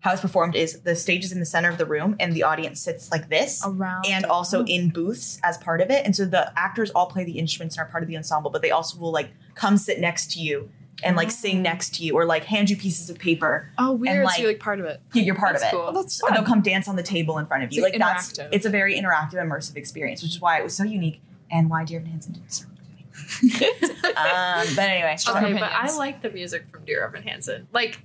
how 0.00 0.12
it's 0.12 0.22
performed 0.22 0.56
is 0.56 0.80
the 0.80 0.96
stage 0.96 1.24
is 1.24 1.30
in 1.30 1.40
the 1.40 1.46
center 1.46 1.68
of 1.68 1.76
the 1.78 1.84
room, 1.86 2.16
and 2.18 2.32
the 2.32 2.42
audience 2.42 2.80
sits 2.80 3.12
like 3.12 3.28
this. 3.28 3.62
around 3.64 4.06
And 4.08 4.24
also 4.24 4.62
Oh. 4.62 4.66
in 4.66 4.88
booths 4.88 5.38
as 5.44 5.58
part 5.58 5.80
of 5.82 5.90
it. 5.90 6.04
And 6.06 6.16
so 6.16 6.24
the 6.24 6.50
actors 6.58 6.90
all 6.90 7.06
play 7.06 7.22
the 7.22 7.38
instruments 7.38 7.76
and 7.76 7.86
are 7.86 7.90
part 7.90 8.02
of 8.02 8.08
the 8.08 8.16
ensemble, 8.16 8.50
but 8.50 8.62
they 8.62 8.70
also 8.70 8.98
will 8.98 9.12
like 9.12 9.30
come 9.54 9.76
sit 9.76 10.00
next 10.00 10.30
to 10.32 10.40
you 10.40 10.70
and 11.02 11.16
like 11.16 11.28
Oh. 11.28 11.30
sing 11.30 11.62
next 11.62 11.94
to 11.96 12.04
you 12.04 12.14
or 12.14 12.24
like 12.26 12.44
hand 12.44 12.68
you 12.70 12.76
pieces 12.76 13.08
of 13.10 13.18
paper. 13.18 13.70
oh 13.78 13.92
weird. 13.92 14.24
like- 14.24 14.36
so 14.36 14.42
you're 14.42 14.50
like 14.50 14.60
part 14.60 14.80
of 14.80 14.86
it. 14.86 15.00
Yeah, 15.14 15.22
You're 15.22 15.34
part 15.34 15.52
That's 15.54 15.64
of 15.64 15.68
it. 15.68 15.72
cool. 15.72 15.86
Oh, 15.88 15.92
that's 15.92 16.22
And 16.22 16.36
they'll 16.36 16.44
come 16.44 16.60
dance 16.60 16.88
on 16.88 16.96
the 16.96 17.02
table 17.02 17.38
in 17.38 17.46
front 17.46 17.64
of 17.64 17.72
you. 17.72 17.84
It's, 17.84 17.92
Like 17.94 18.00
like, 18.00 18.14
that's 18.16 18.38
it's 18.52 18.66
a 18.66 18.70
very 18.70 18.94
interactive, 19.00 19.34
immersive 19.34 19.76
experience, 19.76 20.22
which 20.22 20.32
is 20.32 20.40
why 20.40 20.58
it 20.58 20.62
was 20.64 20.74
so 20.76 20.84
unique 20.84 21.22
and 21.50 21.70
why 21.70 21.84
Dear 21.84 22.00
Evan 22.00 22.10
Hansen 22.12 22.32
didn't 22.34 22.48
deserve 22.48 22.66
um, 24.16 24.66
but 24.76 24.88
anyway, 24.88 25.14
Strong 25.18 25.44
Okay, 25.44 25.52
but 25.54 25.70
I 25.72 25.94
like 25.96 26.22
the 26.22 26.30
music 26.30 26.68
from 26.70 26.84
Dear 26.84 27.04
Evan 27.04 27.22
Hansen. 27.22 27.66
Like, 27.72 28.00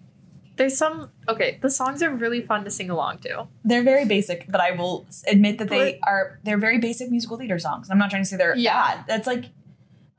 there's 0.58 0.78
some 0.78 1.10
okay. 1.28 1.58
The 1.62 1.70
songs 1.70 2.02
are 2.02 2.10
really 2.10 2.42
fun 2.42 2.64
to 2.64 2.72
sing 2.72 2.90
along 2.90 3.20
to. 3.20 3.48
they're 3.64 3.84
very 3.84 4.06
basic, 4.06 4.50
but 4.50 4.62
I 4.62 4.72
will 4.72 5.06
admit 5.28 5.58
that 5.60 5.70
they 5.70 6.00
are 6.04 6.40
they're 6.44 6.58
very 6.58 6.78
basic 6.80 7.12
musical 7.12 7.38
theater 7.38 7.60
songs. 7.60 7.90
I'm 7.90 7.98
not 7.98 8.10
trying 8.10 8.24
to 8.24 8.28
say 8.30 8.38
they're 8.38 8.56
Yeah. 8.56 8.96
bad. 8.96 9.06
That's 9.08 9.28
like 9.28 9.46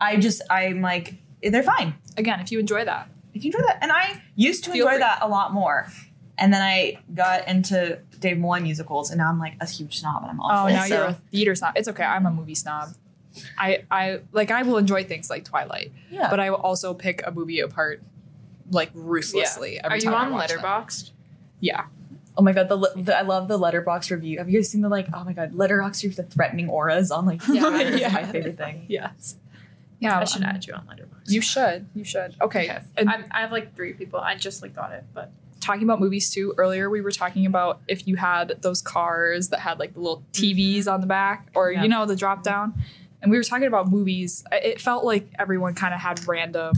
I 0.01 0.17
just 0.17 0.43
I'm 0.51 0.83
like 0.83 1.15
they're 1.51 1.63
fine. 1.63 1.95
Again, 2.17 2.41
if 2.41 2.51
you 2.53 2.59
enjoy 2.59 2.85
that, 2.85 3.09
If 3.35 3.45
you 3.45 3.49
enjoy 3.53 3.65
that, 3.67 3.79
and 3.83 3.93
I 3.93 4.23
used 4.35 4.65
to 4.65 4.71
Feel 4.71 4.87
enjoy 4.87 4.95
free. 4.95 5.01
that 5.01 5.19
a 5.23 5.29
lot 5.29 5.53
more. 5.53 5.87
And 6.39 6.53
then 6.53 6.63
I 6.63 6.99
got 7.15 7.49
into 7.49 7.99
Dave 8.21 8.39
Malloy 8.39 8.61
musicals, 8.61 9.11
and 9.11 9.19
now 9.19 9.29
I'm 9.29 9.39
like 9.39 9.55
a 9.61 9.67
huge 9.67 9.99
snob, 10.01 10.23
and 10.23 10.31
I'm 10.33 10.41
oh, 10.41 10.45
awful. 10.45 10.73
now 10.75 10.85
so- 10.87 10.95
you're 10.95 11.05
a 11.05 11.19
theater 11.33 11.55
snob. 11.55 11.73
It's 11.77 11.89
okay. 11.89 12.05
I'm 12.05 12.27
a 12.27 12.31
movie 12.31 12.55
snob. 12.55 12.91
I 13.59 13.85
I 13.91 14.21
like 14.33 14.51
I 14.51 14.63
will 14.63 14.79
enjoy 14.79 15.05
things 15.05 15.29
like 15.29 15.45
Twilight, 15.45 15.93
yeah. 16.11 16.31
but 16.31 16.41
I 16.41 16.49
will 16.51 16.57
also 16.59 16.95
pick 16.95 17.23
a 17.27 17.31
movie 17.31 17.61
apart 17.61 18.03
like 18.71 18.91
ruthlessly. 18.95 19.79
Every 19.83 19.95
Are 19.95 19.97
you 19.97 20.03
time 20.11 20.15
I 20.15 20.25
on 20.27 20.33
watch 20.33 20.49
them. 20.49 20.61
Letterboxd? 20.61 21.11
Yeah. 21.61 21.85
Oh 22.39 22.43
my 22.43 22.53
god, 22.53 22.69
the, 22.69 22.77
the 22.97 23.17
I 23.17 23.23
love 23.23 23.49
the 23.49 23.59
Letterboxd 23.59 24.11
review. 24.11 24.39
Have 24.39 24.49
you 24.49 24.59
guys 24.59 24.71
seen 24.71 24.81
the 24.81 24.89
like? 24.89 25.09
Oh 25.13 25.25
my 25.25 25.33
god, 25.35 25.53
Letterboxd 25.53 26.03
review 26.03 26.17
the 26.17 26.23
threatening 26.23 26.69
auras 26.71 27.11
on 27.11 27.27
like 27.27 27.41
Yeah. 27.49 27.79
Yeah. 27.79 28.09
my 28.13 28.25
favorite 28.25 28.57
thing. 28.57 28.87
Yes. 28.89 29.37
Yeah. 30.01 30.19
I 30.19 30.25
should 30.25 30.43
um, 30.43 30.49
add 30.49 30.67
you 30.67 30.73
on 30.75 30.87
Letterboxd. 30.87 31.06
You 31.29 31.41
should. 31.41 31.87
You 31.95 32.05
should. 32.05 32.37
Okay. 32.41 32.79
And 32.97 33.11
I'm, 33.11 33.25
I 33.31 33.41
have 33.41 33.53
like 33.53 33.75
three 33.75 33.93
people. 33.93 34.21
I 34.21 34.35
just 34.37 34.63
like 34.63 34.75
got 34.75 34.93
it, 34.93 35.05
but 35.15 35.33
talking 35.61 35.83
about 35.83 36.01
movies 36.01 36.31
too, 36.31 36.55
earlier 36.59 36.89
we 36.91 37.01
were 37.01 37.11
talking 37.11 37.47
about 37.47 37.81
if 37.89 38.07
you 38.07 38.17
had 38.17 38.61
those 38.63 38.83
cars 38.83 39.49
that 39.49 39.61
had 39.61 39.79
like 39.79 39.95
the 39.95 40.01
little 40.01 40.23
mm-hmm. 40.33 40.45
TVs 40.45 40.93
on 40.93 41.01
the 41.01 41.07
back 41.07 41.49
or, 41.55 41.73
Yeah. 41.73 41.83
you 41.83 41.89
know, 41.89 42.07
the 42.07 42.17
drop 42.17 42.43
down. 42.43 42.75
And 43.23 43.31
we 43.31 43.37
were 43.39 43.45
talking 43.45 43.67
about 43.67 43.91
movies. 43.91 44.45
It 44.53 44.81
felt 44.81 45.05
like 45.05 45.29
everyone 45.39 45.75
kind 45.75 45.95
of 45.95 46.01
had 46.01 46.27
random 46.29 46.75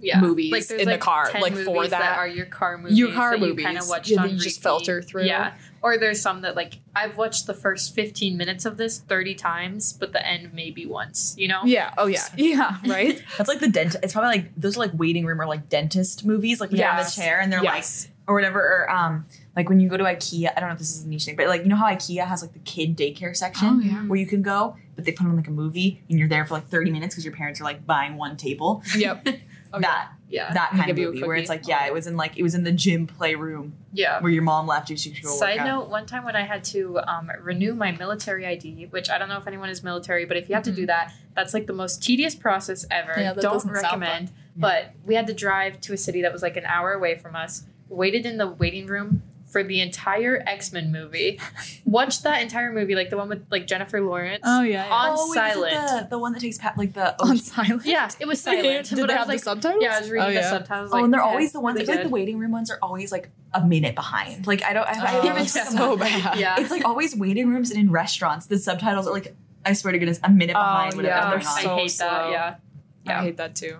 yeah, 0.00 0.20
Movies 0.20 0.68
there's, 0.68 0.82
in 0.82 0.88
the 0.88 0.98
car, 0.98 1.28
10 1.28 1.40
like, 1.40 1.52
for 1.54 1.74
movies 1.74 1.90
that- 1.90 2.18
are 2.18 2.28
your 2.28 2.46
car 2.46 2.78
movies. 2.78 2.98
Your 2.98 3.12
car 3.12 3.32
that 3.32 3.40
movies. 3.40 3.58
You 3.58 3.66
kind 3.66 3.78
of 3.78 3.88
watched 3.88 4.10
Yeah, 4.10 4.16
that 4.18 4.22
on 4.28 4.30
you 4.30 4.38
just 4.38 4.62
filter 4.62 5.02
through. 5.02 5.24
Yeah, 5.24 5.54
or 5.82 5.98
there's 5.98 6.20
some 6.20 6.42
that 6.42 6.56
like 6.56 6.80
I've 6.94 7.16
watched 7.16 7.46
the 7.46 7.54
first 7.54 7.94
15 7.94 8.36
minutes 8.36 8.64
of 8.64 8.76
this 8.76 8.98
30 8.98 9.34
times, 9.34 9.92
but 9.92 10.12
the 10.12 10.26
end 10.26 10.52
maybe 10.52 10.86
once. 10.86 11.34
You 11.38 11.48
know? 11.48 11.60
Yeah. 11.64 11.92
Oh, 11.96 12.06
yeah. 12.06 12.24
Yeah. 12.36 12.76
Right? 12.86 13.22
That's 13.36 13.48
like 13.48 13.60
the 13.60 13.68
dent. 13.68 13.96
It's 14.02 14.12
probably 14.12 14.38
like 14.38 14.54
those 14.56 14.76
are 14.76 14.80
like 14.80 14.92
waiting 14.94 15.26
room 15.26 15.40
or 15.40 15.46
like 15.46 15.68
dentist 15.68 16.24
movies, 16.24 16.60
like 16.60 16.70
when 16.70 16.80
you're 16.80 16.90
in 16.90 16.96
the 16.96 17.10
chair 17.10 17.40
and 17.40 17.52
they're 17.52 17.62
yes. 17.62 18.06
like 18.06 18.14
or 18.28 18.34
whatever. 18.34 18.60
Or 18.60 18.90
um, 18.90 19.26
like 19.56 19.68
when 19.68 19.80
you 19.80 19.88
go 19.88 19.96
to 19.96 20.04
IKEA. 20.04 20.50
I 20.56 20.60
don't 20.60 20.68
know 20.68 20.74
if 20.74 20.78
this 20.78 20.96
is 20.96 21.04
a 21.04 21.08
niche 21.08 21.24
thing, 21.24 21.36
but 21.36 21.48
like 21.48 21.62
you 21.62 21.68
know 21.68 21.76
how 21.76 21.86
IKEA 21.86 22.26
has 22.26 22.42
like 22.42 22.52
the 22.52 22.58
kid 22.60 22.96
daycare 22.96 23.36
section 23.36 23.68
Oh, 23.68 23.80
yeah. 23.80 24.06
where 24.06 24.18
you 24.18 24.26
can 24.26 24.42
go, 24.42 24.76
but 24.96 25.04
they 25.04 25.12
put 25.12 25.26
on 25.26 25.36
like 25.36 25.48
a 25.48 25.52
movie 25.52 26.02
and 26.08 26.18
you're 26.18 26.28
there 26.28 26.46
for 26.46 26.54
like 26.54 26.68
30 26.68 26.90
minutes 26.90 27.14
because 27.14 27.24
your 27.24 27.34
parents 27.34 27.60
are 27.60 27.64
like 27.64 27.86
buying 27.86 28.16
one 28.16 28.36
table. 28.36 28.82
Yep. 28.96 29.28
Oh, 29.70 29.80
that 29.80 30.12
Yeah. 30.30 30.52
that 30.52 30.70
kind 30.70 30.82
of 30.82 30.86
give 30.88 30.98
you 30.98 31.08
a 31.08 31.12
movie 31.12 31.26
where 31.26 31.36
it's 31.36 31.48
like 31.48 31.66
yeah, 31.66 31.86
it 31.86 31.92
was 31.92 32.06
in 32.06 32.16
like 32.16 32.36
it 32.38 32.42
was 32.42 32.54
in 32.54 32.64
the 32.64 32.72
gym 32.72 33.06
playroom 33.06 33.74
Yeah. 33.92 34.20
where 34.20 34.30
your 34.30 34.42
mom 34.42 34.66
left 34.66 34.90
you 34.90 34.96
so 34.96 35.08
you 35.08 35.14
could 35.14 35.24
go 35.24 35.30
work 35.30 35.38
Side 35.38 35.64
note, 35.64 35.88
one 35.88 36.06
time 36.06 36.24
when 36.24 36.36
I 36.36 36.42
had 36.42 36.64
to 36.64 36.98
um, 37.06 37.30
renew 37.40 37.74
my 37.74 37.92
military 37.92 38.44
ID, 38.46 38.86
which 38.90 39.08
I 39.08 39.18
don't 39.18 39.28
know 39.28 39.38
if 39.38 39.46
anyone 39.46 39.70
is 39.70 39.82
military, 39.82 40.24
but 40.26 40.36
if 40.36 40.48
you 40.48 40.54
have 40.54 40.64
to 40.64 40.72
do 40.72 40.86
that, 40.86 41.12
that's 41.34 41.54
like 41.54 41.66
the 41.66 41.72
most 41.72 42.02
tedious 42.02 42.34
process 42.34 42.84
ever. 42.90 43.12
Mm-hmm. 43.12 43.20
Yeah, 43.20 43.34
don't 43.34 43.64
recommend. 43.64 44.30
But 44.56 44.92
we 45.06 45.14
had 45.14 45.26
to 45.28 45.32
drive 45.34 45.80
to 45.82 45.92
a 45.92 45.96
city 45.96 46.22
that 46.22 46.32
was 46.32 46.42
like 46.42 46.56
an 46.56 46.64
hour 46.64 46.92
away 46.92 47.16
from 47.16 47.36
us, 47.36 47.62
waited 47.88 48.26
in 48.26 48.36
the 48.38 48.48
waiting 48.48 48.86
room 48.86 49.22
for 49.48 49.62
the 49.62 49.80
entire 49.80 50.42
X 50.46 50.72
Men 50.72 50.92
movie, 50.92 51.40
watched 51.84 52.22
that 52.24 52.42
entire 52.42 52.72
movie, 52.72 52.94
like 52.94 53.10
the 53.10 53.16
one 53.16 53.28
with 53.28 53.46
like 53.50 53.66
Jennifer 53.66 54.00
Lawrence. 54.00 54.42
Oh, 54.44 54.62
yeah. 54.62 54.86
yeah. 54.86 54.94
On 54.94 55.16
oh, 55.18 55.28
wait, 55.30 55.34
silent. 55.36 55.88
the, 55.88 56.06
the 56.10 56.18
one 56.18 56.32
that 56.32 56.40
takes 56.40 56.58
pa- 56.58 56.74
like 56.76 56.92
the 56.92 57.20
On 57.22 57.36
silent? 57.36 57.84
Yeah, 57.86 58.10
it 58.20 58.26
was 58.26 58.40
silent. 58.40 58.88
Did 58.88 58.98
but 59.00 59.06
they 59.08 59.14
I 59.14 59.16
have 59.18 59.28
like, 59.28 59.38
the 59.38 59.44
subtitles? 59.44 59.82
Yeah, 59.82 59.96
I 59.96 60.00
was 60.00 60.10
reading 60.10 60.26
oh, 60.26 60.28
the 60.28 60.34
yeah. 60.34 60.50
subtitles. 60.50 60.90
Oh, 60.92 61.04
and 61.04 61.12
they're 61.12 61.20
okay, 61.20 61.30
always 61.30 61.52
the 61.52 61.60
ones. 61.60 61.76
I 61.76 61.80
really 61.80 61.86
feel 61.86 61.94
like 61.96 62.04
the 62.04 62.10
waiting 62.10 62.38
room 62.38 62.52
ones 62.52 62.70
are 62.70 62.78
always 62.82 63.10
like 63.10 63.30
a 63.54 63.64
minute 63.64 63.94
behind. 63.94 64.46
Like 64.46 64.62
I 64.62 64.72
don't. 64.72 64.86
I, 64.86 65.14
I 65.14 65.18
Oh, 65.18 65.22
give 65.22 65.36
it 65.36 65.54
yeah. 65.54 65.64
so 65.64 65.96
bad. 65.96 66.38
Yeah. 66.38 66.56
It's 66.58 66.70
like 66.70 66.84
always 66.84 67.16
waiting 67.16 67.48
rooms 67.48 67.70
and 67.70 67.80
in 67.80 67.90
restaurants. 67.90 68.46
The 68.46 68.58
subtitles 68.58 69.06
are 69.06 69.12
like 69.12 69.34
I 69.64 69.72
swear 69.72 69.92
to 69.92 69.98
goodness, 69.98 70.20
a 70.22 70.30
minute 70.30 70.56
Oh, 70.56 70.60
behind. 70.60 70.94
whatever 70.96 71.14
yeah, 71.14 71.30
they're 71.30 71.38
they're 71.38 71.48
so 71.48 71.74
I 71.74 71.78
hate 71.80 71.88
slow. 71.90 72.06
that. 72.06 72.60
Yeah. 73.04 73.20
I 73.20 73.22
hate 73.22 73.36
that 73.38 73.56
too. 73.56 73.78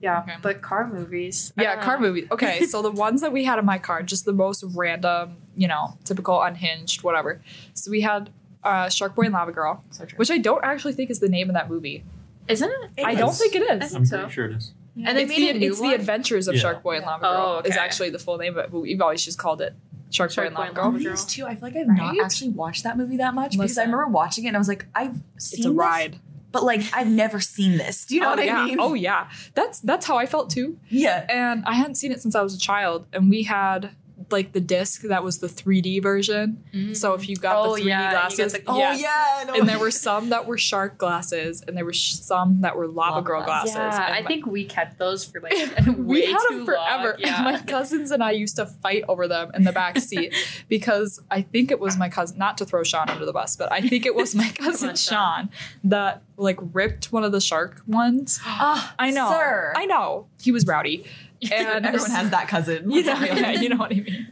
Yeah. 0.00 0.20
Okay. 0.20 0.34
But 0.42 0.62
car 0.62 0.86
movies. 0.86 1.52
Yeah, 1.56 1.74
don't 1.76 1.84
car 1.84 1.98
movies. 1.98 2.28
Okay, 2.30 2.64
so 2.66 2.82
the 2.82 2.90
ones 2.90 3.20
that 3.22 3.32
we 3.32 3.44
had 3.44 3.58
in 3.58 3.64
my 3.64 3.78
car, 3.78 4.02
just 4.02 4.24
the 4.24 4.32
most 4.32 4.64
random, 4.74 5.36
you 5.56 5.68
know, 5.68 5.96
typical 6.04 6.42
unhinged, 6.42 7.02
whatever. 7.02 7.40
So 7.74 7.90
we 7.90 8.02
had 8.02 8.30
uh, 8.62 8.88
Shark 8.88 9.14
Boy 9.14 9.22
and 9.24 9.32
Lava 9.34 9.52
Girl, 9.52 9.82
So 9.90 10.04
true. 10.04 10.16
which 10.18 10.30
I 10.30 10.38
don't 10.38 10.62
actually 10.64 10.92
think 10.92 11.10
is 11.10 11.20
the 11.20 11.28
name 11.28 11.48
of 11.48 11.54
that 11.54 11.70
movie. 11.70 12.04
Isn't 12.48 12.68
it? 12.70 12.90
It 12.98 13.04
I 13.06 13.14
don't 13.14 13.30
is. 13.30 13.38
think 13.38 13.54
it 13.56 13.62
is. 13.62 13.68
I 13.70 13.78
think 13.86 13.94
I'm 13.96 14.06
so. 14.06 14.18
pretty 14.18 14.32
sure 14.32 14.44
it 14.46 14.56
is. 14.56 14.72
And 15.04 15.16
they 15.18 15.22
it's 15.24 15.28
made 15.28 15.38
the, 15.42 15.50
a 15.50 15.54
new 15.58 15.70
it's 15.72 15.80
one? 15.80 15.90
the 15.90 15.94
Adventures 15.96 16.48
of 16.48 16.54
Yeah. 16.54 16.60
Shark 16.62 16.82
Boy 16.82 16.96
and 16.96 17.04
Lava 17.04 17.26
Oh, 17.26 17.60
Girl 17.62 17.70
is 17.70 17.76
actually 17.76 18.10
the 18.10 18.18
full 18.18 18.38
name, 18.38 18.54
but 18.54 18.72
we've 18.72 19.00
always 19.00 19.24
just 19.24 19.38
called 19.38 19.60
it 19.60 19.74
Shark, 20.10 20.30
Shark 20.30 20.54
Boy 20.54 20.62
and 20.62 20.74
Lava 20.74 20.74
Girl. 20.74 20.84
Lava 20.86 20.98
These 20.98 21.24
two, 21.26 21.44
I 21.46 21.54
feel 21.54 21.62
like 21.62 21.76
I've 21.76 21.86
not 21.86 22.18
actually 22.18 22.50
watched 22.50 22.84
that 22.84 22.96
movie 22.96 23.16
that 23.18 23.34
much 23.34 23.52
because 23.52 23.76
I 23.78 23.82
remember 23.82 24.06
watching 24.06 24.44
it 24.44 24.48
and 24.48 24.56
I 24.56 24.60
was 24.60 24.68
like, 24.68 24.86
I've 24.94 25.14
seen 25.38 25.58
It's 25.58 25.66
a 25.66 25.68
this, 25.68 25.76
ride. 25.76 26.18
But 26.52 26.64
like 26.64 26.82
I've 26.92 27.08
never 27.08 27.40
seen 27.40 27.78
this. 27.78 28.06
Do 28.06 28.14
you 28.14 28.20
know 28.20 28.32
oh, 28.32 28.36
what 28.36 28.44
yeah. 28.44 28.60
I 28.60 28.66
mean? 28.66 28.80
Oh 28.80 28.94
yeah, 28.94 29.28
that's 29.54 29.80
that's 29.80 30.06
how 30.06 30.16
I 30.16 30.26
felt 30.26 30.50
too. 30.50 30.78
yeah. 30.88 31.26
And 31.28 31.64
I 31.64 31.74
hadn't 31.74 31.96
seen 31.96 32.12
it 32.12 32.20
since 32.20 32.34
I 32.34 32.42
was 32.42 32.54
a 32.54 32.58
child, 32.58 33.06
and 33.12 33.30
we 33.30 33.42
had 33.42 33.90
like 34.30 34.52
the 34.52 34.60
disc 34.60 35.02
that 35.02 35.22
was 35.22 35.38
the 35.38 35.46
3D 35.46 36.02
version. 36.02 36.62
So 36.94 37.14
if 37.14 37.28
you 37.28 37.36
got 37.36 37.56
Oh, 37.56 37.76
the 37.76 37.82
3D 37.82 37.86
yeah, 37.86 38.10
glasses, 38.10 38.52
the- 38.54 38.62
Oh 38.66 38.76
yes. 38.78 39.00
yeah. 39.00 39.44
no. 39.46 39.54
and 39.54 39.68
there 39.68 39.78
were 39.86 39.90
some 39.90 40.30
that 40.30 40.46
were 40.46 40.58
shark 40.58 40.98
glasses, 40.98 41.62
and 41.66 41.76
there 41.76 41.84
were 41.84 41.92
sh- 41.92 42.14
some 42.14 42.60
that 42.62 42.76
were 42.76 42.86
lava 42.88 43.16
Lava 43.16 43.26
girl 43.26 43.42
glasses. 43.44 43.74
glasses. 43.74 43.98
Yeah, 44.00 44.14
I 44.16 44.22
my- 44.22 44.26
think 44.28 44.46
we 44.46 44.64
kept 44.64 44.98
those 44.98 45.24
for 45.24 45.40
like 45.40 45.52
way 45.86 45.94
we 45.96 46.26
had 46.26 46.38
too 46.48 46.56
them 46.58 46.66
forever. 46.66 47.08
Long. 47.10 47.14
Yeah. 47.18 47.36
And 47.36 47.44
my 47.44 47.62
cousins 47.62 48.10
and 48.10 48.22
I 48.22 48.32
used 48.32 48.56
to 48.56 48.66
fight 48.66 49.04
over 49.08 49.28
them 49.28 49.50
in 49.54 49.62
the 49.64 49.72
back 49.72 49.98
seat 50.00 50.34
because 50.68 51.20
I 51.30 51.42
think 51.42 51.70
it 51.70 51.78
was 51.80 51.96
my 51.96 52.08
cousin, 52.08 52.38
not 52.38 52.58
to 52.58 52.64
throw 52.64 52.82
Sean 52.82 53.08
under 53.08 53.24
the 53.26 53.32
bus, 53.32 53.56
but 53.56 53.70
I 53.72 53.80
think 53.80 54.06
it 54.06 54.14
was 54.14 54.34
my 54.34 54.48
cousin 54.50 54.90
on, 54.90 54.96
Sean 54.96 55.50
that 55.84 56.22
like 56.36 56.58
ripped 56.74 57.12
one 57.12 57.24
of 57.24 57.32
the 57.32 57.40
shark 57.40 57.80
ones. 57.86 58.40
Ah, 58.46 58.94
I 58.98 59.10
know. 59.10 59.30
sir. 59.30 59.72
I 59.76 59.84
know. 59.86 60.26
He 60.40 60.50
was 60.52 60.66
rowdy. 60.66 61.04
And 61.52 61.86
Everyone 61.86 62.10
has 62.10 62.30
that 62.30 62.48
cousin. 62.48 62.90
you 62.90 63.02
know, 63.02 63.20
yeah, 63.20 63.50
you 63.52 63.68
know 63.68 63.76
what 63.76 63.92
I 63.92 63.96
mean. 63.96 64.28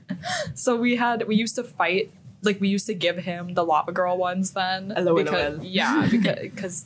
So 0.55 0.77
we 0.77 0.97
had 0.97 1.27
we 1.29 1.37
used 1.37 1.55
to 1.57 1.65
fight 1.65 2.11
like 2.43 2.61
we 2.61 2.69
used 2.69 2.87
to 2.87 2.95
give 2.95 3.17
him 3.19 3.55
the 3.55 3.65
lava 3.65 3.93
girl 3.93 4.17
ones 4.17 4.53
then 4.53 4.93
LOL. 4.97 5.17
because 5.17 5.65
yeah 5.65 6.07
because 6.11 6.39
because 6.43 6.85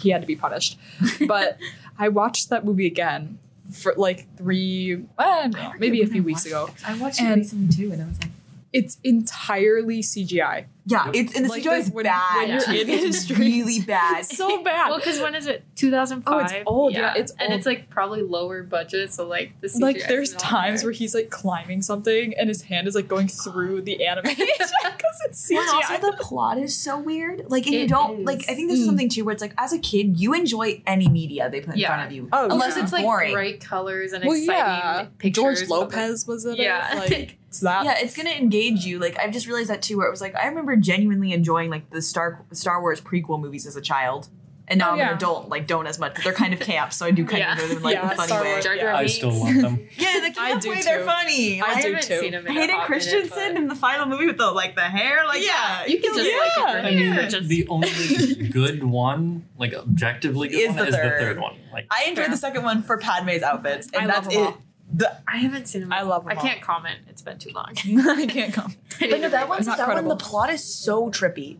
he 0.00 0.10
had 0.10 0.20
to 0.20 0.26
be 0.26 0.36
punished. 0.36 0.78
But 1.26 1.58
I 1.98 2.08
watched 2.08 2.48
that 2.50 2.64
movie 2.64 2.86
again 2.86 3.38
for 3.72 3.94
like 3.96 4.26
three 4.36 5.04
uh, 5.18 5.48
no, 5.52 5.72
maybe 5.78 6.02
a 6.02 6.06
few 6.06 6.22
weeks 6.22 6.44
ago. 6.46 6.70
I 6.86 6.96
watched 6.98 7.20
it 7.20 7.34
recently 7.36 7.74
too, 7.76 7.92
and 7.92 8.02
I 8.02 8.06
was 8.06 8.18
like, 8.20 8.30
It's 8.72 8.98
entirely 9.04 10.00
CGI. 10.02 10.66
Yeah, 10.84 11.06
Yep. 11.06 11.14
it's 11.14 11.36
and 11.36 11.44
the 11.44 11.48
Like 11.48 11.62
CGI 11.62 11.78
is 11.78 11.90
when- 11.90 12.04
bad. 12.04 12.48
when 12.48 12.48
you're 12.76 12.82
in 12.82 12.88
it's 12.90 13.04
history. 13.28 13.36
really 13.36 13.80
bad. 13.80 14.24
So 14.26 14.62
bad. 14.62 14.88
well, 14.90 14.98
because 14.98 15.20
when 15.20 15.34
is 15.34 15.46
it? 15.46 15.64
2005. 15.76 16.32
Oh, 16.34 16.38
it's 16.44 16.54
old, 16.66 16.92
yeah, 16.92 17.14
it's 17.16 17.32
old. 17.32 17.40
and 17.40 17.50
old. 17.50 17.58
it's 17.58 17.66
like 17.66 17.88
probably 17.90 18.22
lower 18.22 18.62
budget, 18.62 19.12
so 19.12 19.26
like 19.26 19.52
the 19.60 19.68
CGI 19.68 19.80
like 19.80 19.96
is 19.96 20.06
there's 20.06 20.32
not 20.32 20.40
times 20.40 20.80
there. 20.80 20.88
where 20.88 20.92
he's 20.92 21.14
like 21.14 21.30
climbing 21.30 21.82
something 21.82 22.34
and 22.38 22.48
his 22.48 22.62
hand 22.62 22.88
is 22.88 22.94
like 22.94 23.06
going 23.08 23.28
through 23.28 23.82
the 23.82 24.04
animation 24.06 24.46
because 24.58 25.20
it's 25.26 25.48
CGI. 25.50 25.54
Well, 25.56 25.74
also 25.76 25.98
the 26.00 26.16
plot 26.20 26.58
is 26.58 26.76
so 26.76 26.98
weird. 26.98 27.44
Like, 27.48 27.66
and 27.66 27.74
you 27.74 27.86
don't 27.88 28.20
is. 28.20 28.26
like. 28.26 28.40
I 28.48 28.54
think 28.54 28.68
this 28.70 28.78
is 28.80 28.84
Mm. 28.84 28.88
something 28.88 29.08
too, 29.08 29.24
where 29.24 29.32
it's 29.32 29.42
like, 29.42 29.54
as 29.58 29.72
a 29.72 29.78
kid, 29.78 30.18
you 30.18 30.34
enjoy 30.34 30.82
any 30.86 31.08
media 31.08 31.48
they 31.50 31.60
put 31.60 31.74
in 31.74 31.80
Yeah. 31.80 31.88
front 31.88 32.06
of 32.06 32.12
you, 32.12 32.28
Oh, 32.32 32.48
unless 32.50 32.76
yeah. 32.76 32.82
it's 32.82 32.92
like 32.92 33.02
boring. 33.04 33.32
bright 33.32 33.60
colors 33.60 34.12
and 34.12 34.24
well, 34.24 34.36
exciting 34.36 34.58
yeah, 34.58 35.06
pictures. 35.18 35.42
George 35.42 35.68
but, 35.68 35.80
like- 35.80 35.92
Lopez 35.92 36.26
was 36.26 36.44
it? 36.44 36.58
Yeah. 36.58 37.02
it. 37.04 37.10
Like 37.10 37.38
it's 37.52 37.60
that. 37.60 37.84
yeah, 37.84 37.98
it's 37.98 38.16
gonna 38.16 38.30
engage 38.30 38.86
you. 38.86 38.98
Like, 38.98 39.18
I've 39.18 39.30
just 39.30 39.46
realized 39.46 39.68
that 39.68 39.82
too, 39.82 39.98
where 39.98 40.06
it 40.06 40.10
was 40.10 40.22
like, 40.22 40.34
I 40.34 40.46
remember 40.46 40.74
genuinely 40.74 41.32
enjoying 41.32 41.68
like 41.70 41.90
the 41.90 42.00
Star 42.00 42.42
Star 42.52 42.80
Wars 42.80 42.98
prequel 43.00 43.38
movies 43.38 43.66
as 43.66 43.76
a 43.76 43.82
child. 43.82 44.28
And 44.68 44.78
now 44.78 44.90
Oh, 44.90 44.92
I'm 44.92 44.98
yeah. 44.98 45.08
an 45.10 45.16
adult, 45.16 45.48
like 45.50 45.66
don't 45.66 45.86
as 45.86 45.98
much, 45.98 46.14
but 46.14 46.24
they're 46.24 46.32
kind 46.32 46.54
of 46.54 46.60
camp, 46.60 46.92
so 46.94 47.04
I 47.04 47.10
do 47.10 47.26
kind 47.26 47.40
Yeah. 47.40 47.52
of 47.54 47.58
enjoy 47.58 47.68
them 47.68 47.76
in 47.78 47.82
like 47.82 47.94
Yeah, 47.96 48.10
a 48.12 48.14
funny 48.14 48.28
Star 48.28 48.42
way. 48.42 48.52
Wars, 48.52 48.64
Jar 48.64 48.76
Jar 48.76 48.84
Yeah. 48.86 48.96
I 48.96 49.06
still 49.06 49.32
love 49.32 49.54
them. 49.54 49.88
Yeah, 49.98 50.12
the 50.20 50.26
I 50.28 50.30
camp 50.30 50.62
do 50.62 50.70
way, 50.70 50.82
they're 50.82 51.04
funny. 51.04 51.60
I 51.60 51.72
Like, 51.74 51.82
do 51.82 51.88
haven't 51.88 52.02
too. 52.08 52.20
seen 52.20 52.32
him 52.32 52.46
in 52.46 52.56
a 52.56 52.60
Hayden 52.60 52.76
hot 52.76 52.86
Christensen 52.86 53.36
minute, 53.38 53.56
in 53.58 53.68
the 53.68 53.74
final 53.74 54.06
movie 54.06 54.26
with 54.26 54.38
the 54.38 54.50
like 54.50 54.74
the 54.76 54.80
hair, 54.82 55.26
like 55.26 55.44
yeah, 55.44 55.80
but 55.82 55.90
you 55.90 56.00
can 56.00 56.14
just 56.14 56.30
Yeah. 56.30 56.38
like 56.38 56.56
it 56.56 56.84
I 56.84 56.88
I 56.88 56.94
mean, 56.94 57.28
just- 57.28 57.48
the 57.48 57.66
only 57.68 58.48
good 58.50 58.82
one, 58.84 59.44
like 59.58 59.74
objectively 59.74 60.48
good 60.48 60.58
Is 60.60 60.68
one, 60.68 60.76
the 60.76 60.86
is 60.86 60.94
third. 60.94 61.04
the 61.20 61.24
third 61.24 61.40
one. 61.40 61.56
Like, 61.72 61.86
I 61.90 62.04
enjoyed 62.08 62.30
the 62.30 62.36
second 62.38 62.62
one 62.62 62.82
for 62.82 62.96
Padme's 62.98 63.42
outfits, 63.42 63.88
and 63.92 64.04
I 64.10 64.14
that's 64.20 64.28
it. 64.34 64.54
All. 64.92 64.98
The, 64.98 65.16
I 65.26 65.38
haven't 65.38 65.66
seen 65.66 65.82
him. 65.82 65.92
I 65.92 66.02
love 66.02 66.24
them 66.24 66.32
I 66.32 66.34
all. 66.36 66.42
can't 66.46 66.60
comment. 66.60 66.98
It's 67.08 67.22
been 67.22 67.38
too 67.38 67.50
long. 67.54 67.70
I 68.08 68.26
can't 68.26 68.52
comment. 68.52 68.78
but 69.00 69.20
no, 69.20 69.28
that 69.28 69.48
one's 69.48 69.66
Not 69.66 69.78
that 69.78 69.88
one. 69.88 70.06
The 70.08 70.16
plot 70.16 70.50
is 70.50 70.62
so 70.62 71.10
trippy, 71.10 71.58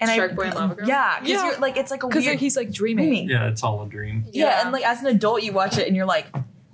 and 0.00 0.10
Shark 0.10 0.32
I 0.32 0.34
Boy 0.34 0.42
and 0.44 0.54
Lava 0.54 0.74
Girl? 0.76 0.88
yeah, 0.88 1.20
because 1.20 1.30
Yeah. 1.30 1.50
you're 1.50 1.58
like 1.58 1.76
it's 1.76 1.90
like 1.90 2.02
a 2.02 2.08
Because 2.08 2.24
weird. 2.24 2.38
he's 2.38 2.56
like 2.56 2.70
dreaming. 2.72 3.06
dreaming. 3.08 3.28
yeah, 3.30 3.48
it's 3.48 3.62
all 3.62 3.82
a 3.82 3.86
dream. 3.88 4.24
Yeah. 4.32 4.62
and 4.62 4.72
like 4.72 4.84
as 4.86 5.00
an 5.02 5.08
adult, 5.08 5.42
you 5.42 5.52
watch 5.52 5.76
it 5.78 5.86
and 5.86 5.94
you're 5.96 6.06
like, 6.06 6.26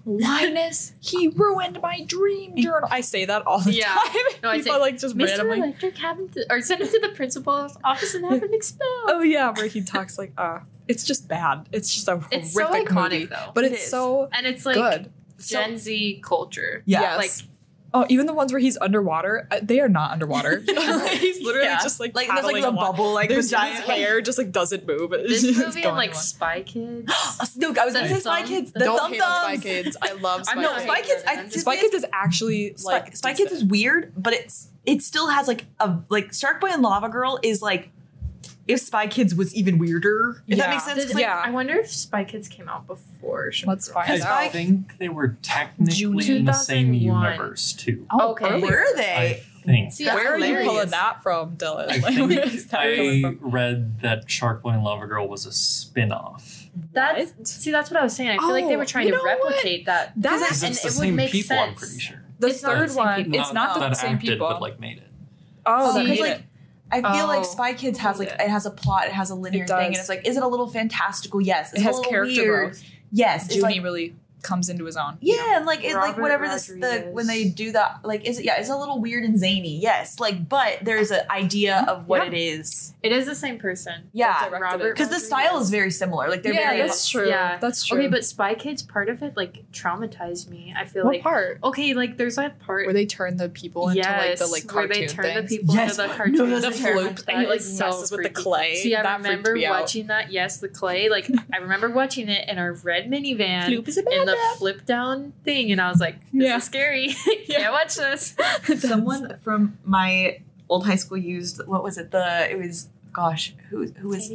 Linus, 0.09 0.93
he 1.01 1.27
ruined 1.29 1.81
my 1.83 2.01
dream 2.07 2.57
journal. 2.57 2.89
I 2.93 3.01
say 3.01 3.25
that 3.25 3.45
all 3.45 3.59
the 3.61 3.73
Yeah. 3.73 3.87
time. 3.93 4.15
No, 4.43 4.51
I 4.51 4.57
People 4.59 4.75
say, 4.75 4.79
like 4.79 4.99
just 5.01 5.17
Mr. 5.17 5.27
randomly. 5.39 5.59
Electric 5.59 5.99
happened 5.99 6.33
to, 6.35 6.47
or 6.49 6.61
send 6.61 6.81
him 6.83 6.89
to 6.89 7.01
the 7.01 7.09
principal's 7.09 7.77
office 7.83 8.15
and 8.15 8.25
have 8.25 8.41
him 8.43 8.55
expelled. 8.55 9.09
Oh 9.09 9.23
yeah, 9.23 9.51
where 9.51 9.67
he 9.67 9.83
talks 9.83 10.17
like, 10.17 10.33
uh, 10.39 10.61
it's 10.87 11.03
just 11.03 11.27
bad. 11.27 11.69
It's 11.73 11.93
just 11.93 12.07
a 12.07 12.23
It's 12.31 12.53
so 12.55 12.65
horrific 12.67 12.89
iconic, 12.89 13.11
movie, 13.11 13.27
though. 13.27 13.51
but 13.53 13.65
It 13.65 13.73
it's 13.73 13.83
is. 13.85 13.91
so 13.91 14.29
and 14.33 14.47
it's 14.47 14.65
like 14.65 14.77
good. 14.77 15.11
So- 15.39 15.61
Gen 15.61 15.78
Z 15.78 16.20
culture. 16.24 16.82
Yeah. 16.87 17.01
Yes. 17.01 17.18
Like 17.18 17.49
oh, 17.95 18.05
even 18.11 18.26
the 18.26 18.34
ones 18.34 18.53
where 18.53 18.61
he's 18.61 18.76
underwater, 18.76 19.49
uh, 19.51 19.59
they 19.62 19.80
are 19.80 19.89
not 19.89 20.11
underwader. 20.11 20.59
he's 20.66 21.41
literally 21.43 21.66
Yeah. 21.66 21.78
just 21.82 21.99
like 21.99 22.14
like 22.14 22.28
there's 22.28 22.45
like 22.45 22.57
the 22.57 22.68
along. 22.68 22.76
bubble, 22.76 23.12
like 23.14 23.28
There's 23.30 23.49
the 23.49 23.57
giant 23.57 23.76
his 23.76 23.87
hair 23.87 24.20
just 24.20 24.37
like 24.39 24.53
doesn't 24.53 24.87
move. 24.87 25.12
It's 25.16 25.43
this 25.43 25.57
just 25.57 25.66
movie 25.66 25.82
and 25.87 25.97
like. 25.97 26.14
Spy 26.14 26.62
Kids. 26.62 27.11
No, 27.57 27.68
I 27.68 27.84
was 27.87 27.95
gonna 27.95 28.09
say 28.09 28.20
Spy 28.20 28.43
Kids. 28.43 28.72
The 28.72 28.80
Don't 28.80 29.12
hate 29.12 29.20
on 29.22 29.41
Spy. 29.43 29.57
Kids. 29.59 29.97
I 30.03 30.12
love 30.12 30.45
Spy 30.45 30.61
No. 30.61 30.76
Spy 30.78 31.01
Kids. 31.01 31.22
I, 31.26 31.37
them. 31.37 31.51
Spy 31.51 31.76
Kids 31.76 31.95
is 31.95 32.05
actually 32.12 32.74
Spy, 32.76 32.93
like 32.93 33.16
Spy 33.16 33.32
Kids 33.34 33.53
is 33.53 33.64
weird, 33.64 34.12
but 34.16 34.34
it's 34.34 34.68
it 34.84 35.03
still 35.03 35.28
has 35.28 35.49
like 35.49 35.64
a 35.80 35.99
like 36.11 36.34
Shark 36.34 36.61
Boy 36.61 36.68
and 36.68 36.82
Lava 36.82 37.09
Girl 37.09 37.39
is 37.43 37.62
like 37.62 37.91
if 38.67 38.81
Spy 38.81 39.07
Kids 39.07 39.35
was 39.35 39.55
even 39.55 39.79
weirder. 39.79 40.43
If 40.47 40.57
Yeah. 40.59 40.64
that 40.64 40.71
makes 40.71 40.85
sense. 40.85 40.97
'cause, 40.99 41.07
Did- 41.07 41.14
like, 41.14 41.23
yeah. 41.23 41.43
I 41.45 41.51
wonder 41.51 41.75
if 41.75 41.91
Spy 41.91 42.25
Kids 42.25 42.49
came 42.49 42.69
out 42.69 42.87
before. 42.87 43.53
Sugar 43.53 43.71
Let's 43.71 43.89
Girl. 43.89 44.03
find 44.05 44.23
I 44.23 44.47
out. 44.47 44.53
think 44.53 44.99
they 44.99 45.09
were 45.09 45.37
technically 45.43 45.95
June 45.95 46.21
in 46.21 46.45
the 46.47 46.53
same 46.53 46.93
2001. 46.93 47.25
universe 47.33 47.73
too. 47.73 48.07
Oh, 48.11 48.19
oh 48.21 48.31
Okay. 48.33 48.47
earlier. 48.47 48.67
Were 48.67 48.85
I 48.85 48.93
they? 48.97 49.43
think. 49.64 49.93
See, 49.93 50.05
That's 50.05 50.17
Where 50.17 50.33
are 50.35 50.39
you 50.39 50.45
hilarious. 50.45 50.69
pulling 50.69 50.91
that 50.91 51.23
from, 51.23 51.57
Dylan? 51.57 51.91
I 51.91 51.97
Like, 51.99 52.03
where 52.29 52.41
is 52.45 52.64
think 52.64 52.71
that 52.71 52.97
coming 52.97 53.25
I 53.25 53.29
from? 53.35 53.51
read 53.51 54.01
that 54.03 54.31
Shark 54.31 54.62
Boy 54.62 54.71
and 54.71 54.85
Lava 54.85 55.07
Girl 55.07 55.27
was 55.29 55.45
a 55.47 55.53
spin-off. 55.53 56.67
That's 56.93 57.33
What? 57.33 57.49
see, 57.49 57.71
that's 57.71 57.91
what 57.91 57.99
I 58.01 58.03
was 58.03 58.14
saying. 58.14 58.31
I 58.31 58.37
feel 58.39 58.51
like 58.51 58.67
they 58.69 58.75
Oh, 58.75 58.79
were 58.79 58.85
trying 58.85 59.07
you 59.07 59.12
to 59.12 59.19
know 59.19 59.25
what? 59.25 59.45
replicate 59.45 59.87
that. 59.87 60.12
That 60.17 60.35
Because 60.41 60.62
and 60.62 60.73
it's 60.73 60.81
it 60.85 60.89
the 60.89 60.99
would 60.99 61.07
same 61.07 61.17
make 61.17 61.33
people, 61.33 61.59
I'm 61.59 61.69
sense. 61.71 61.79
pretty 61.81 61.99
sure. 62.01 62.23
the 62.39 62.49
It's 62.49 62.62
not 62.62 62.73
the 62.75 62.79
third 62.81 62.91
same 62.91 62.97
one. 63.05 63.25
people. 63.25 63.41
It's 63.41 63.53
not 63.53 63.75
the 63.75 63.81
that 63.81 63.97
same 63.97 64.14
acted, 64.17 64.29
people. 64.31 64.49
but 64.49 64.61
like 64.61 64.79
made 64.79 64.99
it. 64.99 65.09
oh, 65.64 65.93
See, 65.93 65.99
that 65.99 66.05
because 66.05 66.21
made 66.21 66.29
like 66.31 66.39
it. 66.41 66.45
I 66.91 67.01
feel 67.01 67.24
Oh. 67.24 67.26
like 67.26 67.45
Spy 67.45 67.74
Kids 67.74 67.99
has 67.99 68.18
like 68.18 68.28
Yeah. 68.28 68.45
it 68.45 68.51
has 68.51 68.64
a 68.66 68.70
plot, 68.70 69.07
it 69.07 69.12
has 69.12 69.30
a 69.30 69.34
linear 69.34 69.64
It 69.64 69.68
thing, 69.68 69.87
and 69.87 69.97
it's 69.97 70.09
like, 70.09 70.26
is 70.26 70.37
it 70.37 70.43
a 70.43 70.49
little 70.49 70.68
fantastical? 70.68 71.41
Yes. 71.41 71.72
Is 71.72 71.80
It 71.80 71.82
has 71.82 71.99
character 72.01 72.43
weird? 72.43 72.70
growth. 72.70 72.82
Yes. 73.12 73.47
It's 73.47 73.57
Juni 73.57 73.62
like 73.62 73.82
really 73.82 74.14
comes 74.43 74.68
into 74.68 74.84
his 74.84 74.97
own. 74.97 75.18
yeah, 75.20 75.57
and 75.57 75.66
like 75.66 75.82
it 75.82 75.95
like 75.97 76.16
whatever 76.18 76.47
this 76.47 76.66
the 76.68 77.09
when 77.12 77.26
they 77.26 77.49
do 77.49 77.72
that 77.72 77.99
like 78.05 78.24
is 78.24 78.39
it 78.39 78.45
yeah 78.45 78.59
it's 78.61 78.68
a 78.70 78.76
little 78.76 79.01
weird 79.01 79.24
and 79.24 79.39
zany 79.39 79.78
yes 79.80 80.20
like 80.20 80.49
but 80.49 80.78
there's 80.82 81.11
an 81.11 81.22
idea 81.30 81.84
of 81.89 82.07
what 82.07 82.22
Yeah. 82.22 82.28
it 82.28 82.34
is 82.34 82.95
It 83.03 83.11
is 83.12 83.26
the 83.26 83.34
same 83.34 83.59
person. 83.59 84.09
yeah 84.12 84.49
Robert 84.49 84.95
because 84.95 85.09
the 85.09 85.18
style 85.18 85.59
is 85.59 85.70
very 85.70 85.91
similar 85.91 86.28
like 86.28 86.43
they're 86.43 86.53
yeah, 86.55 86.70
very 86.70 86.82
that's 86.82 87.09
true. 87.09 87.28
Yeah. 87.28 87.59
That's 87.59 87.84
true. 87.84 87.99
Okay, 87.99 88.09
but 88.09 88.24
Spy 88.24 88.55
Kids, 88.55 88.82
part 88.82 89.09
of 89.09 89.22
it 89.22 89.37
like 89.37 89.64
traumatized 89.72 90.49
me. 90.49 90.74
I 90.78 90.84
feel 90.84 91.05
what 91.05 91.14
like 91.14 91.22
part? 91.22 91.59
okay, 91.64 91.95
like 91.95 92.16
there's 92.16 92.37
that 92.37 92.59
part 92.61 92.87
Where 92.87 92.95
they 92.95 93.07
turn 93.07 93.37
the 93.37 93.49
people 93.49 93.89
into 93.89 93.99
yes, 93.99 94.18
like 94.28 94.39
the 94.39 94.47
like 94.53 94.72
where 94.74 94.87
cartoon 94.87 95.01
they 95.03 95.07
turn 95.09 95.24
things. 95.24 95.51
the 95.51 95.57
people 95.59 95.74
Yes. 95.74 95.91
into 95.99 96.03
the 96.03 96.09
No, 96.09 96.14
cartoon. 96.14 96.51
that's 96.51 96.62
the 96.62 96.68
a 96.68 96.72
terrible- 96.87 97.03
floop 97.11 97.24
and 97.28 97.39
he 97.39 97.45
That 97.45 97.49
like 97.51 97.61
is 97.61 97.78
so 97.78 97.87
messes 97.87 98.11
with 98.12 98.22
the 98.22 98.30
clay. 98.30 98.76
See, 98.76 98.95
I 98.95 99.03
that 99.03 99.20
freaked 99.20 99.28
remember 99.28 99.55
me 99.55 99.66
out. 99.66 99.80
watching 99.80 100.07
that. 100.09 100.30
Yes, 100.32 100.59
the 100.59 100.68
clay. 100.68 101.09
Like 101.09 101.28
I 101.53 101.59
remember 101.59 101.91
watching 101.91 102.28
it 102.28 102.49
in 102.49 102.59
our 102.59 102.72
red 102.74 103.11
minivan 103.11 103.64
Floop 103.64 103.89
is 103.89 103.99
a 103.99 104.03
bad 104.03 104.12
in 104.14 104.26
the 104.27 104.33
man. 104.33 104.57
flip 104.57 104.85
down 104.87 105.33
thing, 105.45 105.72
and 105.72 105.81
I 105.81 105.89
was 105.91 106.01
like, 106.01 106.20
"This 106.33 106.45
Yeah. 106.49 106.57
is 106.59 106.64
scary. 106.64 107.14
Yeah. 107.47 107.59
Can't 107.61 107.72
watch 107.72 107.95
this." 107.97 108.35
someone 108.81 109.39
from 109.43 109.79
my 109.85 110.41
old 110.68 110.87
high 110.87 110.97
school 110.97 111.16
used 111.18 111.61
what 111.66 111.83
was 111.83 111.97
it 111.97 112.11
the 112.11 112.51
it 112.51 112.59
was 112.59 112.89
gosh 113.12 113.55
who 113.70 113.87
who 113.87 114.09
was 114.09 114.29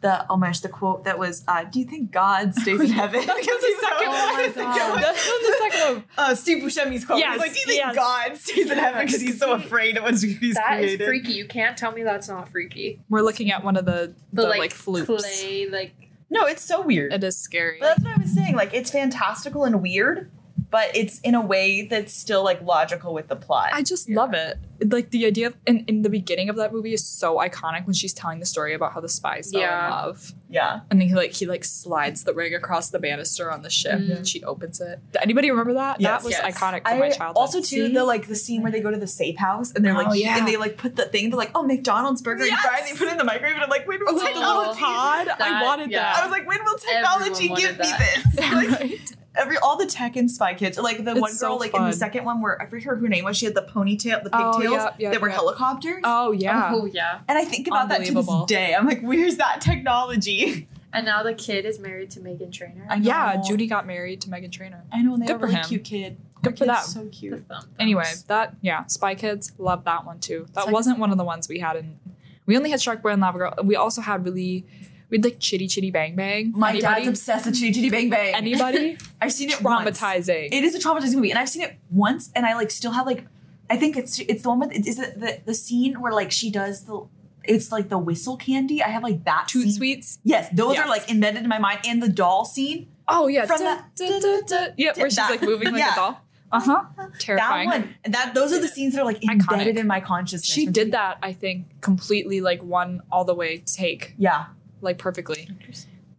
the 0.00 0.26
oh 0.30 0.36
my 0.36 0.48
gosh 0.48 0.60
the 0.60 0.68
quote 0.68 1.04
that 1.04 1.16
was 1.18 1.44
uh, 1.46 1.62
do 1.64 1.78
you 1.78 1.84
think 1.84 2.10
God 2.10 2.54
stays 2.56 2.80
in 2.80 2.88
heaven 2.90 3.22
That's 3.24 3.46
the 3.46 3.76
second 3.80 4.08
one. 4.08 4.16
my 4.16 4.42
That's 4.42 4.54
the 4.54 4.62
second 4.62 4.90
one. 4.90 5.00
That's 5.00 5.24
the 5.26 5.56
second 5.70 5.94
one. 5.96 6.04
uh, 6.18 6.34
Steve 6.34 6.62
Buscemi's 6.64 7.04
quote. 7.04 7.18
Yes, 7.20 7.38
like, 7.38 7.52
do 7.52 7.60
you 7.60 7.66
think 7.66 7.78
yes. 7.78 7.94
God 7.94 8.36
stays 8.36 8.68
in 8.70 8.78
heaven 8.78 9.06
because 9.06 9.20
he's 9.20 9.38
so 9.38 9.52
afraid 9.52 9.96
of 9.98 10.02
what 10.04 10.14
he's 10.20 10.54
That 10.56 10.80
is 10.80 10.96
created? 10.96 11.06
freaky. 11.06 11.32
You 11.34 11.46
can't 11.46 11.76
tell 11.76 11.92
me 11.92 12.02
that's 12.02 12.28
not 12.28 12.48
freaky. 12.48 12.98
We're 13.08 13.20
looking 13.22 13.52
at 13.52 13.62
one 13.62 13.76
of 13.76 13.84
the, 13.84 14.12
The, 14.32 14.42
the, 14.42 14.48
like, 14.48 14.58
like, 14.58 14.72
floops. 14.74 15.06
clay, 15.06 15.68
like 15.70 15.94
No, 16.32 16.46
it's 16.46 16.62
so 16.62 16.80
weird. 16.80 17.12
It 17.12 17.22
is 17.22 17.36
scary. 17.36 17.76
But 17.78 17.88
that's 17.88 18.04
what 18.04 18.18
I 18.18 18.22
was 18.22 18.32
saying. 18.32 18.56
Like, 18.56 18.72
it's 18.72 18.90
fantastical 18.90 19.64
and 19.64 19.82
weird, 19.82 20.30
but 20.70 20.96
it's 20.96 21.20
in 21.20 21.34
a 21.34 21.42
way 21.42 21.82
that's 21.82 22.12
still 22.14 22.42
like 22.42 22.62
logical 22.62 23.12
with 23.12 23.28
the 23.28 23.36
plot. 23.36 23.68
I 23.74 23.82
just 23.82 24.08
Yeah. 24.08 24.16
love 24.16 24.32
it. 24.32 24.56
Like 24.90 25.10
the 25.10 25.26
idea 25.26 25.48
of, 25.48 25.56
in, 25.66 25.84
in 25.86 26.02
the 26.02 26.08
beginning 26.10 26.48
of 26.48 26.56
that 26.56 26.72
movie 26.72 26.92
is 26.94 27.04
so 27.04 27.38
iconic 27.38 27.84
when 27.86 27.94
she's 27.94 28.12
telling 28.12 28.40
the 28.40 28.46
story 28.46 28.74
about 28.74 28.92
how 28.94 29.00
the 29.00 29.08
spies 29.08 29.50
fell 29.52 29.60
Yeah. 29.60 29.84
in 29.86 29.90
love. 29.90 30.32
yeah. 30.48 30.80
And 30.90 31.00
then 31.00 31.08
he 31.08 31.14
like 31.14 31.32
he 31.32 31.46
like 31.46 31.64
slides 31.64 32.24
the 32.24 32.34
ring 32.34 32.54
across 32.54 32.90
the 32.90 32.98
banister 32.98 33.50
on 33.50 33.62
the 33.62 33.70
ship 33.70 33.98
Mm. 34.00 34.16
and 34.16 34.28
she 34.28 34.42
opens 34.44 34.80
it. 34.80 34.98
Did 35.12 35.22
anybody 35.22 35.50
remember 35.50 35.74
that? 35.74 36.00
Yes. 36.00 36.10
that 36.22 36.24
was 36.26 36.32
Yes. 36.32 36.54
iconic 36.56 36.82
from 36.88 36.98
my 36.98 37.06
I 37.06 37.10
childhood. 37.10 37.36
also 37.40 37.58
too 37.58 37.86
See? 37.86 37.92
the 37.92 38.04
like 38.04 38.26
the 38.28 38.34
scene 38.36 38.62
where 38.62 38.72
they 38.72 38.80
go 38.80 38.90
to 38.90 38.96
the 38.98 39.06
safe 39.06 39.36
house 39.36 39.72
and 39.72 39.84
they're 39.84 39.94
like 39.94 40.08
Oh, 40.08 40.12
yeah. 40.14 40.38
and 40.38 40.48
they 40.48 40.56
like 40.56 40.76
put 40.76 40.96
the 40.96 41.04
thing 41.04 41.30
they're 41.30 41.38
like 41.38 41.50
oh 41.54 41.62
McDonald's 41.62 42.22
burger 42.22 42.44
Yes. 42.44 42.52
and 42.52 42.60
fry 42.60 42.78
and 42.78 42.86
they 42.88 42.98
put 42.98 43.08
it 43.08 43.12
in 43.12 43.18
the 43.18 43.24
microwave 43.24 43.54
and 43.54 43.62
I'm 43.64 43.70
like 43.70 43.86
wait 43.86 44.00
a 44.00 44.04
Oh, 44.08 44.12
minute 44.12 44.34
the 44.34 44.40
little 44.40 44.74
technology. 44.74 44.80
pod. 44.80 45.28
I 45.28 45.34
That- 45.38 45.62
wanted 45.64 45.90
yeah. 45.90 46.14
I 46.16 46.22
was 46.22 46.30
like, 46.30 46.46
when 46.48 46.58
will 46.64 46.78
technology 46.78 47.44
Everyone 47.50 47.60
give 47.60 47.78
me 47.78 47.86
wanted 47.86 48.00
this? 48.00 48.50
Like, 48.52 48.80
Right? 48.80 49.00
Every 49.34 49.56
all 49.58 49.76
the 49.78 49.86
tech 49.86 50.16
and 50.16 50.30
Spy 50.30 50.54
Kids, 50.54 50.78
like 50.78 51.04
the 51.04 51.12
It's 51.12 51.20
one 51.20 51.32
so 51.32 51.48
girl, 51.48 51.58
like 51.58 51.74
in 51.74 51.84
the 51.84 51.92
second 51.92 52.24
one 52.24 52.42
where 52.42 52.60
I 52.60 52.66
forget 52.66 52.84
her 52.86 52.96
name 52.96 53.24
was. 53.24 53.36
She 53.36 53.46
had 53.46 53.54
the 53.54 53.62
ponytail, 53.62 54.22
the 54.22 54.30
Oh, 54.32 54.52
pigtails 54.58 54.74
yeah, 54.74 54.90
yeah, 54.98 55.10
that 55.10 55.20
were 55.22 55.28
yeah. 55.28 55.34
helicopters. 55.34 56.00
Oh 56.04 56.32
yeah. 56.32 56.70
Oh 56.74 56.84
yeah. 56.86 57.20
And 57.28 57.38
I 57.38 57.44
think 57.44 57.66
about 57.66 57.88
that 57.88 58.04
to 58.04 58.12
this 58.12 58.28
day. 58.46 58.74
I'm 58.74 58.86
like, 58.86 59.00
where's 59.00 59.36
that 59.38 59.60
technology? 59.60 60.68
And 60.94 61.06
now 61.06 61.22
the 61.22 61.32
kid 61.32 61.64
is 61.64 61.78
married 61.78 62.10
to 62.10 62.20
Meghan 62.20 62.52
Trainor. 62.52 62.86
I 62.86 62.96
yeah. 62.96 63.40
Judy 63.40 63.66
got 63.66 63.86
married 63.86 64.20
to 64.20 64.28
Meghan 64.28 64.52
Trainor. 64.52 64.84
I 64.92 65.00
know, 65.00 65.14
and 65.14 65.22
they 65.22 65.26
Good 65.26 65.32
have 65.32 65.36
a 65.36 65.40
for 65.40 65.46
really 65.46 65.58
him. 65.60 65.64
cute 65.64 65.84
kid. 65.84 66.16
Good 66.42 66.58
Their 66.58 66.66
for 66.66 66.74
kid's 66.74 66.94
them. 66.94 67.02
So 67.02 67.04
The 67.04 67.08
cute. 67.10 67.48
thumb. 67.48 67.64
Anyway, 67.78 68.04
that 68.28 68.56
yeah, 68.60 68.84
Spy 68.88 69.14
Kids, 69.14 69.52
love 69.56 69.84
that 69.84 70.04
one 70.04 70.18
too. 70.20 70.44
That 70.52 70.66
like- 70.66 70.74
wasn't 70.74 70.98
one 70.98 71.10
of 71.10 71.16
the 71.16 71.24
ones 71.24 71.48
we 71.48 71.60
had 71.60 71.76
in. 71.76 71.98
We 72.44 72.58
only 72.58 72.68
had 72.68 72.82
Shark 72.82 73.00
Boy 73.00 73.08
and 73.12 73.22
Lava 73.22 73.38
Girl. 73.38 73.54
We 73.64 73.74
also 73.74 74.02
had 74.02 74.26
really, 74.26 74.66
we 75.12 75.18
had 75.18 75.24
like 75.24 75.38
Chitty 75.38 75.68
Chitty 75.68 75.92
Bang 75.92 76.16
Bang. 76.16 76.52
My 76.56 76.70
Anybody? 76.70 77.04
dad's 77.04 77.08
obsessed 77.08 77.46
with 77.46 77.54
Chitty 77.54 77.72
Chitty 77.74 77.90
Bang 77.90 78.10
Bang. 78.10 78.34
Anybody? 78.34 78.98
I've 79.20 79.32
seen 79.32 79.50
it 79.50 79.62
once. 79.62 79.88
Traumatizing. 80.00 80.48
It 80.50 80.64
is 80.64 80.74
a 80.74 80.80
traumatizing 80.80 81.14
movie, 81.14 81.30
and 81.30 81.38
I've 81.38 81.48
seen 81.48 81.62
it 81.62 81.76
once, 81.90 82.32
and 82.34 82.44
I 82.44 82.54
like 82.54 82.70
still 82.72 82.90
have 82.92 83.06
like, 83.06 83.26
I 83.70 83.76
think 83.76 83.96
it's 83.96 84.18
it's 84.18 84.42
the 84.42 84.48
one 84.48 84.58
with 84.58 84.72
is 84.72 84.98
it 84.98 85.20
the 85.20 85.40
the 85.44 85.54
scene 85.54 86.00
where 86.00 86.12
like 86.12 86.32
she 86.32 86.50
does 86.50 86.84
the, 86.86 87.06
it's 87.44 87.70
like 87.70 87.88
the 87.90 87.98
whistle 87.98 88.36
candy. 88.36 88.82
I 88.82 88.88
have 88.88 89.02
like 89.04 89.24
that. 89.24 89.46
Toot 89.48 89.64
scene. 89.64 89.72
Sweets. 89.72 90.18
Yes, 90.24 90.48
those 90.52 90.74
Yes. 90.74 90.86
are 90.86 90.88
like 90.88 91.08
embedded 91.10 91.42
in 91.42 91.48
my 91.48 91.58
mind, 91.58 91.80
and 91.86 92.02
the 92.02 92.08
doll 92.08 92.44
scene. 92.44 92.88
Oh 93.06 93.26
yeah, 93.28 93.44
From 93.46 93.58
Duh, 93.58 93.64
that- 93.64 93.96
duh, 93.96 94.40
duh. 94.46 94.68
yeah, 94.78 94.92
where 94.96 95.10
she's 95.10 95.16
that- 95.16 95.30
like 95.30 95.42
moving 95.42 95.72
like 95.72 95.78
yeah. 95.80 95.92
a 95.92 95.96
doll. 95.96 96.20
Uh 96.52 96.60
huh. 96.60 96.84
Terrifying. 97.18 97.68
That 97.70 97.80
one, 97.80 97.94
and 98.04 98.12
that 98.14 98.34
those 98.34 98.52
are 98.52 98.60
the 98.60 98.68
scenes 98.68 98.92
that 98.94 99.00
are 99.00 99.04
like 99.06 99.20
Iconic. 99.22 99.50
embedded 99.52 99.78
in 99.78 99.86
my 99.86 100.00
consciousness. 100.00 100.44
She 100.46 100.66
did 100.66 100.92
that, 100.92 101.16
I 101.22 101.32
think, 101.32 101.80
completely 101.80 102.40
like 102.42 102.62
one 102.62 103.00
all 103.10 103.24
the 103.24 103.34
way 103.34 103.58
take, 103.64 104.14
Yeah, 104.18 104.44
like 104.82 104.98
perfectly. 104.98 105.48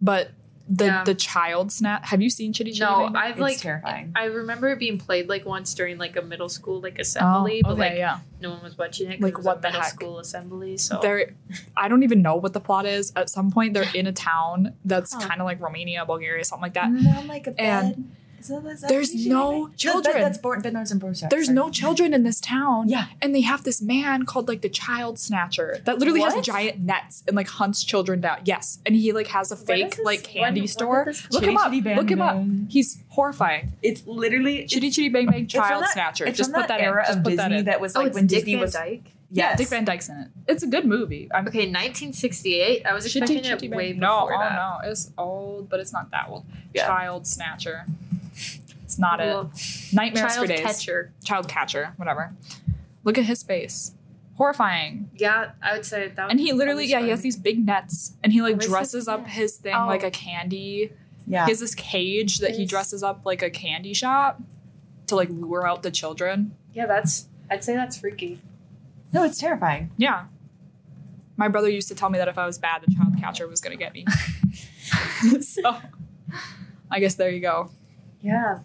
But 0.01 0.31
the 0.67 0.85
Yeah. 0.85 1.03
the 1.03 1.13
child 1.13 1.73
snap. 1.73 2.05
Have 2.05 2.21
you 2.21 2.29
seen 2.29 2.53
Chitty 2.53 2.71
Chitty? 2.71 2.79
No, 2.85 2.99
Bang? 3.07 3.15
I've 3.17 3.31
it's 3.31 3.39
like 3.41 3.57
terrifying. 3.59 4.13
I 4.15 4.25
remember 4.25 4.69
it 4.69 4.79
being 4.79 4.97
played 4.97 5.27
like 5.27 5.45
once 5.45 5.73
during 5.73 5.97
like 5.97 6.15
a 6.15 6.21
middle 6.21 6.47
school 6.47 6.79
like 6.79 6.99
assembly, 6.99 7.61
oh, 7.65 7.67
but 7.67 7.69
Oh, 7.69 7.73
okay, 7.73 7.89
like 7.89 7.97
yeah. 7.97 8.19
no 8.41 8.51
one 8.51 8.63
was 8.63 8.77
watching 8.77 9.11
it. 9.11 9.19
Like, 9.19 9.37
it 9.37 9.43
what 9.43 9.61
the 9.61 9.67
middle 9.67 9.81
heck? 9.81 9.89
school 9.91 10.19
assembly? 10.19 10.77
So 10.77 10.99
They're, 11.01 11.33
I 11.75 11.89
don't 11.89 12.03
even 12.03 12.21
know 12.21 12.35
what 12.37 12.53
the 12.53 12.61
plot 12.61 12.85
is. 12.85 13.11
At 13.17 13.29
some 13.29 13.51
point, 13.51 13.73
they're 13.73 13.91
in 13.93 14.07
a 14.07 14.13
town 14.13 14.73
that's 14.85 15.13
Huh. 15.13 15.27
kind 15.27 15.41
of 15.41 15.45
like 15.45 15.59
Romania, 15.59 16.05
Bulgaria, 16.05 16.45
something 16.45 16.63
like 16.63 16.75
that. 16.75 16.89
Not 16.91 17.25
like 17.27 17.47
a 17.47 17.59
And 17.61 17.95
bed. 17.95 17.99
Is 17.99 18.05
that- 18.47 18.65
is 18.65 18.81
that 18.81 18.89
there's 18.89 19.07
Chitty 19.07 19.17
Chitty 19.23 19.29
no 19.29 19.51
Bang 19.51 19.63
Bang? 19.65 19.75
children. 19.77 20.13
That's, 20.13 20.25
that's 20.25 20.37
born, 20.37 20.61
bed 20.61 20.73
Nords 20.73 20.91
and 20.91 21.01
Borsa. 21.01 21.29
There's 21.29 21.49
no 21.49 21.69
children 21.69 22.13
in 22.13 22.23
this 22.23 22.39
town. 22.39 22.89
Yeah. 22.89 23.07
And 23.21 23.33
they 23.35 23.41
have 23.41 23.63
this 23.63 23.81
man 23.81 24.25
called 24.25 24.47
like 24.47 24.61
the 24.61 24.69
child 24.69 25.19
snatcher 25.19 25.79
that 25.85 25.99
literally 25.99 26.21
has 26.21 26.45
giant 26.45 26.79
nets 26.79 27.23
and 27.27 27.35
like 27.35 27.47
hunts 27.47 27.83
children 27.83 28.21
down. 28.21 28.39
Yes. 28.45 28.79
And 28.85 28.95
he 28.95 29.11
like 29.11 29.27
has 29.27 29.51
a 29.51 29.55
fake 29.55 29.95
this- 29.97 30.05
like 30.05 30.23
candy 30.23 30.61
when 30.61 30.67
store. 30.67 31.13
Look 31.31 31.43
him 31.43 31.57
up. 31.57 31.71
Bang 31.71 31.97
Look 31.97 32.09
him 32.09 32.21
up. 32.21 32.43
He's 32.69 33.01
horrifying. 33.09 33.73
It's 33.81 34.05
literally 34.05 34.65
Chitty 34.65 34.89
Chitty 34.91 35.09
Bang 35.09 35.27
Bang 35.27 35.47
child 35.47 35.83
that- 35.83 35.93
snatcher. 35.93 36.31
Just 36.31 36.51
put 36.51 36.67
that 36.67 36.79
that 36.79 36.81
era 36.81 37.01
in. 37.01 37.07
Just 37.07 37.17
of 37.19 37.23
put 37.23 37.35
that 37.37 37.49
Disney 37.49 37.59
in. 37.59 37.65
that 37.65 37.81
was 37.81 37.95
oh, 37.95 37.99
like 37.99 38.07
it's 38.07 38.15
when 38.15 38.27
Dick 38.27 38.39
Disney 38.39 38.53
Van 38.53 38.61
was 38.61 38.73
Dyke. 38.73 39.03
Yeah, 39.35 39.55
Dick 39.55 39.67
Van 39.69 39.83
Dyke's 39.83 40.09
in 40.09 40.17
it. 40.17 40.27
It's 40.47 40.61
a 40.61 40.67
good 40.67 40.85
movie. 40.85 41.27
I'm 41.33 41.47
Okay, 41.47 41.65
1968. 41.65 42.85
I 42.85 42.93
was 42.93 43.05
Chitty 43.05 43.19
expecting 43.19 43.43
Chitty 43.43 43.65
it 43.65 43.69
Bang 43.71 43.77
way 43.77 43.91
Bang. 43.93 43.99
No, 43.99 44.21
before 44.27 44.35
oh 44.35 44.39
that. 44.39 44.53
no, 44.83 44.89
it's 44.91 45.11
old, 45.17 45.69
but 45.69 45.79
it's 45.79 45.91
not 45.91 46.11
that 46.11 46.27
old. 46.29 46.45
Yeah. 46.73 46.85
Child 46.85 47.25
snatcher. 47.25 47.85
It's 48.93 48.99
not 48.99 49.17
Well, 49.17 49.51
it. 49.55 49.93
Nightmares 49.93 50.35
Child 50.35 50.47
for 50.47 50.53
days. 50.53 50.61
catcher. 50.61 51.11
Child 51.25 51.47
catcher, 51.47 51.93
whatever. 51.97 52.35
Look 53.03 53.17
at 53.17 53.25
his 53.25 53.41
face. 53.41 53.95
Horrifying. 54.35 55.09
Yeah, 55.15 55.53
I 55.63 55.73
would 55.73 55.83
say 55.85 56.09
that. 56.09 56.29
And 56.29 56.39
he 56.39 56.53
literally, 56.53 56.83
probably 56.83 56.91
yeah, 56.91 57.01
he 57.01 57.09
has 57.09 57.21
these 57.21 57.35
big 57.35 57.65
nets 57.65 58.13
and 58.23 58.31
he 58.31 58.41
like 58.43 58.53
What 58.57 58.63
is 58.65 58.69
dresses 58.69 59.07
up 59.07 59.25
his 59.27 59.57
thing 59.57 59.73
Oh. 59.75 59.87
like 59.87 60.03
a 60.03 60.11
candy. 60.11 60.91
yeah. 61.25 61.45
He 61.45 61.51
has 61.51 61.59
this 61.59 61.73
cage 61.73 62.37
that 62.37 62.51
he 62.51 62.65
dresses 62.65 63.01
up 63.01 63.21
like 63.25 63.41
a 63.41 63.49
candy 63.49 63.95
shop 63.95 64.39
to 65.07 65.15
like 65.15 65.29
lure 65.29 65.67
out 65.67 65.81
the 65.81 65.89
children. 65.91 66.55
Yeah, 66.71 66.85
that's. 66.85 67.27
I'd 67.49 67.63
say 67.63 67.73
that's 67.75 67.97
freaky. 67.97 68.41
no, 69.11 69.23
it's 69.23 69.39
terrifying. 69.39 69.89
Yeah. 69.97 70.25
My 71.35 71.47
brother 71.47 71.67
used 71.69 71.87
to 71.87 71.95
tell 71.95 72.11
me 72.11 72.19
that 72.19 72.27
if 72.27 72.37
I 72.37 72.45
was 72.45 72.59
bad, 72.59 72.83
the 72.85 72.93
child 72.93 73.17
catcher 73.19 73.47
was 73.47 73.59
gonna 73.59 73.75
get 73.75 73.91
me. 73.93 74.05
so 75.41 75.77
I 76.91 76.99
guess 76.99 77.15
there 77.15 77.31
you 77.31 77.39
go. 77.39 77.71
Yeah. 78.21 78.59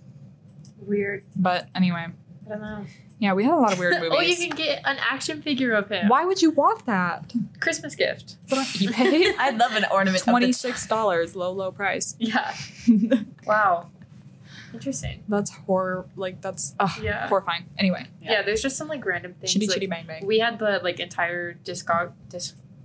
Weird. 0.81 1.25
But 1.37 1.69
anyway, 1.75 2.07
I 2.47 2.49
don't 2.49 2.61
know. 2.61 2.85
yeah, 3.19 3.33
we 3.35 3.45
had 3.45 3.53
a 3.55 3.57
lot 3.57 3.73
of 3.73 3.79
weird 3.79 3.95
movies. 4.01 4.13
oh, 4.17 4.21
you 4.21 4.37
can 4.37 4.51
get 4.57 4.81
an 4.85 4.97
action 5.01 5.43
figure 5.43 5.73
of 5.73 5.89
him. 5.91 6.09
Why 6.09 6.25
would 6.25 6.41
you 6.43 6.51
want 6.51 6.87
that? 6.87 7.33
Christmas 7.61 7.95
gift. 7.95 8.37
Put 8.49 8.59
on 8.59 8.65
eBay. 8.65 9.35
I'd 9.39 9.59
love 9.59 9.73
an 9.77 9.85
ornament. 9.93 10.23
Twenty 10.25 10.53
six 10.53 10.87
dollars, 10.87 11.35
low 11.37 11.53
low 11.53 11.71
price. 11.73 12.17
Yeah. 12.19 12.55
Wow. 13.47 13.89
Interesting. 14.75 15.25
That's 15.29 15.51
horror. 15.51 16.05
Like 16.17 16.43
that's 16.43 16.75
ugh, 16.79 16.91
Yeah. 17.03 17.27
horrifying. 17.29 17.65
Anyway, 17.79 18.07
Yeah. 18.21 18.43
there's 18.43 18.61
just 18.61 18.77
some 18.77 18.87
like 18.89 19.05
random 19.07 19.33
things. 19.35 19.53
chitty 19.55 19.67
like, 19.67 19.75
chitty 19.75 19.87
bang 19.87 20.07
bang. 20.07 20.27
We 20.27 20.39
had 20.41 20.59
the 20.59 20.81
like 20.83 21.01
entire 21.01 21.55
discog 21.65 22.13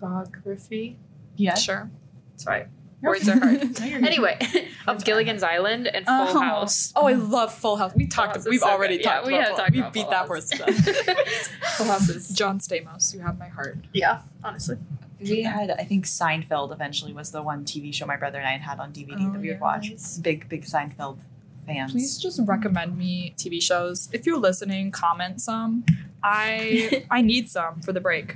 discography. 0.02 0.96
Yeah. 1.36 1.56
Sure. 1.56 1.90
Sorry, 2.38 2.66
words 3.10 3.28
are 3.30 3.40
hard. 3.40 3.62
No, 3.80 3.86
you're 3.86 4.00
good. 4.00 4.08
anyway, 4.08 4.38
of 4.88 5.04
Gilligan's 5.06 5.44
Island 5.44 5.88
and 5.88 6.06
Full 6.06 6.16
Oh. 6.16 6.40
House. 6.40 6.92
Oh, 6.96 7.08
I 7.08 7.14
love 7.14 7.54
Full 7.54 7.76
House. 7.78 7.94
We 7.96 8.08
talked. 8.08 8.36
House 8.38 8.46
we've 8.48 8.60
so 8.62 8.70
already 8.70 8.98
good. 8.98 9.06
Yeah, 9.06 9.14
talked 9.16 9.28
we 9.28 9.34
about. 9.36 9.42
have 9.48 9.50
Full- 9.56 9.58
talked 9.58 9.72
we 9.74 9.80
about 9.80 9.94
beat 9.94 10.02
Full 10.04 10.12
that 10.12 10.28
horse 10.28 10.50
to 10.50 10.58
death. 10.58 11.48
Full 11.78 11.86
House 11.88 12.10
is 12.10 12.30
John 12.30 12.60
Stamos, 12.60 13.14
you 13.14 13.20
have 13.22 13.38
my 13.38 13.48
heart. 13.48 13.78
yeah, 13.94 14.22
honestly. 14.44 14.78
We 15.20 15.44
had, 15.44 15.72
I 15.72 15.86
think 15.86 16.04
Seinfeld 16.06 16.74
eventually 16.74 17.14
was 17.14 17.32
the 17.32 17.42
one 17.42 17.64
TV 17.64 17.94
show 17.94 18.06
my 18.06 18.18
brother 18.18 18.40
and 18.40 18.48
I 18.48 18.58
had 18.58 18.80
on 18.80 18.92
DVD 18.92 19.16
Oh, 19.30 19.32
that 19.32 19.40
we 19.40 19.48
yeah, 19.48 19.54
would 19.54 19.62
oh, 19.62 19.66
watch. 19.66 19.90
nice. 19.90 20.18
Big, 20.18 20.50
big 20.50 20.66
Seinfeld 20.66 21.20
fans. 21.66 21.94
Please 21.94 22.18
just 22.18 22.42
recommend 22.44 22.98
me 22.98 23.34
TV 23.38 23.62
shows. 23.64 24.10
If 24.12 24.26
you're 24.26 24.38
listening, 24.40 24.92
comment 24.92 25.40
some. 25.40 25.86
I 26.22 27.06
I 27.10 27.22
need 27.22 27.50
some 27.50 27.80
for 27.82 27.94
the 27.94 28.02
break. 28.02 28.36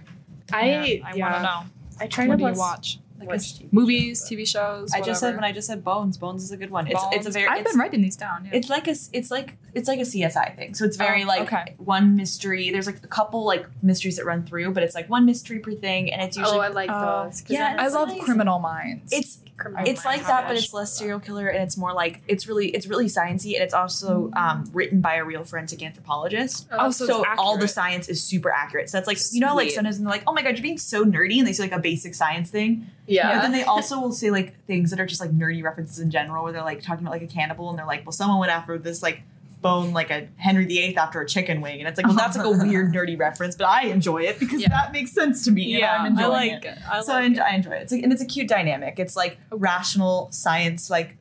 I 0.53 1.01
I 1.03 1.13
yeah, 1.15 1.25
want 1.25 1.35
to 1.35 1.41
know. 1.41 1.61
I 1.99 2.07
try 2.07 2.25
what 2.27 2.35
to 2.35 2.37
do 2.37 2.43
you 2.43 2.49
watch, 2.51 2.57
watch? 2.57 2.99
Like 3.19 3.29
watch 3.29 3.51
a- 3.51 3.63
TV 3.63 3.73
Movies, 3.73 4.19
shows, 4.19 4.29
TV 4.29 4.47
shows. 4.47 4.93
I 4.93 5.01
just 5.01 5.19
said 5.19 5.35
when 5.35 5.43
I 5.43 5.51
just 5.51 5.67
said 5.67 5.83
Bones. 5.83 6.17
Bones 6.17 6.43
is 6.43 6.51
a 6.51 6.57
good 6.57 6.69
one. 6.71 6.87
It's 6.87 7.03
it's 7.11 7.25
a 7.27 7.31
very. 7.31 7.47
I've 7.47 7.65
been 7.65 7.77
writing 7.79 8.01
these 8.01 8.15
down. 8.15 8.45
Yeah. 8.45 8.51
It's 8.57 8.69
like 8.69 8.87
a 8.87 8.95
it's 9.13 9.31
like 9.31 9.57
it's 9.77 9.87
like 9.87 9.99
a 9.99 10.03
CSI 10.03 10.55
thing. 10.55 10.73
So 10.73 10.83
it's 10.85 10.97
very 10.97 11.23
Oh, 11.23 11.27
like 11.27 11.41
okay. 11.53 11.75
one 11.77 12.15
mystery. 12.15 12.71
There's 12.71 12.87
like 12.87 13.03
a 13.03 13.07
couple 13.07 13.45
like 13.45 13.65
mysteries 13.81 14.17
that 14.17 14.25
run 14.25 14.43
through, 14.43 14.71
but 14.71 14.83
it's 14.83 14.95
like 14.95 15.09
one 15.09 15.25
mystery 15.25 15.59
per 15.59 15.73
thing, 15.73 16.11
and 16.11 16.21
it's 16.21 16.35
usually 16.37 16.57
Oh, 16.57 16.61
I 16.61 16.67
like 16.69 16.89
Oh, 16.91 17.25
those. 17.25 17.41
'cause 17.41 17.51
yeah, 17.51 17.75
I 17.79 17.87
love 17.87 18.09
nice. 18.09 18.23
Criminal 18.23 18.59
Minds. 18.59 19.11
it's 19.13 19.39
criminal 19.57 19.87
it's 19.87 20.05
minds. 20.05 20.19
like 20.19 20.27
that, 20.27 20.47
but 20.47 20.55
it's 20.55 20.71
less 20.73 20.95
serial 20.97 21.19
killer, 21.19 21.47
and 21.47 21.63
it's 21.63 21.77
more 21.77 21.93
like 21.93 22.21
it's 22.27 22.47
really 22.47 22.67
it's 22.69 22.85
really 22.87 23.05
sciencey, 23.05 23.53
and 23.55 23.63
it's 23.63 23.73
also 23.73 24.31
um, 24.35 24.69
written 24.73 25.01
by 25.01 25.15
a 25.15 25.23
real 25.25 25.43
forensic 25.43 25.81
anthropologist. 25.81 26.67
Oh, 26.71 26.91
so 26.91 27.05
So, 27.07 27.21
it's 27.23 27.29
all 27.39 27.57
the 27.57 27.67
science 27.67 28.07
is 28.07 28.21
super 28.23 28.51
accurate. 28.51 28.89
So 28.89 28.97
that's 28.97 29.07
like 29.07 29.17
you 29.31 29.39
know, 29.39 29.55
like 29.55 29.67
Sweet. 29.69 29.75
sometimes 29.75 29.99
they're 29.99 30.07
like, 30.09 30.23
"Oh 30.27 30.33
my 30.33 30.41
god, 30.43 30.55
you're 30.57 30.61
being 30.63 30.77
so 30.77 31.03
nerdy," 31.05 31.37
and 31.39 31.47
they 31.47 31.53
say 31.53 31.63
like 31.63 31.71
a 31.71 31.79
basic 31.79 32.13
science 32.15 32.49
thing. 32.49 32.87
yeah. 33.07 33.33
But 33.35 33.41
then 33.41 33.51
they 33.51 33.63
also 33.63 33.99
will 33.99 34.11
say 34.11 34.29
like 34.31 34.53
things 34.65 34.89
that 34.91 34.99
are 34.99 35.05
just 35.05 35.21
like 35.21 35.31
nerdy 35.31 35.63
references 35.63 35.99
in 35.99 36.11
general, 36.11 36.43
where 36.43 36.53
they're 36.53 36.61
like 36.63 36.81
talking 36.81 37.03
about 37.05 37.11
like 37.13 37.23
a 37.23 37.27
cannibal, 37.27 37.69
and 37.69 37.77
they're 37.79 37.85
like, 37.85 38.05
"Well, 38.05 38.11
someone 38.13 38.39
went 38.39 38.51
after 38.51 38.77
this 38.77 39.01
like 39.01 39.21
bone 39.67 39.93
like 39.93 40.09
a 40.11 40.27
Henry 40.37 40.65
VIII 40.65 40.97
after 40.97 41.21
a 41.21 41.27
chicken 41.27 41.61
wing," 41.61 41.79
and 41.79 41.87
it's 41.87 41.97
like, 41.97 42.05
well, 42.07 42.15
that's 42.15 42.37
like 42.37 42.45
a 42.45 42.49
weird 42.67 42.93
nerdy 42.93 43.17
reference, 43.19 43.55
but 43.55 43.67
I 43.67 43.83
enjoy 43.83 44.19
it 44.23 44.39
because 44.39 44.61
Yeah. 44.61 44.69
that 44.69 44.91
makes 44.91 45.11
sense 45.11 45.43
to 45.45 45.51
me. 45.51 45.81
and 45.81 46.17
I'm 46.17 46.17
I 46.19 46.25
like 46.27 46.51
it. 46.51 46.65
it. 46.65 46.77
I 46.89 47.01
so 47.01 47.13
I, 47.13 47.15
like 47.17 47.25
en- 47.25 47.31
it. 47.33 47.39
I 47.39 47.55
enjoy 47.55 47.71
it. 47.71 47.81
It's 47.83 47.91
like, 47.91 48.03
and 48.03 48.11
it's 48.13 48.21
a 48.21 48.25
cute 48.25 48.47
dynamic. 48.47 48.99
It's 48.99 49.15
like 49.15 49.37
rational 49.51 50.29
science, 50.31 50.89
like 50.89 51.17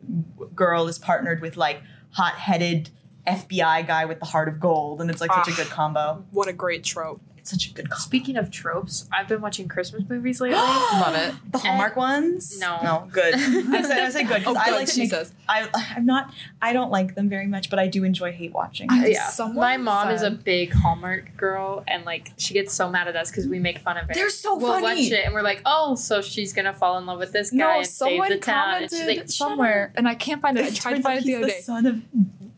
girl 0.54 0.86
is 0.88 0.98
partnered 0.98 1.40
with 1.40 1.56
like 1.56 1.80
hot-headed 2.12 2.90
FBI 3.26 3.86
guy 3.86 4.04
with 4.04 4.20
the 4.20 4.26
heart 4.26 4.48
of 4.48 4.60
gold, 4.60 5.00
and 5.00 5.10
it's 5.10 5.20
like 5.20 5.32
such 5.32 5.48
a 5.48 5.52
Ah. 5.52 5.56
good 5.56 5.66
combo. 5.68 6.24
What 6.30 6.48
a 6.48 6.52
great 6.52 6.84
trope. 6.84 7.20
It's 7.46 7.52
such 7.52 7.70
a 7.70 7.74
good 7.74 7.88
combo. 7.88 8.00
Speaking 8.02 8.36
of 8.36 8.50
tropes, 8.50 9.08
I've 9.12 9.28
been 9.28 9.40
watching 9.40 9.68
Christmas 9.68 10.02
movies 10.08 10.40
lately. 10.40 10.56
Love 10.58 11.14
it. 11.14 11.32
The 11.52 11.58
Hallmark 11.58 11.94
ones? 11.96 12.58
No. 12.60 12.80
no, 12.82 13.08
good. 13.12 13.34
I 13.36 13.38
said 13.82 13.98
I 14.00 14.10
said 14.10 14.26
good 14.26 14.42
Oh, 14.46 14.56
I 14.56 14.64
good, 14.66 14.74
like 14.74 14.86
to 14.88 14.92
she 14.92 15.06
says. 15.06 15.32
I 15.48 15.68
I'm 15.94 16.04
not. 16.04 16.34
I 16.60 16.72
don't 16.72 16.90
like 16.90 17.14
them 17.14 17.28
very 17.28 17.46
much, 17.46 17.70
but 17.70 17.78
I 17.78 17.86
do 17.86 18.02
enjoy 18.02 18.32
hate 18.32 18.52
watching. 18.52 18.88
I- 18.90 19.06
yeah, 19.06 19.28
Someone 19.28 19.56
my 19.64 19.76
mom 19.76 20.10
is 20.10 20.22
a 20.22 20.30
big 20.32 20.72
Hallmark 20.72 21.36
girl, 21.36 21.84
and 21.86 22.04
like 22.04 22.32
she 22.36 22.52
gets 22.52 22.74
so 22.74 22.90
mad 22.90 23.06
at 23.06 23.14
us 23.14 23.30
because 23.30 23.46
we 23.46 23.60
make 23.60 23.78
fun 23.78 23.96
of 23.96 24.10
it. 24.10 24.14
They're 24.14 24.28
so 24.28 24.56
we'll 24.56 24.72
funny. 24.72 24.82
watch 24.82 25.12
it, 25.12 25.24
and 25.24 25.32
we're 25.32 25.42
like, 25.42 25.62
"Oh, 25.64 25.94
so 25.94 26.20
she's 26.20 26.52
gonna 26.52 26.72
fall 26.74 26.98
in 26.98 27.06
love 27.06 27.20
with 27.20 27.30
this 27.30 27.50
guy 27.52 27.58
No, 27.58 27.76
and 27.78 27.86
save 27.86 27.92
someone 28.10 28.28
the 28.30 28.38
town." 28.38 28.82
And 28.82 28.90
commented 28.90 28.90
she's 28.98 29.18
like, 29.18 29.30
somewhere, 29.30 29.92
and 29.94 30.08
I 30.08 30.16
can't 30.16 30.42
find 30.42 30.58
it. 30.58 30.66
I 30.66 30.70
tried 30.70 30.96
to 30.96 31.02
find 31.02 31.20
it 31.20 31.24
the 31.24 31.28
he's 31.28 31.36
other 31.38 31.46
day. 31.46 31.60
son 31.60 31.86
of 31.86 32.02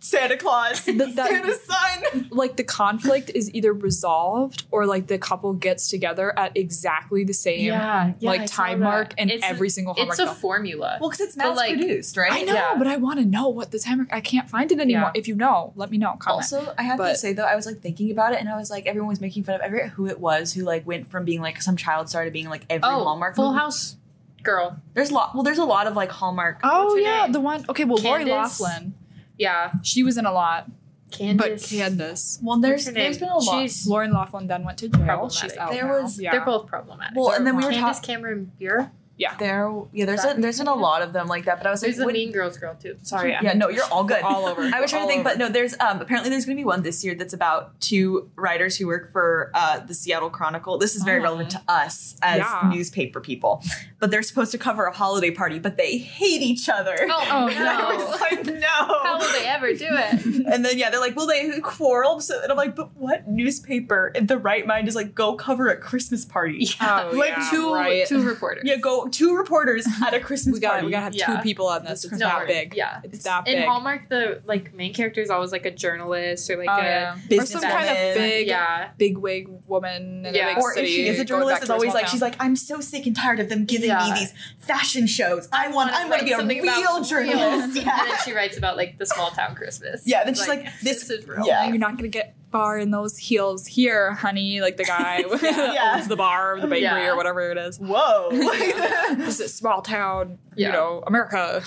Santa 0.01 0.37
Claus. 0.37 0.85
That- 0.85 1.15
that- 1.17 1.29
Santa's 1.29 1.61
son. 1.65 2.29
like 2.31 2.57
the 2.57 2.65
conflict 2.65 3.31
is 3.35 3.53
either 3.55 3.73
resolved 3.73 4.65
or 4.71 4.87
like 4.87 5.07
the 5.09 5.19
couple 5.19 5.53
gets 5.55 5.89
together 5.89 6.37
at 6.39 6.57
exactly 6.57 7.25
the 7.25 7.33
same 7.35 7.65
Yeah, 7.67 8.13
yeah, 8.19 8.31
like 8.31 8.49
saw 8.49 8.63
time 8.65 8.81
mark 8.81 9.15
in 9.19 9.31
It's 9.31 9.43
a- 9.45 9.49
every 9.49 9.69
single 9.71 9.95
Hallmark 9.95 10.13
It's 10.15 10.21
a 10.21 10.27
film. 10.27 10.37
formula. 10.37 10.99
Well, 11.01 11.11
because 11.11 11.27
it's 11.27 11.37
But, 11.37 11.49
mass 11.49 11.57
like, 11.57 11.79
produced, 11.79 12.17
right? 12.17 12.33
I 12.33 12.43
know, 12.43 12.55
yeah. 12.55 12.75
but 12.79 12.87
I 12.87 12.97
want 12.97 13.19
to 13.19 13.25
know 13.25 13.49
what 13.49 13.71
the 13.71 13.79
time 13.79 13.99
mark. 13.99 14.09
I 14.13 14.21
can't 14.21 14.49
find 14.49 14.71
it 14.73 14.79
anymore. 14.81 15.11
Yeah. 15.15 15.21
If 15.21 15.29
you 15.29 15.35
know, 15.35 15.73
let 15.77 15.91
me 15.91 15.99
know. 15.99 16.17
Comment. 16.19 16.29
Also, 16.43 16.75
I 16.79 16.83
have 16.83 16.99
to 16.99 17.17
say 17.17 17.33
though, 17.33 17.45
I 17.45 17.57
was 17.57 17.67
like 17.67 17.81
thinking 17.81 18.11
about 18.11 18.33
it, 18.33 18.41
and 18.41 18.49
I 18.49 18.57
was 18.57 18.71
like, 18.71 18.87
everyone 18.87 19.09
was 19.09 19.21
making 19.21 19.45
fun 19.45 19.57
of. 19.57 19.61
I 19.63 19.69
forget 19.69 19.89
who 19.91 20.07
it 20.07 20.21
was 20.21 20.53
who 20.53 20.63
like 20.63 20.87
went 20.87 21.11
from 21.11 21.25
being 21.25 21.41
like 21.41 21.61
some 21.61 21.77
child 21.77 22.09
star 22.09 22.25
to 22.25 22.31
being 22.31 22.49
like 22.49 22.63
every 22.71 22.89
oh, 22.89 23.05
Hallmark 23.05 23.35
Full 23.37 23.49
movie. 23.51 23.59
House 23.59 23.97
girl. 24.43 24.79
There's 24.95 25.11
a 25.11 25.15
lot. 25.15 25.35
Well, 25.35 25.43
there's 25.43 25.59
a 25.59 25.65
lot 25.65 25.87
of 25.87 25.97
like 25.97 26.11
Hallmark. 26.11 26.61
Oh 26.63 26.97
yeah, 26.97 27.23
name? 27.25 27.33
the 27.33 27.41
one. 27.41 27.65
Okay, 27.69 27.85
well, 27.85 27.99
Lori 28.03 28.25
Candace? 28.25 28.61
Loughlin. 28.61 28.95
Yeah, 29.39 29.73
She 29.83 30.03
was 30.03 30.19
in 30.19 30.27
a 30.27 30.33
lot, 30.33 30.67
but 31.11 31.17
Candace. 31.17 31.71
Candace. 31.71 32.39
Well, 32.43 32.59
there's 32.61 32.81
What's 32.81 32.87
her 32.89 32.93
there's 32.93 33.21
name? 33.21 33.29
been 33.29 33.35
a 33.35 33.39
lot. 33.39 33.61
She's 33.63 33.87
Lauren 33.87 34.13
Loughlin 34.13 34.47
then 34.47 34.65
went 34.65 34.79
to 34.79 34.89
jail. 34.89 35.31
She's 35.31 35.57
out 35.57 35.71
There 35.73 35.87
now. 35.87 36.03
was- 36.03 36.21
yeah. 36.21 36.33
They're 36.33 36.45
both 36.45 36.67
problematic. 36.67 37.17
Well, 37.17 37.33
and 37.33 37.47
then 37.47 37.57
we 37.57 37.65
were 37.65 37.71
Candace 37.71 37.99
talking. 37.99 38.15
Cameron 38.17 38.53
Bure. 38.59 38.91
There, 39.39 39.73
yeah, 39.93 40.05
there's 40.07 40.25
a, 40.25 40.35
there's 40.39 40.59
been 40.59 40.69
a 40.69 40.75
lot 40.75 41.03
of 41.03 41.13
them 41.13 41.27
like 41.27 41.45
that. 41.47 41.59
But 41.59 41.67
I 41.67 41.71
was 41.73 41.81
There's 41.81 41.95
like, 41.95 41.99
the 41.99 42.05
what- 42.07 42.13
Mean 42.15 42.31
Girls 42.33 42.57
girl 42.57 42.75
too. 42.75 42.97
Sorry. 43.03 43.35
I'm- 43.35 43.45
yeah, 43.45 43.53
no, 43.55 43.69
you're 43.69 43.85
all 43.91 44.05
good. 44.05 44.23
all 44.23 44.47
over. 44.47 44.63
I 44.75 44.81
was 44.81 44.91
trying 44.91 45.03
All 45.03 45.09
to 45.09 45.13
think, 45.15 45.27
over. 45.27 45.31
but 45.31 45.39
no, 45.39 45.49
there's 45.49 45.75
um 45.81 46.01
apparently 46.01 46.31
there's 46.31 46.45
going 46.47 46.57
to 46.57 46.61
be 46.61 46.65
one 46.65 46.83
this 46.83 47.05
year 47.05 47.15
that's 47.15 47.33
about 47.35 47.81
two 47.81 48.31
writers 48.37 48.77
who 48.77 48.87
work 48.87 49.11
for 49.13 49.51
uh, 49.55 49.81
the 49.81 49.95
Seattle 49.95 50.31
Chronicle. 50.31 50.79
This 50.79 50.95
is 50.95 51.03
very 51.03 51.19
Oh. 51.21 51.25
relevant 51.25 51.51
to 51.51 51.63
us 51.69 52.17
as 52.23 52.39
Yeah. 52.39 52.71
newspaper 52.73 53.21
people, 53.21 53.63
but 53.99 54.11
they're 54.11 54.23
supposed 54.23 54.53
to 54.53 54.59
cover 54.59 54.85
a 54.85 54.93
holiday 54.93 55.31
party, 55.33 55.59
but 55.59 55.77
they 55.77 55.99
hate 55.99 56.43
each 56.43 56.69
other. 56.69 56.97
Oh, 57.11 57.27
Oh, 57.31 57.49
And 57.59 57.69
I 57.69 57.95
was 57.97 58.21
no. 58.21 58.27
like, 58.37 58.47
no. 58.47 58.69
How 58.69 59.19
will 59.19 59.33
they 59.33 59.47
ever 59.47 59.73
do 59.75 59.87
it? 59.91 60.47
And 60.49 60.65
then 60.65 60.79
yeah, 60.79 60.89
they're 60.91 61.01
like, 61.01 61.15
"Will 61.17 61.27
they 61.27 61.61
quarrel?" 61.61 62.21
So, 62.21 62.41
and 62.43 62.51
I'm 62.51 62.57
like, 62.57 62.75
"But 62.75 62.97
what 62.97 63.29
newspaper 63.29 64.13
in 64.15 64.27
the 64.27 64.39
right 64.39 64.67
mind 64.67 64.89
is 64.89 64.95
like 64.95 65.15
go 65.15 65.35
cover 65.35 65.69
a 65.69 65.77
Christmas 65.77 66.25
party? 66.25 66.69
Oh, 66.81 67.11
Like 67.13 67.31
yeah, 67.37 67.49
two 67.51 67.75
right. 67.75 68.07
two 68.07 68.23
reporters. 68.23 68.63
Yeah, 68.65 68.77
go 68.77 69.08
two 69.09 69.37
reporters 69.37 69.87
at 70.05 70.15
a 70.15 70.21
Christmas 70.21 70.55
We 70.55 70.61
got 70.61 70.71
party. 70.73 70.87
we 70.87 70.91
gotta 70.93 71.05
have 71.05 71.15
Yeah. 71.15 71.27
two 71.37 71.43
people 71.43 71.67
on 71.69 71.85
this. 71.85 72.05
It's 72.05 72.13
No, 72.13 72.27
that 72.29 72.47
big. 72.47 72.75
Yeah. 72.75 73.01
It's 73.05 73.25
that 73.25 73.47
In. 73.49 73.63
Hallmark, 73.63 74.09
the 74.09 74.43
like 74.47 74.75
main 74.75 74.93
character 74.95 75.21
is 75.21 75.31
always 75.31 75.53
like 75.53 75.67
a 75.67 75.71
journalist 75.71 76.49
or 76.51 76.57
like 76.57 76.69
Oh, 76.69 76.77
a 76.81 76.83
yeah. 76.83 77.17
Or 77.41 77.47
some 77.47 77.63
kind 77.63 77.89
of 77.89 78.15
big, 78.17 78.47
yeah. 78.49 78.91
big 78.99 79.17
wig 79.19 79.49
woman 79.67 80.27
in 80.27 80.35
Yeah. 80.35 80.51
a 80.51 80.55
big 80.55 80.63
or 80.63 80.75
city. 80.75 80.87
if 80.89 80.93
she 80.95 81.07
is 81.09 81.19
a 81.21 81.25
journalist, 81.25 81.63
it's 81.63 81.71
always 81.71 81.95
like 81.95 82.09
she's 82.09 82.23
like, 82.23 82.35
I'm 82.41 82.57
so 82.57 82.81
sick 82.81 83.07
and 83.07 83.17
tired 83.17 83.41
of 83.41 83.49
them 83.49 83.65
giving 83.65 83.91
me 83.91 84.13
these 84.15 84.33
fashion 84.59 85.07
shows. 85.07 85.49
I 85.53 85.69
want, 85.69 85.93
I'm 85.93 86.09
going 86.09 86.21
to 86.21 86.25
be 86.25 86.33
a 86.33 86.63
real 86.63 87.03
journalist. 87.05 87.77
Yeah. 87.77 88.01
And 88.01 88.11
then 88.11 88.17
she 88.25 88.33
writes 88.35 88.57
about 88.59 88.77
like 88.77 88.99
the 88.99 89.07
small 89.07 89.31
town 89.31 89.55
Christmas. 89.55 90.03
Yeah, 90.05 90.25
then 90.25 90.35
she's 90.35 90.49
like, 90.49 90.65
this- 90.83 90.99
this 90.99 91.11
is 91.11 91.29
real. 91.29 91.47
yeah. 91.47 91.67
you're 91.69 91.79
not 91.79 91.97
gonna 91.97 92.09
get 92.09 92.35
far 92.51 92.79
in 92.79 92.91
those 92.91 93.17
heels 93.19 93.67
here, 93.67 94.13
honey. 94.13 94.61
Like 94.61 94.77
the 94.77 94.85
guy 94.85 95.23
who 95.29 95.39
Yeah. 95.45 95.93
owns 95.97 96.09
the 96.09 96.17
bar 96.17 96.55
or 96.57 96.61
the 96.61 96.67
bakery 96.67 96.83
Yeah. 96.83 97.09
or 97.09 97.17
whatever 97.17 97.51
it 97.51 97.59
is. 97.59 97.79
Whoa. 97.79 98.29
This 99.17 99.41
is 99.41 99.55
small 99.55 99.83
town, 99.83 100.39
Yeah. 100.55 100.67
you 100.69 100.73
know, 100.73 101.03
America. 101.07 101.63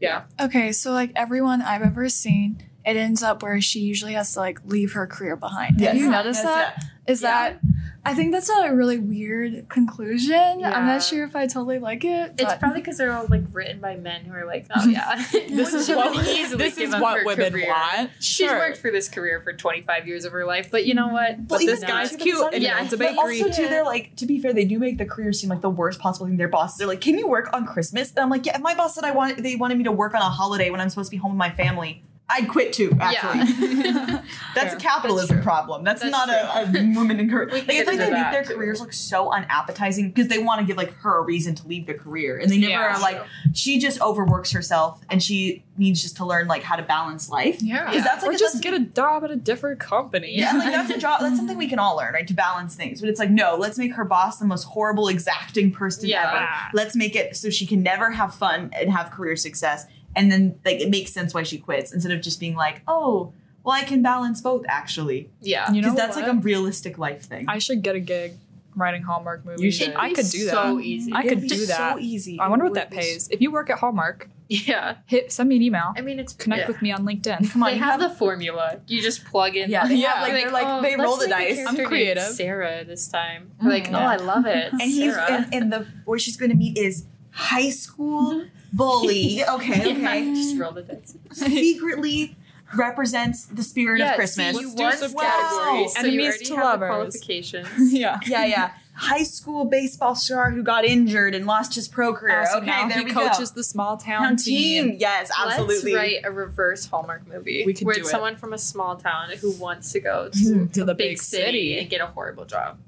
Yeah. 0.00 0.24
Okay, 0.40 0.72
so 0.72 0.92
like 0.92 1.12
everyone 1.16 1.62
I've 1.62 1.82
ever 1.82 2.08
seen, 2.08 2.62
it 2.84 2.96
ends 2.96 3.22
up 3.22 3.42
where 3.42 3.60
she 3.60 3.80
usually 3.80 4.12
has 4.14 4.32
to 4.34 4.40
like 4.40 4.58
leave 4.64 4.92
her 4.92 5.06
career 5.06 5.36
behind. 5.36 5.80
Have 5.80 5.96
you 5.96 6.10
noticed 6.10 6.42
that? 6.42 6.84
Is 7.06 7.22
Yeah. 7.22 7.30
that 7.30 7.60
I 8.06 8.12
think 8.14 8.32
that's 8.32 8.50
a 8.50 8.72
really 8.74 8.98
weird 8.98 9.68
conclusion. 9.70 10.34
I'm 10.62 10.86
not 10.86 11.02
sure 11.02 11.24
if 11.24 11.34
I 11.34 11.46
totally 11.46 11.78
like 11.78 12.04
it. 12.04 12.34
It's 12.38 12.54
probably 12.56 12.80
because 12.80 12.98
they're 12.98 13.12
all 13.12 13.26
like 13.28 13.44
written 13.52 13.80
by 13.80 13.96
men 13.96 14.24
who 14.24 14.34
are 14.34 14.44
like, 14.44 14.66
oh 14.76 14.86
yeah, 14.88 15.24
This 15.32 15.72
is 15.72 15.88
what 15.88 16.14
would 16.16 16.24
this 16.26 16.76
is 16.78 16.92
what 16.94 17.24
women 17.24 17.52
career. 17.52 17.66
want. 17.68 18.10
She's 18.20 18.46
Sure. 18.48 18.58
worked 18.58 18.76
for 18.78 18.90
this 18.90 19.08
career 19.08 19.40
for 19.40 19.52
25 19.54 20.06
years 20.06 20.24
of 20.24 20.32
her 20.32 20.44
life, 20.44 20.70
but 20.70 20.84
you 20.86 20.92
know 20.94 21.08
what? 21.08 21.48
But 21.48 21.62
even 21.62 21.74
this 21.74 21.82
now, 21.82 21.88
guy's 21.88 22.10
too, 22.10 22.18
cute 22.18 22.52
and 22.54 22.62
yeah, 22.62 22.76
he 22.76 22.80
owns 22.82 22.92
a 22.92 22.98
But 22.98 23.16
also 23.16 23.48
too, 23.50 23.68
they're 23.68 23.84
like, 23.84 24.14
to 24.16 24.26
be 24.26 24.38
fair, 24.38 24.52
they 24.52 24.64
do 24.66 24.78
make 24.78 24.98
the 24.98 25.06
career 25.06 25.32
seem 25.32 25.48
like 25.50 25.62
the 25.62 25.70
worst 25.70 25.98
possible 25.98 26.26
thing. 26.26 26.36
Their 26.36 26.48
bosses 26.48 26.80
are 26.82 26.86
like, 26.86 27.00
"Can 27.00 27.18
you 27.18 27.26
work 27.26 27.50
on 27.54 27.64
Christmas?" 27.66 28.10
And 28.10 28.18
I'm 28.20 28.28
like, 28.30 28.44
"Yeah." 28.44 28.56
If 28.56 28.60
my 28.60 28.74
boss 28.74 28.94
said 28.94 29.04
I 29.04 29.12
want, 29.12 29.42
they 29.42 29.56
wanted 29.56 29.78
me 29.78 29.84
to 29.84 29.92
work 29.92 30.14
on 30.14 30.20
a 30.20 30.28
holiday 30.28 30.68
when 30.70 30.80
I'm 30.80 30.90
supposed 30.90 31.08
to 31.08 31.16
be 31.16 31.16
home 31.20 31.32
with 31.32 31.38
my 31.38 31.50
family, 31.50 32.02
I'd 32.26 32.48
quit 32.48 32.72
too. 32.72 32.90
Actually, 33.00 33.40
Yeah. 33.84 34.22
that's 34.54 34.68
Fair. 34.70 34.76
a 34.76 34.80
capitalism 34.80 35.36
That's 35.36 35.44
problem. 35.44 35.84
That's, 35.84 36.00
That's 36.00 36.10
not 36.10 36.30
a, 36.30 36.62
a 36.70 36.94
woman 36.94 37.20
in 37.20 37.28
career. 37.28 37.50
Like, 37.50 37.66
can 37.66 37.70
I 37.70 37.74
get 37.74 37.86
think 37.86 37.98
they 38.00 38.10
make 38.10 38.32
their 38.32 38.44
too. 38.44 38.54
careers 38.54 38.80
look 38.80 38.94
so 38.94 39.30
unappetizing 39.30 40.08
because 40.08 40.28
they 40.28 40.38
want 40.38 40.60
to 40.60 40.66
give 40.66 40.78
like 40.78 40.94
her 41.00 41.18
a 41.18 41.22
reason 41.22 41.54
to 41.56 41.68
leave 41.68 41.86
the 41.86 41.92
career, 41.92 42.38
and 42.38 42.50
they 42.50 42.56
never 42.56 42.72
Yeah, 42.72 42.96
are 42.96 43.00
like 43.00 43.18
true. 43.18 43.26
she 43.52 43.78
just 43.78 44.00
overworks 44.00 44.52
herself 44.52 45.02
and 45.10 45.22
she 45.22 45.64
needs 45.76 46.00
just 46.00 46.16
to 46.16 46.24
learn 46.24 46.46
like 46.48 46.62
how 46.62 46.76
to 46.76 46.82
balance 46.82 47.28
life. 47.28 47.60
yeah. 47.60 47.90
Because 47.90 48.04
that's 48.04 48.22
like 48.22 48.32
or 48.32 48.34
a- 48.36 48.38
just 48.38 48.62
get 48.62 48.72
a 48.72 48.80
job 48.80 49.22
at 49.24 49.30
a 49.30 49.36
different 49.36 49.78
company. 49.78 50.34
Yeah, 50.38 50.52
like 50.54 50.72
that's 50.72 50.90
a 50.90 50.98
job. 51.06 51.20
That's 51.20 51.36
something 51.36 51.58
we 51.58 51.68
can 51.68 51.78
all 51.78 51.96
learn, 51.98 52.14
right? 52.14 52.26
To 52.26 52.34
balance 52.34 52.74
things. 52.74 53.00
But 53.00 53.10
it's 53.10 53.20
like, 53.20 53.30
no, 53.30 53.56
let's 53.58 53.76
make 53.76 53.92
her 53.94 54.04
boss 54.04 54.38
the 54.38 54.46
most 54.46 54.64
horrible, 54.64 55.08
exacting 55.08 55.72
person 55.72 56.08
Yeah. 56.08 56.30
ever. 56.30 56.48
Let's 56.72 56.96
make 56.96 57.16
it 57.16 57.36
so 57.36 57.50
she 57.50 57.66
can 57.66 57.82
never 57.82 58.12
have 58.12 58.34
fun 58.34 58.70
and 58.72 58.90
have 58.90 59.10
career 59.10 59.36
success. 59.36 59.84
And 60.16 60.30
then, 60.30 60.58
like, 60.64 60.80
it 60.80 60.90
makes 60.90 61.12
sense 61.12 61.34
why 61.34 61.42
she 61.42 61.58
quits 61.58 61.92
instead 61.92 62.12
of 62.12 62.20
just 62.20 62.38
being 62.40 62.54
like, 62.54 62.82
oh, 62.86 63.32
well, 63.62 63.74
I 63.74 63.82
can 63.84 64.02
balance 64.02 64.40
both 64.40 64.64
actually, 64.68 65.30
Yeah. 65.40 65.70
You 65.72 65.80
know 65.80 65.88
because 65.92 65.96
that's 65.96 66.16
like 66.16 66.26
a 66.26 66.34
realistic 66.34 66.98
life 66.98 67.22
thing. 67.22 67.46
I 67.48 67.58
should 67.58 67.82
get 67.82 67.94
a 67.96 68.00
gig 68.00 68.34
writing 68.76 69.02
Hallmark 69.02 69.44
movies. 69.44 69.62
You 69.62 69.70
should. 69.70 69.94
I 69.96 70.12
could 70.12 70.28
do 70.28 70.44
that. 70.46 70.50
So 70.52 70.80
easy. 70.80 71.12
I 71.12 71.20
It'd 71.20 71.30
could 71.30 71.40
be 71.42 71.48
do 71.48 71.66
that. 71.66 71.94
So 71.94 71.98
easy. 71.98 72.38
I 72.40 72.48
wonder 72.48 72.64
what 72.64 72.74
that 72.74 72.90
would 72.90 72.96
be 72.96 73.02
pays. 73.02 73.28
If 73.28 73.40
you 73.40 73.50
work 73.52 73.70
at 73.70 73.78
Hallmark, 73.78 74.28
Yeah. 74.48 74.96
hit 75.06 75.32
send 75.32 75.48
me 75.48 75.56
an 75.56 75.62
email. 75.62 75.94
I 75.96 76.02
mean, 76.02 76.18
it's 76.18 76.34
Connect 76.34 76.60
yeah. 76.62 76.66
with 76.66 76.82
me 76.82 76.92
on 76.92 77.04
LinkedIn. 77.06 77.50
Come 77.52 77.62
on, 77.62 77.70
they 77.70 77.76
you 77.76 77.82
have, 77.82 78.00
have- 78.00 78.10
the 78.10 78.16
formula. 78.18 78.80
You 78.86 79.00
just 79.00 79.24
plug 79.24 79.56
in. 79.56 79.70
Yeah, 79.70 79.86
they 79.86 79.94
Yeah. 79.94 80.10
have, 80.14 80.22
like, 80.22 80.32
You're 80.32 80.40
they're 80.42 80.50
like 80.50 80.66
oh, 80.66 80.82
they 80.82 80.96
roll 80.96 81.16
the 81.16 81.28
dice. 81.28 81.64
I'm 81.66 81.76
creative. 81.86 82.24
Sarah 82.24 82.84
this 82.84 83.08
time. 83.08 83.52
Mm, 83.62 83.68
like, 83.68 83.86
yeah. 83.86 83.98
oh, 83.98 84.02
I 84.02 84.16
love 84.16 84.44
it. 84.44 84.72
and 84.72 84.82
he's 84.82 85.14
Sarah. 85.14 85.32
and, 85.32 85.54
and 85.54 85.72
the 85.72 85.86
where 86.04 86.18
she's 86.18 86.36
going 86.36 86.50
to 86.50 86.56
meet 86.56 86.76
is 86.76 87.06
high 87.30 87.70
school 87.70 88.44
bully. 88.74 89.42
Okay, 89.48 89.92
okay. 89.96 90.34
just 90.34 90.58
roll 90.58 90.72
the 90.72 90.82
dice. 90.82 91.16
Secretly 91.32 92.36
represents 92.76 93.46
the 93.46 93.62
spirit 93.62 94.00
Yeah, 94.00 94.10
of 94.10 94.16
Christmas. 94.16 94.56
See, 94.56 94.62
you 94.62 94.74
Let's 94.74 95.00
do 95.00 95.08
some 95.08 95.16
categories. 95.18 95.92
so 95.94 96.00
you 96.00 96.08
Enemies 96.08 96.26
already 96.26 96.44
to 96.46 96.56
have 96.56 96.80
the 96.80 96.86
lovers. 96.86 96.88
qualifications. 97.20 97.68
yeah. 97.92 98.18
yeah, 98.26 98.44
yeah. 98.46 98.72
High 98.96 99.22
school 99.24 99.64
baseball 99.64 100.14
star 100.14 100.50
who 100.52 100.62
got 100.62 100.84
injured 100.84 101.34
and 101.34 101.46
lost 101.46 101.74
his 101.74 101.88
pro 101.88 102.14
career. 102.14 102.42
Uh, 102.42 102.46
so 102.46 102.56
okay, 102.58 102.66
now 102.66 102.88
there 102.88 102.98
he 102.98 103.04
we 103.04 103.10
coaches 103.10 103.50
go. 103.50 103.56
the 103.56 103.64
small 103.64 103.96
town, 103.96 104.22
Town 104.22 104.36
team. 104.36 104.84
team. 104.90 104.96
Yes, 105.00 105.30
absolutely. 105.36 105.92
Let's 105.92 105.96
write 105.96 106.20
a 106.24 106.30
reverse 106.30 106.86
Hallmark 106.86 107.26
movie 107.26 107.64
We 107.66 107.74
could 107.74 107.86
where 107.86 107.94
do 107.96 108.00
it's 108.02 108.08
it. 108.08 108.12
someone 108.12 108.36
from 108.36 108.52
a 108.52 108.58
small 108.58 108.96
town 108.96 109.30
who 109.40 109.50
wants 109.52 109.90
to 109.92 110.00
go 110.00 110.28
to 110.32 110.66
To 110.66 110.84
the 110.84 110.92
a 110.92 110.94
big 110.94 111.18
city 111.20 111.76
and 111.78 111.90
get 111.90 112.00
a 112.00 112.06
horrible 112.06 112.44
job. 112.44 112.78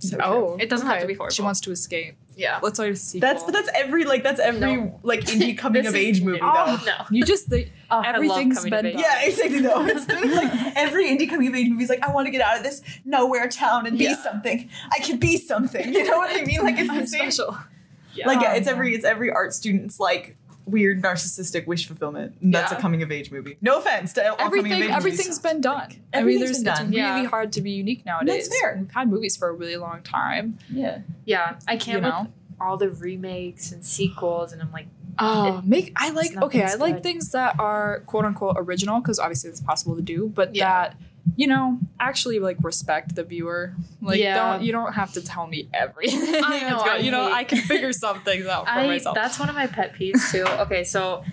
So 0.00 0.18
Oh, 0.22 0.56
It 0.60 0.68
doesn't 0.68 0.86
have 0.86 1.00
to 1.00 1.06
be 1.06 1.14
horrible. 1.14 1.34
She 1.34 1.40
wants 1.42 1.60
to 1.62 1.70
escape. 1.70 2.16
Yeah. 2.36 2.58
Let's 2.62 2.78
write 2.78 2.92
a 2.92 2.96
sequel. 2.96 3.28
That's 3.28 3.42
but 3.44 3.52
that's 3.52 3.68
every 3.74 4.04
like 4.04 4.22
that's 4.22 4.40
every 4.40 4.60
No. 4.76 5.00
like 5.02 5.20
indie 5.26 5.56
coming 5.56 5.82
This 5.82 5.90
of 5.90 5.96
is 5.96 6.00
age 6.04 6.20
new. 6.20 6.26
movie 6.32 6.40
Oh, 6.42 6.76
though. 6.84 6.84
no. 6.90 7.04
you 7.10 7.24
just 7.24 7.48
the, 7.50 7.66
Oh, 7.90 7.96
I 8.00 8.06
love 8.06 8.14
Everything's 8.16 8.56
coming 8.58 8.72
of 8.72 8.82
been 8.82 8.86
age. 8.86 8.92
done. 8.94 9.02
Yeah, 9.02 9.24
exactly. 9.28 9.60
No, 9.60 9.86
it's, 9.86 10.06
it's 10.08 10.34
like 10.34 10.76
every 10.76 11.06
indie 11.06 11.28
coming 11.28 11.48
of 11.48 11.54
age 11.54 11.68
movie 11.68 11.84
is 11.84 11.90
like, 11.90 12.02
I 12.02 12.10
want 12.12 12.26
to 12.26 12.30
get 12.30 12.40
out 12.40 12.56
of 12.56 12.62
this 12.64 12.82
nowhere 13.04 13.48
town 13.48 13.86
and 13.86 13.96
be 13.98 14.04
Yeah. 14.04 14.16
something. 14.16 14.68
I 14.92 14.98
can 15.00 15.18
be 15.18 15.36
something. 15.36 15.92
You 15.94 16.04
know 16.04 16.16
what 16.18 16.34
I 16.36 16.44
mean? 16.44 16.62
Like 16.62 16.78
it's 16.78 16.88
the 16.88 16.94
I'm 16.96 17.06
same. 17.06 17.30
special. 17.30 17.56
Yeah. 18.14 18.26
Like 18.28 18.40
yeah, 18.40 18.52
Oh, 18.52 18.56
it's 18.56 18.68
every 18.68 18.94
it's 18.94 19.04
every 19.04 19.30
art 19.30 19.52
student's 19.54 19.98
like 20.00 20.36
weird 20.66 21.02
narcissistic 21.02 21.66
wish 21.66 21.86
fulfillment. 21.86 22.34
And 22.40 22.54
That's 22.54 22.72
Yeah. 22.72 22.78
a 22.78 22.80
coming 22.80 23.02
of 23.02 23.12
age 23.12 23.30
movie. 23.30 23.56
No 23.60 23.78
offense 23.78 24.12
to 24.14 24.30
all 24.30 24.36
coming 24.36 24.58
of 24.60 24.64
Everything, 24.66 24.82
age 24.84 24.90
everything's 24.90 25.26
movies. 25.26 25.38
been 25.40 25.60
done. 25.60 25.80
I 25.82 25.86
mean, 25.88 25.98
Everything's 26.12 26.62
there's 26.62 26.78
it's 26.78 26.80
really 26.80 26.96
Yeah. 26.96 27.24
hard 27.24 27.52
to 27.52 27.60
be 27.60 27.70
unique 27.72 28.04
nowadays. 28.06 28.48
That's 28.48 28.60
fair. 28.60 28.76
We've 28.80 28.90
had 28.90 29.08
movies 29.10 29.36
for 29.36 29.48
a 29.48 29.52
really 29.52 29.76
long 29.76 30.02
time. 30.02 30.58
Yeah. 30.70 31.00
yeah. 31.24 31.56
I 31.68 31.76
can't 31.76 32.02
You 32.04 32.10
know? 32.10 32.20
with 32.22 32.60
all 32.60 32.76
the 32.76 32.88
remakes 32.90 33.72
and 33.72 33.84
sequels, 33.84 34.52
and 34.52 34.62
I'm 34.62 34.72
like, 34.72 34.86
Oh, 35.18 35.62
make 35.64 35.92
I 35.96 36.10
like 36.10 36.36
okay. 36.36 36.64
I 36.64 36.74
like 36.74 36.94
good. 36.94 37.02
things 37.04 37.30
that 37.30 37.60
are 37.60 38.00
quote 38.06 38.24
unquote 38.24 38.56
original 38.58 39.00
because 39.00 39.20
obviously 39.20 39.48
it's 39.50 39.60
possible 39.60 39.94
to 39.94 40.02
do, 40.02 40.32
but 40.34 40.54
Yeah. 40.56 40.64
that 40.88 40.96
you 41.36 41.46
know 41.46 41.78
actually 41.98 42.38
like 42.38 42.56
respect 42.62 43.14
the 43.14 43.24
viewer. 43.24 43.72
Like 44.02 44.18
Yeah. 44.20 44.52
don't 44.52 44.62
you 44.62 44.72
don't 44.72 44.92
have 44.92 45.12
to 45.14 45.22
tell 45.22 45.46
me 45.46 45.68
everything. 45.72 46.42
I 46.44 46.60
know, 46.70 46.78
got- 46.78 47.02
you 47.04 47.10
know 47.10 47.30
I 47.32 47.44
can 47.44 47.58
figure 47.58 47.92
some 47.92 48.20
things 48.20 48.46
out 48.46 48.64
for 48.64 48.70
I 48.70 48.86
myself. 48.86 49.14
that's 49.14 49.38
one 49.38 49.48
of 49.48 49.54
my 49.54 49.66
pet 49.66 49.94
peeves 49.94 50.30
too. 50.30 50.44
Okay, 50.62 50.84
so 50.84 51.24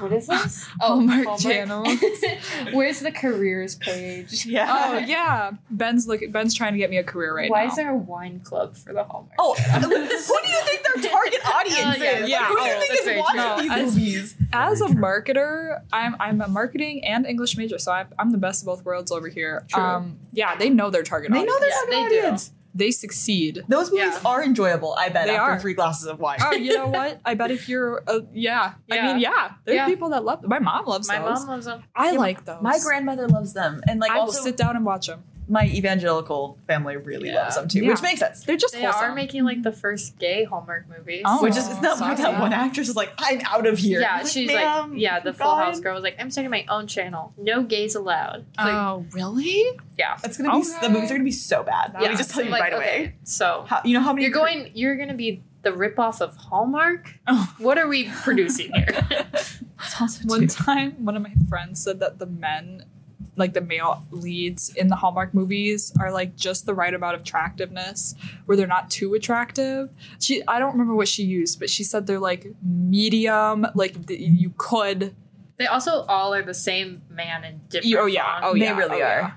what 0.00 0.12
is 0.12 0.26
this? 0.26 0.66
Oh, 0.80 1.06
Hallmark 1.06 1.38
Channel. 1.38 1.84
Where's 2.72 3.00
the 3.00 3.12
careers 3.12 3.76
page? 3.76 4.46
Yeah. 4.50 4.66
oh 4.70 4.98
yeah, 4.98 5.52
Ben's 5.70 6.06
look. 6.08 6.20
Ben's 6.30 6.54
trying 6.54 6.72
to 6.72 6.78
get 6.78 6.90
me 6.90 6.96
a 6.98 7.04
career 7.04 7.34
right 7.36 7.50
Why 7.50 7.60
now. 7.60 7.64
Why 7.66 7.70
is 7.70 7.76
there 7.76 7.90
a 7.90 7.96
wine 7.96 8.40
club 8.40 8.76
for 8.76 8.92
the 8.92 9.04
Hallmark? 9.04 9.34
Oh, 9.38 9.54
who 9.54 9.88
do 9.88 9.94
you 9.96 10.60
think 10.64 10.82
their 10.82 11.10
target 11.10 11.40
audience 11.46 11.96
Oh, 12.00 12.02
yeah, 12.02 12.18
is? 12.18 12.28
yeah. 12.30 12.38
Like, 12.40 12.48
who 12.48 12.56
do 12.56 12.62
you 12.64 12.70
Oh, 12.74 12.80
think 12.80 13.00
is 13.00 13.18
watching 13.18 13.40
true. 13.40 13.62
these 13.62 13.70
as- 13.88 13.94
movies? 13.94 14.34
As 14.52 14.80
a 14.80 14.86
marketer, 14.86 15.80
I'm 15.92 16.16
I'm 16.18 16.40
a 16.40 16.48
marketing 16.48 17.04
and 17.04 17.24
English 17.26 17.56
major, 17.56 17.78
so 17.78 17.92
I'm, 17.92 18.08
I'm 18.18 18.32
the 18.32 18.38
best 18.38 18.62
of 18.62 18.66
both 18.66 18.84
worlds 18.84 19.12
over 19.12 19.28
here. 19.28 19.64
True. 19.68 19.82
Um, 19.82 20.18
yeah, 20.32 20.56
they 20.56 20.70
know 20.70 20.90
their 20.90 21.02
target. 21.04 21.30
They 21.30 21.44
know 21.44 21.52
audience. 21.52 21.60
their 21.60 21.90
Yeah, 21.92 22.00
target 22.08 22.10
they 22.10 22.30
do. 22.30 22.54
Audience. 22.70 22.74
They 22.74 22.90
succeed. 22.90 23.62
Those 23.68 23.90
movies 23.90 24.14
Yeah. 24.14 24.20
are 24.30 24.42
enjoyable. 24.42 24.94
I 24.98 25.08
bet 25.08 25.26
They 25.26 25.36
after 25.36 25.52
are. 25.52 25.60
three 25.60 25.74
glasses 25.74 26.06
of 26.06 26.18
wine. 26.20 26.38
oh, 26.42 26.52
you 26.52 26.76
know 26.76 26.88
what? 26.98 27.20
I 27.24 27.34
bet 27.34 27.50
if 27.50 27.68
you're, 27.68 28.02
uh, 28.06 28.20
yeah. 28.32 28.72
I 28.90 29.02
mean, 29.02 29.18
yeah, 29.20 29.52
there 29.64 29.74
are 29.74 29.76
Yeah. 29.76 29.86
people 29.86 30.10
that 30.10 30.24
love 30.24 30.42
them. 30.42 30.50
My 30.50 30.58
mom 30.58 30.86
loves 30.86 31.08
them. 31.08 31.22
My 31.22 31.28
those. 31.28 31.40
mom 31.40 31.48
loves 31.48 31.66
them. 31.66 31.82
I 31.94 32.12
Yeah, 32.12 32.18
like 32.18 32.44
those. 32.44 32.62
My 32.62 32.78
grandmother 32.82 33.28
loves 33.28 33.52
them, 33.52 33.80
and 33.88 34.00
like 34.00 34.10
I 34.10 34.18
will 34.20 34.32
sit 34.32 34.56
down 34.56 34.76
and 34.76 34.84
watch 34.84 35.06
them. 35.08 35.24
My 35.50 35.66
evangelical 35.66 36.56
family 36.68 36.96
really 36.96 37.28
Yeah. 37.28 37.42
loves 37.42 37.56
them 37.56 37.66
too, 37.66 37.80
Yeah. 37.80 37.90
which 37.90 38.02
makes 38.02 38.20
sense. 38.20 38.44
They're 38.44 38.56
just 38.56 38.74
They 38.74 38.82
wholesome. 38.84 39.10
are 39.10 39.14
making 39.14 39.44
like 39.44 39.62
the 39.62 39.72
first 39.72 40.16
gay 40.18 40.44
Hallmark 40.44 40.86
movies. 40.88 41.22
Oh. 41.26 41.42
which 41.42 41.56
is 41.56 41.66
it's 41.68 41.82
not 41.82 41.98
why 42.00 42.10
saucy. 42.14 42.22
that 42.22 42.40
one 42.40 42.52
actress 42.52 42.88
is 42.88 42.94
like, 42.94 43.12
I'm 43.18 43.40
out 43.44 43.66
of 43.66 43.76
here. 43.76 44.00
Yeah, 44.00 44.18
Like, 44.18 44.26
she's 44.28 44.50
like, 44.52 44.88
yeah, 44.94 45.18
the 45.18 45.32
Full 45.34 45.46
God. 45.46 45.64
House 45.64 45.80
girl 45.80 45.94
was 45.94 46.04
like, 46.04 46.14
I'm 46.20 46.30
starting 46.30 46.50
my 46.52 46.64
own 46.68 46.86
channel. 46.86 47.34
No 47.36 47.64
gays 47.64 47.96
allowed. 47.96 48.44
It's 48.50 48.58
like, 48.58 48.72
oh, 48.72 49.04
really? 49.12 49.64
yeah. 49.98 50.16
It's 50.22 50.36
gonna 50.38 50.50
be 50.50 50.56
Okay. 50.58 50.68
the 50.82 50.88
movies 50.88 51.10
are 51.10 51.14
gonna 51.14 51.24
be 51.24 51.30
so 51.32 51.64
bad. 51.64 51.94
Let 51.94 52.02
yeah. 52.04 52.08
me 52.10 52.16
just 52.16 52.30
tell 52.30 52.44
you 52.44 52.50
Like, 52.50 52.62
right 52.62 52.72
okay, 52.74 52.96
away. 52.98 53.14
So 53.24 53.64
How, 53.68 53.80
you 53.84 53.94
know 53.94 54.00
how 54.00 54.12
many 54.12 54.22
you're 54.24 54.32
going, 54.32 54.70
you're 54.74 54.96
gonna 54.96 55.14
be 55.14 55.42
the 55.62 55.70
ripoff 55.72 56.20
of 56.20 56.36
Hallmark. 56.36 57.12
Oh. 57.26 57.52
What 57.58 57.76
are 57.76 57.88
we 57.88 58.08
producing 58.08 58.72
here? 58.72 58.86
It's 59.82 59.98
also 59.98 60.24
One 60.26 60.46
time, 60.46 61.04
one 61.06 61.16
of 61.16 61.22
my 61.22 61.32
friends 61.48 61.82
said 61.82 62.00
that 62.00 62.18
the 62.18 62.26
men, 62.26 62.84
like 63.40 63.54
the 63.54 63.60
male 63.60 64.04
leads 64.12 64.68
in 64.76 64.86
the 64.88 64.94
Hallmark 64.96 65.34
movies, 65.34 65.92
are 65.98 66.12
like 66.12 66.36
just 66.36 66.66
the 66.66 66.74
right 66.74 66.94
amount 66.94 67.16
of 67.16 67.22
attractiveness, 67.22 68.14
where 68.46 68.56
they're 68.56 68.66
not 68.68 68.88
too 68.90 69.14
attractive. 69.14 69.90
She, 70.20 70.42
I 70.46 70.58
don't 70.60 70.70
remember 70.72 70.94
what 70.94 71.08
she 71.08 71.24
used, 71.24 71.58
but 71.58 71.68
she 71.68 71.82
said 71.82 72.06
they're 72.06 72.20
like 72.20 72.46
medium, 72.90 73.66
like 73.74 74.06
th- 74.06 74.20
you 74.20 74.52
could. 74.56 75.14
they 75.56 75.66
also 75.66 76.02
all 76.02 76.32
are 76.34 76.42
the 76.42 76.54
same 76.54 77.02
man 77.10 77.44
in 77.44 77.60
different. 77.68 77.96
Oh 77.96 78.06
yeah, 78.06 78.40
fonts. 78.40 78.46
oh 78.48 78.52
They 78.54 78.60
yeah, 78.60 78.76
really 78.76 79.02
oh, 79.02 79.06
are. 79.06 79.20
yeah. 79.20 79.30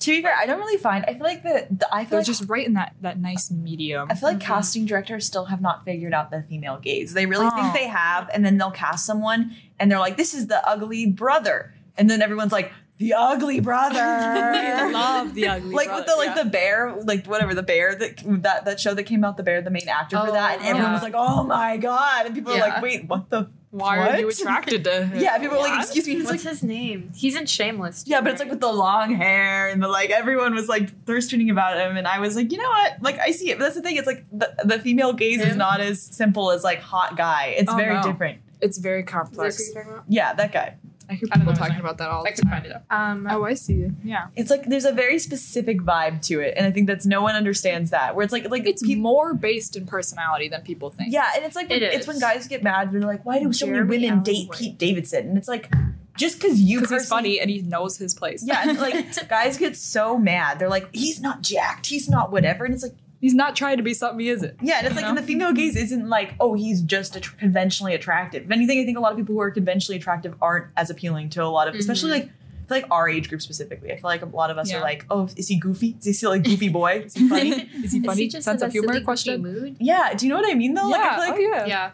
To 0.00 0.10
be 0.10 0.20
fair, 0.20 0.34
I 0.36 0.46
don't 0.46 0.58
really 0.58 0.78
find. 0.78 1.04
I 1.06 1.12
feel 1.14 1.22
like 1.22 1.44
the, 1.44 1.68
the 1.70 1.86
I 1.94 2.00
feel 2.04 2.10
They're 2.10 2.18
like 2.20 2.26
just 2.26 2.48
right 2.48 2.66
in 2.66 2.74
that 2.74 2.94
that 3.02 3.20
nice 3.20 3.50
medium. 3.52 4.08
I 4.10 4.14
feel 4.14 4.30
like 4.30 4.38
Mhm. 4.38 4.42
casting 4.42 4.84
directors 4.86 5.24
still 5.26 5.44
have 5.44 5.60
not 5.60 5.84
figured 5.84 6.12
out 6.12 6.30
the 6.32 6.42
female 6.48 6.78
gaze. 6.78 7.14
They 7.14 7.26
really 7.26 7.46
Oh. 7.46 7.50
think 7.54 7.72
they 7.74 7.86
have, 7.86 8.28
and 8.34 8.44
then 8.44 8.58
they'll 8.58 8.72
cast 8.72 9.06
someone, 9.06 9.54
and 9.78 9.90
they're 9.90 10.00
like, 10.00 10.16
"This 10.16 10.34
is 10.34 10.48
the 10.48 10.66
ugly 10.68 11.06
brother," 11.06 11.72
and 11.96 12.10
then 12.10 12.20
everyone's 12.20 12.50
like, 12.50 12.72
"The 13.02 13.14
ugly 13.14 13.60
brother." 13.60 13.98
We 14.86 14.92
love 14.92 15.34
the 15.34 15.48
ugly. 15.48 15.74
like 15.74 15.90
with 15.94 16.06
the 16.06 16.14
like 16.16 16.34
the 16.34 16.44
bear, 16.48 16.94
like 17.10 17.26
whatever 17.26 17.54
the 17.54 17.62
bear 17.62 17.94
that 17.94 18.22
that 18.42 18.64
that 18.66 18.80
show 18.80 18.94
that 18.94 19.04
came 19.04 19.24
out, 19.24 19.36
the 19.36 19.42
bear, 19.42 19.60
the 19.62 19.70
main 19.70 19.88
actor 19.88 20.16
for 20.18 20.28
Oh, 20.28 20.32
that, 20.32 20.58
and 20.58 20.66
everyone 20.68 20.90
yeah. 20.90 20.92
was 20.94 21.02
oh, 21.02 21.04
like, 21.04 21.14
"Oh 21.16 21.42
my 21.44 21.76
god!" 21.76 22.26
And 22.26 22.34
people 22.34 22.52
are 22.52 22.56
Yeah. 22.58 22.66
like, 22.68 22.82
"Wait, 22.82 23.04
what 23.08 23.28
the?" 23.30 23.48
Why 23.82 23.96
are 24.06 24.18
you 24.20 24.28
attracted 24.28 24.84
to? 24.84 25.06
him? 25.06 25.18
Yeah, 25.18 25.38
people 25.38 25.56
were 25.56 25.62
like, 25.62 25.80
"Excuse 25.80 26.06
me." 26.06 26.12
It's 26.16 26.30
What's 26.30 26.44
like, 26.44 26.52
his 26.52 26.62
name? 26.62 27.10
He's 27.16 27.34
in 27.36 27.46
Shameless. 27.46 28.04
yeah, 28.06 28.20
but 28.20 28.32
it's 28.32 28.40
like 28.40 28.50
with 28.50 28.60
the 28.60 28.70
long 28.72 29.14
hair 29.14 29.68
and 29.68 29.82
the 29.82 29.88
like. 29.88 30.10
Everyone 30.10 30.52
was 30.54 30.68
like 30.68 30.86
thirst 31.06 31.32
about 31.32 31.78
him, 31.78 31.96
and 31.96 32.06
I 32.06 32.18
was 32.18 32.36
like, 32.36 32.52
you 32.52 32.58
know 32.58 32.68
what? 32.68 33.00
Like, 33.00 33.18
I 33.18 33.30
see 33.30 33.50
it, 33.50 33.56
but 33.58 33.64
that's 33.64 33.76
the 33.76 33.80
thing. 33.82 33.96
It's 33.96 34.06
like 34.06 34.26
the, 34.30 34.54
the 34.64 34.78
female 34.78 35.14
gaze 35.14 35.40
is 35.40 35.56
not 35.56 35.80
as 35.80 36.02
simple 36.02 36.50
as 36.50 36.62
like 36.62 36.80
hot 36.80 37.16
guy. 37.16 37.54
It's 37.56 37.72
Oh, 37.72 37.76
very 37.76 37.94
no. 37.94 38.02
different. 38.02 38.40
It's 38.60 38.76
very 38.78 39.00
Is 39.00 39.06
this 39.06 39.12
complex. 39.12 39.70
you're 39.74 39.82
about? 39.82 40.04
Yeah, 40.08 40.34
that 40.34 40.52
guy. 40.52 40.76
I 41.12 41.14
hear 41.16 41.28
I 41.30 41.36
don't 41.36 41.40
people 41.46 41.52
know 41.52 41.58
talking 41.58 41.74
his 41.74 41.80
about 41.80 41.98
that 41.98 42.08
all 42.10 42.26
I 42.26 42.30
the 42.30 42.36
could 42.36 42.42
time. 42.44 42.50
find 42.52 42.66
it 42.66 42.72
up. 42.72 42.84
Um, 42.90 43.26
Oh, 43.30 43.44
I 43.44 43.54
see. 43.54 43.86
Yeah, 44.04 44.26
It's 44.36 44.50
like 44.50 44.64
there's 44.66 44.84
a 44.84 44.92
very 44.92 45.18
specific 45.18 45.80
vibe 45.80 46.22
to 46.26 46.40
it, 46.40 46.54
and 46.56 46.66
I 46.66 46.70
think 46.70 46.86
that's 46.86 47.06
no 47.06 47.22
one 47.22 47.34
understands 47.34 47.90
that. 47.90 48.14
Where 48.16 48.24
it's 48.24 48.32
like 48.32 48.48
like 48.50 48.66
it's 48.66 48.82
peop- 48.82 48.98
more 48.98 49.34
based 49.34 49.76
in 49.76 49.86
personality 49.86 50.48
than 50.48 50.62
people 50.62 50.90
think. 50.90 51.12
yeah, 51.12 51.30
and 51.36 51.44
it's 51.44 51.56
like 51.56 51.70
It 51.70 51.82
it's 51.82 52.06
when 52.06 52.18
guys 52.18 52.48
get 52.48 52.62
mad. 52.62 52.92
They're 52.92 53.00
like, 53.00 53.24
why 53.24 53.38
do 53.38 53.52
so 53.52 53.66
many 53.66 53.80
women 53.82 54.10
Allen 54.10 54.22
date 54.22 54.48
White. 54.48 54.58
Pete 54.58 54.78
Davidson? 54.78 55.28
And 55.28 55.38
it's 55.38 55.48
like 55.48 55.70
just 56.16 56.38
because 56.38 56.60
you 56.60 56.80
because 56.80 56.90
he's 57.02 57.08
funny 57.08 57.40
and 57.40 57.48
he 57.50 57.62
knows 57.62 57.96
his 57.96 58.12
place. 58.14 58.42
Yeah, 58.44 58.68
and 58.68 58.78
like 58.86 59.28
guys 59.28 59.56
get 59.56 59.76
so 59.76 60.18
mad. 60.18 60.58
They're 60.58 60.68
like, 60.68 60.88
he's 60.94 61.20
not 61.20 61.42
jacked. 61.42 61.86
He's 61.86 62.08
not 62.08 62.30
whatever. 62.30 62.64
And 62.66 62.74
it's 62.74 62.82
like, 62.82 62.94
he's 63.22 63.32
not 63.32 63.56
trying 63.56 63.78
to 63.78 63.82
be 63.82 63.94
something 63.94 64.20
he 64.20 64.28
isn't. 64.28 64.54
yeah, 64.60 64.78
and 64.78 64.86
it's 64.86 64.94
like, 64.94 65.04
You 65.04 65.08
and 65.08 65.14
know? 65.16 65.20
the 65.22 65.26
female 65.26 65.52
gaze 65.54 65.76
isn't 65.76 66.06
like, 66.10 66.34
oh, 66.40 66.52
he's 66.52 66.82
just 66.82 67.16
att- 67.16 67.38
conventionally 67.38 67.94
attractive. 67.94 68.42
If 68.44 68.50
anything, 68.50 68.78
I 68.80 68.84
think 68.84 68.98
a 68.98 69.00
lot 69.00 69.12
of 69.12 69.16
people 69.18 69.34
who 69.36 69.40
are 69.40 69.50
conventionally 69.50 69.96
attractive 69.98 70.34
aren't 70.42 70.66
as 70.76 70.90
appealing 70.90 71.30
to 71.30 71.42
a 71.42 71.46
lot 71.46 71.66
of, 71.68 71.74
especially 71.74 72.10
Mhm. 72.10 72.20
like. 72.20 72.30
I 72.70 72.74
like 72.76 72.86
our 72.90 73.06
age 73.06 73.28
group 73.28 73.42
specifically. 73.42 73.92
I 73.92 73.96
feel 73.96 74.04
like 74.04 74.22
a 74.22 74.26
lot 74.26 74.50
of 74.50 74.56
us 74.56 74.70
Yeah. 74.70 74.78
are 74.78 74.80
like, 74.80 75.04
oh, 75.10 75.28
is 75.36 75.46
he 75.48 75.56
goofy? 75.56 75.94
Is 75.98 76.06
he 76.06 76.12
still 76.14 76.32
a 76.32 76.38
goofy 76.38 76.70
boy? 76.70 77.02
Is 77.04 77.12
he 77.14 77.28
funny? 77.28 77.50
Is 77.84 77.92
he 77.92 77.98
Is 77.98 78.06
funny? 78.06 78.22
he 78.22 78.28
just 78.28 78.44
Sense 78.46 78.62
of 78.62 78.68
a 78.70 78.72
humor? 78.72 78.94
silly, 78.94 79.04
Question. 79.04 79.42
mood? 79.42 79.76
yeah. 79.78 80.14
Do 80.14 80.24
you 80.24 80.30
know 80.30 80.40
what 80.40 80.50
I 80.50 80.54
mean 80.54 80.72
though? 80.72 80.88
yeah. 80.88 81.16
Like, 81.18 81.32
I 81.32 81.36
feel 81.36 81.50
like, 81.50 81.62
oh, 81.62 81.66
yeah. 81.66 81.66
Yeah. 81.66 81.90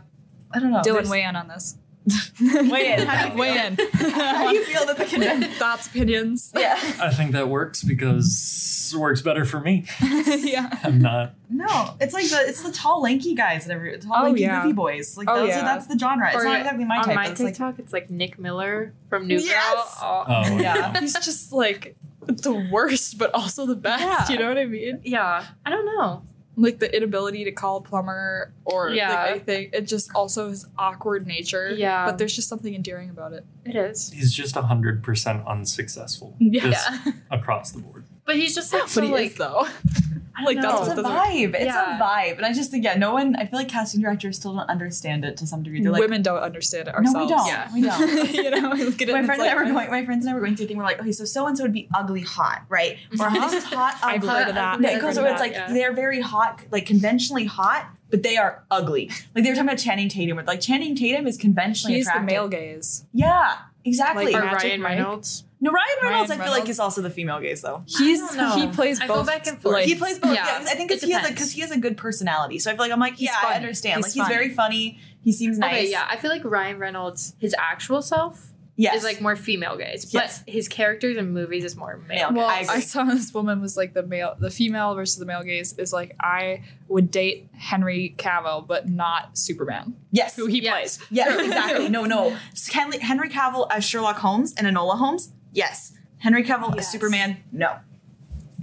I 0.55 0.59
don't 0.61 0.71
know. 0.71 0.79
Dylan, 0.79 0.85
There's- 0.85 1.11
weigh 1.11 1.25
in 1.25 1.35
on 1.35 1.49
this. 1.49 1.77
Weigh 2.71 2.95
in. 2.95 3.07
How 3.07 3.27
do 3.29 3.33
you 3.33 3.39
weigh 3.39 3.67
in. 3.67 3.77
How 3.95 4.51
do 4.51 4.55
you 4.57 4.65
feel 4.65 4.87
that 4.87 4.97
the 4.97 5.05
convention? 5.05 5.51
Thoughts, 5.53 5.87
opinions. 5.87 6.53
Yeah. 6.57 6.79
I 7.01 7.11
think 7.13 7.33
that 7.33 7.49
works 7.49 7.83
because 7.83 8.91
it 8.95 8.99
works 8.99 9.21
better 9.23 9.45
for 9.45 9.61
me. 9.61 9.85
yeah. 10.01 10.79
I'm 10.83 11.01
not. 11.01 11.35
No, 11.51 11.95
it's 12.01 12.15
like 12.15 12.29
the 12.29 12.41
it's 12.47 12.63
the 12.63 12.73
tall, 12.73 13.03
lanky 13.03 13.35
guys 13.35 13.65
and 13.65 13.73
every 13.73 13.97
tall, 13.99 14.13
Oh, 14.17 14.23
lanky, 14.25 14.43
yeah. 14.43 14.63
goofy 14.63 14.73
boys. 14.75 15.17
Like 15.17 15.29
Oh, 15.31 15.37
those 15.41 15.49
yeah. 15.51 15.61
are, 15.61 15.65
that's 15.65 15.87
the 15.87 15.99
genre. 15.99 16.29
It's 16.29 16.37
Or 16.37 16.45
not 16.45 16.59
exactly 16.61 16.85
my 16.85 16.99
on 16.99 17.05
type. 17.05 17.15
my 17.15 17.23
but 17.25 17.33
it's 17.33 17.41
like 17.41 17.55
TikTok, 17.55 17.79
it's 17.79 17.93
like 17.93 18.11
Nick 18.11 18.39
Miller 18.39 18.93
from 19.09 19.27
New 19.27 19.39
Yes! 19.39 20.01
Girl. 20.01 20.25
Oh, 20.29 20.43
Oh, 20.47 20.59
Yeah. 20.59 20.99
He's 21.01 21.15
just 21.15 21.53
like 21.53 21.97
the 22.27 22.53
worst, 22.71 23.19
but 23.19 23.33
also 23.35 23.65
the 23.67 23.77
best. 23.77 24.03
Yeah. 24.03 24.29
You 24.29 24.39
know 24.43 24.49
what 24.49 24.59
I 24.59 24.67
mean? 24.67 25.01
yeah. 25.05 25.45
I 25.65 25.71
don't 25.71 25.87
know. 25.87 26.23
Like 26.61 26.81
the 26.81 26.95
inability 26.95 27.45
to 27.45 27.53
call 27.53 27.77
a 27.77 27.81
plumber 27.81 28.53
or 28.65 28.91
Yeah. 28.91 29.11
like 29.13 29.31
anything. 29.31 29.71
It 29.73 29.83
just 29.83 30.11
also 30.15 30.49
his 30.49 30.67
awkward 30.77 31.27
nature. 31.27 31.71
Yeah. 31.71 32.05
But 32.05 32.19
there's 32.19 32.35
just 32.35 32.49
something 32.49 32.75
endearing 32.75 33.11
about 33.11 33.33
it. 33.33 33.45
It 33.65 33.77
is. 33.77 34.11
He's 34.11 34.33
just 34.33 34.55
100% 34.57 35.47
unsuccessful. 35.47 36.35
Yeah. 36.41 36.63
Just 36.71 36.91
across 37.31 37.71
the 37.71 37.81
board. 37.81 38.05
But 38.25 38.37
he's 38.37 38.55
just 38.55 38.73
like 38.73 38.83
But 38.87 38.91
so 38.91 39.03
he 39.03 39.09
like 39.13 39.31
is 39.33 39.37
though. 39.37 39.67
I 40.39 40.45
like, 40.45 40.61
don't 40.61 40.65
that's 40.65 40.79
it's 40.81 40.89
what 40.89 40.99
a 40.99 41.03
doesn't- 41.03 41.53
vibe. 41.53 41.55
It's 41.55 41.65
Yeah. 41.65 41.97
a 41.97 42.01
vibe. 42.01 42.37
And 42.37 42.47
I 42.47 42.53
just 42.53 42.71
think, 42.71 42.85
yeah, 42.85 42.97
no 42.97 43.13
one 43.13 43.37
I 43.37 43.47
feel 43.47 43.59
like 43.59 43.69
casting 43.69 44.01
directors 44.01 44.37
still 44.37 44.55
don't 44.55 44.69
understand 44.71 45.25
it 45.25 45.37
to 45.39 45.47
some 45.47 45.63
degree. 45.63 45.83
They're 45.83 45.93
like 45.93 46.01
Women 46.01 46.23
don't 46.23 46.39
understand 46.39 46.89
it 46.89 46.95
ourselves. 46.95 47.15
No, 47.15 47.27
we 47.27 47.33
ourselves. 47.33 47.73
don't. 47.73 47.83
Yeah. 47.83 47.99
We 48.01 48.13
don't. 48.23 48.35
you 48.35 48.51
know, 48.51 48.71
we 48.71 48.85
look 48.85 49.03
at 49.03 49.09
my 49.09 49.25
friends 49.25 49.43
it's 49.43 49.51
and 49.51 49.51
I 49.51 49.55
were 49.55 49.65
like, 49.73 49.89
going 49.89 50.01
my 50.01 50.05
friends 50.07 50.25
and 50.27 50.31
I 50.33 50.35
were 50.35 50.41
going 50.45 50.57
through 50.57 50.67
a 50.67 50.69
thing 50.69 50.77
we're 50.77 50.85
like, 50.85 51.01
okay, 51.01 51.13
so 51.13 51.25
so 51.25 51.47
and 51.47 51.57
so 51.57 51.65
would 51.65 51.73
be 51.73 51.89
ugly 51.95 52.21
hot, 52.23 52.63
right? 52.69 52.97
Or 53.19 53.31
this 53.31 53.53
is 53.55 53.65
hot 53.65 53.97
I've 54.03 54.17
ugly. 54.23 54.29
heard 54.29 54.49
of 54.49 54.55
that. 54.55 54.81
No, 54.81 54.89
it 54.89 55.01
goes 55.01 55.17
heard 55.17 55.23
where 55.25 55.33
it's 55.33 55.41
like 55.41 55.53
yeah. 55.53 55.73
they're 55.73 55.93
very 55.93 56.21
hot, 56.21 56.61
like 56.71 56.87
conventionally 56.87 57.45
hot, 57.47 57.87
but 58.11 58.23
they 58.23 58.37
are 58.37 58.63
ugly. 58.71 59.11
Like 59.35 59.45
they 59.45 59.51
were 59.51 59.57
talking 59.57 59.69
about 59.69 59.79
Channing 59.79 60.09
Tatum, 60.09 60.37
where 60.37 60.45
like 60.45 60.61
Channing 60.61 60.95
Tatum 60.95 61.27
is 61.27 61.37
conventionally 61.37 61.97
He's 61.97 62.07
the 62.13 62.21
male 62.21 62.49
gaze. 62.49 63.05
Yeah, 63.13 63.57
exactly. 63.85 64.27
Like, 64.33 64.37
or 64.43 64.45
Magic 64.47 64.63
Ryan 64.63 64.83
Reynolds. 64.83 65.45
No, 65.61 65.71
Ryan 65.71 65.87
Reynolds, 66.03 66.31
Ryan 66.31 66.41
I 66.41 66.45
feel 66.45 66.53
like 66.53 66.67
he's 66.67 66.79
also 66.79 67.03
the 67.03 67.11
female 67.11 67.41
gaze 67.41 67.63
though. 67.63 67.83
He's 67.87 68.21
don't 68.21 68.37
know. 68.37 68.55
he 68.57 68.69
plays 68.69 69.01
I 69.01 69.07
both. 69.07 69.17
go 69.19 69.25
back 69.33 69.47
and 69.47 69.61
forth. 69.61 69.73
like- 69.75 69.87
he 69.87 69.95
plays 69.95 70.19
both. 70.19 70.35
Yeah, 70.35 70.47
Yeah, 70.63 70.67
I 70.69 70.75
think 70.75 70.91
it 70.91 70.95
because 71.01 71.03
he 71.03 71.13
has 71.13 71.23
like 71.25 71.35
because 71.35 71.53
he 71.53 71.61
has 71.63 71.71
a 71.71 71.79
good 71.79 71.97
personality. 71.97 72.59
So 72.59 72.71
I 72.71 72.75
feel 72.75 72.81
like 72.85 72.93
I'm 72.93 73.01
like, 73.01 73.15
He's 73.15 73.29
yeah, 73.31 73.37
I 73.43 73.55
understand. 73.55 74.05
He's 74.05 74.17
like 74.17 74.27
he's 74.29 74.35
very 74.37 74.51
funny. 74.51 74.99
He 75.23 75.33
seems 75.33 75.59
nice. 75.59 75.73
Okay, 75.75 75.91
yeah. 75.91 76.07
I 76.09 76.17
feel 76.17 76.31
like 76.31 76.45
Ryan 76.45 76.79
Reynolds, 76.79 77.35
his 77.39 77.55
actual 77.59 78.03
self, 78.03 78.53
Yes. 78.81 78.99
is 78.99 79.03
like 79.03 79.21
more 79.21 79.35
female 79.35 79.77
gaze, 79.77 80.15
Yes. 80.15 80.39
but 80.45 80.53
his 80.53 80.69
characters 80.69 81.17
in 81.17 81.33
movies 81.33 81.65
is 81.65 81.75
more 81.75 82.01
male. 82.07 82.31
Male. 82.31 82.39
Well, 82.43 82.49
I 82.49 82.65
I, 82.69 82.79
saw 82.79 83.03
this 83.03 83.35
woman 83.35 83.61
was 83.61 83.77
like 83.77 83.93
the 83.93 84.05
male, 84.05 84.37
the 84.39 84.51
female 84.53 84.95
versus 84.95 85.17
the 85.19 85.27
male 85.27 85.43
gaze 85.43 85.77
is 85.79 85.93
like 85.93 86.15
I 86.21 86.63
would 86.87 87.11
date 87.11 87.49
Henry 87.59 88.15
Cavill, 88.17 88.65
but 88.65 88.89
not 88.89 89.37
Superman, 89.37 89.97
yes. 90.13 90.37
who 90.37 90.47
he 90.47 90.63
Yes. 90.63 90.99
plays. 90.99 91.09
Yes, 91.11 91.41
exactly. 91.45 91.89
No, 91.89 92.05
no. 92.05 92.37
Henry, 92.73 92.99
Henry 93.01 93.29
Cavill 93.29 93.67
as 93.73 93.85
Sherlock 93.85 94.19
Holmes 94.19 94.55
and 94.57 94.65
Enola 94.65 94.97
Holmes. 94.97 95.33
Yes. 95.53 95.93
Henry 96.19 96.43
Cavill 96.45 96.71
as 96.71 96.77
Yes. 96.77 96.93
Superman. 96.93 97.39
No. 97.53 97.77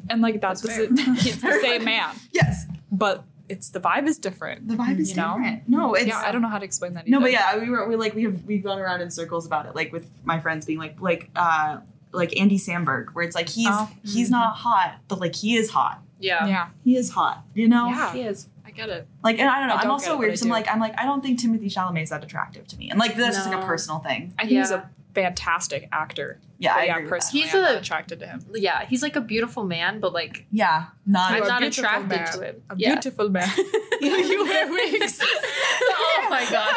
And 0.09 0.21
like 0.21 0.35
that 0.35 0.41
That's 0.41 0.61
doesn't. 0.61 0.97
He's 1.19 1.41
the 1.41 1.59
same 1.61 1.83
man, 1.83 2.15
Yes. 2.31 2.65
but 2.91 3.23
it's 3.49 3.69
the 3.69 3.79
vibe 3.79 4.07
is 4.07 4.17
different. 4.17 4.67
The 4.67 4.75
vibe 4.75 4.99
is 4.99 5.11
You 5.11 5.17
know? 5.17 5.35
different. 5.37 5.69
No, 5.69 5.93
it's 5.93 6.07
yeah, 6.07 6.19
I 6.23 6.31
don't 6.31 6.41
know 6.41 6.47
how 6.47 6.57
to 6.59 6.65
explain 6.65 6.93
that. 6.93 7.07
No, 7.07 7.19
but 7.19 7.31
yeah, 7.31 7.57
we 7.57 7.69
were 7.69 7.87
we 7.87 7.95
like 7.95 8.13
we 8.15 8.23
have 8.23 8.43
we've 8.43 8.63
gone 8.63 8.79
around 8.79 9.01
in 9.01 9.09
circles 9.11 9.45
about 9.45 9.65
it, 9.65 9.75
like 9.75 9.91
with 9.91 10.09
my 10.23 10.39
friends 10.39 10.65
being 10.65 10.79
like 10.79 10.99
like 11.01 11.29
uh 11.35 11.77
like 12.11 12.39
Andy 12.39 12.57
Samberg, 12.57 13.07
where 13.13 13.23
it's 13.25 13.35
like 13.35 13.49
he's 13.49 13.67
Oh. 13.69 13.89
he's 14.03 14.29
not 14.29 14.55
hot, 14.55 14.99
but 15.07 15.19
like 15.19 15.35
he 15.35 15.55
is 15.55 15.69
hot. 15.71 16.01
Yeah. 16.19 16.47
yeah, 16.47 16.67
He 16.83 16.95
is 16.95 17.09
hot, 17.11 17.43
you 17.53 17.67
know. 17.67 17.87
Yeah. 17.89 18.13
He 18.13 18.21
is. 18.21 18.47
I 18.65 18.71
get 18.71 18.87
it. 18.89 19.05
Like, 19.21 19.37
and 19.37 19.47
I 19.49 19.59
don't 19.59 19.67
know. 19.67 19.75
I 19.75 19.79
I 19.81 19.83
am 19.83 19.91
also 19.91 20.13
it, 20.13 20.19
weird. 20.19 20.29
but 20.29 20.31
I 20.31 20.35
'cause 20.37 20.41
I'm 20.43 20.49
like, 20.49 20.67
I'm 20.71 20.79
like, 20.79 20.99
I 20.99 21.03
don't 21.03 21.21
think 21.21 21.39
Timothy 21.39 21.67
Chalamet 21.69 22.03
is 22.03 22.09
that 22.09 22.23
attractive 22.23 22.65
to 22.67 22.77
me, 22.77 22.89
and 22.89 22.97
like 22.97 23.15
that's 23.15 23.35
just 23.35 23.49
like 23.49 23.61
a 23.61 23.65
personal 23.65 23.99
thing. 23.99 24.33
I 24.39 24.43
think 24.47 24.57
he's 24.59 24.71
a 24.71 24.89
fantastic 25.15 25.87
actor. 25.91 26.39
Yeah, 26.57 26.73
But 26.73 26.79
I 26.79 26.85
yeah, 26.85 26.91
agree 26.93 27.03
with 27.03 27.09
that. 27.09 27.15
personally, 27.15 27.43
He's 27.45 27.55
I'm 27.55 27.61
not 27.61 27.71
a- 27.75 27.79
attracted 27.79 28.19
to 28.19 28.27
him. 28.27 28.45
Yeah, 28.53 28.85
he's 28.85 29.01
like 29.01 29.15
a 29.15 29.21
beautiful 29.21 29.63
man, 29.65 29.99
but 29.99 30.13
like 30.13 30.45
Yeah, 30.51 30.85
not. 31.05 31.31
I'm 31.31 31.47
not 31.47 31.63
attracted 31.63 32.09
man. 32.09 32.31
to 32.33 32.41
him. 32.41 32.55
A 32.69 32.75
Yeah. 32.77 32.93
beautiful 32.93 33.29
man. 33.29 33.49
you 34.01 34.43
wear 34.45 34.71
wigs. 34.71 35.19
oh 35.81 36.27
my 36.29 36.45
god. 36.49 36.75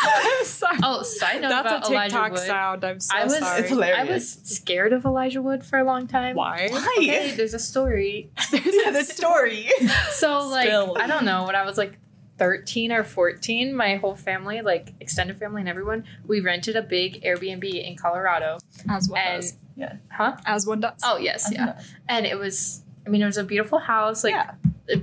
I'm 0.00 0.44
sorry. 0.44 0.78
Oh, 0.82 1.02
side 1.02 1.40
note 1.42 1.48
That's 1.50 1.66
about 1.66 1.86
a 1.86 1.88
TikTok 1.88 2.12
Elijah 2.12 2.32
Wood. 2.32 2.40
sound. 2.40 2.84
I'm 2.84 3.00
so 3.00 3.16
I 3.16 3.24
was 3.24 3.38
sorry. 3.38 3.60
It's 3.60 3.68
hilarious. 3.68 3.98
I 3.98 4.12
was 4.12 4.30
scared 4.30 4.92
of 4.92 5.04
Elijah 5.04 5.42
Wood 5.42 5.64
for 5.64 5.78
a 5.78 5.84
long 5.84 6.06
time. 6.06 6.36
Why? 6.36 6.68
Why? 6.70 6.94
Okay, 6.98 7.34
there's 7.34 7.54
a 7.54 7.58
story. 7.58 8.30
yeah, 8.52 8.90
the 8.90 9.02
story. 9.04 9.68
So 10.12 10.46
like 10.46 10.66
Spill. 10.68 10.96
I 10.98 11.06
don't 11.06 11.24
know 11.24 11.44
when 11.44 11.56
I 11.56 11.64
was 11.64 11.76
like 11.76 11.98
13 12.38 12.92
or 12.92 13.04
14, 13.04 13.74
my 13.74 13.96
whole 13.96 14.14
family, 14.16 14.60
like 14.62 14.94
extended 15.00 15.38
family 15.38 15.60
and 15.60 15.68
everyone, 15.68 16.04
we 16.26 16.40
rented 16.40 16.76
a 16.76 16.82
big 16.82 17.22
Airbnb 17.22 17.64
in 17.86 17.96
Colorado. 17.96 18.58
As 18.88 19.08
one 19.08 19.20
And 19.20 19.42
does. 19.42 19.54
Yeah. 19.76 19.96
Huh? 20.10 20.36
As 20.46 20.66
one 20.66 20.80
does. 20.80 21.00
Oh 21.02 21.18
yes, 21.18 21.50
yeah. 21.52 21.80
And 22.08 22.24
it 22.26 22.38
was 22.38 22.82
I 23.06 23.10
mean 23.10 23.22
it 23.22 23.26
was 23.26 23.36
a 23.38 23.44
beautiful 23.44 23.78
house, 23.78 24.22
like 24.24 24.34
Yeah. 24.34 24.52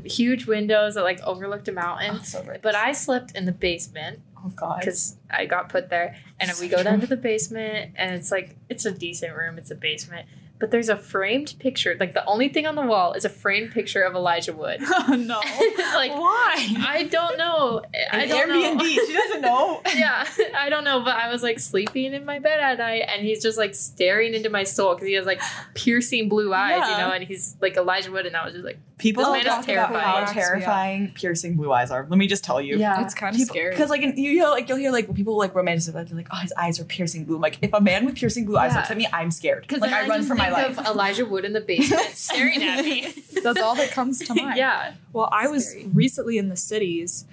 huge 0.05 0.47
windows 0.47 0.95
that 0.95 1.03
like 1.03 1.21
overlooked 1.23 1.67
a 1.67 1.71
mountain. 1.71 2.17
Oh, 2.19 2.23
so 2.23 2.43
rich. 2.43 2.61
But 2.61 2.75
I 2.75 2.91
slept 2.93 3.35
in 3.35 3.45
the 3.45 3.51
basement 3.51 4.19
oh 4.37 4.49
god. 4.55 4.79
because 4.79 5.17
I 5.29 5.45
got 5.45 5.69
put 5.69 5.89
there. 5.89 6.15
And 6.39 6.51
we 6.59 6.67
go 6.67 6.83
down 6.83 6.99
to 7.01 7.07
the 7.07 7.17
basement, 7.17 7.93
and 7.95 8.13
it's 8.15 8.31
like 8.31 8.55
it's 8.69 8.85
a 8.85 8.91
decent 8.91 9.35
room. 9.35 9.57
It's 9.57 9.71
a 9.71 9.75
basement, 9.75 10.27
but 10.57 10.71
there's 10.71 10.89
a 10.89 10.95
framed 10.97 11.55
picture. 11.59 11.97
Like 11.99 12.13
the 12.13 12.25
only 12.25 12.47
thing 12.49 12.65
on 12.65 12.75
the 12.75 12.81
wall 12.81 13.13
is 13.13 13.25
a 13.25 13.29
framed 13.29 13.71
picture 13.71 14.03
of 14.03 14.15
Elijah 14.15 14.53
Wood. 14.53 14.81
Oh 15.07 15.13
no. 15.15 15.39
like 15.95 16.11
Why? 16.13 16.75
I 16.79 17.07
don't 17.11 17.37
know. 17.37 17.45
know. 17.45 17.83
I 18.11 18.25
don't 18.25 18.49
Airbnb. 18.49 18.77
know. 18.77 18.85
She 19.05 19.13
doesn't 19.13 19.41
know. 19.49 19.81
yeah, 19.95 20.25
I 20.57 20.69
don't 20.69 20.83
know, 20.83 21.03
but 21.03 21.15
I 21.15 21.29
was 21.31 21.43
like 21.43 21.59
sleeping 21.59 22.13
in 22.13 22.25
my 22.25 22.39
bed 22.39 22.59
at 22.59 22.77
night, 22.79 23.03
and 23.07 23.21
he's 23.25 23.41
just 23.41 23.57
like 23.57 23.75
staring 23.75 24.33
into 24.33 24.49
my 24.49 24.63
soul 24.63 24.93
because 24.95 25.07
he 25.07 25.13
has 25.13 25.25
like 25.25 25.41
piercing 25.73 26.29
blue 26.29 26.53
eyes, 26.53 26.89
you 26.89 26.97
know, 26.97 27.11
and 27.11 27.23
he's 27.23 27.55
like 27.61 27.77
Elijah 27.77 28.11
Wood, 28.11 28.25
and 28.25 28.35
I 28.35 28.45
was 28.45 28.53
just 28.53 28.65
like, 28.65 28.79
People 28.97 29.23
This 29.23 29.27
talk 29.27 29.33
man 29.33 29.39
is 29.41 29.45
about 29.47 29.65
terrifying. 29.65 29.93
how 30.05 30.13
Cracks 30.23 30.35
me 30.35 30.41
terrifying 30.41 31.11
piercing 31.15 31.55
blue 31.57 31.71
eyes 31.73 31.91
are. 31.91 32.07
Let 32.09 32.17
me 32.17 32.27
just 32.27 32.45
tell 32.45 32.61
you. 32.61 32.77
yeah, 32.77 33.03
It's 33.03 33.13
kind 33.13 33.35
of 33.35 33.41
scary. 33.41 33.71
Because 33.71 33.89
like 33.89 34.01
in- 34.01 34.15
you 34.17 34.39
know, 34.39 34.51
like 34.51 34.69
you'll 34.69 34.77
hear 34.77 34.91
like 34.91 35.13
people 35.13 35.37
like 35.37 35.53
romanticize 35.53 35.91
they're 35.91 36.05
like 36.15 36.29
oh 36.31 36.37
his 36.37 36.53
eyes 36.57 36.79
are 36.79 36.85
piercing 36.85 37.25
blue. 37.25 37.35
I'm 37.35 37.41
like 37.41 37.57
if 37.61 37.73
a 37.73 37.81
man 37.81 38.05
with 38.05 38.15
piercing 38.15 38.45
blue 38.45 38.55
eyes 38.57 38.71
Yeah. 38.71 38.77
looks 38.77 38.91
at 38.91 38.97
me, 38.97 39.05
I'm 39.11 39.31
scared. 39.31 39.63
because 39.67 39.81
Like 39.81 39.91
I 39.91 40.07
run 40.07 40.23
for 40.23 40.35
my 40.35 40.49
life. 40.49 40.77
Of 40.79 40.85
Elijah 40.85 41.25
Wood 41.25 41.43
in 41.43 41.51
the 41.51 41.59
basement 41.61 42.03
staring 42.13 42.63
at 42.63 42.85
me. 42.85 43.13
That's 43.43 43.59
all 43.61 43.75
that 43.75 43.91
comes 43.91 44.19
to 44.27 44.33
mind. 44.41 44.57
yeah, 44.57 44.93
Well, 45.11 45.27
I 45.31 45.47
was 45.47 45.69
Scary. 45.69 45.87
recently 45.93 46.37
in 46.37 46.47
the 46.47 46.55
cities 46.57 47.25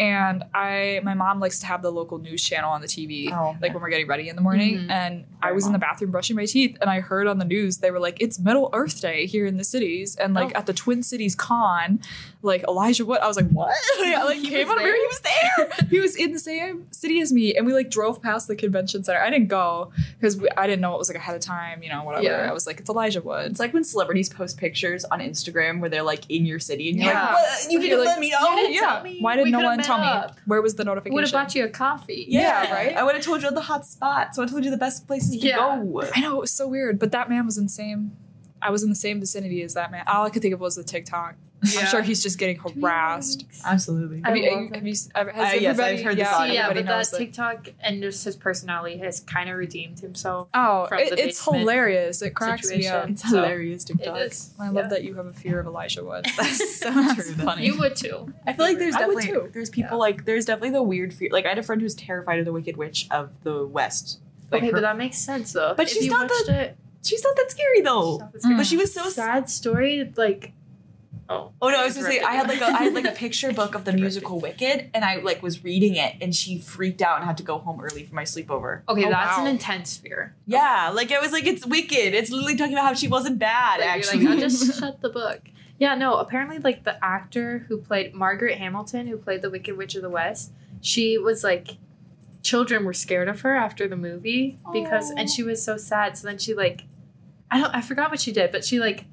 and 0.00 0.42
I 0.54 1.00
my 1.04 1.14
mom 1.14 1.38
likes 1.40 1.60
to 1.60 1.66
have 1.66 1.82
the 1.82 1.92
local 1.92 2.18
news 2.18 2.42
channel 2.42 2.70
on 2.70 2.80
the 2.80 2.86
TV 2.88 3.30
Oh, 3.32 3.56
like 3.60 3.72
when 3.74 3.82
we're 3.82 3.90
getting 3.90 4.06
ready 4.08 4.28
in 4.28 4.34
the 4.36 4.42
morning 4.42 4.78
Mhm. 4.78 4.90
and 4.90 5.24
I 5.42 5.52
was 5.52 5.66
in 5.66 5.72
the 5.72 5.78
bathroom 5.78 6.10
brushing 6.10 6.36
my 6.36 6.46
teeth 6.46 6.76
and 6.80 6.88
I 6.90 7.00
heard 7.00 7.26
on 7.26 7.38
the 7.38 7.44
news 7.44 7.78
they 7.78 7.90
were 7.90 8.00
like 8.00 8.16
it's 8.20 8.38
Middle 8.38 8.70
Earth 8.72 9.00
Day 9.00 9.26
here 9.26 9.46
in 9.46 9.56
the 9.58 9.64
cities 9.64 10.16
and 10.16 10.32
like 10.34 10.52
Oh. 10.54 10.58
at 10.58 10.66
the 10.66 10.72
Twin 10.72 11.02
Cities 11.02 11.34
Con 11.34 12.00
like 12.42 12.62
Elijah 12.66 13.04
Wood 13.04 13.18
I 13.20 13.26
was 13.28 13.36
like 13.36 13.50
what 13.50 13.74
yeah 14.00 14.24
like 14.24 14.38
He 14.38 14.48
came 14.48 14.68
of 14.70 14.76
there? 14.78 14.86
here 14.86 14.96
he 14.96 15.06
was 15.06 15.20
there 15.20 15.86
he 15.90 16.00
was 16.00 16.16
in 16.16 16.32
the 16.32 16.38
same 16.38 16.86
city 16.90 17.20
as 17.20 17.32
me 17.32 17.54
and 17.54 17.66
we 17.66 17.74
like 17.74 17.90
drove 17.90 18.22
past 18.22 18.48
the 18.48 18.56
convention 18.56 19.04
center 19.04 19.20
I 19.20 19.28
didn't 19.30 19.48
go 19.48 19.92
because 20.18 20.40
I 20.56 20.66
didn't 20.66 20.80
know 20.80 20.94
it 20.94 20.98
was 20.98 21.08
like 21.10 21.18
ahead 21.18 21.36
of 21.36 21.42
time 21.42 21.82
you 21.82 21.90
know 21.90 22.02
whatever 22.04 22.24
Yeah. 22.24 22.48
I 22.50 22.52
was 22.52 22.66
like 22.66 22.80
it's 22.80 22.88
Elijah 22.88 23.20
Wood 23.20 23.50
It's 23.50 23.60
like 23.60 23.74
when 23.74 23.84
celebrities 23.84 24.28
post 24.30 24.56
pictures 24.56 25.04
on 25.04 25.20
Instagram 25.20 25.80
where 25.80 25.90
they're 25.90 26.02
like 26.02 26.24
in 26.30 26.46
your 26.46 26.58
city 26.58 26.88
and 26.90 26.98
you're 26.98 27.06
Yeah. 27.12 27.26
like, 27.26 27.32
what? 27.34 27.72
You 27.72 27.80
didn't 27.80 27.98
like, 27.98 28.06
let 28.08 28.18
me 28.20 28.30
know. 28.30 28.56
yeah 28.70 28.80
tell 28.80 29.02
me. 29.02 29.18
why 29.20 29.36
did 29.36 29.48
no 29.48 29.60
one 29.60 29.78
met 29.98 30.04
tell 30.04 30.20
me 30.20 30.24
up. 30.26 30.38
where 30.46 30.62
was 30.62 30.74
the 30.74 30.84
notification 30.84 31.14
would 31.14 31.24
have 31.24 31.32
bought 31.32 31.54
you 31.54 31.64
a 31.64 31.68
coffee. 31.68 32.26
Yeah, 32.28 32.72
right? 32.72 32.96
I 32.96 33.02
would 33.02 33.14
have 33.14 33.24
told 33.24 33.42
you 33.42 33.50
the 33.50 33.60
hot 33.60 33.86
spots. 33.86 34.36
So 34.36 34.42
I 34.42 34.46
told 34.46 34.64
you 34.64 34.70
the 34.70 34.76
best 34.76 35.06
places 35.06 35.30
to 35.30 35.46
Yeah. 35.46 35.56
go. 35.56 36.02
I 36.14 36.20
know 36.20 36.36
it 36.36 36.40
was 36.40 36.52
so 36.52 36.66
weird, 36.68 36.98
but 36.98 37.12
that 37.12 37.28
man 37.28 37.46
was 37.46 37.58
insane. 37.58 38.16
I 38.62 38.70
was 38.70 38.82
in 38.82 38.88
the 38.90 38.94
same 38.94 39.20
vicinity 39.20 39.62
as 39.62 39.74
that 39.74 39.90
man. 39.90 40.04
All 40.06 40.24
I 40.26 40.30
could 40.30 40.42
think 40.42 40.52
of 40.54 40.60
was 40.60 40.76
the 40.76 40.84
TikTok. 40.84 41.34
Yeah. 41.62 41.80
I'm 41.80 41.86
sure 41.88 42.00
he's 42.02 42.22
just 42.22 42.38
getting 42.38 42.56
harassed. 42.58 43.44
Absolutely. 43.64 44.22
I 44.24 44.28
Have 44.28 44.36
you, 44.38 44.70
have 44.72 44.86
you, 44.86 44.94
have, 45.14 45.28
has 45.28 45.54
Uh, 45.54 45.56
yes, 45.60 45.78
I've 45.78 46.00
heard 46.02 46.16
this 46.16 46.26
yeah, 46.26 46.36
on 46.36 46.52
yeah, 46.52 46.68
but 46.68 46.76
that 46.76 46.84
knows 46.86 47.12
it. 47.12 47.18
TikTok 47.18 47.68
and 47.80 48.02
just 48.02 48.24
his 48.24 48.34
personality 48.36 48.96
has 48.98 49.20
kind 49.20 49.50
of 49.50 49.56
redeemed 49.56 50.00
himself. 50.00 50.48
Oh, 50.54 50.86
from 50.86 51.00
it- 51.00 51.10
the 51.10 51.22
it's 51.28 51.44
hilarious. 51.44 52.22
It 52.22 52.30
cracks 52.30 52.70
me 52.70 52.86
up. 52.86 53.10
It's 53.10 53.22
So, 53.22 53.28
hilarious 53.36 53.84
It 53.84 53.98
TikTok. 53.98 54.18
is. 54.20 54.54
I 54.58 54.70
love 54.70 54.88
that 54.90 55.04
you 55.04 55.14
have 55.16 55.26
a 55.26 55.32
fear 55.34 55.60
of 55.60 55.66
Elijah 55.66 56.04
Wood. 56.04 56.24
That's 56.36 56.78
so 56.78 56.90
That's 56.90 57.26
true. 57.34 57.44
funny. 57.44 57.66
You 57.66 57.78
would 57.78 57.94
too. 57.96 58.32
I 58.46 58.52
feel 58.54 58.64
like 58.66 58.78
there's 58.78 58.94
I 58.94 59.06
would 59.06 59.16
definitely 59.18 59.48
too. 59.48 59.52
there's 59.52 59.70
people 59.70 59.90
Yeah. 59.96 59.96
like 59.96 60.24
there's 60.24 60.46
definitely 60.46 60.70
the 60.70 60.82
weird 60.82 61.12
fear. 61.12 61.28
Like 61.30 61.44
I 61.44 61.50
had 61.50 61.58
a 61.58 61.62
friend 61.62 61.80
who's 61.82 61.94
terrified 61.94 62.38
of 62.38 62.44
the 62.46 62.52
Wicked 62.52 62.76
Witch 62.78 63.06
of 63.10 63.30
the 63.42 63.66
West. 63.66 64.18
Like 64.50 64.62
okay, 64.62 64.68
her- 64.68 64.72
but 64.72 64.80
that 64.82 64.96
makes 64.96 65.18
sense 65.18 65.52
though. 65.52 65.74
But 65.76 65.86
If 65.88 65.92
she's 65.92 66.04
you 66.06 66.10
not 66.10 66.30
watched 66.30 66.48
it, 66.48 66.76
she's 67.04 67.22
not 67.22 67.36
that 67.36 67.50
scary 67.50 67.82
though. 67.82 68.16
stop, 68.16 68.34
it's 68.34 68.46
good. 68.46 68.56
But 68.56 68.66
she 68.66 68.76
was 68.76 68.92
so. 68.94 69.08
sad 69.10 69.48
story. 69.50 70.10
Like, 70.16 70.52
oh, 71.30 71.52
Oh 71.62 71.68
no, 71.70 71.80
I 71.80 71.84
was 71.84 71.94
gonna 71.94 72.06
say 72.08 72.20
I 72.20 72.32
had 72.34 72.48
like 72.48 72.60
a 72.60 72.66
I 72.66 72.82
had 72.84 72.92
like 72.94 73.06
a 73.06 73.12
picture 73.24 73.52
book 73.52 73.74
of 73.74 73.84
the 73.86 73.92
musical 73.92 74.38
Wicked, 74.40 74.90
and 74.92 75.04
I 75.04 75.16
like 75.16 75.42
was 75.42 75.64
reading 75.64 75.94
it, 75.96 76.16
and 76.20 76.34
she 76.34 76.58
freaked 76.58 77.00
out 77.00 77.16
and 77.18 77.24
had 77.24 77.36
to 77.38 77.42
go 77.42 77.58
home 77.58 77.80
early 77.80 78.04
for 78.04 78.14
my 78.14 78.24
sleepover. 78.24 78.82
Okay, 78.88 79.06
Oh, 79.06 79.10
that's 79.10 79.38
wow. 79.38 79.44
an 79.44 79.50
intense 79.50 79.96
fear. 79.96 80.34
Yeah, 80.46 80.90
like 80.92 81.12
I 81.12 81.20
was 81.20 81.32
like, 81.32 81.46
it's 81.46 81.64
Wicked. 81.64 82.14
It's 82.14 82.30
literally 82.30 82.56
talking 82.56 82.74
about 82.74 82.84
how 82.86 82.94
she 82.94 83.08
wasn't 83.08 83.38
bad. 83.38 83.80
Like, 83.80 83.88
actually, 83.88 84.20
you're 84.22 84.30
like, 84.34 84.42
I'll 84.42 84.48
just 84.50 84.78
shut 84.80 85.00
the 85.00 85.08
book. 85.08 85.40
Yeah, 85.78 85.94
no. 85.94 86.16
Apparently, 86.16 86.58
like 86.58 86.84
the 86.84 87.02
actor 87.02 87.64
who 87.68 87.78
played 87.78 88.12
Margaret 88.12 88.58
Hamilton, 88.58 89.06
who 89.06 89.16
played 89.16 89.40
the 89.40 89.48
Wicked 89.48 89.76
Witch 89.78 89.94
of 89.94 90.02
the 90.02 90.10
West, 90.10 90.52
she 90.82 91.16
was 91.16 91.42
like, 91.42 91.78
children 92.42 92.84
were 92.84 92.92
scared 92.92 93.28
of 93.28 93.40
her 93.42 93.54
after 93.54 93.86
the 93.88 93.96
movie 93.96 94.58
because, 94.72 95.10
and 95.10 95.28
she 95.30 95.42
was 95.42 95.62
so 95.64 95.76
sad. 95.76 96.16
So 96.18 96.26
then 96.26 96.38
she 96.38 96.54
like, 96.54 96.82
I 97.50 97.60
don't, 97.60 97.74
I 97.74 97.80
forgot 97.80 98.10
what 98.10 98.20
she 98.20 98.32
did, 98.32 98.50
but 98.52 98.64
she 98.64 98.78
like 98.78 99.04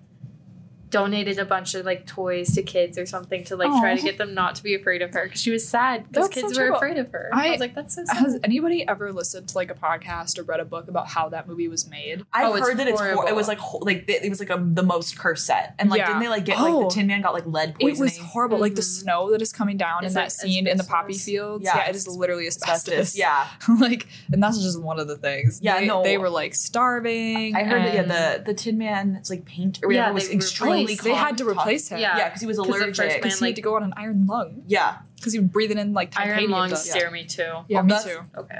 donated 0.89 1.37
a 1.39 1.45
bunch 1.45 1.75
of 1.75 1.85
like 1.85 2.05
toys 2.05 2.53
to 2.55 2.63
kids 2.63 2.97
or 2.97 3.05
something 3.05 3.43
to 3.45 3.55
like 3.55 3.69
try 3.81 3.95
to 3.95 4.01
get 4.01 4.17
them 4.17 4.33
not 4.33 4.55
to 4.55 4.63
be 4.63 4.73
afraid 4.75 5.01
of 5.01 5.11
her 5.13 5.25
because 5.25 5.41
she 5.41 5.51
was 5.51 5.67
sad 5.67 6.05
because 6.09 6.29
kids 6.29 6.53
so 6.55 6.61
were 6.61 6.69
afraid 6.71 6.97
of 6.97 7.11
her. 7.11 7.29
I, 7.33 7.47
I- 7.47 7.51
was 7.51 7.59
like, 7.59 7.75
that's 7.75 7.95
so 7.95 8.05
sad. 8.05 8.17
Has 8.17 8.39
anybody 8.43 8.87
ever 8.87 9.11
listened 9.11 9.49
to 9.49 9.55
like 9.57 9.69
a 9.71 9.73
podcast 9.73 10.37
or 10.39 10.43
read 10.43 10.59
a 10.59 10.65
book 10.65 10.87
about 10.87 11.07
how 11.07 11.29
that 11.29 11.47
movie 11.47 11.67
was 11.67 11.89
made? 11.89 12.25
I've 12.33 12.47
Oh, 12.51 12.55
it's 12.55 12.67
heard 12.67 12.77
that 12.77 12.87
it's 12.87 12.99
hor- 13.01 13.27
it 13.27 13.35
was 13.35 13.47
like 13.47 13.57
ho- 13.59 13.79
like 13.79 14.05
it 14.07 14.29
was 14.29 14.39
like 14.39 14.49
a, 14.49 14.57
the 14.61 14.83
most 14.83 15.17
cursed 15.17 15.45
set, 15.45 15.75
and 15.79 15.89
like 15.89 15.99
Yeah. 15.99 16.07
didn't 16.07 16.21
they 16.21 16.29
like 16.29 16.45
get 16.45 16.57
like 16.59 16.73
Oh. 16.73 16.83
the 16.83 16.89
Tin 16.95 17.07
Man 17.07 17.21
got 17.21 17.33
like 17.33 17.45
lead 17.45 17.75
poisoning? 17.75 17.87
It 17.87 17.91
was 17.99 17.99
poisoning? 18.11 18.29
horrible. 18.29 18.59
Like 18.59 18.75
the 18.75 18.81
Mhm. 18.81 19.01
snow 19.01 19.31
that 19.31 19.41
is 19.41 19.51
coming 19.51 19.77
down 19.77 20.03
It's 20.05 20.11
in 20.13 20.15
that 20.15 20.31
scene 20.31 20.67
in 20.67 20.77
the 20.77 20.83
poppy 20.83 21.13
asbestos. 21.13 21.25
fields. 21.25 21.63
Yeah, 21.65 21.77
Yeah, 21.77 21.89
it 21.89 21.95
is 21.95 22.07
literally 22.07 22.47
asbestos. 22.47 22.93
asbestos. 22.93 23.17
Yeah, 23.17 23.47
like, 23.79 24.07
and 24.31 24.41
that's 24.41 24.61
just 24.61 24.81
one 24.81 24.99
of 24.99 25.07
the 25.07 25.17
things. 25.17 25.59
Yeah, 25.61 25.79
they, 25.79 25.87
no. 25.87 26.03
they 26.03 26.17
were 26.17 26.29
like 26.29 26.55
starving. 26.55 27.55
I 27.55 27.63
heard 27.63 27.83
that 27.83 27.93
yeah 27.93 28.03
the 28.37 28.43
the 28.43 28.53
Tin 28.53 28.77
Man's 28.77 29.29
like 29.29 29.45
paint 29.45 29.79
or 29.83 29.91
Yeah, 29.91 30.01
whatever 30.01 30.13
was 30.15 30.27
they 30.29 30.35
extremely 30.35 30.86
replaced- 30.93 31.03
they 31.03 31.13
had 31.13 31.37
to 31.39 31.47
replace 31.47 31.87
him. 31.89 31.99
Yeah. 31.99 32.17
Yeah, 32.17 32.25
because 32.29 32.41
he 32.41 32.47
was 32.47 32.57
allergic. 32.57 32.97
man- 32.97 33.19
because 33.21 33.39
he 33.39 33.45
like- 33.45 33.49
had 33.49 33.55
to 33.57 33.61
go 33.61 33.75
on 33.75 33.83
an 33.83 33.93
iron 33.97 34.25
lung 34.27 34.63
yeah, 34.67 34.97
because 35.15 35.33
he 35.33 35.39
was 35.39 35.49
breathing 35.49 35.77
in 35.77 35.93
like 35.93 36.13
Iron 36.17 36.29
titanium 36.29 36.51
lungs 36.51 36.71
dust. 36.71 36.87
scare 36.89 37.11
me 37.11 37.25
too. 37.25 37.41
Yeah, 37.67 37.79
Oh, 37.79 37.83
me 37.83 37.89
that's- 37.89 38.05
too. 38.05 38.19
Okay. 38.37 38.59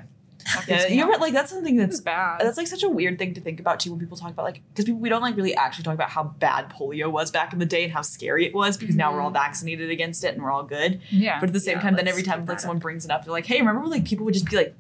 Yeah. 0.68 0.88
You 0.88 1.04
out. 1.04 1.10
ever 1.10 1.20
like 1.20 1.34
that's 1.34 1.52
something 1.52 1.76
that's 1.76 2.00
bad. 2.00 2.40
That's 2.40 2.56
like 2.58 2.68
such 2.68 2.84
a 2.84 2.88
weird 2.88 3.20
thing 3.20 3.34
to 3.34 3.42
think 3.42 3.60
about 3.60 3.82
too 3.82 3.92
when 3.92 4.00
people 4.00 4.16
talk 4.16 4.32
about 4.32 4.46
like 4.46 4.62
because 4.74 4.90
we 4.90 5.10
don't 5.10 5.22
like 5.22 5.36
really 5.36 5.54
actually 5.56 5.84
talk 5.84 5.94
about 5.94 6.10
how 6.10 6.24
bad 6.24 6.70
polio 6.70 7.12
was 7.12 7.32
back 7.32 7.52
in 7.52 7.60
the 7.60 7.66
day 7.66 7.84
and 7.84 7.92
how 7.92 8.02
scary 8.02 8.46
it 8.46 8.54
was 8.54 8.78
because 8.78 8.96
now 8.96 9.12
we're 9.12 9.20
all 9.20 9.28
mm-hmm. 9.28 9.34
vaccinated 9.34 9.90
against 9.90 10.24
it 10.24 10.34
and 10.36 10.42
we're 10.42 10.52
all 10.52 10.64
good. 10.64 11.02
yeah. 11.10 11.42
But 11.42 11.50
at 11.50 11.54
the 11.54 11.60
same 11.60 11.78
Yeah, 11.78 11.82
time, 11.82 11.96
then 11.98 12.08
every 12.08 12.24
time 12.24 12.40
like 12.40 12.48
that 12.48 12.62
someone 12.62 12.80
brings 12.80 13.04
it 13.04 13.12
up, 13.12 13.26
they're 13.26 13.34
like, 13.34 13.46
"Hey, 13.46 13.60
remember 13.60 13.82
when, 13.82 13.90
like 13.90 14.06
people 14.06 14.24
would 14.24 14.34
just 14.36 14.50
be 14.50 14.56
like 14.56 14.74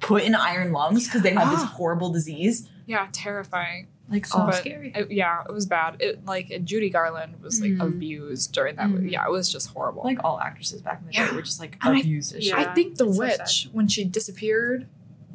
put 0.00 0.22
in 0.24 0.34
iron 0.34 0.72
lungs 0.72 1.06
because 1.06 1.22
they 1.22 1.32
had 1.32 1.50
this 1.50 1.62
horrible 1.62 2.10
disease?" 2.10 2.68
yeah, 2.84 3.08
terrifying. 3.12 3.88
Like, 4.08 4.24
So 4.26 4.38
but- 4.46 4.54
scary. 4.54 4.92
It- 4.94 5.10
yeah, 5.10 5.42
it 5.48 5.52
was 5.52 5.66
bad. 5.66 5.96
It 6.00 6.24
like 6.26 6.50
and 6.50 6.64
Judy 6.66 6.90
Garland 6.90 7.42
was 7.42 7.60
like 7.60 7.72
Mhm. 7.72 7.80
abused 7.88 8.52
during 8.52 8.76
that 8.76 8.88
movie. 8.88 9.08
Mhm. 9.08 9.12
Yeah, 9.12 9.24
it 9.26 9.30
was 9.32 9.50
just 9.50 9.70
horrible. 9.70 10.04
like 10.04 10.22
all 10.22 10.38
actresses 10.40 10.80
back 10.80 11.00
in 11.00 11.06
the 11.08 11.12
Yeah. 11.14 11.28
day 11.30 11.34
were 11.36 11.42
just 11.42 11.58
like 11.60 11.76
And 11.82 11.98
abused 11.98 12.34
as 12.36 12.44
shit. 12.44 12.52
Yeah. 12.56 12.60
I 12.70 12.72
think 12.74 12.96
the 12.96 13.06
it's 13.08 13.16
so 13.16 13.20
witch 13.22 13.68
when 13.72 13.88
she 13.88 14.04
disappeared, 14.04 14.86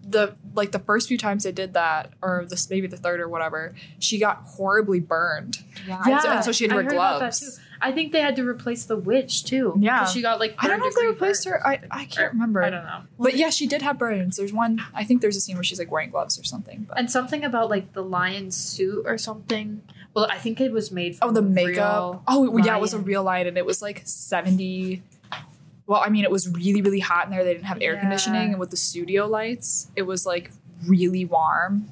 the 0.08 0.36
like 0.56 0.72
the 0.72 0.80
first 0.80 1.08
few 1.08 1.18
times 1.18 1.44
they 1.44 1.52
did 1.52 1.74
that, 1.74 2.14
or 2.22 2.46
this 2.50 2.70
maybe 2.70 2.88
the 2.88 2.98
third 2.98 3.20
or 3.20 3.28
whatever, 3.30 3.74
she 4.00 4.18
got 4.20 4.38
horribly 4.46 5.00
burned. 5.00 5.60
Yeah, 5.88 6.02
Yeah. 6.08 6.36
and 6.36 6.44
so 6.46 6.52
she 6.52 6.64
had 6.66 6.70
to 6.72 6.76
wear 6.76 6.84
heard 6.86 6.94
about 6.94 7.20
that 7.20 7.40
gloves. 7.40 7.60
I 7.82 7.92
think 7.92 8.12
they 8.12 8.22
had 8.22 8.36
to 8.36 8.48
replace 8.48 8.86
the 8.86 8.96
witch 8.96 9.44
too. 9.44 9.74
Yeah, 9.80 10.06
she 10.06 10.22
got 10.22 10.40
like. 10.40 10.56
I 10.60 10.68
don't 10.68 10.80
know 10.80 10.88
if 10.88 10.96
they 10.96 11.08
replaced 11.08 11.46
her. 11.46 11.66
I, 11.66 11.80
I 11.90 12.06
can't 12.06 12.34
remember. 12.34 12.64
I 12.64 12.70
don't 12.70 12.86
know. 12.86 13.02
But 13.20 13.36
yeah, 13.36 13.50
she 13.50 13.68
did 13.68 13.82
have 13.82 13.98
burns. 13.98 14.38
There's 14.38 14.54
one. 14.54 14.82
I 14.94 15.04
think 15.04 15.22
there's 15.22 15.36
a 15.36 15.42
scene 15.42 15.56
where 15.56 15.64
she's 15.64 15.80
like 15.80 15.92
wearing 15.92 16.12
gloves 16.12 16.40
or 16.40 16.44
something. 16.44 16.86
But 16.88 16.98
And 17.00 17.12
something 17.12 17.44
about 17.44 17.70
like 17.70 17.94
the 17.94 18.04
lion 18.04 18.52
suit 18.52 19.04
or 19.06 19.18
something. 19.18 19.82
Well, 20.14 20.28
I 20.30 20.38
think 20.38 20.60
it 20.60 20.72
was 20.72 20.92
made. 20.92 21.16
From 21.18 21.30
oh, 21.30 21.32
the 21.32 21.42
makeup. 21.42 22.24
Oh, 22.28 22.58
yeah, 22.58 22.76
it 22.78 22.82
was 22.82 22.94
a 22.94 23.00
real 23.00 23.24
lion, 23.24 23.48
and 23.48 23.58
it 23.58 23.66
was 23.66 23.82
like 23.82 24.02
seventy. 24.06 25.04
Well, 25.88 26.02
I 26.04 26.10
mean, 26.10 26.24
it 26.24 26.32
was 26.32 26.50
really, 26.50 26.82
really 26.82 27.00
hot 27.00 27.26
in 27.26 27.32
there. 27.32 27.44
They 27.44 27.54
didn't 27.54 27.66
have 27.66 27.82
air 27.82 27.94
Yeah. 27.94 28.02
conditioning, 28.02 28.52
and 28.52 28.60
with 28.60 28.70
the 28.72 28.78
studio 28.78 29.28
lights, 29.28 29.90
it 29.96 30.04
was 30.04 30.26
like 30.26 30.52
really 30.86 31.26
warm. 31.26 31.90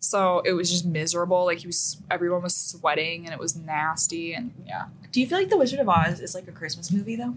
So 0.00 0.40
it 0.44 0.52
was 0.52 0.70
just 0.70 0.84
miserable. 0.86 1.44
Like 1.44 1.58
he 1.58 1.66
was, 1.66 2.00
everyone 2.10 2.42
was 2.42 2.54
sweating, 2.56 3.24
and 3.24 3.32
it 3.32 3.38
was 3.40 3.56
nasty. 3.56 4.32
And 4.34 4.52
yeah, 4.66 4.86
Do 5.12 5.20
you 5.20 5.26
feel 5.26 5.38
like 5.38 5.48
The 5.50 5.56
Wizard 5.58 5.80
of 5.80 5.88
Oz 5.88 6.20
is 6.20 6.34
like 6.34 6.46
a 6.48 6.52
Christmas 6.52 6.90
movie 6.92 7.16
though? 7.16 7.34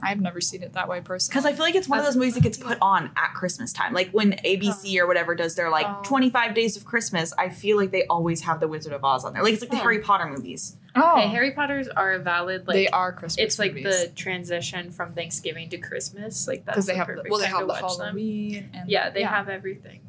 I've 0.00 0.20
never 0.20 0.40
seen 0.40 0.62
it 0.62 0.74
that 0.74 0.88
way 0.88 1.00
personally. 1.00 1.32
Because 1.32 1.44
I 1.44 1.52
feel 1.54 1.64
like 1.64 1.74
it's 1.74 1.88
one 1.88 1.98
of 1.98 2.04
those 2.04 2.14
movies 2.14 2.34
that 2.34 2.42
gets 2.44 2.56
put 2.56 2.78
on 2.80 3.10
at 3.16 3.34
Christmas 3.34 3.72
time. 3.72 3.92
Like 3.92 4.10
when 4.12 4.32
ABC 4.44 4.96
oh. 4.96 5.02
or 5.02 5.06
whatever 5.08 5.34
does 5.34 5.56
their 5.56 5.70
like 5.70 5.86
Oh. 5.88 6.00
25 6.04 6.54
days 6.54 6.76
of 6.76 6.84
Christmas, 6.84 7.32
I 7.36 7.48
feel 7.48 7.76
like 7.76 7.90
they 7.90 8.04
always 8.06 8.42
have 8.42 8.60
The 8.60 8.68
Wizard 8.68 8.92
of 8.92 9.02
Oz 9.04 9.24
on 9.24 9.32
there. 9.32 9.42
Like 9.42 9.54
it's 9.54 9.62
like 9.62 9.70
the 9.70 9.76
Oh. 9.76 9.80
Harry 9.80 9.98
Potter 9.98 10.26
movies. 10.26 10.76
oh, 10.94 11.12
Okay, 11.18 11.28
Harry 11.28 11.50
Potter's 11.50 11.88
are 11.88 12.12
a 12.12 12.18
valid 12.20 12.68
like. 12.68 12.74
they 12.76 12.88
are 12.88 13.10
Christmas. 13.12 13.38
It's 13.44 13.58
like 13.58 13.74
movies. 13.74 14.02
the 14.02 14.08
transition 14.10 14.92
from 14.92 15.12
Thanksgiving 15.14 15.68
to 15.70 15.78
Christmas. 15.78 16.46
Like 16.46 16.64
that's 16.64 16.76
because 16.76 16.86
they 16.86 16.92
the 16.92 16.98
have 16.98 17.06
the, 17.08 17.12
perfect 17.14 17.30
well, 17.30 17.40
they 17.40 17.46
time 17.46 17.52
have 17.54 17.60
to 17.62 17.66
the 17.66 17.72
watch 17.86 17.96
them. 17.96 18.06
Halloween. 18.06 18.70
And, 18.74 18.88
Yeah, 18.90 19.10
they 19.10 19.22
have 19.24 19.48
everything. 19.48 20.00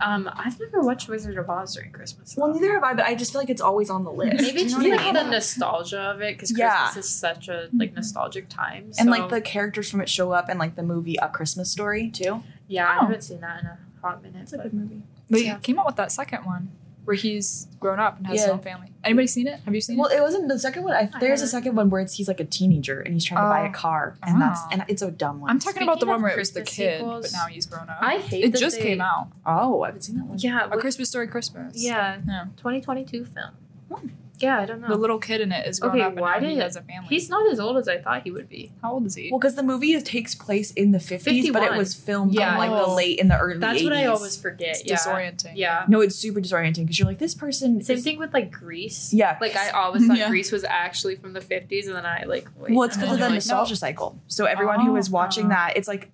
Um, 0.00 0.30
I've 0.34 0.58
never 0.60 0.80
watched 0.80 1.08
Wizard 1.08 1.36
of 1.38 1.48
Oz 1.50 1.74
during 1.74 1.90
Christmas. 1.92 2.36
Well, 2.36 2.52
neither 2.52 2.72
have 2.74 2.84
I, 2.84 2.94
but 2.94 3.04
I 3.04 3.14
just 3.14 3.32
feel 3.32 3.40
like 3.40 3.50
it's 3.50 3.60
always 3.60 3.90
on 3.90 4.04
the 4.04 4.12
list. 4.12 4.40
Maybe 4.42 4.60
it's 4.62 4.72
just 4.72 4.82
you 4.84 4.90
know 4.90 4.96
like 4.96 5.06
what 5.06 5.16
I 5.16 5.22
the 5.24 5.30
nostalgia 5.30 6.00
of 6.00 6.20
it 6.20 6.34
because 6.36 6.56
Yeah. 6.56 6.84
Christmas 6.84 7.04
is 7.06 7.10
such 7.12 7.48
a 7.48 7.68
like 7.76 7.94
nostalgic 7.94 8.48
time. 8.48 8.92
And 8.98 9.10
like 9.10 9.28
the 9.28 9.40
characters 9.40 9.90
from 9.90 10.00
it 10.00 10.08
show 10.08 10.32
up 10.32 10.48
in 10.48 10.58
like 10.58 10.76
the 10.76 10.82
movie 10.82 11.16
A 11.20 11.28
Christmas 11.28 11.70
Story 11.70 12.10
too. 12.10 12.42
yeah, 12.68 12.88
I 12.88 12.96
Oh. 12.96 13.00
haven't 13.06 13.22
seen 13.22 13.40
that 13.40 13.60
in 13.60 13.66
a 13.66 13.78
hot 14.02 14.22
minute. 14.22 14.42
It's 14.42 14.52
a 14.52 14.58
good 14.58 14.72
movie. 14.74 15.02
They 15.30 15.44
Yeah. 15.46 15.58
came 15.58 15.78
out 15.78 15.86
with 15.86 15.96
that 15.96 16.12
second 16.12 16.44
one 16.44 16.70
where 17.08 17.16
he's 17.16 17.66
grown 17.80 17.98
up 17.98 18.18
and 18.18 18.26
has 18.26 18.42
his 18.42 18.50
own 18.50 18.58
family. 18.60 18.92
Anybody 19.02 19.26
seen 19.26 19.46
it? 19.46 19.60
Have 19.64 19.74
you 19.74 19.80
seen 19.80 19.96
Well, 19.96 20.08
it? 20.08 20.16
Well, 20.16 20.18
it 20.18 20.22
wasn't 20.22 20.48
the 20.48 20.58
second 20.58 20.82
one. 20.84 20.92
I, 20.92 21.08
I 21.14 21.18
there's 21.20 21.40
a 21.40 21.46
second 21.46 21.74
one 21.74 21.88
where 21.88 22.02
it's 22.02 22.14
he's 22.14 22.28
like 22.28 22.38
a 22.38 22.44
teenager 22.44 23.00
and 23.00 23.14
he's 23.14 23.24
trying 23.24 23.42
to 23.42 23.48
buy 23.48 23.64
a 23.66 23.70
Oh. 23.70 23.72
car, 23.72 24.18
and 24.22 24.38
that's 24.42 24.60
Oh. 24.64 24.68
and 24.72 24.84
it's 24.88 25.00
a 25.00 25.10
dumb 25.10 25.40
one. 25.40 25.50
I'm 25.50 25.58
talking 25.58 25.82
about 25.84 26.00
the 26.00 26.06
one 26.06 26.20
where 26.20 26.32
it 26.32 26.38
was 26.38 26.50
the 26.50 26.60
Christmas 26.60 26.76
kid, 26.76 26.98
sequels, 26.98 27.22
but 27.24 27.32
now 27.32 27.46
he's 27.46 27.64
grown 27.64 27.88
up. 27.88 27.96
I 28.02 28.18
hate 28.18 28.44
it 28.44 28.54
just 28.58 28.76
they- 28.76 28.82
came 28.82 29.00
out. 29.00 29.28
Oh, 29.46 29.82
I 29.82 29.86
haven't 29.86 30.02
seen 30.02 30.16
that 30.18 30.26
one. 30.26 30.38
Yeah, 30.38 30.66
A 30.66 30.68
with- 30.68 30.80
Christmas 30.80 31.08
Story 31.08 31.28
Christmas. 31.28 31.82
yeah, 31.82 32.18
Yeah. 32.28 32.44
2022 32.58 33.24
film. 33.24 33.50
Hmm. 33.90 34.08
Yeah, 34.38 34.58
I 34.60 34.66
don't 34.66 34.80
know. 34.80 34.88
The 34.88 34.96
little 34.96 35.18
kid 35.18 35.40
in 35.40 35.52
it 35.52 35.66
is 35.66 35.80
grown 35.80 35.92
Okay, 35.96 36.02
up 36.02 36.12
and 36.12 36.20
why 36.20 36.38
now 36.38 36.46
he 36.48 36.54
did- 36.54 36.62
has 36.62 36.76
a 36.76 36.82
family. 36.82 37.08
He's 37.08 37.28
not 37.28 37.50
as 37.50 37.58
old 37.60 37.76
as 37.76 37.88
I 37.88 37.98
thought 37.98 38.22
he 38.22 38.30
would 38.30 38.48
be. 38.48 38.70
How 38.82 38.92
old 38.92 39.06
is 39.06 39.14
he? 39.14 39.30
Well, 39.30 39.38
because 39.40 39.54
the 39.56 39.62
movie 39.62 40.00
takes 40.00 40.34
place 40.34 40.70
in 40.72 40.92
the 40.92 40.98
50s, 40.98 41.52
but 41.52 41.62
it 41.62 41.76
was 41.76 41.94
filmed 41.94 42.34
Yeah. 42.34 42.52
in 42.52 42.58
like 42.58 42.70
the 42.70 42.86
Oh. 42.86 42.94
late 42.94 43.18
in 43.18 43.28
the 43.28 43.38
early 43.38 43.58
That's 43.58 43.80
80s. 43.80 43.84
what 43.84 43.92
I 43.92 44.06
always 44.06 44.36
forget. 44.36 44.76
it's 44.80 44.84
yeah. 44.86 44.96
disorienting. 44.96 45.52
Yeah. 45.56 45.84
No, 45.88 46.00
it's 46.00 46.16
super 46.16 46.40
disorienting 46.40 46.82
because 46.84 46.98
you're 46.98 47.08
like, 47.08 47.18
this 47.18 47.34
person. 47.34 47.82
Same 47.82 47.96
is- 47.98 48.04
thing 48.04 48.18
with 48.18 48.32
like 48.32 48.50
Greece. 48.52 49.12
Yeah. 49.12 49.36
Like 49.40 49.56
I 49.56 49.70
always 49.70 50.06
thought 50.06 50.16
Yeah. 50.18 50.28
Greece 50.28 50.52
was 50.52 50.64
actually 50.64 51.16
from 51.16 51.32
the 51.32 51.40
50s, 51.40 51.86
and 51.86 51.94
then 51.96 52.06
I 52.06 52.24
like. 52.24 52.48
Wait, 52.58 52.72
Well, 52.74 52.84
it's 52.84 52.96
because 52.96 53.12
of 53.12 53.18
the 53.18 53.24
Like, 53.24 53.30
no. 53.30 53.34
nostalgia 53.36 53.76
cycle. 53.76 54.18
So 54.28 54.44
everyone 54.44 54.80
who 54.84 54.92
Oh. 54.94 54.96
is 54.96 55.10
watching 55.10 55.46
Oh. 55.46 55.50
that, 55.50 55.76
it's 55.76 55.88
like, 55.88 56.10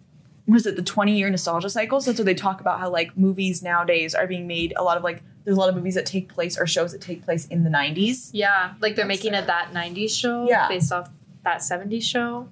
was 0.47 0.67
it, 0.67 0.77
the 0.77 0.83
20 0.83 1.17
year 1.17 1.31
nostalgia 1.31 1.71
cycle? 1.71 2.01
So 2.01 2.11
that's 2.11 2.19
what 2.21 2.27
they 2.27 2.35
talk 2.35 2.61
about 2.61 2.79
how 2.81 2.91
like 2.91 3.17
movies 3.17 3.63
nowadays 3.63 4.15
are 4.15 4.27
being 4.27 4.47
made. 4.47 4.73
A 4.77 4.83
lot 4.85 4.97
of 4.97 5.03
like, 5.03 5.23
there's 5.45 5.57
a 5.57 5.61
lot 5.61 5.69
of 5.69 5.75
movies 5.75 5.95
that 5.95 6.07
take 6.07 6.29
place 6.29 6.59
or 6.59 6.67
shows 6.67 6.93
that 6.93 7.01
take 7.01 7.23
place 7.25 7.47
in 7.49 7.65
the 7.65 7.71
90s. 7.71 8.31
Yeah, 8.33 8.75
like 8.81 8.97
they're 8.97 9.07
That's 9.07 9.19
making 9.23 9.33
fair. 9.33 9.43
a 9.43 9.47
that 9.47 9.73
90s 9.73 10.11
show 10.19 10.49
Yeah. 10.49 10.69
based 10.69 10.91
off 10.93 11.11
that 11.45 11.59
70s 11.63 12.03
show. 12.03 12.49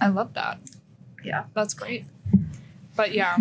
I 0.00 0.08
love 0.08 0.34
that. 0.34 0.58
Yeah. 1.24 1.44
That's 1.54 1.74
great. 1.74 2.04
But 2.96 3.12
yeah, 3.12 3.36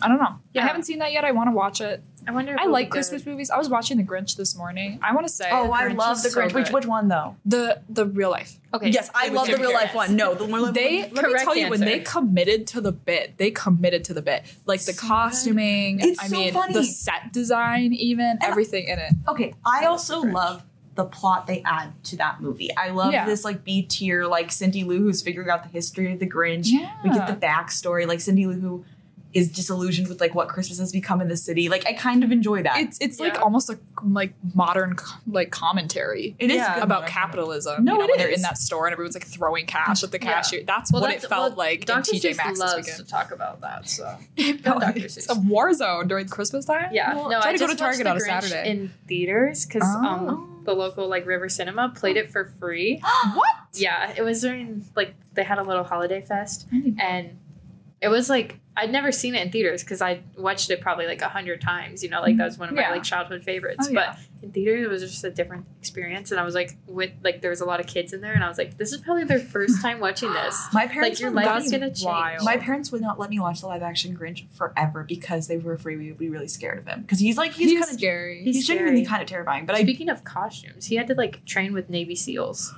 I 0.00 0.08
don't 0.08 0.18
know. 0.18 0.36
Yeah. 0.52 0.62
I 0.64 0.66
haven't 0.66 0.84
seen 0.84 0.98
that 0.98 1.12
yet. 1.12 1.24
I 1.24 1.32
want 1.32 1.48
to 1.48 1.52
watch 1.54 1.80
it. 1.80 2.02
I 2.26 2.32
wonder. 2.32 2.54
If 2.54 2.60
I 2.60 2.66
like 2.66 2.86
be 2.86 2.88
good. 2.88 2.92
Christmas 2.92 3.26
movies. 3.26 3.50
I 3.50 3.58
was 3.58 3.68
watching 3.68 3.96
The 3.96 4.04
Grinch 4.04 4.36
this 4.36 4.56
morning. 4.56 4.98
I 5.02 5.14
want 5.14 5.26
to 5.26 5.32
say 5.32 5.48
Oh, 5.50 5.72
I 5.72 5.84
Grinch 5.84 5.96
love 5.96 6.16
is 6.18 6.22
the 6.22 6.30
so 6.30 6.40
Grinch. 6.40 6.52
Which, 6.54 6.66
good. 6.66 6.74
which 6.74 6.86
one 6.86 7.08
though? 7.08 7.36
the 7.44 7.80
the 7.88 8.06
real 8.06 8.30
life. 8.30 8.58
Okay. 8.74 8.90
Yes, 8.90 9.10
I 9.14 9.28
love 9.28 9.46
the 9.46 9.52
Jim 9.52 9.60
real 9.62 9.72
life 9.72 9.90
Carrey. 9.90 9.94
one. 9.96 10.16
No, 10.16 10.34
the 10.34 10.44
real 10.46 10.62
life 10.62 10.74
They 10.74 11.02
one. 11.02 11.10
let 11.14 11.24
me 11.24 11.30
Correct 11.30 11.44
tell 11.44 11.56
you 11.56 11.68
when 11.70 11.80
they 11.80 12.00
committed 12.00 12.66
to 12.68 12.80
the 12.80 12.92
bit, 12.92 13.36
they 13.38 13.50
committed 13.50 14.04
to 14.04 14.14
the 14.14 14.22
bit. 14.22 14.44
Like 14.66 14.80
the 14.84 14.92
So 14.92 15.06
costuming. 15.06 16.00
It's 16.00 16.20
I 16.22 16.28
so 16.28 16.36
mean 16.36 16.52
funny. 16.52 16.72
the 16.74 16.84
set 16.84 17.32
design, 17.32 17.92
even 17.92 18.38
everything 18.42 18.88
in 18.88 18.98
it. 18.98 19.12
Okay, 19.28 19.54
I 19.64 19.86
also 19.86 20.22
Grinch. 20.22 20.32
love 20.32 20.62
the 20.94 21.04
plot 21.06 21.46
they 21.46 21.62
add 21.64 21.90
to 22.04 22.16
that 22.18 22.40
movie. 22.42 22.68
I 22.76 22.90
love 22.90 23.12
Yeah. 23.14 23.24
this 23.24 23.44
like 23.44 23.64
B 23.64 23.80
tier, 23.82 24.26
like 24.26 24.52
Cindy 24.52 24.84
Lou 24.84 24.98
who's 24.98 25.22
figuring 25.22 25.48
out 25.48 25.62
the 25.62 25.70
history 25.70 26.12
of 26.12 26.18
the 26.18 26.28
Grinch. 26.28 26.66
Yeah. 26.66 26.90
We 27.02 27.10
get 27.10 27.26
the 27.26 27.34
backstory, 27.46 28.06
like 28.06 28.20
Cindy 28.20 28.46
Lou 28.46 28.60
who 28.60 28.84
is 29.34 29.50
disillusioned 29.50 30.08
with 30.08 30.20
like 30.20 30.34
what 30.34 30.48
Christmas 30.48 30.78
has 30.78 30.92
become 30.92 31.20
in 31.22 31.28
the 31.28 31.36
city. 31.36 31.68
Like 31.70 31.86
I 31.86 31.94
kind 31.94 32.22
of 32.22 32.30
enjoy 32.32 32.62
that. 32.64 32.76
It's 32.78 32.98
it's 33.00 33.18
like 33.18 33.40
almost 33.40 33.70
a 33.70 33.78
like 34.04 34.34
modern 34.54 34.96
like 35.26 35.50
commentary 35.50 36.36
It 36.38 36.50
is 36.50 36.56
Yeah. 36.56 36.80
about 36.82 37.06
capitalism. 37.06 37.82
No, 37.84 37.92
you 37.94 37.98
know, 37.98 38.04
it 38.04 38.08
when 38.10 38.18
they're 38.18 38.28
in 38.28 38.42
that 38.42 38.58
store 38.58 38.86
and 38.86 38.92
everyone's 38.92 39.14
like 39.14 39.26
throwing 39.26 39.64
cash 39.66 40.02
at 40.04 40.10
the 40.10 40.18
Yeah. 40.20 40.34
cashier. 40.34 40.64
That's 40.66 40.92
Well, 40.92 41.00
what 41.02 41.08
that's- 41.08 41.24
it 41.24 41.28
felt 41.28 41.56
well, 41.56 41.66
like 41.66 41.80
in 41.80 41.86
Dr. 41.86 42.10
TJ 42.12 42.30
Seuss 42.32 42.36
Maxx 42.36 42.50
this 42.50 42.58
loves 42.58 42.76
weekend. 42.86 42.96
to 42.98 43.04
talk 43.04 43.32
about 43.32 43.60
that. 43.62 43.88
So 43.88 44.18
No, 44.38 44.78
Dr. 44.78 44.92
it's 44.98 45.28
a 45.30 45.34
war 45.40 45.72
zone 45.72 46.08
during 46.08 46.28
Christmas 46.28 46.66
time. 46.66 46.90
yeah, 46.92 47.14
Well, 47.14 47.30
no, 47.30 47.40
try 47.40 47.50
I 47.50 47.52
to 47.52 47.58
just 47.58 47.68
go 47.70 47.74
to 47.74 47.78
Target 47.78 48.06
on 48.06 48.16
a 48.16 48.20
Saturday. 48.20 48.68
in 48.70 48.92
theaters 49.08 49.64
because 49.66 49.82
Oh. 49.84 50.04
um 50.06 50.62
the 50.64 50.74
local 50.74 51.08
like 51.08 51.26
River 51.26 51.48
Cinema 51.48 51.88
played 51.96 52.16
it 52.16 52.30
for 52.30 52.44
free. 52.60 53.00
what? 53.34 53.46
Yeah, 53.72 54.12
it 54.16 54.22
was 54.22 54.42
during 54.42 54.84
like 54.94 55.14
they 55.34 55.42
had 55.42 55.58
a 55.58 55.62
little 55.62 55.84
holiday 55.84 56.20
fest, 56.20 56.66
and 56.98 57.38
it 58.00 58.08
was 58.08 58.28
like 58.28 58.58
I'd 58.76 58.90
never 58.90 59.12
seen 59.12 59.34
it 59.34 59.42
in 59.42 59.50
theaters 59.52 59.82
because 59.84 60.00
I 60.00 60.22
watched 60.36 60.70
it 60.70 60.80
probably 60.80 61.06
like 61.06 61.20
a 61.20 61.28
hundred 61.28 61.60
times. 61.60 62.02
You 62.02 62.08
know, 62.08 62.20
like 62.22 62.36
that 62.38 62.44
was 62.46 62.58
one 62.58 62.68
of 62.70 62.74
my 62.74 62.90
like 62.90 63.02
childhood 63.02 63.44
favorites. 63.44 63.86
Oh, 63.88 63.92
yeah. 63.92 64.14
But 64.16 64.18
in 64.42 64.50
theaters, 64.52 64.86
it 64.86 64.88
was 64.88 65.02
just 65.02 65.22
a 65.24 65.30
different 65.30 65.66
experience, 65.78 66.30
and 66.30 66.40
I 66.40 66.44
was 66.44 66.54
like, 66.54 66.76
with 66.86 67.10
like 67.22 67.42
there 67.42 67.50
was 67.50 67.60
a 67.60 67.64
lot 67.66 67.80
of 67.80 67.86
kids 67.86 68.12
in 68.14 68.20
there, 68.22 68.32
and 68.32 68.42
I 68.42 68.48
was 68.48 68.56
like, 68.58 68.78
this 68.78 68.92
is 68.92 69.00
probably 69.02 69.24
their 69.24 69.38
first 69.38 69.82
time 69.82 70.00
watching 70.00 70.32
this. 70.32 70.58
my 70.72 70.86
parents 70.86 71.16
Like 71.16 71.20
your 71.20 71.30
would 71.32 71.44
life 71.44 71.64
is 71.64 71.70
gonna 71.70 71.88
change. 71.90 72.04
wild. 72.04 72.44
My 72.44 72.56
parents 72.56 72.90
would 72.92 73.02
not 73.02 73.18
let 73.18 73.28
me 73.30 73.38
watch 73.38 73.60
the 73.60 73.66
live 73.66 73.82
action 73.82 74.16
Grinch 74.16 74.44
forever 74.52 75.04
because 75.06 75.48
they 75.48 75.58
were 75.58 75.74
afraid 75.74 75.98
we 75.98 76.08
would 76.08 76.18
be 76.18 76.30
really 76.30 76.48
scared 76.48 76.78
of 76.78 76.86
him. 76.86 77.02
Because 77.02 77.18
he's 77.20 77.36
like 77.36 77.52
he's, 77.52 77.70
He's, 77.70 77.80
kind 77.80 77.90
of 77.92 77.98
scary. 77.98 78.42
he's, 78.42 78.56
He's 78.56 78.66
genuinely 78.66 79.04
kind 79.04 79.20
of 79.22 79.28
terrifying. 79.28 79.66
But 79.66 79.76
I 79.76 79.82
Speaking 79.82 80.08
of 80.08 80.24
costumes, 80.24 80.86
he 80.86 80.96
had 80.96 81.06
to 81.08 81.14
like 81.14 81.44
train 81.44 81.72
with 81.74 81.90
Navy 81.90 82.14
SEAls 82.14 82.74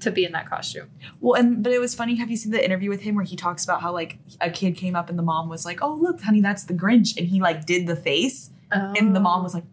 to 0.00 0.10
be 0.10 0.24
in 0.24 0.32
that 0.32 0.48
costume. 0.48 0.90
Well, 1.20 1.40
and 1.40 1.62
but 1.62 1.72
it 1.72 1.78
was 1.80 1.94
funny. 1.94 2.16
Have 2.16 2.30
you 2.30 2.36
seen 2.36 2.52
the 2.52 2.64
interview 2.64 2.90
with 2.90 3.00
him 3.00 3.14
where 3.14 3.24
he 3.24 3.36
talks 3.36 3.64
about 3.64 3.80
how 3.82 3.92
like 3.92 4.18
a 4.40 4.50
kid 4.50 4.76
came 4.76 4.94
up 4.94 5.08
and 5.08 5.18
the 5.18 5.22
mom 5.22 5.48
was 5.48 5.64
like, 5.64 5.82
"Oh, 5.82 5.94
look, 5.94 6.20
honey, 6.20 6.40
that's 6.40 6.64
the 6.64 6.74
Grinch," 6.74 7.16
and 7.16 7.26
he 7.26 7.40
like 7.40 7.64
did 7.66 7.86
the 7.86 7.96
face, 7.96 8.50
and 8.70 9.14
the 9.16 9.20
mom 9.20 9.42
was 9.42 9.54
like, 9.54 9.64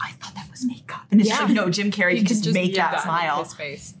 "I 0.00 0.12
thought 0.12 0.34
that 0.34 0.50
was 0.50 0.64
makeup," 0.64 1.06
and 1.10 1.20
it's 1.20 1.30
just 1.30 1.40
like, 1.42 1.50
no, 1.52 1.70
Jim 1.70 1.90
Carrey 1.90 2.16
can 2.18 2.26
just, 2.26 2.52
make 2.52 2.76
yeah, 2.76 2.90
that 2.90 3.02
smile. 3.02 3.42
His 3.44 3.54
face. 3.54 3.94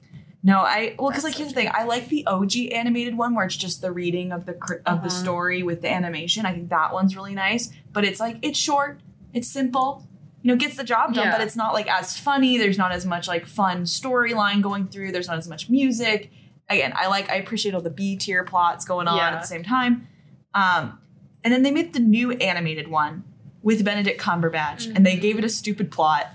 No, 0.46 0.58
I 0.58 0.94
well, 0.98 1.08
because 1.10 1.24
like 1.24 1.34
here's 1.36 1.48
the 1.48 1.54
thing, 1.54 1.70
I 1.72 1.84
like 1.84 2.08
the 2.08 2.26
OG 2.26 2.52
animated 2.72 3.16
one 3.16 3.34
where 3.34 3.46
it's 3.46 3.56
just 3.56 3.80
the 3.80 3.90
reading 3.90 4.30
of 4.30 4.44
the 4.44 4.52
cr- 4.52 4.74
of 4.84 5.00
the 5.00 5.06
Uh-huh. 5.06 5.08
story 5.08 5.62
with 5.62 5.80
the 5.80 5.90
animation. 5.90 6.44
I 6.44 6.52
think 6.52 6.68
that 6.68 6.92
one's 6.92 7.16
really 7.16 7.34
nice, 7.34 7.70
but 7.94 8.04
it's 8.04 8.20
like 8.20 8.36
it's 8.42 8.58
short, 8.58 9.00
it's 9.32 9.48
simple. 9.48 10.06
You 10.44 10.50
know, 10.52 10.56
gets 10.56 10.76
the 10.76 10.84
job 10.84 11.14
done, 11.14 11.24
Yeah. 11.24 11.32
but 11.38 11.40
it's 11.40 11.56
not 11.56 11.72
like 11.72 11.88
as 11.90 12.18
funny. 12.18 12.58
There's 12.58 12.76
not 12.76 12.92
as 12.92 13.06
much 13.06 13.26
like 13.26 13.46
fun 13.46 13.84
storyline 13.84 14.60
going 14.60 14.88
through. 14.88 15.10
There's 15.10 15.26
not 15.26 15.38
as 15.38 15.48
much 15.48 15.70
music. 15.70 16.30
Again, 16.68 16.92
I 16.94 17.06
like 17.08 17.30
I 17.30 17.36
appreciate 17.36 17.74
all 17.74 17.80
the 17.80 17.88
B 17.90 18.14
tier 18.16 18.44
plots 18.44 18.84
going 18.84 19.08
on 19.08 19.16
Yeah. 19.16 19.30
at 19.30 19.40
the 19.40 19.46
same 19.46 19.62
time. 19.64 20.06
Um, 20.54 20.98
and 21.42 21.52
then 21.52 21.62
they 21.62 21.70
made 21.70 21.94
the 21.94 21.98
new 22.00 22.32
animated 22.32 22.88
one 22.88 23.24
with 23.62 23.84
Benedict 23.84 24.20
Cumberbatch, 24.20 24.94
and 24.94 25.04
they 25.06 25.16
gave 25.16 25.38
it 25.38 25.44
a 25.44 25.48
stupid 25.48 25.90
plot, 25.90 26.26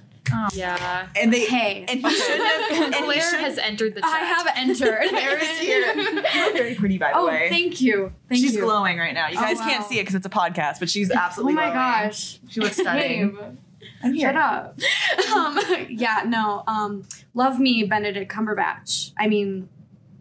Yeah. 0.53 1.07
and 1.15 1.31
they 1.31 1.45
Hey, 1.45 1.85
and 1.87 1.99
he 1.99 2.09
should 2.09 2.41
have 2.41 2.71
and 2.71 2.95
he 2.95 3.01
Claire 3.05 3.21
should 3.21 3.39
has 3.41 3.59
entered 3.59 3.93
the 3.93 4.01
chat. 4.01 4.09
I 4.11 4.19
have 4.19 4.47
entered. 4.55 5.03
Claire 5.09 5.37
is 5.37 5.59
here. 5.59 5.93
You 5.95 6.13
look 6.45 6.53
very 6.53 6.73
pretty, 6.75 6.97
by 6.97 7.11
the 7.13 7.17
way. 7.17 7.21
oh, 7.21 7.27
way. 7.27 7.49
thank 7.49 7.79
you. 7.79 8.11
Thank 8.27 8.41
you. 8.41 8.47
she's 8.47 8.55
you. 8.55 8.61
glowing 8.63 8.97
right 8.97 9.13
now. 9.13 9.27
You 9.29 9.37
Oh, 9.37 9.41
guys 9.41 9.59
can't 9.59 9.85
see 9.85 9.99
it 9.99 10.01
because 10.01 10.15
it's 10.15 10.25
a 10.25 10.29
podcast, 10.31 10.79
but 10.79 10.89
she's 10.89 11.11
absolutely 11.11 11.53
Oh 11.53 11.55
my 11.57 11.71
glowing. 11.71 11.75
gosh. 12.09 12.39
she 12.49 12.59
looks 12.59 12.77
stunning. 12.77 13.57
I'm 14.03 14.13
here. 14.13 14.29
shut 14.29 14.35
up. 14.35 14.79
um, 15.35 15.59
yeah, 15.89 16.23
no. 16.25 16.63
Um, 16.67 17.07
love 17.33 17.59
me, 17.59 17.83
Benedict 17.83 18.31
Cumberbatch. 18.31 19.11
I 19.17 19.27
mean, 19.27 19.69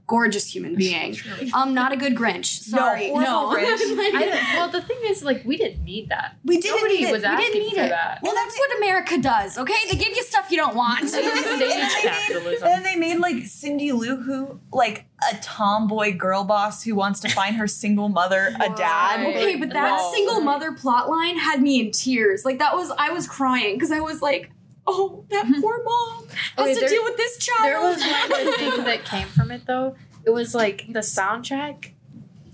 gorgeous 0.08 0.52
human 0.52 0.74
being. 0.74 1.16
I'm 1.54 1.68
um, 1.68 1.74
not 1.74 1.92
a 1.92 1.96
good 1.96 2.16
Grinch. 2.16 2.46
Sorry, 2.62 3.10
horrible 3.10 3.20
no. 3.20 3.48
Grinch. 3.56 3.78
I, 4.14 4.54
well, 4.56 4.68
the 4.70 4.82
thing 4.82 4.96
is, 5.04 5.22
like, 5.22 5.44
we 5.44 5.56
didn't 5.56 5.84
need 5.84 6.08
that. 6.08 6.36
We 6.44 6.58
didn't 6.58 6.76
Nobody 6.78 6.96
need 6.96 7.08
it. 7.08 7.12
was 7.12 7.22
We 7.22 7.28
didn't 7.28 7.40
asking 7.44 7.60
need 7.60 7.74
for 7.76 7.82
it. 7.84 7.88
that. 7.90 8.18
well, 8.22 8.34
that's 8.34 8.58
what 8.58 8.76
America 8.78 9.18
does. 9.18 9.56
Okay, 9.58 9.74
they 9.90 9.96
give 9.96 10.08
you 10.16 10.24
stuff 10.24 10.50
you 10.50 10.56
don't 10.56 10.74
want. 10.74 11.08
Stage 11.08 11.24
And 11.24 11.44
they 11.60 11.68
made- 11.68 11.90
capitalism. 12.02 12.66
And 12.66 12.72
then 12.72 12.82
they 12.82 12.96
made 12.96 13.18
like 13.18 13.44
Cindy 13.46 13.92
Lou 13.92 14.16
Who, 14.16 14.58
like 14.72 15.04
a 15.30 15.36
tomboy 15.36 16.16
girl 16.16 16.44
boss 16.44 16.82
who 16.82 16.94
wants 16.94 17.20
to 17.20 17.28
find 17.28 17.56
her 17.56 17.66
single 17.66 18.08
mother 18.08 18.54
a 18.60 18.68
dad. 18.74 19.20
Right. 19.20 19.36
Okay, 19.36 19.56
but 19.56 19.70
that 19.74 19.98
Whoa. 20.00 20.12
single 20.12 20.40
mother 20.40 20.72
plot 20.72 21.08
line 21.08 21.36
had 21.38 21.60
me 21.60 21.80
in 21.80 21.90
tears. 21.90 22.44
Like 22.44 22.58
that 22.60 22.74
was 22.74 22.90
I 22.98 23.10
was 23.10 23.26
crying 23.28 23.74
because 23.74 23.90
I 23.92 24.00
was 24.00 24.22
like, 24.22 24.50
oh, 24.88 25.24
that 25.30 25.44
poor 25.60 25.82
mom 25.84 26.26
has 26.56 26.64
Okay, 26.66 26.74
to 26.74 26.80
there- 26.80 26.88
deal 26.88 27.04
with 27.04 27.16
this 27.16 27.38
child. 27.38 27.64
There 27.64 27.80
was 27.80 28.02
one 28.02 28.28
good 28.46 28.58
thing 28.58 28.84
that 28.84 29.04
came 29.04 29.28
from 29.28 29.50
it, 29.50 29.66
though. 29.66 29.94
It 30.24 30.30
was 30.30 30.54
like 30.54 30.86
the 30.88 31.00
soundtrack. 31.00 31.92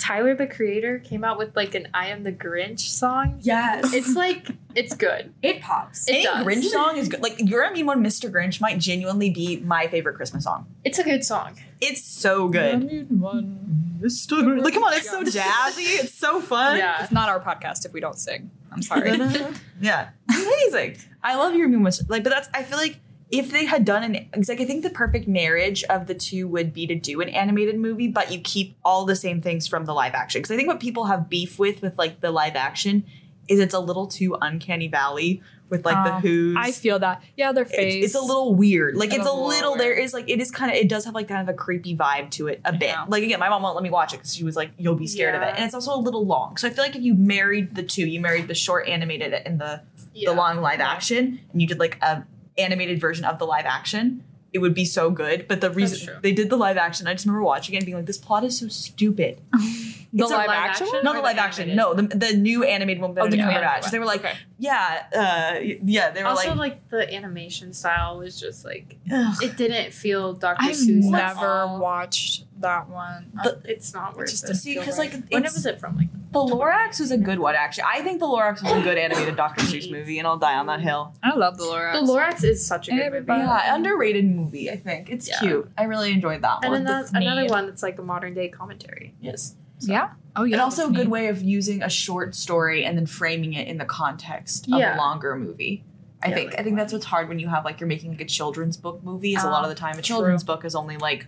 Tyler, 0.05 0.35
the 0.35 0.47
creator, 0.47 0.99
came 0.99 1.25
out 1.25 1.39
with 1.39 1.57
like 1.57 1.75
an 1.75 1.89
"I 1.95 2.09
Am 2.09 2.25
the 2.25 2.33
Grinch" 2.33 2.81
song. 2.81 3.39
yes, 3.41 3.95
It's 3.95 4.15
like 4.15 4.49
it's 4.75 4.95
good. 4.95 5.33
it 5.41 5.63
pops. 5.63 6.07
It 6.09 6.13
Any 6.17 6.25
does. 6.25 6.47
Grinch 6.47 6.65
song 6.65 6.99
is 6.99 7.09
good. 7.09 7.23
Like 7.23 7.37
You're 7.39 7.63
a 7.63 7.73
Mean 7.73 7.87
One, 7.87 8.05
Mr. 8.05 8.31
Grinch 8.31 8.61
might 8.61 8.79
genuinely 8.79 9.31
be 9.31 9.61
my 9.61 9.87
favorite 9.87 10.15
Christmas 10.17 10.45
song. 10.45 10.67
It's 10.85 10.99
a 10.99 11.05
good 11.05 11.25
song. 11.25 11.59
It's 11.81 12.03
so 12.03 12.49
good. 12.49 12.83
Mr. 12.83 14.43
Grinch. 14.43 14.63
Like, 14.63 14.75
come 14.75 14.85
on, 14.85 14.93
it's 14.93 15.09
so 15.09 15.23
jazzy. 15.23 16.03
It's 16.03 16.13
so 16.13 16.41
fun. 16.41 16.77
Yeah. 16.77 17.03
It's 17.03 17.13
not 17.13 17.29
our 17.31 17.41
podcast 17.41 17.87
if 17.87 17.93
we 17.95 18.01
don't 18.01 18.19
sing. 18.19 18.51
I'm 18.73 18.83
sorry. 18.83 19.17
yeah, 19.81 20.11
amazing. 20.29 20.97
I 21.23 21.37
love 21.37 21.55
your 21.55 21.69
moon 21.69 21.83
like, 22.09 22.25
but 22.25 22.31
that's 22.31 22.49
I 22.53 22.63
feel 22.65 22.77
like 22.77 22.99
if 23.39 23.51
they 23.51 23.65
had 23.65 23.85
done 23.85 24.03
an, 24.05 24.29
like 24.49 24.61
I 24.61 24.65
think 24.65 24.83
the 24.83 24.91
perfect 24.91 25.27
marriage 25.29 25.83
of 25.85 26.07
the 26.07 26.15
two 26.15 26.49
would 26.49 26.73
be 26.73 26.87
to 26.87 26.95
do 26.95 27.21
an 27.21 27.29
animated 27.29 27.79
movie, 27.79 28.09
but 28.09 28.31
you 28.33 28.41
keep 28.41 28.77
all 28.85 29.05
the 29.05 29.17
same 29.17 29.41
things 29.41 29.67
from 29.67 29.85
the 29.85 29.93
live 29.95 30.15
action. 30.15 30.41
Because 30.41 30.53
I 30.53 30.57
think 30.57 30.69
what 30.69 30.81
people 30.81 31.05
have 31.07 31.29
beef 31.29 31.59
with 31.59 31.83
with 31.83 31.99
like 31.99 32.21
the 32.21 32.31
live 32.31 32.57
action 32.57 33.05
is 33.49 33.61
it's 33.61 33.75
a 33.75 33.81
little 33.81 34.07
too 34.07 34.37
uncanny 34.41 34.89
valley 34.89 35.43
with 35.69 35.85
like 35.85 36.03
the 36.05 36.15
Um, 36.15 36.21
Who's. 36.23 36.57
I 36.59 36.71
feel 36.73 36.99
that. 37.01 37.23
Yeah, 37.37 37.53
their 37.53 37.65
face. 37.65 37.95
it's, 37.97 38.07
it's 38.07 38.15
a 38.15 38.21
little 38.27 38.55
weird. 38.55 38.97
Like 38.97 39.13
it's 39.13 39.27
a 39.27 39.33
little 39.33 39.73
weird. 39.73 39.81
There 39.81 39.93
is 39.95 40.15
like 40.15 40.29
it 40.31 40.41
is 40.41 40.51
kind 40.51 40.71
of. 40.71 40.77
It 40.77 40.89
does 40.89 41.05
have 41.07 41.15
like 41.15 41.29
kind 41.29 41.47
of 41.47 41.53
a 41.55 41.57
creepy 41.57 41.97
vibe 41.97 42.31
to 42.33 42.47
it 42.49 42.61
a 42.65 42.73
bit. 42.73 42.89
Yeah. 42.91 43.05
Like 43.09 43.23
again, 43.23 43.41
my 43.41 43.49
mom 43.49 43.63
won't 43.63 43.75
let 43.75 43.83
me 43.83 43.91
watch 43.91 44.13
it 44.15 44.19
because 44.19 44.35
she 44.35 44.45
was 44.45 44.57
like, 44.57 44.71
"You'll 44.79 44.95
be 44.95 45.07
scared 45.07 45.35
of 45.35 45.43
it," 45.43 45.55
and 45.57 45.65
it's 45.65 45.75
also 45.75 45.95
a 45.95 46.01
little 46.01 46.25
long. 46.25 46.57
So 46.59 46.69
I 46.69 46.71
feel 46.71 46.85
like 46.85 46.95
if 46.97 47.03
you 47.03 47.15
married 47.15 47.75
the 47.75 47.83
two, 47.83 48.07
you 48.07 48.21
married 48.21 48.49
the 48.49 48.55
short 48.55 48.89
animated 48.89 49.33
and 49.35 49.59
the 49.61 49.83
Yeah. 50.15 50.31
the 50.31 50.37
long 50.37 50.61
live 50.61 50.81
action, 50.81 51.41
and 51.53 51.61
you 51.63 51.67
did 51.69 51.79
like 51.79 51.99
a 52.03 52.25
animated 52.59 53.01
version 53.01 53.25
of 53.25 53.39
the 53.39 53.45
live 53.47 53.65
action, 53.67 54.23
it 54.53 54.59
would 54.59 54.75
be 54.75 54.85
so 54.85 55.11
good. 55.11 55.49
But 55.49 55.61
the 55.61 55.71
reason 55.71 56.19
they 56.23 56.33
did 56.33 56.49
the 56.51 56.57
live 56.57 56.77
action, 56.77 57.07
I 57.07 57.13
just 57.15 57.27
remember 57.27 57.43
watching 57.45 57.75
it 57.75 57.79
and 57.79 57.87
being 57.87 57.97
like, 57.97 58.07
"This 58.07 58.19
plot 58.19 58.45
is 58.45 58.59
so 58.59 58.69
stupid." 58.69 59.41
the 59.53 60.23
It's 60.23 60.31
a 60.31 60.37
live, 60.37 60.47
live 60.47 60.57
action. 60.57 60.87
action? 60.87 61.01
Not 61.03 61.13
the 61.15 61.19
the 61.19 61.25
live 61.25 61.39
action. 61.39 61.71
animated? 61.71 61.77
No, 61.77 62.19
the, 62.19 62.33
the 62.33 62.37
new 62.37 62.63
animated 62.63 63.01
one. 63.03 63.11
Oh, 63.11 63.15
the 63.15 63.21
Benedict 63.37 63.43
new 63.43 63.49
Cumberbatch. 63.53 63.91
They 63.91 63.99
were 63.99 64.05
like, 64.05 64.21
Okay. 64.21 64.35
yeah, 64.61 65.03
uh, 65.13 65.59
yeah. 65.85 66.11
They 66.13 66.23
were 66.23 66.29
Also, 66.29 66.51
like, 66.51 66.59
like, 66.59 66.89
the 66.91 67.13
animation 67.13 67.73
style 67.73 68.19
was 68.19 68.39
just 68.39 68.65
like 68.65 68.97
Ugh. 69.13 69.35
it 69.43 69.57
didn't 69.57 69.93
feel 69.93 70.33
Dr. 70.35 70.59
I've 70.61 70.77
Seuss. 70.77 71.03
never 71.11 71.47
all. 71.47 71.81
watched 71.81 72.44
that 72.61 72.89
one. 72.89 73.31
The- 73.43 73.55
um, 73.57 73.63
It's 73.65 73.93
not 73.95 74.17
worth 74.17 74.31
just 74.31 74.49
it. 74.49 74.55
See, 74.57 74.79
because 74.79 74.99
like 74.99 75.13
When 75.31 75.43
was 75.43 75.67
it 75.67 75.81
from? 75.81 75.97
Like 75.97 76.09
the 76.33 76.41
Lorax 76.41 76.99
was 77.01 77.11
a 77.11 77.19
good 77.19 77.39
one 77.39 77.55
actually. 77.55 77.85
I 77.87 78.03
think 78.03 78.21
the 78.21 78.27
Lorax 78.27 78.63
was 78.63 78.73
a 78.73 78.81
good 78.83 78.99
animated 78.99 79.37
Dr. 79.37 79.63
Seuss 79.63 79.91
movie, 79.91 80.19
and 80.19 80.27
I'll 80.27 80.37
die 80.39 80.55
on 80.57 80.67
that 80.67 80.81
hill. 80.81 81.15
I 81.23 81.35
love 81.35 81.57
the 81.59 81.65
Lorax. 81.65 81.95
the 82.07 82.13
Lorax 82.13 82.45
is 82.45 82.67
such 82.67 82.89
a 82.89 82.93
good 82.93 83.01
Everybody- 83.01 83.43
movie. 83.43 83.53
Yeah, 83.53 83.75
underrated 83.75 84.25
movie. 84.25 84.71
I 84.71 84.77
think 84.77 85.11
it's 85.11 85.29
Yeah. 85.29 85.39
cute. 85.41 85.71
I 85.79 85.85
really 85.85 86.13
enjoyed 86.13 86.43
that 86.43 86.59
And 86.63 86.73
one. 86.73 86.85
then 86.85 86.93
that's 87.01 87.13
another 87.13 87.47
one 87.47 87.67
that's 87.67 87.83
like 87.83 87.99
a 87.99 88.03
modern 88.03 88.35
day 88.35 88.49
commentary. 88.49 89.15
yes, 89.21 89.55
Yeah. 89.81 90.11
Oh 90.37 90.43
yeah. 90.45 90.55
and 90.55 90.63
also 90.63 90.87
a 90.87 90.91
Need. 90.91 90.97
good 90.97 91.09
way 91.09 91.29
of 91.29 91.43
using 91.43 91.83
a 91.83 91.89
short 91.91 92.35
story 92.35 92.85
and 92.85 92.97
then 92.99 93.07
framing 93.07 93.53
it 93.53 93.69
in 93.69 93.79
the 93.79 93.85
context 93.85 94.67
of 94.73 94.79
Yeah. 94.79 94.97
a 94.97 94.99
longer 94.99 95.37
movie. 95.37 95.85
I 96.23 96.29
Yeah, 96.31 96.35
think 96.37 96.51
like 96.53 96.61
I 96.61 96.63
think 96.65 96.77
that's 96.77 96.93
what's 96.93 97.05
hard 97.05 97.29
when 97.29 97.39
you 97.39 97.49
have 97.49 97.65
like 97.65 97.79
you're 97.81 97.87
making 97.89 98.11
like 98.13 98.21
a 98.23 98.25
children's 98.25 98.77
book 98.77 99.05
movie. 99.05 99.35
Is 99.35 99.45
a 99.45 99.51
lot 99.51 99.61
uh, 99.61 99.65
of 99.65 99.69
the 99.69 99.75
time 99.79 99.99
a 99.99 100.03
children's 100.03 100.43
book 100.43 100.65
is 100.65 100.75
only 100.75 100.97
like 100.97 101.27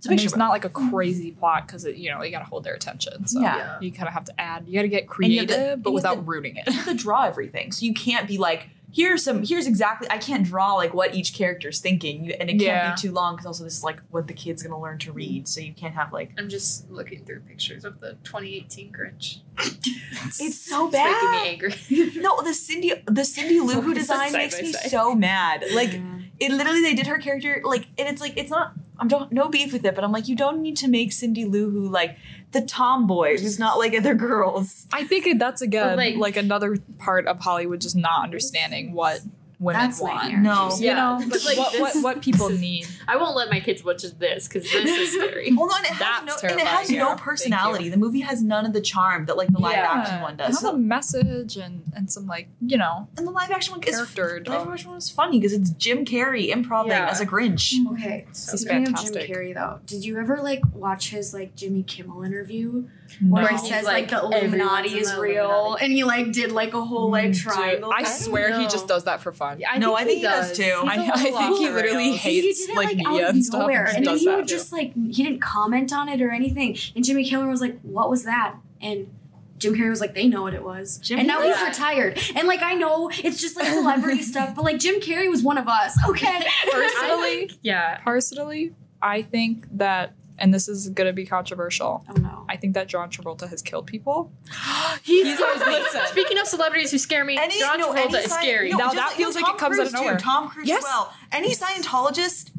it's 0.00 0.06
a 0.06 0.08
And 0.10 0.18
picture 0.18 0.28
it's 0.28 0.36
not 0.36 0.48
like 0.48 0.64
a 0.64 0.70
crazy 0.70 1.30
plot 1.32 1.66
because 1.66 1.84
you 1.84 2.10
know 2.10 2.22
you 2.22 2.30
gotta 2.30 2.46
hold 2.46 2.64
their 2.64 2.72
attention. 2.74 3.26
So 3.26 3.38
Yeah. 3.40 3.78
you 3.82 3.92
kind 3.92 4.08
of 4.08 4.14
have 4.14 4.24
to 4.24 4.40
add. 4.40 4.64
You 4.66 4.74
gotta 4.78 4.88
get 4.88 5.02
And 5.22 5.30
you 5.32 5.40
have 5.40 5.48
creative, 5.48 5.48
to- 5.48 5.54
but 5.54 5.60
and 5.60 5.84
you 5.84 5.84
have 5.84 5.94
without 5.94 6.14
to- 6.14 6.20
ruining 6.22 6.56
it. 6.56 6.66
you 6.66 6.72
have 6.72 6.86
to 6.86 6.94
draw 6.94 7.24
everything. 7.24 7.70
So 7.70 7.84
you 7.84 7.92
can't 7.92 8.26
be 8.26 8.38
like, 8.38 8.70
here's 8.92 9.22
some, 9.22 9.44
here's 9.44 9.66
exactly. 9.66 10.08
I 10.10 10.16
can't 10.16 10.42
draw 10.42 10.72
like 10.74 10.94
what 10.94 11.14
each 11.14 11.34
character's 11.34 11.80
thinking, 11.80 12.32
and 12.32 12.48
it 12.48 12.54
can't 12.54 12.62
Yeah. 12.62 12.94
be 12.94 13.00
too 13.00 13.12
long 13.12 13.34
because 13.36 13.44
also 13.46 13.62
this 13.64 13.76
is 13.76 13.84
like 13.84 14.00
what 14.10 14.26
the 14.26 14.32
kid's 14.32 14.62
gonna 14.62 14.80
learn 14.80 14.96
to 15.00 15.12
read. 15.12 15.46
So 15.46 15.60
you 15.60 15.74
can't 15.74 15.94
have 15.94 16.12
like. 16.14 16.32
I'm 16.38 16.48
just 16.48 16.90
looking 16.90 17.22
through 17.26 17.40
pictures 17.40 17.84
of 17.84 18.00
the 18.00 18.16
2018 18.24 18.90
Grinch. 18.92 19.40
It's 20.40 20.58
so 20.70 20.90
bad. 20.90 21.10
It's 21.10 21.60
making 21.60 21.90
me 21.90 22.02
angry. 22.10 22.22
No, 22.22 22.40
the 22.42 22.54
Cindy, 22.54 22.92
the 23.06 23.24
Cindy 23.24 23.60
Lou 23.60 23.80
Who 23.82 23.94
Side 23.94 24.00
design 24.00 24.32
makes 24.32 24.60
me 24.60 24.72
side. 24.72 24.90
so 24.90 25.14
mad. 25.14 25.64
Like 25.74 26.00
it 26.40 26.50
literally, 26.52 26.80
they 26.80 26.94
did 26.94 27.06
her 27.06 27.18
character 27.18 27.60
like, 27.64 27.86
and 27.98 28.08
it's 28.08 28.20
like 28.20 28.36
it's 28.36 28.50
not. 28.50 28.72
I'm 29.00 29.08
don't 29.08 29.32
no 29.32 29.48
beef 29.48 29.72
with 29.72 29.84
it, 29.84 29.94
but 29.94 30.04
I'm 30.04 30.12
like, 30.12 30.28
you 30.28 30.36
don't 30.36 30.60
need 30.60 30.76
to 30.78 30.88
make 30.88 31.12
Cindy 31.12 31.44
Lou 31.46 31.70
Who 31.70 31.88
like 31.88 32.16
the 32.52 32.60
tomboy 32.60 33.38
who's 33.38 33.58
not 33.58 33.78
like 33.78 33.94
other 33.96 34.14
girls. 34.14 34.86
I 34.92 35.04
think 35.04 35.38
that's 35.38 35.62
again 35.62 35.96
like- 35.96 36.16
like, 36.16 36.36
another 36.36 36.76
part 36.98 37.26
of 37.26 37.38
Hollywood 37.40 37.80
just 37.80 37.96
not 37.96 38.22
understanding 38.24 38.92
what 38.92 39.20
women 39.60 39.80
That's 39.82 40.00
want. 40.00 40.14
nightmare. 40.22 40.40
No. 40.40 40.70
You 40.76 40.86
Yeah. 40.86 40.94
know, 40.94 41.18
Like, 41.28 41.44
like 41.44 41.58
what, 41.58 41.80
what 41.80 41.92
this- 41.94 42.02
what 42.02 42.22
people 42.22 42.48
need. 42.68 42.88
I 43.06 43.16
won't 43.16 43.36
let 43.36 43.50
my 43.50 43.60
kids 43.60 43.84
watch 43.84 44.02
this 44.02 44.48
because 44.48 44.64
this 44.64 44.90
is 44.98 45.12
scary. 45.20 45.52
Well, 45.54 45.68
no, 45.68 45.74
and 45.76 45.84
it 45.84 45.90
has 45.92 45.98
That's 45.98 46.42
no, 46.42 46.48
and 46.48 46.60
it 46.60 46.66
has 46.66 46.88
terrifying. 46.88 46.98
no 47.16 47.22
personality. 47.22 47.88
The 47.90 47.96
movie 47.98 48.20
has 48.20 48.42
none 48.42 48.64
of 48.66 48.72
the 48.72 48.80
charm 48.80 49.26
that 49.26 49.36
like 49.36 49.52
the 49.52 49.58
live 49.60 49.72
Yeah. 49.72 49.90
action 49.92 50.20
one 50.22 50.36
does. 50.36 50.48
It 50.48 50.52
does. 50.52 50.62
has 50.62 50.74
a 50.74 50.76
message 50.78 51.56
and 51.56 51.82
and 51.94 52.10
some 52.10 52.26
like 52.26 52.48
you 52.60 52.76
know 52.78 53.08
And 53.18 53.26
the 53.26 53.30
live 53.30 53.50
action 53.50 53.72
one 53.74 53.82
is 53.84 53.94
character. 53.94 54.40
the 54.44 54.50
live 54.50 54.68
action 54.68 54.88
one 54.88 54.96
was 54.96 55.10
funny 55.10 55.38
because 55.38 55.52
it's 55.52 55.70
Jim 55.70 56.04
Carrey 56.04 56.50
improv 56.50 56.86
Yeah. 56.88 57.08
as 57.10 57.20
a 57.20 57.26
Grinch. 57.26 57.74
Mm. 57.74 57.92
Okay, 57.92 58.24
He's 58.28 58.38
speaking 58.38 58.88
of 58.88 58.94
Jim. 59.04 59.12
Carrey 59.14 59.54
though, 59.54 59.80
did 59.86 60.04
you 60.04 60.18
ever 60.18 60.38
like 60.42 60.62
watch 60.72 61.10
his 61.10 61.34
like 61.34 61.54
Jimmy 61.54 61.82
Kimmel 61.82 62.22
interview 62.22 62.84
No. 63.20 63.34
where 63.34 63.48
he 63.48 63.58
says 63.58 63.84
like, 63.84 64.10
like, 64.10 64.10
the 64.10 64.20
Illuminati 64.38 64.98
is 64.98 65.12
the 65.12 65.20
real 65.20 65.44
Illuminati." 65.50 65.84
and 65.84 65.92
he 65.92 66.04
like 66.04 66.32
did 66.32 66.52
like 66.52 66.72
a 66.74 66.82
whole 66.84 67.10
like 67.10 67.30
mm, 67.30 67.34
Dude, 67.34 67.42
triangle? 67.42 67.92
I 67.94 68.04
swear 68.04 68.58
he 68.58 68.66
just 68.68 68.86
does 68.88 69.04
that 69.04 69.20
for 69.20 69.32
fun. 69.32 69.49
I 69.68 69.78
No, 69.78 69.94
I 69.94 70.04
think 70.04 70.18
he 70.18 70.22
does 70.22 70.48
does. 70.48 70.56
too. 70.56 70.62
He's 70.64 70.74
I, 70.90 70.94
a 70.96 71.00
I 71.12 71.22
little 71.22 71.38
think 71.38 71.58
he 71.58 71.68
literally 71.70 71.96
rails. 72.10 72.20
he 72.20 72.40
hates 72.42 72.66
did 72.66 72.70
it 72.72 72.76
like, 72.76 72.86
like, 72.88 72.96
media 72.96 73.10
out 73.24 73.30
and 73.30 73.38
of 73.38 73.44
stuff. 73.44 73.60
nowhere, 73.60 73.84
just 73.86 73.96
and 73.96 74.06
then 74.06 74.16
he 74.18 74.24
that. 74.26 74.36
would 74.36 74.48
just 74.48 74.72
like 74.72 74.94
he 74.94 75.22
didn't 75.22 75.40
comment 75.40 75.92
on 75.92 76.08
it 76.08 76.20
or 76.22 76.30
anything. 76.30 76.76
And 76.94 77.04
Jimmy 77.04 77.24
Kimmel 77.28 77.46
was 77.48 77.60
like, 77.60 77.80
"What 77.82 78.10
was 78.10 78.24
that?" 78.24 78.56
And 78.80 79.08
Jim 79.58 79.74
Carrey 79.74 79.90
was 79.90 80.00
like, 80.00 80.14
"They 80.14 80.26
know 80.26 80.42
what 80.42 80.54
it 80.54 80.64
was." 80.64 80.98
Jim 80.98 81.18
and 81.18 81.28
now 81.28 81.42
he's 81.42 81.54
Carrey- 81.56 81.68
retired. 81.68 82.20
And 82.36 82.48
like 82.48 82.62
I 82.62 82.74
know 82.74 83.10
it's 83.12 83.40
just 83.40 83.56
like 83.56 83.66
celebrity 83.66 84.22
stuff, 84.32 84.54
but 84.54 84.64
like 84.64 84.78
Jim 84.78 85.00
Carrey 85.00 85.28
was 85.28 85.42
one 85.42 85.58
of 85.58 85.68
us. 85.68 85.96
Okay. 86.08 86.46
personally, 86.70 87.50
Yeah. 87.62 87.98
personally, 87.98 88.74
I 89.02 89.22
think 89.22 89.66
that, 89.78 90.14
and 90.40 90.52
this 90.52 90.66
is 90.68 90.88
gonna 90.88 91.12
be 91.12 91.24
controversial. 91.26 92.04
oh 92.08 92.14
no. 92.14 92.44
I 92.48 92.56
think 92.56 92.74
that 92.74 92.88
John 92.88 93.10
Travolta 93.10 93.48
has 93.48 93.62
killed 93.62 93.86
people. 93.86 94.32
He's, 95.04 95.38
listen. 95.38 96.00
Speaking 96.08 96.38
of 96.38 96.46
celebrities 96.48 96.90
who 96.90 96.98
scare 96.98 97.24
me, 97.24 97.36
Any, 97.38 97.58
John 97.60 97.78
no, 97.78 97.92
Travolta 97.92 98.14
any 98.14 98.18
is 98.24 98.32
scary. 98.32 98.70
no, 98.70 98.78
Now 98.78 98.88
that 98.92 99.06
like- 99.08 99.16
feels 99.16 99.34
no, 99.36 99.42
like 99.42 99.48
it 99.54 99.58
Tom 99.58 99.58
comes 99.58 99.78
out 99.78 99.86
of 99.86 99.92
Cruise, 99.92 100.00
too. 100.00 100.06
nowhere. 100.06 100.18
Tom 100.18 100.48
Cruise 100.48 100.66
Yes. 100.68 100.82
well. 100.82 101.12
Any 101.30 101.54
Scientologist? 101.54 102.50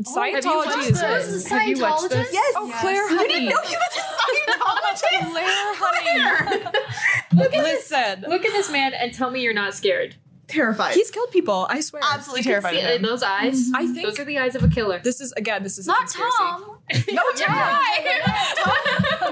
Scientology 0.00 0.44
watched 0.66 0.78
is 0.88 1.00
this? 1.00 1.46
Have 1.48 1.68
you 1.68 1.80
watched 1.80 2.08
this? 2.08 2.28
Scientologist? 2.28 2.32
Yes. 2.32 2.54
Oh, 2.56 2.66
Yes. 2.68 2.80
Claire, 2.80 3.10
You 3.10 3.16
honey. 3.16 3.28
didn't 3.28 3.48
know 3.50 3.60
he 3.64 3.76
was 3.76 3.96
a 3.96 4.00
Scientologist? 4.52 5.30
Claire, 5.32 5.74
honey. 5.74 6.64
Look 7.34 7.54
at 7.54 7.64
this. 7.64 7.90
Listen, 7.90 8.24
Look 8.28 8.44
at 8.44 8.52
this 8.52 8.70
man 8.70 8.94
and 8.94 9.12
tell 9.12 9.30
me 9.30 9.42
you're 9.42 9.52
not 9.54 9.74
scared. 9.74 10.16
Terrified. 10.48 10.94
he's 10.94 11.10
killed 11.10 11.30
people. 11.30 11.66
I 11.70 11.80
swear. 11.80 12.02
absolutely 12.12 12.42
terrified 12.42 12.74
See, 12.74 12.80
of 12.80 12.90
him. 12.96 13.02
those 13.02 13.22
eyes. 13.22 13.70
I 13.74 13.86
think 13.86 14.02
Those 14.06 14.20
are 14.20 14.24
the 14.24 14.38
eyes 14.38 14.54
of 14.54 14.62
a 14.62 14.68
killer. 14.68 15.00
this 15.02 15.20
is 15.20 15.32
again. 15.32 15.62
This 15.62 15.78
is 15.78 15.86
a 15.86 15.90
Not 15.90 16.00
conspiracy. 16.00 16.36
Tom. 16.38 16.71
No, 17.12 17.22
Yeah. 17.38 17.78
Tom, 18.56 18.74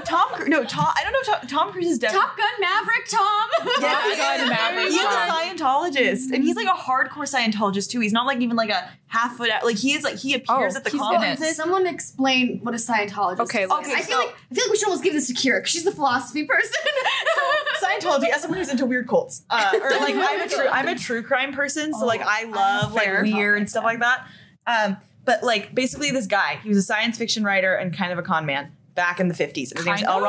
Tom, 0.05 0.49
no, 0.49 0.63
Tom. 0.63 0.87
I 0.95 1.03
don't 1.03 1.13
know. 1.13 1.21
Tom, 1.37 1.47
Tom 1.47 1.71
Cruise 1.71 1.85
is 1.87 1.99
definitely. 1.99 2.27
Top 2.27 2.37
Gun 2.37 2.47
Maverick 2.59 3.07
Tom. 3.07 3.49
Yes, 3.81 4.03
he 4.11 4.15
Top 4.21 4.37
Gun. 4.37 4.49
Maverick 4.49 4.87
He's 4.89 5.01
Tom. 5.01 5.13
a 5.13 5.31
Scientologist, 5.31 6.31
and 6.33 6.43
he's 6.43 6.55
like 6.55 6.67
a 6.67 6.77
hardcore 6.77 7.29
Scientologist 7.31 7.89
too. 7.91 7.99
He's 7.99 8.11
not 8.13 8.25
like 8.25 8.41
even 8.41 8.55
like 8.57 8.69
a 8.71 8.89
half 9.07 9.37
foot 9.37 9.49
out. 9.51 9.63
Like 9.63 9.77
he 9.77 9.93
is 9.93 10.03
like 10.03 10.15
he 10.17 10.33
appears 10.33 10.73
Oh, 10.73 10.77
at 10.77 10.83
the 10.83 10.89
he's 10.89 10.99
in 10.99 10.99
it. 10.99 11.11
conferences. 11.11 11.55
Someone 11.55 11.85
explain 11.87 12.59
what 12.63 12.73
a 12.73 12.77
Scientologist 12.77 13.39
Okay, 13.41 13.63
is. 13.63 13.69
listen. 13.69 13.93
I 13.95 14.01
feel 14.01 14.17
like 14.17 14.35
I 14.51 14.55
feel 14.55 14.63
like 14.65 14.71
we 14.71 14.77
should 14.77 14.87
almost 14.87 15.03
give 15.03 15.13
this 15.13 15.27
to 15.27 15.33
Kira 15.33 15.59
because 15.59 15.69
she's 15.69 15.83
the 15.83 15.91
philosophy 15.91 16.43
person. 16.45 16.73
Scientology 17.81 18.29
as 18.29 18.41
someone 18.41 18.57
who's 18.59 18.69
into 18.69 18.85
weird 18.85 19.07
cults, 19.07 19.43
uh, 19.49 19.71
or 19.81 19.89
like 19.91 20.15
I'm 20.15 20.41
a 20.41 20.47
true 20.47 20.67
I'm 20.67 20.87
a 20.87 20.95
true 20.97 21.21
crime 21.23 21.53
person, 21.53 21.93
so 21.93 22.05
like 22.05 22.21
I 22.21 22.43
love 22.45 22.93
like 22.93 23.05
fair. 23.05 23.23
weird 23.23 23.59
and 23.59 23.69
stuff 23.69 23.83
like 23.83 23.99
that. 23.99 24.27
Um, 24.67 24.97
but 25.25 25.43
like 25.43 25.73
basically, 25.73 26.11
this 26.11 26.27
guy 26.27 26.59
he 26.63 26.69
was 26.69 26.77
a 26.77 26.83
science 26.83 27.17
fiction 27.17 27.43
writer 27.43 27.75
and 27.75 27.95
kind 27.95 28.11
of 28.11 28.17
a 28.17 28.23
con 28.23 28.45
man 28.45 28.71
back 28.95 29.19
in 29.19 29.27
the 29.27 29.33
50s. 29.33 29.71
And 29.71 29.77
his 29.77 29.85
name's 29.85 30.01
of? 30.03 30.23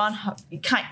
Kind 0.62 0.86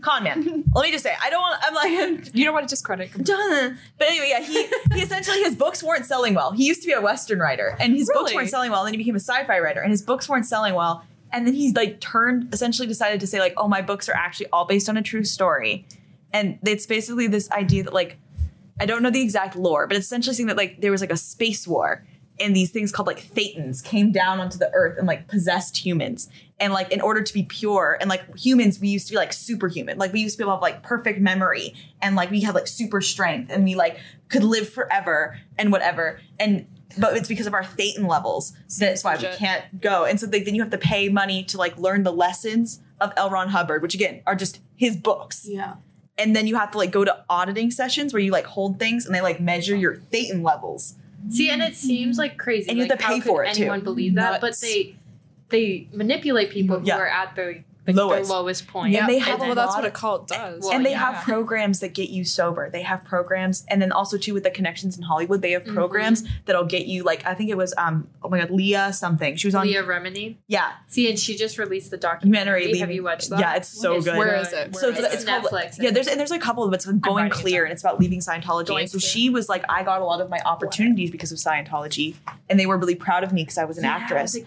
con 0.00 0.24
man. 0.24 0.64
Let 0.74 0.82
me 0.82 0.92
just 0.92 1.04
say, 1.04 1.14
I 1.20 1.30
don't 1.30 1.40
want. 1.40 1.60
I'm 1.62 1.74
like. 1.74 2.32
You 2.34 2.44
don't 2.44 2.54
want 2.54 2.66
to 2.68 2.72
discredit. 2.72 3.10
him. 3.10 3.78
But 3.98 4.08
anyway, 4.08 4.28
yeah, 4.30 4.40
he, 4.40 4.66
he 4.94 5.02
essentially 5.02 5.42
his 5.42 5.54
books 5.54 5.82
weren't 5.82 6.06
selling 6.06 6.34
well. 6.34 6.52
He 6.52 6.66
used 6.66 6.80
to 6.82 6.86
be 6.86 6.92
a 6.92 7.00
Western 7.00 7.40
writer, 7.40 7.76
and 7.78 7.94
his 7.94 8.10
books 8.12 8.34
weren't 8.34 8.48
selling 8.48 8.70
well. 8.70 8.80
And 8.80 8.88
then 8.88 8.94
he 8.94 8.98
became 8.98 9.14
a 9.14 9.20
sci-fi 9.20 9.58
writer, 9.58 9.80
and 9.80 9.90
his 9.90 10.02
books 10.02 10.28
weren't 10.28 10.46
selling 10.46 10.74
well. 10.74 11.04
And 11.30 11.46
then 11.46 11.54
he's 11.54 11.74
like 11.74 12.00
turned, 12.00 12.52
essentially 12.52 12.86
decided 12.88 13.20
to 13.20 13.26
say 13.26 13.40
like, 13.40 13.54
oh, 13.56 13.68
my 13.68 13.82
books 13.82 14.08
are 14.08 14.14
actually 14.14 14.46
all 14.52 14.64
based 14.64 14.88
on 14.88 14.96
a 14.96 15.02
true 15.02 15.24
story, 15.24 15.86
and 16.32 16.58
it's 16.64 16.86
basically 16.86 17.26
this 17.26 17.50
idea 17.50 17.82
that 17.84 17.92
like, 17.92 18.18
I 18.80 18.86
don't 18.86 19.02
know 19.02 19.10
the 19.10 19.20
exact 19.22 19.56
lore, 19.56 19.86
but 19.86 19.96
it's 19.96 20.06
essentially 20.06 20.34
saying 20.34 20.46
that 20.46 20.56
like 20.56 20.80
there 20.80 20.90
was 20.90 21.00
like 21.00 21.12
a 21.12 21.16
space 21.16 21.66
war. 21.66 22.04
And 22.42 22.56
these 22.56 22.70
things 22.72 22.90
called 22.90 23.06
like 23.06 23.22
thetans 23.22 23.84
came 23.84 24.10
down 24.10 24.40
onto 24.40 24.58
the 24.58 24.70
earth 24.74 24.98
and 24.98 25.06
like 25.06 25.28
possessed 25.28 25.76
humans. 25.76 26.28
And 26.58 26.72
like 26.72 26.90
in 26.90 27.00
order 27.00 27.22
to 27.22 27.32
be 27.32 27.44
pure, 27.44 27.96
and 28.00 28.10
like 28.10 28.36
humans, 28.36 28.80
we 28.80 28.88
used 28.88 29.06
to 29.06 29.12
be 29.12 29.16
like 29.16 29.32
superhuman. 29.32 29.96
Like 29.96 30.12
we 30.12 30.20
used 30.20 30.34
to 30.34 30.38
be 30.38 30.44
able 30.44 30.52
to 30.52 30.56
have 30.56 30.62
like 30.62 30.82
perfect 30.82 31.20
memory 31.20 31.74
and 32.00 32.16
like 32.16 32.30
we 32.30 32.40
had 32.40 32.54
like 32.54 32.66
super 32.66 33.00
strength 33.00 33.50
and 33.50 33.64
we 33.64 33.76
like 33.76 33.98
could 34.28 34.42
live 34.44 34.68
forever 34.68 35.38
and 35.56 35.70
whatever. 35.70 36.20
And 36.40 36.66
but 36.98 37.16
it's 37.16 37.28
because 37.28 37.46
of 37.46 37.54
our 37.54 37.62
thetan 37.62 38.08
levels. 38.08 38.52
So 38.66 38.84
that's 38.84 39.04
why 39.04 39.16
we 39.16 39.28
can't 39.36 39.80
go. 39.80 40.04
And 40.04 40.20
so 40.20 40.26
like, 40.26 40.44
then 40.44 40.54
you 40.54 40.62
have 40.62 40.70
to 40.72 40.78
pay 40.78 41.08
money 41.08 41.44
to 41.44 41.56
like 41.56 41.78
learn 41.78 42.02
the 42.02 42.12
lessons 42.12 42.80
of 43.00 43.12
L. 43.16 43.30
Ron 43.30 43.48
Hubbard, 43.48 43.82
which 43.82 43.94
again 43.94 44.22
are 44.26 44.34
just 44.34 44.60
his 44.76 44.96
books 44.96 45.46
yeah. 45.48 45.74
and 46.18 46.34
then 46.34 46.46
you 46.46 46.56
have 46.56 46.70
to 46.72 46.78
like 46.78 46.90
go 46.90 47.04
to 47.04 47.24
auditing 47.30 47.70
sessions 47.70 48.12
where 48.12 48.20
you 48.20 48.32
like 48.32 48.46
hold 48.46 48.78
things 48.78 49.06
and 49.06 49.14
they 49.14 49.20
like 49.20 49.40
measure 49.40 49.76
your 49.76 49.96
thetan 49.96 50.42
levels. 50.44 50.96
See, 51.30 51.50
and 51.50 51.62
it 51.62 51.76
seems 51.76 52.18
like 52.18 52.36
crazy. 52.38 52.68
And 52.68 52.78
you 52.78 52.84
have 52.86 52.98
to 52.98 53.04
pay 53.04 53.20
for 53.20 53.44
it, 53.44 53.54
too. 53.54 53.62
Anyone 53.62 53.80
believe 53.82 54.14
that? 54.16 54.40
But 54.40 54.58
they 54.60 54.96
they 55.50 55.86
manipulate 55.92 56.50
people 56.50 56.80
who 56.80 56.86
Yeah. 56.86 56.96
are 56.96 57.06
at 57.06 57.36
the 57.36 57.62
like, 57.86 57.96
Lowest. 57.96 58.28
the 58.28 58.34
lowest 58.36 58.66
point. 58.68 58.94
And 58.94 59.08
they 59.08 59.16
Yeah, 59.18 59.24
have 59.24 59.40
well, 59.40 59.54
that's 59.56 59.74
what 59.74 59.84
a 59.84 59.90
cult 59.90 60.28
does. 60.28 60.62
Well, 60.62 60.72
and 60.72 60.86
they 60.86 60.92
yeah. 60.92 61.12
have 61.12 61.24
programs 61.24 61.80
that 61.80 61.94
get 61.94 62.10
you 62.10 62.24
sober. 62.24 62.70
They 62.70 62.82
have 62.82 63.02
programs, 63.04 63.64
and 63.68 63.82
then 63.82 63.90
also 63.90 64.16
too 64.18 64.34
with 64.34 64.44
the 64.44 64.50
connections 64.52 64.96
in 64.96 65.02
Hollywood, 65.02 65.42
they 65.42 65.50
have 65.52 65.64
Mhm. 65.64 65.74
programs 65.74 66.22
that'll 66.44 66.64
get 66.64 66.86
you 66.86 67.02
like 67.02 67.26
I 67.26 67.34
think 67.34 67.50
it 67.50 67.56
was 67.56 67.74
um 67.78 68.06
oh 68.22 68.28
my 68.28 68.38
god 68.38 68.50
Leah 68.52 68.92
something. 68.92 69.34
She 69.36 69.48
was 69.48 69.54
on 69.56 69.66
Leah 69.66 69.82
Remini. 69.82 70.36
yeah 70.46 70.72
See, 70.86 71.08
and 71.10 71.18
she 71.18 71.36
just 71.36 71.58
released 71.58 71.90
the 71.90 71.96
documentary. 71.96 72.60
documentary. 72.62 72.78
Have 72.78 72.90
you 72.92 73.02
watched 73.02 73.30
that? 73.30 73.40
Yeah, 73.40 73.54
it's 73.56 73.68
so 73.68 73.96
It's 73.96 74.04
good. 74.04 74.16
Where 74.16 74.36
is 74.36 74.52
it? 74.52 74.74
so 74.76 74.88
Where 74.88 74.90
it's, 74.98 75.06
is 75.08 75.14
it's 75.14 75.22
it? 75.24 75.26
called 75.26 75.44
Netflix, 75.44 75.80
I 75.80 75.84
yeah. 75.84 75.90
There's 75.90 76.06
and 76.06 76.20
there's 76.20 76.30
a 76.30 76.38
couple 76.38 76.62
of 76.64 76.72
it's 76.74 76.86
going 76.86 77.02
writing 77.16 77.32
it 77.38 77.42
clear, 77.42 77.64
and 77.64 77.72
it's 77.72 77.82
about 77.82 77.98
leaving 77.98 78.20
Scientology. 78.20 78.66
Going 78.68 78.82
and 78.82 78.90
so 78.90 78.98
clear. 78.98 79.08
she 79.08 79.28
was 79.30 79.48
like, 79.48 79.64
I 79.68 79.82
got 79.82 80.00
a 80.00 80.04
lot 80.04 80.20
of 80.20 80.30
my 80.30 80.38
opportunities 80.44 81.10
because 81.10 81.32
of 81.32 81.38
Scientology, 81.38 82.14
and 82.48 82.60
they 82.60 82.66
were 82.66 82.78
really 82.78 82.94
proud 82.94 83.24
of 83.24 83.32
me 83.32 83.42
because 83.42 83.58
I 83.58 83.64
was 83.64 83.78
an 83.78 83.84
Yeah, 83.84 83.96
actress. 83.96 84.32
The 84.32 84.40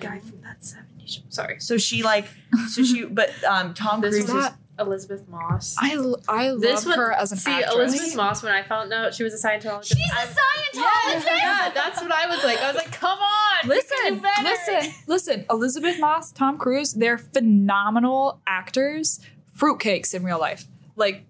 guy 1.06 1.14
from 1.14 1.14
that 1.14 1.14
70s 1.14 1.14
show. 1.15 1.22
Sorry. 1.30 1.60
So 1.60 1.77
she 1.77 2.03
like 2.03 2.26
so 2.69 2.84
she 2.84 3.06
but 3.10 3.32
um 3.44 3.73
Tom 3.73 4.02
This 4.02 4.15
Cruise 4.15 4.23
was 4.34 4.44
is 4.45 4.49
that- 4.49 4.57
Elisabeth 4.77 5.26
Moss. 5.30 5.77
I 5.80 5.94
l- 5.94 6.19
I 6.27 6.49
love 6.49 6.60
This 6.60 6.86
one- 6.86 6.98
her 6.98 7.14
as 7.14 7.32
an 7.32 7.38
See, 7.38 7.49
actress. 7.49 7.73
Elisabeth 7.76 8.15
Moss, 8.18 8.44
when 8.44 8.53
I 8.53 8.61
found 8.61 8.91
out 8.91 9.14
she 9.14 9.23
was 9.23 9.34
a 9.34 9.48
Scientologist. 9.48 9.86
She's 9.88 10.11
I'm- 10.14 10.27
a 10.27 10.32
Scientologist. 10.32 11.26
Yeah, 11.27 11.72
that's 11.73 12.02
what 12.02 12.11
I 12.11 12.27
was 12.27 12.44
like. 12.44 12.60
I 12.61 12.68
was 12.73 12.76
like, 12.76 12.91
come 12.91 13.18
on. 13.18 13.69
you 13.69 13.69
can 13.69 14.14
Listen, 14.14 14.19
better. 14.19 14.44
listen, 14.44 14.94
listen. 15.07 15.45
Elisabeth 15.49 15.98
Moss, 16.02 16.34
Tom 16.34 16.57
Cruise, 16.57 16.94
they're 16.94 17.18
phenomenal 17.18 18.41
actors. 18.45 19.22
Fruitcakes 19.57 20.14
in 20.14 20.23
real 20.26 20.40
life. 20.41 20.65
Like, 20.98 21.23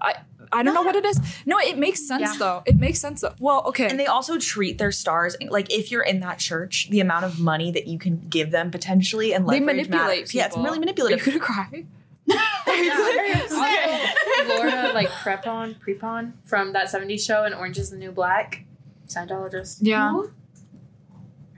I 0.00 0.14
I 0.52 0.62
don't 0.62 0.74
know 0.74 0.82
what 0.82 0.96
it 0.96 1.04
is. 1.04 1.20
No, 1.46 1.58
it 1.58 1.78
makes 1.78 2.06
sense 2.06 2.22
Yeah. 2.22 2.34
though. 2.38 2.62
It 2.66 2.76
makes 2.78 3.00
sense 3.00 3.20
though. 3.20 3.34
Well, 3.38 3.62
okay. 3.66 3.88
And 3.88 3.98
they 3.98 4.06
also 4.06 4.38
treat 4.38 4.78
their 4.78 4.92
stars 4.92 5.36
like 5.48 5.72
if 5.72 5.90
you're 5.90 6.02
in 6.02 6.20
that 6.20 6.38
church, 6.38 6.88
the 6.90 7.00
amount 7.00 7.24
of 7.24 7.38
money 7.40 7.70
that 7.72 7.86
you 7.86 7.98
can 7.98 8.26
give 8.28 8.50
them 8.50 8.70
potentially 8.70 9.32
and 9.34 9.44
They 9.48 9.60
leverage 9.60 9.88
manipulate 9.88 10.06
matters. 10.08 10.34
Yeah, 10.34 10.46
it's 10.46 10.54
people. 10.54 10.64
really 10.64 10.74
Are 10.74 10.76
you 10.76 10.80
manipulative. 10.80 11.24
gonna 11.24 11.38
cry? 11.38 11.84
Also, 12.68 13.54
Laura 14.48 14.92
like 14.92 15.08
Prepon, 15.08 15.76
Prepon 15.78 16.32
from 16.44 16.72
that 16.72 16.88
70s 16.88 17.24
show 17.24 17.44
and 17.44 17.54
Orange 17.54 17.78
is 17.78 17.90
the 17.90 17.96
New 17.96 18.10
Black. 18.12 18.64
Scientologist. 19.06 19.78
Yeah. 19.80 20.10
Who? 20.10 20.30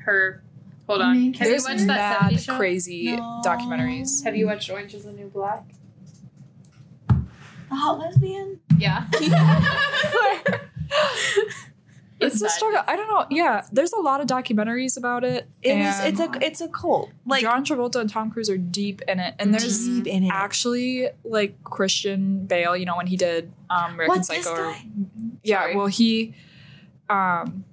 Her 0.04 0.42
hold 0.86 1.00
on. 1.02 1.14
Main 1.18 1.34
Have 1.34 1.46
you 1.46 1.52
There's 1.52 1.64
watched 1.64 1.86
that 1.86 2.22
mad 2.22 2.32
70s 2.32 2.44
show? 2.44 2.56
crazy 2.56 3.16
No. 3.16 3.40
documentaries. 3.44 4.24
Have 4.24 4.36
you 4.36 4.46
watched 4.46 4.70
Orange 4.70 4.94
is 4.94 5.04
the 5.04 5.12
New 5.12 5.28
Black? 5.28 5.64
The 7.68 7.74
hot 7.76 7.98
lesbian? 7.98 8.60
Yeah. 8.78 9.06
It's 12.20 12.42
a 12.42 12.48
struggle. 12.48 12.80
I 12.84 12.96
don't 12.96 13.06
know. 13.08 13.26
Yeah, 13.30 13.64
there's 13.70 13.92
a 13.92 14.00
lot 14.00 14.20
of 14.20 14.26
documentaries 14.26 14.96
about 14.96 15.22
it. 15.22 15.48
It 15.62 15.76
is 15.78 16.00
it's 16.00 16.18
a 16.20 16.28
it's 16.44 16.60
a 16.60 16.66
cult. 16.66 17.10
Like 17.24 17.42
John 17.42 17.64
Travolta 17.64 18.00
and 18.00 18.10
Tom 18.10 18.32
Cruise 18.32 18.50
are 18.50 18.58
deep 18.58 19.02
in 19.06 19.20
it, 19.20 19.34
and 19.38 19.54
there's 19.54 19.86
deep 19.86 20.08
in 20.08 20.24
it. 20.24 20.30
actually 20.32 21.10
like 21.22 21.62
Christian 21.62 22.44
Bale. 22.46 22.76
You 22.76 22.86
know 22.86 22.96
when 22.96 23.06
he 23.06 23.16
did 23.16 23.52
um, 23.70 23.92
American 23.94 24.08
What's 24.16 24.28
this 24.28 24.44
Psycho. 24.44 24.60
or- 24.62 24.72
guy? 24.72 24.82
Yeah, 25.44 25.60
Sorry. 25.60 25.76
well 25.76 25.86
he, 25.86 26.34
um, 27.08 27.64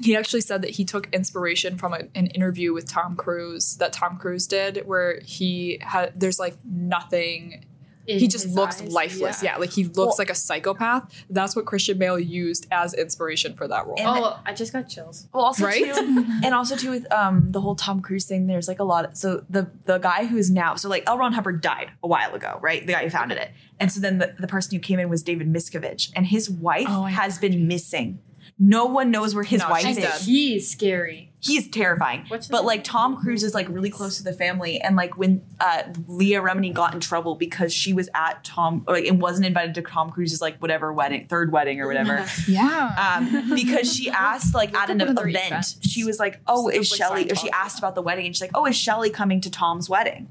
he 0.00 0.16
actually 0.16 0.40
said 0.40 0.62
that 0.62 0.70
he 0.70 0.86
took 0.86 1.12
inspiration 1.12 1.76
from 1.76 1.92
a, 1.92 1.98
an 2.14 2.28
interview 2.28 2.72
with 2.72 2.88
Tom 2.88 3.14
Cruise 3.14 3.76
that 3.76 3.92
Tom 3.92 4.16
Cruise 4.16 4.46
did, 4.46 4.84
where 4.86 5.20
he 5.22 5.80
had 5.82 6.18
there's 6.18 6.38
like 6.38 6.56
nothing 6.64 7.65
he 8.06 8.28
just 8.28 8.48
looks 8.48 8.80
eyes, 8.82 8.92
lifeless. 8.92 9.42
yeah. 9.42 9.52
Yeah. 9.54 9.58
like 9.58 9.70
he 9.70 9.84
looks 9.84 9.96
Well- 9.98 10.14
like 10.18 10.30
a 10.30 10.34
psychopath. 10.34 11.24
That's 11.30 11.54
what 11.56 11.64
Christian 11.66 11.98
Bale 11.98 12.18
used 12.18 12.66
as 12.70 12.94
inspiration 12.94 13.54
for 13.54 13.66
that 13.68 13.86
role. 13.86 13.96
And- 13.98 14.06
Oh, 14.08 14.38
I 14.46 14.52
just 14.54 14.72
got 14.72 14.88
chills. 14.88 15.26
well 15.32 15.44
also 15.44 15.64
Right? 15.64 15.84
too, 15.94 16.24
and 16.44 16.54
also 16.54 16.76
too 16.76 16.90
with 16.90 17.10
um 17.12 17.52
the 17.52 17.60
whole 17.60 17.74
Tom 17.74 18.00
Cruise 18.00 18.24
thing. 18.26 18.46
There's 18.46 18.68
like 18.68 18.78
a 18.80 18.84
lot. 18.84 19.04
Of, 19.06 19.16
so 19.16 19.44
the 19.50 19.70
the 19.84 19.98
guy 19.98 20.26
who's 20.26 20.50
now 20.50 20.74
so 20.76 20.88
like 20.88 21.04
L. 21.06 21.18
Ron 21.18 21.32
Hubbard 21.32 21.60
died 21.60 21.90
a 22.02 22.06
while 22.08 22.34
ago, 22.34 22.58
right? 22.62 22.86
The 22.86 22.92
guy 22.92 23.04
who 23.04 23.10
founded 23.10 23.38
it, 23.38 23.50
and 23.80 23.90
so 23.92 24.00
then 24.00 24.18
the, 24.18 24.34
the 24.38 24.46
person 24.46 24.74
who 24.74 24.80
came 24.80 24.98
in 24.98 25.08
was 25.08 25.22
David 25.22 25.52
Miscavige, 25.52 26.10
and 26.14 26.26
his 26.26 26.48
wife 26.50 26.86
Oh, 26.88 27.04
I 27.04 27.10
has 27.10 27.38
been 27.38 27.66
missing. 27.68 28.20
No 28.58 28.86
one 28.86 29.10
knows 29.10 29.34
where 29.34 29.44
his 29.44 29.60
No, 29.60 29.68
wife 29.68 29.86
is. 29.86 29.96
dead. 29.98 30.20
He's 30.22 30.70
scary. 30.70 31.30
He's 31.46 31.68
terrifying. 31.68 32.24
What's 32.28 32.48
but 32.48 32.58
name? 32.58 32.66
like 32.66 32.84
Tom 32.84 33.16
Cruise 33.16 33.42
is 33.42 33.54
like 33.54 33.68
really 33.68 33.90
close 33.90 34.16
to 34.18 34.22
the 34.22 34.32
family, 34.32 34.80
and 34.80 34.96
like 34.96 35.16
when 35.16 35.42
uh, 35.60 35.84
Leah 36.06 36.40
Remini 36.40 36.72
got 36.72 36.94
in 36.94 37.00
trouble 37.00 37.34
because 37.34 37.72
she 37.72 37.92
was 37.92 38.08
at 38.14 38.44
Tom, 38.44 38.84
or, 38.86 38.94
like, 38.94 39.06
and 39.06 39.20
wasn't 39.20 39.46
invited 39.46 39.74
to 39.76 39.82
Tom 39.82 40.10
Cruise's 40.10 40.40
like 40.40 40.58
whatever 40.58 40.92
wedding, 40.92 41.26
third 41.26 41.52
wedding 41.52 41.80
or 41.80 41.86
whatever, 41.86 42.26
yeah. 42.48 43.18
um, 43.18 43.54
because 43.54 43.92
she 43.92 44.10
asked 44.10 44.54
like 44.54 44.74
at 44.74 44.90
an 44.90 45.00
up 45.00 45.08
event, 45.08 45.28
events. 45.28 45.78
she 45.86 46.04
was 46.04 46.18
like, 46.18 46.40
"Oh, 46.46 46.70
Just 46.70 46.92
is 46.92 46.92
like 46.92 47.08
Shelly?" 47.08 47.30
Or 47.30 47.34
she 47.34 47.50
asked 47.50 47.78
about 47.78 47.94
the 47.94 48.02
wedding, 48.02 48.26
and 48.26 48.34
she's 48.34 48.42
like, 48.42 48.50
"Oh, 48.54 48.66
is 48.66 48.76
Shelly 48.76 49.10
coming 49.10 49.40
to 49.42 49.50
Tom's 49.50 49.88
wedding?" 49.88 50.28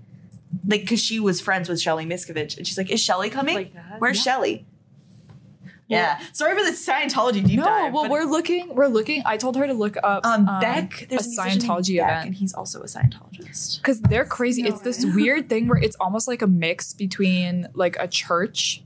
Like, 0.68 0.82
because 0.82 1.02
she 1.02 1.20
was 1.20 1.42
friends 1.42 1.70
with 1.70 1.82
Shelly 1.82 2.06
Miscavige, 2.06 2.58
and 2.58 2.68
she's 2.68 2.78
like, 2.78 2.90
"Is 2.90 3.02
Shelly 3.02 3.30
coming? 3.30 3.56
Like 3.56 3.74
that. 3.74 4.00
Where's 4.00 4.22
Shelly?" 4.22 4.66
Yeah. 5.88 6.20
Sorry 6.34 6.58
for 6.58 6.64
the 6.64 6.72
Scientology 6.72 7.46
deep 7.46 7.60
no, 7.60 7.66
dive. 7.66 7.94
well, 7.94 8.10
we're 8.10 8.24
looking. 8.24 8.74
We're 8.74 8.88
looking. 8.88 9.22
I 9.26 9.38
told 9.38 9.56
her 9.56 9.68
to 9.68 9.74
look 9.74 9.98
up 10.04 10.26
um, 10.26 10.46
Beck. 10.60 11.04
a 11.04 11.06
There's 11.08 11.26
a 11.26 11.30
musician 11.30 11.62
Scientology 11.62 11.98
Beck, 11.98 12.10
event 12.12 12.26
and 12.28 12.36
he's 12.36 12.54
also 12.54 12.82
a 12.82 12.86
Scientologist. 12.86 13.78
because 13.78 14.02
they're 14.02 14.26
crazy. 14.26 14.64
No 14.64 14.70
it's 14.70 14.82
this 14.82 15.06
weird 15.06 15.50
thing 15.50 15.68
where 15.68 15.78
it's 15.78 15.96
almost 16.00 16.28
like 16.28 16.42
a 16.42 16.48
mix 16.48 16.94
between 16.94 17.68
like 17.74 17.98
a 18.00 18.08
church, 18.08 18.84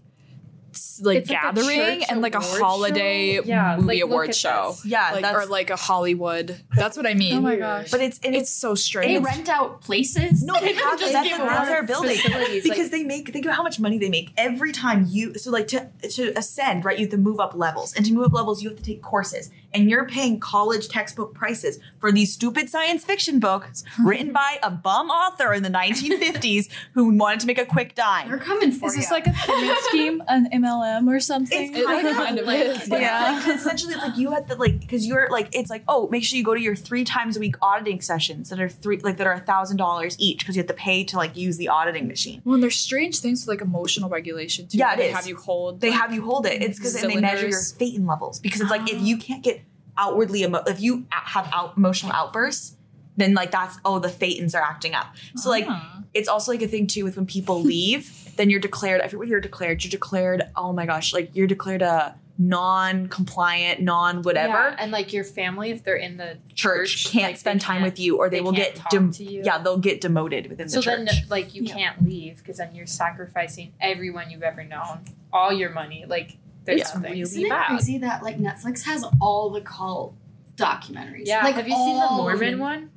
like 1.02 1.20
It's 1.20 1.30
gathering, 1.30 2.00
church 2.00 2.06
and 2.10 2.22
like 2.22 2.36
a 2.36 2.40
holiday 2.40 3.38
show? 3.38 3.44
Yeah, 3.46 3.76
movie 3.78 3.88
like, 3.88 4.02
award 4.04 4.36
show. 4.36 4.70
this. 4.72 4.86
Yeah, 4.86 5.12
Like, 5.12 5.22
that's 5.24 5.46
or 5.46 5.50
like 5.50 5.70
a 5.70 5.76
Hollywood. 5.76 6.60
That's 6.76 6.96
what 6.98 7.06
I 7.06 7.12
oh 7.12 7.16
mean. 7.16 7.38
Oh 7.38 7.42
my 7.42 7.56
gosh. 7.56 7.92
But 7.92 8.02
it's 8.02 8.20
and 8.24 8.36
It's 8.36 8.44
it's 8.44 8.52
so 8.52 8.76
strange. 8.76 9.12
They 9.12 9.20
rent 9.24 9.50
out 9.50 9.82
places? 9.82 10.44
no, 10.44 10.60
they 10.60 10.74
have 10.74 11.00
Just 11.00 11.14
that's, 11.14 11.28
give 11.28 11.38
that's 11.38 11.68
their 11.68 11.78
award 11.84 11.88
building 11.88 12.18
because 12.64 12.78
like- 12.78 12.92
they 12.92 13.04
make 13.04 13.32
think 13.32 13.46
about 13.46 13.56
how 13.58 13.64
much 13.64 13.80
money 13.80 13.98
they 13.98 14.10
make 14.10 14.32
every 14.38 14.72
time 14.72 15.06
you 15.10 15.34
so 15.36 15.52
like 15.52 15.68
to 15.68 15.90
to 16.10 16.32
ascend 16.38 16.86
right 16.86 16.98
you 16.98 17.06
have 17.06 17.12
to 17.12 17.18
move 17.18 17.40
up 17.40 17.54
levels 17.56 17.94
and 17.94 18.06
to 18.06 18.14
move 18.14 18.26
up 18.26 18.34
levels 18.34 18.62
you 18.64 18.70
have 18.70 18.78
to 18.78 18.84
take 18.84 19.02
courses 19.02 19.50
and 19.74 19.90
you're 19.90 20.06
paying 20.08 20.40
college 20.40 20.88
textbook 20.88 21.34
prices 21.34 21.80
for 22.00 22.12
these 22.12 22.34
stupid 22.34 22.70
science 22.70 23.04
fiction 23.06 23.40
books 23.40 23.84
written 24.04 24.32
by 24.34 24.58
a 24.64 24.72
bum 24.72 25.10
author 25.10 25.54
in 25.54 25.64
the 25.64 25.70
1950s 25.70 26.70
who 26.94 27.16
wanted 27.16 27.40
to 27.42 27.48
make 27.48 27.58
a 27.58 27.66
quick 27.66 27.96
dime. 27.96 28.28
They're 28.30 28.38
coming 28.38 28.72
for 28.72 28.88
Is 28.88 28.96
this 28.96 29.10
ya. 29.10 29.16
like 29.16 29.28
a 29.28 29.32
pyramid 29.32 29.78
scheme, 29.82 30.24
an 30.28 30.50
MLM 30.52 31.08
or 31.08 31.20
something? 31.20 31.74
It's 31.76 31.86
kind 31.86 32.06
It 32.08 32.12
of 32.12 32.18
kind 32.18 32.40
of 32.40 32.46
like- 32.46 32.60
is. 32.60 32.90
Yeah. 32.90 33.38
it's 33.38 33.46
like 33.48 33.56
essentially 33.58 33.94
it's 33.94 34.04
like 34.04 34.18
you 34.18 34.32
have 34.32 34.48
to 34.48 34.56
like 34.56 34.80
because 34.80 35.06
you're 35.06 35.30
like 35.30 35.50
it's 35.54 35.70
like 35.70 35.84
oh 35.88 36.08
make 36.10 36.24
sure 36.24 36.38
you 36.38 36.44
go 36.44 36.54
to 36.56 36.62
your 36.62 36.76
three 36.76 37.04
times 37.04 37.38
a 37.38 37.40
week 37.40 37.56
auditing 37.62 38.02
sessions 38.02 38.50
that 38.50 38.60
are 38.60 38.70
three 38.70 38.98
like 39.00 39.18
that 39.18 39.28
are 39.28 39.34
a 39.34 39.40
thousand 39.40 39.78
dollars 39.78 40.16
each 40.20 40.40
because 40.40 40.56
you 40.56 40.60
have 40.62 40.68
to 40.68 40.74
pay 40.74 41.04
to 41.04 41.18
like 41.18 41.36
use 41.38 41.58
the 41.58 41.68
auditing 41.68 42.08
machine. 42.08 42.42
Well, 42.44 42.56
and 42.56 42.64
there's 42.64 42.76
strange 42.78 43.20
things 43.20 43.48
like 43.48 43.62
emotional 43.62 44.10
regulation 44.10 44.68
too. 44.68 44.78
Yeah, 44.78 44.94
it 44.94 44.98
they 44.98 45.10
is. 45.10 45.16
have 45.16 45.28
you 45.28 45.36
hold. 45.36 45.82
They 45.82 45.90
like, 45.92 46.00
have 46.00 46.14
you 46.14 46.22
hold 46.24 46.46
it. 46.46 46.62
It's 46.62 46.78
because 46.80 46.94
they 47.00 47.16
measure 47.20 47.48
your 47.48 47.52
Cylinders. 47.60 47.76
thetan 48.00 48.08
levels 48.08 48.40
because 48.40 48.62
it's 48.62 48.72
like 48.72 48.90
if 48.92 49.02
you 49.02 49.18
can't 49.18 49.44
get 49.44 49.59
outwardly 50.00 50.42
emo- 50.44 50.64
if 50.66 50.80
you 50.82 51.06
have 51.12 51.48
out 51.54 51.76
emotional 51.78 52.12
outbursts 52.14 52.76
then 53.18 53.34
like 53.34 53.52
that's 53.52 53.78
oh 53.84 54.00
the 54.00 54.08
thetans 54.08 54.56
are 54.56 54.62
acting 54.64 54.94
up. 54.96 55.08
So 55.36 55.50
like 55.50 55.66
Ah. 55.68 56.04
it's 56.14 56.30
also 56.30 56.52
like 56.54 56.62
a 56.62 56.68
thing 56.70 56.88
too 56.88 57.04
with 57.04 57.16
when 57.18 57.26
people 57.26 57.62
leave 57.74 58.34
then 58.38 58.50
you're 58.50 58.62
declared 58.62 59.02
I 59.02 59.06
forget 59.08 59.20
what 59.20 59.28
you're 59.28 59.42
declared 59.42 59.84
you're 59.84 59.92
declared 59.92 60.42
oh 60.56 60.72
my 60.74 60.86
gosh 60.86 61.14
like 61.14 61.30
you're 61.36 61.48
declared 61.56 61.82
a 61.82 62.16
non-compliant 62.42 63.82
non 63.82 64.22
whatever 64.22 64.54
Yeah, 64.54 64.76
and 64.80 64.92
like 64.94 65.12
your 65.12 65.26
family, 65.26 65.72
if 65.72 65.84
they're 65.84 65.96
in 65.98 66.16
the 66.18 66.38
church 66.54 67.04
church, 67.04 67.12
can't 67.12 67.32
like, 67.32 67.38
spend 67.38 67.60
time 67.62 67.82
can't- 67.82 67.92
with 67.92 68.00
you 68.00 68.18
or 68.18 68.30
they, 68.30 68.38
they 68.38 68.42
will 68.42 68.54
get 68.54 68.80
dem- 68.90 69.12
to 69.12 69.24
you. 69.26 69.42
yeah 69.44 69.58
they'll 69.58 69.78
get 69.78 70.00
demoted 70.02 70.48
within 70.50 70.68
the 70.68 70.74
church 70.82 70.84
So 70.86 70.92
then, 71.06 71.08
like, 71.30 71.54
you 71.54 71.64
Yeah. 71.64 71.74
can't 71.74 72.06
leave 72.06 72.38
because 72.38 72.58
then 72.58 72.74
you're 72.74 72.86
sacrificing 72.88 73.74
everyone 73.82 74.30
you've 74.32 74.44
ever 74.44 74.64
known, 74.64 75.02
all 75.34 75.52
your 75.52 75.72
money. 75.72 76.06
Like, 76.08 76.38
there's 76.70 76.82
It's 76.82 76.96
nothing. 76.96 77.18
Isn't 77.20 77.38
Leave 77.44 77.52
it 77.52 77.56
out. 77.56 77.68
crazy 77.68 77.98
that 78.00 78.24
like 78.24 78.38
Netflix 78.40 78.84
has 78.84 79.06
all 79.22 79.50
the 79.50 79.62
cult 79.62 80.14
documentaries? 80.58 81.24
Yeah. 81.26 81.44
like 81.44 81.56
have 81.56 81.68
you 81.68 81.76
seen 81.76 82.00
the 82.00 82.08
Mormon 82.10 82.52
them. 82.52 82.60
one? 82.60 82.90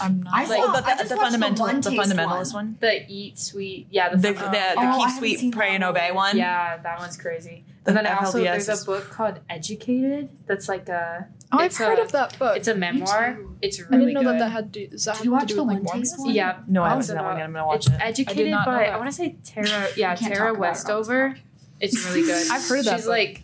I'm 0.00 0.22
not. 0.22 0.32
I 0.32 0.44
Like- 0.44 0.62
saw, 0.62 0.68
oh, 0.68 0.72
the, 0.80 0.86
I 0.86 0.94
the, 0.94 0.98
just 0.98 1.08
the 1.08 1.16
watched 1.16 1.32
fundamental 1.32 1.66
one 1.66 1.80
the 1.80 1.90
fundamentalist 1.90 2.54
one, 2.54 2.76
The 2.80 3.04
eat 3.10 3.36
sweet. 3.38 3.88
Yeah, 3.90 4.10
the 4.10 4.16
the, 4.16 4.28
the, 4.28 4.34
fun- 4.34 4.52
the, 4.52 4.74
Oh, 4.76 5.04
keep 5.18 5.38
sweet 5.38 5.52
pray 5.54 5.74
and 5.74 5.82
obey 5.82 6.12
one 6.12 6.36
Yeah, 6.36 6.76
that 6.76 6.98
one's 7.00 7.16
crazy. 7.16 7.64
The 7.84 7.90
And 7.90 7.96
then 7.98 8.06
I 8.06 8.16
also 8.18 8.38
there's 8.38 8.68
is- 8.68 8.82
a 8.82 8.86
book 8.86 9.10
called 9.10 9.40
Educated. 9.50 10.28
That's 10.46 10.68
like 10.68 10.88
a 10.88 11.26
oh, 11.52 11.58
I've 11.58 11.66
it's 11.66 11.78
heard 11.78 11.98
of 11.98 12.12
that 12.12 12.38
book. 12.38 12.56
it's 12.56 12.68
a 12.68 12.76
memoir. 12.76 13.34
too. 13.34 13.56
It's 13.60 13.80
I 13.80 13.96
didn't 13.96 14.12
know 14.12 14.20
good. 14.22 14.34
that 14.34 14.38
that 14.38 14.50
had 14.50 14.72
to. 14.74 14.86
Does 14.86 15.04
that 15.06 15.16
Did 15.16 15.24
you 15.24 15.32
watch 15.32 15.42
to 15.42 15.46
do 15.48 15.54
the 15.56 15.64
with, 15.64 15.76
like, 15.78 15.84
One 15.84 15.98
Taste 15.98 16.18
one? 16.20 16.30
Yeah. 16.34 16.58
no 16.68 16.84
I 16.84 16.90
haven't 16.90 17.02
seen 17.04 17.16
that 17.16 17.24
one 17.24 17.36
yet 17.38 17.44
I'm 17.46 17.52
gonna 17.52 17.66
watch 17.66 17.86
It's 17.88 17.96
it 17.96 18.00
educated 18.00 18.50
not 18.52 18.66
know 18.68 18.72
by. 18.72 18.84
I 18.86 18.96
want 18.98 19.08
to 19.10 19.16
say 19.16 19.36
Tara. 19.44 19.88
Yeah, 19.96 20.14
Tara 20.14 20.34
talk 20.34 20.38
about 20.38 20.44
it 20.44 20.48
on 20.48 20.52
this 20.54 20.60
Westover. 20.60 21.36
It's 21.80 22.04
really 22.06 22.22
good. 22.22 22.50
I've 22.50 22.66
heard 22.68 22.80
of 22.80 22.84
that 22.86 22.96
She's 22.96 23.04
book. 23.04 23.10
like, 23.10 23.42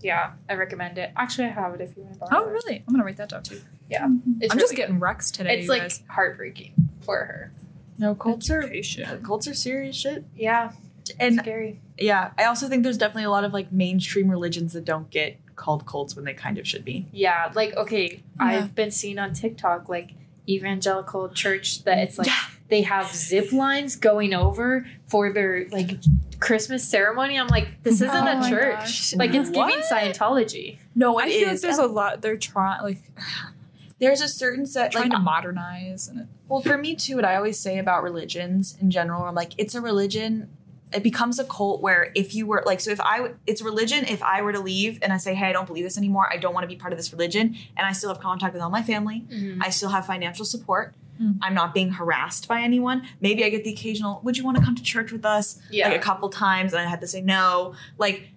yeah, 0.00 0.32
I 0.48 0.54
recommend 0.54 0.98
it. 0.98 1.10
Actually, 1.16 1.48
I 1.48 1.50
have 1.50 1.74
it 1.74 1.80
if 1.80 1.96
you 1.96 2.02
want 2.02 2.14
to 2.14 2.20
borrow 2.20 2.44
Oh, 2.44 2.48
it. 2.48 2.52
really? 2.52 2.84
I'm 2.86 2.92
gonna 2.94 3.04
write 3.04 3.16
that 3.18 3.28
down 3.30 3.42
too. 3.42 3.60
Yeah, 3.90 4.06
mm-hmm. 4.06 4.32
it's 4.40 4.52
I'm 4.52 4.58
just 4.58 4.74
getting 4.74 4.98
Rex 4.98 5.30
good. 5.30 5.38
today. 5.38 5.54
It's 5.58 5.64
you 5.64 5.70
like 5.70 5.82
guys. 5.82 6.02
heartbreaking 6.08 6.74
for 7.02 7.16
her. 7.16 7.52
no 7.98 8.14
cults 8.14 8.50
are- 8.50 8.62
education. 8.62 9.04
Uh, 9.04 9.16
cults 9.22 9.46
are 9.48 9.54
serious 9.54 9.96
shit 9.96 10.24
Yeah, 10.34 10.72
and 11.20 11.38
scary. 11.38 11.80
yeah 11.98 12.32
I 12.36 12.44
also 12.44 12.68
think 12.68 12.82
there's 12.82 12.98
definitely 12.98 13.24
a 13.24 13.30
lot 13.30 13.44
of 13.44 13.52
like 13.52 13.70
mainstream 13.72 14.28
religions 14.28 14.72
that 14.74 14.84
don't 14.84 15.08
get 15.10 15.38
called 15.54 15.86
cults 15.86 16.14
when 16.16 16.24
they 16.26 16.34
kind 16.34 16.58
of 16.58 16.66
should 16.66 16.84
be 16.84 17.06
Yeah, 17.12 17.50
like 17.54 17.74
okay, 17.76 18.22
Yeah. 18.38 18.44
I've 18.44 18.74
been 18.74 18.90
seeing 18.90 19.18
on 19.18 19.32
TikTok 19.32 19.88
like 19.88 20.10
evangelical 20.48 21.28
church 21.30 21.84
that 21.84 21.98
it's 21.98 22.18
like 22.18 22.26
Yeah. 22.26 22.34
They 22.68 22.82
have 22.82 23.14
zip 23.14 23.52
lines 23.52 23.96
going 23.96 24.34
over 24.34 24.86
for 25.06 25.32
their 25.32 25.68
like 25.70 25.98
Christmas 26.40 26.86
ceremony. 26.86 27.38
I'm 27.38 27.46
like, 27.48 27.82
this 27.82 28.00
isn't 28.00 28.10
Oh 28.10 28.40
a 28.40 28.48
church. 28.48 28.78
gosh. 28.78 29.14
Like 29.14 29.34
it's 29.34 29.50
giving 29.50 29.78
What? 29.78 29.84
Scientology. 29.90 30.78
no 30.94 31.18
I 31.18 31.26
it 31.26 31.30
feel 31.38 31.48
like 31.48 31.60
there's 31.60 31.78
a 31.78 31.86
lot. 31.86 32.22
They're 32.22 32.36
trying 32.36 32.82
like 32.82 33.02
there's 33.98 34.20
a 34.20 34.28
certain 34.28 34.66
set 34.66 34.92
trying 34.92 35.10
like 35.10 35.18
to 35.18 35.22
modernize 35.24 36.08
and 36.08 36.20
it, 36.20 36.26
Well, 36.48 36.60
for 36.60 36.76
me 36.76 36.94
too, 36.96 37.16
what 37.16 37.24
I 37.24 37.36
always 37.36 37.58
say 37.58 37.78
about 37.78 38.02
religions 38.02 38.76
in 38.80 38.90
general, 38.90 39.22
I'm 39.24 39.34
like, 39.34 39.52
it's 39.58 39.74
a 39.74 39.80
religion. 39.80 40.50
It 40.92 41.02
becomes 41.02 41.38
a 41.38 41.44
cult 41.44 41.82
where 41.82 42.12
if 42.14 42.34
you 42.34 42.46
were 42.46 42.62
like, 42.64 42.80
so 42.80 42.90
if 42.90 43.00
I, 43.00 43.32
it's 43.46 43.60
religion. 43.60 44.04
If 44.04 44.22
I 44.22 44.42
were 44.42 44.52
to 44.52 44.60
leave 44.60 45.00
and 45.02 45.12
I 45.12 45.16
say, 45.16 45.34
hey, 45.34 45.46
I 45.46 45.52
don't 45.52 45.66
believe 45.66 45.82
this 45.82 45.98
anymore. 45.98 46.28
I 46.32 46.36
don't 46.36 46.54
want 46.54 46.62
to 46.62 46.68
be 46.68 46.76
part 46.76 46.92
of 46.92 46.98
this 46.98 47.12
religion, 47.12 47.56
and 47.76 47.86
I 47.86 47.92
still 47.92 48.08
have 48.08 48.20
contact 48.20 48.54
with 48.54 48.62
all 48.62 48.70
my 48.70 48.82
family. 48.82 49.24
Mm-hmm. 49.28 49.62
I 49.62 49.70
still 49.70 49.88
have 49.88 50.06
financial 50.06 50.44
support. 50.44 50.94
Mm. 51.20 51.38
I'm 51.42 51.54
not 51.54 51.74
being 51.74 51.90
harassed 51.90 52.48
by 52.48 52.60
anyone. 52.62 53.02
Maybe 53.20 53.44
I 53.44 53.48
get 53.48 53.64
the 53.64 53.72
occasional, 53.72 54.20
would 54.24 54.36
you 54.36 54.44
want 54.44 54.56
to 54.58 54.62
come 54.64 54.74
to 54.74 54.82
church 54.82 55.12
with 55.12 55.24
us? 55.24 55.58
Yeah. 55.70 55.88
Like 55.88 55.98
a 55.98 56.02
couple 56.02 56.28
times, 56.28 56.72
and 56.72 56.80
I 56.80 56.88
had 56.88 57.00
to 57.00 57.06
say 57.06 57.20
no. 57.20 57.74
Like 57.98 58.28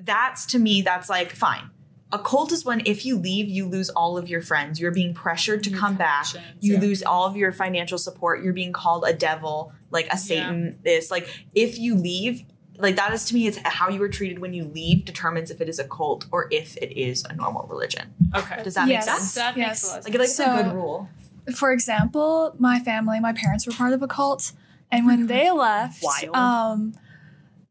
that's 0.00 0.46
to 0.46 0.58
me, 0.58 0.82
that's 0.82 1.08
like 1.08 1.32
fine. 1.32 1.70
A 2.12 2.18
cult 2.18 2.52
is 2.52 2.64
when 2.64 2.82
if 2.86 3.04
you 3.04 3.16
leave, 3.18 3.48
you 3.48 3.66
lose 3.66 3.90
all 3.90 4.16
of 4.16 4.28
your 4.28 4.40
friends. 4.40 4.78
You're 4.78 4.92
being 4.92 5.14
pressured 5.14 5.64
to 5.64 5.70
come 5.70 5.96
back 5.96 6.26
you 6.60 6.74
yeah. 6.74 6.80
lose 6.80 7.02
all 7.02 7.24
of 7.26 7.36
your 7.36 7.52
financial 7.52 7.98
support 7.98 8.42
you're 8.42 8.52
being 8.52 8.72
called 8.72 9.04
a 9.06 9.12
devil 9.12 9.72
like 9.90 10.06
a 10.12 10.16
satan 10.16 10.78
this 10.82 11.10
like 11.10 11.28
if 11.54 11.78
you 11.78 11.94
leave 11.94 12.42
like 12.78 12.96
that 12.96 13.12
is 13.12 13.24
to 13.26 13.34
me 13.34 13.46
it's 13.46 13.58
how 13.64 13.88
you 13.88 14.00
were 14.00 14.08
treated 14.08 14.38
when 14.38 14.52
you 14.52 14.64
leave 14.64 15.04
determines 15.04 15.50
if 15.50 15.60
it 15.60 15.68
is 15.68 15.78
a 15.78 15.84
cult 15.84 16.26
or 16.32 16.48
if 16.50 16.76
it 16.78 16.98
is 16.98 17.24
a 17.24 17.34
normal 17.34 17.66
religion. 17.68 18.12
Okay. 18.34 18.62
Does 18.62 18.74
that 18.74 18.88
Yes. 18.88 19.06
make 19.06 19.14
sense? 19.14 19.34
That 19.34 19.56
makes 19.56 19.68
Yes. 19.68 19.84
a 19.84 19.86
lot 19.86 19.98
of 19.98 20.04
Like, 20.06 20.14
like 20.14 20.28
it's 20.28 20.38
a 20.40 20.44
good 20.44 20.72
rule. 20.74 21.08
For 21.56 21.72
example, 21.72 22.54
my 22.58 22.78
family, 22.80 23.20
my 23.20 23.32
parents 23.32 23.66
were 23.66 23.72
part 23.72 23.92
of 23.92 24.02
a 24.02 24.08
cult, 24.08 24.52
and 24.90 25.06
when 25.06 25.26
they 25.26 25.50
left, 25.50 26.02
Wild. 26.02 26.34
um, 26.36 26.94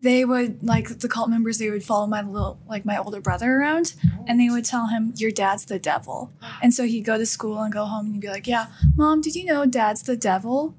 they 0.01 0.25
would 0.25 0.61
like 0.63 0.99
the 0.99 1.07
cult 1.07 1.29
members. 1.29 1.57
They 1.59 1.69
would 1.69 1.83
follow 1.83 2.05
my 2.07 2.21
little, 2.21 2.59
like 2.67 2.83
my 2.85 2.97
older 2.97 3.21
brother 3.21 3.53
around, 3.53 3.93
and 4.27 4.39
they 4.39 4.49
would 4.49 4.65
tell 4.65 4.87
him, 4.87 5.13
"Your 5.17 5.31
dad's 5.31 5.65
the 5.65 5.79
devil." 5.79 6.31
And 6.61 6.73
so 6.73 6.83
he'd 6.85 7.05
go 7.05 7.17
to 7.17 7.25
school 7.25 7.61
and 7.61 7.71
go 7.73 7.85
home, 7.85 8.05
and 8.07 8.15
he'd 8.15 8.21
be 8.21 8.27
like, 8.29 8.47
"Yeah, 8.47 8.67
mom, 8.95 9.21
did 9.21 9.35
you 9.35 9.45
know 9.45 9.65
dad's 9.65 10.03
the 10.03 10.17
devil?" 10.17 10.75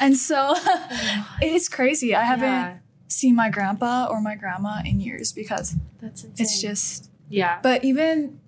And 0.00 0.16
so 0.16 0.54
it's 1.40 1.68
crazy. 1.68 2.14
I 2.14 2.24
haven't 2.24 2.48
Yeah, 2.48 2.76
seen 3.08 3.34
my 3.36 3.48
grandpa 3.48 4.06
or 4.10 4.20
my 4.20 4.34
grandma 4.34 4.80
in 4.84 5.00
years 5.00 5.32
because 5.32 5.76
that's 6.00 6.24
insane. 6.24 6.44
it's 6.44 6.60
just. 6.60 7.10
yeah. 7.28 7.60
But 7.62 7.84
even 7.84 8.40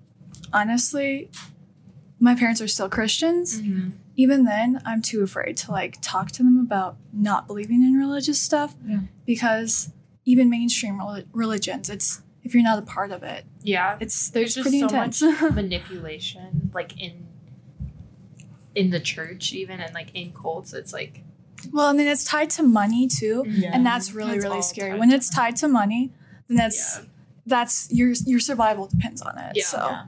honestly, 0.53 1.31
my 2.19 2.35
parents 2.35 2.61
are 2.61 2.69
still 2.69 2.89
Christians. 2.89 3.61
Mhm. 3.61 3.93
Even 4.17 4.45
then, 4.45 4.81
I'm 4.87 5.03
too 5.03 5.23
afraid 5.23 5.57
to 5.59 5.71
like 5.73 5.99
talk 6.01 6.31
to 6.33 6.43
them 6.43 6.59
about 6.59 6.97
not 7.13 7.47
believing 7.47 7.83
in 7.83 7.95
religious 7.95 8.41
stuff 8.41 8.75
Yeah. 8.87 9.01
because 9.27 9.91
even 10.25 10.49
mainstream 10.49 10.99
rel- 10.99 11.23
religions, 11.33 11.91
it's 11.91 12.23
if 12.43 12.55
you're 12.55 12.63
not 12.63 12.79
a 12.79 12.83
part 12.83 13.11
of 13.11 13.23
it, 13.23 13.45
Yeah, 13.63 13.97
it's 14.01 14.31
there's 14.31 14.47
it's 14.47 14.55
just 14.55 14.63
pretty 14.65 14.81
so 14.81 14.87
intense. 14.87 15.21
much 15.23 15.53
manipulation, 15.55 16.71
like 16.73 16.99
in 17.01 17.27
in 18.75 18.91
the 18.91 19.01
church, 19.01 19.53
even 19.53 19.81
and 19.81 19.95
like 19.95 20.11
in 20.15 20.33
cults. 20.33 20.73
It's 20.73 20.93
like 20.93 21.23
well, 21.73 21.89
and 21.89 21.99
then 21.99 22.07
it's 22.07 22.25
tied 22.25 22.51
to 22.51 22.63
money 22.63 23.09
too, 23.09 23.45
Yeah. 23.49 23.71
and 23.73 23.85
that's 23.85 24.13
really 24.13 24.33
That's 24.33 24.45
really 24.45 24.63
scary. 24.63 24.99
When 24.99 25.11
it's 25.11 25.29
tied 25.31 25.57
to 25.57 25.69
money, 25.69 26.13
then 26.49 26.57
that's 26.59 26.99
Yeah. 26.99 27.05
that's 27.47 27.89
your 27.91 28.13
your 28.25 28.41
survival 28.41 28.87
depends 28.87 29.23
on 29.23 29.37
it. 29.39 29.63
So 29.65 29.79
Yeah. 29.79 30.05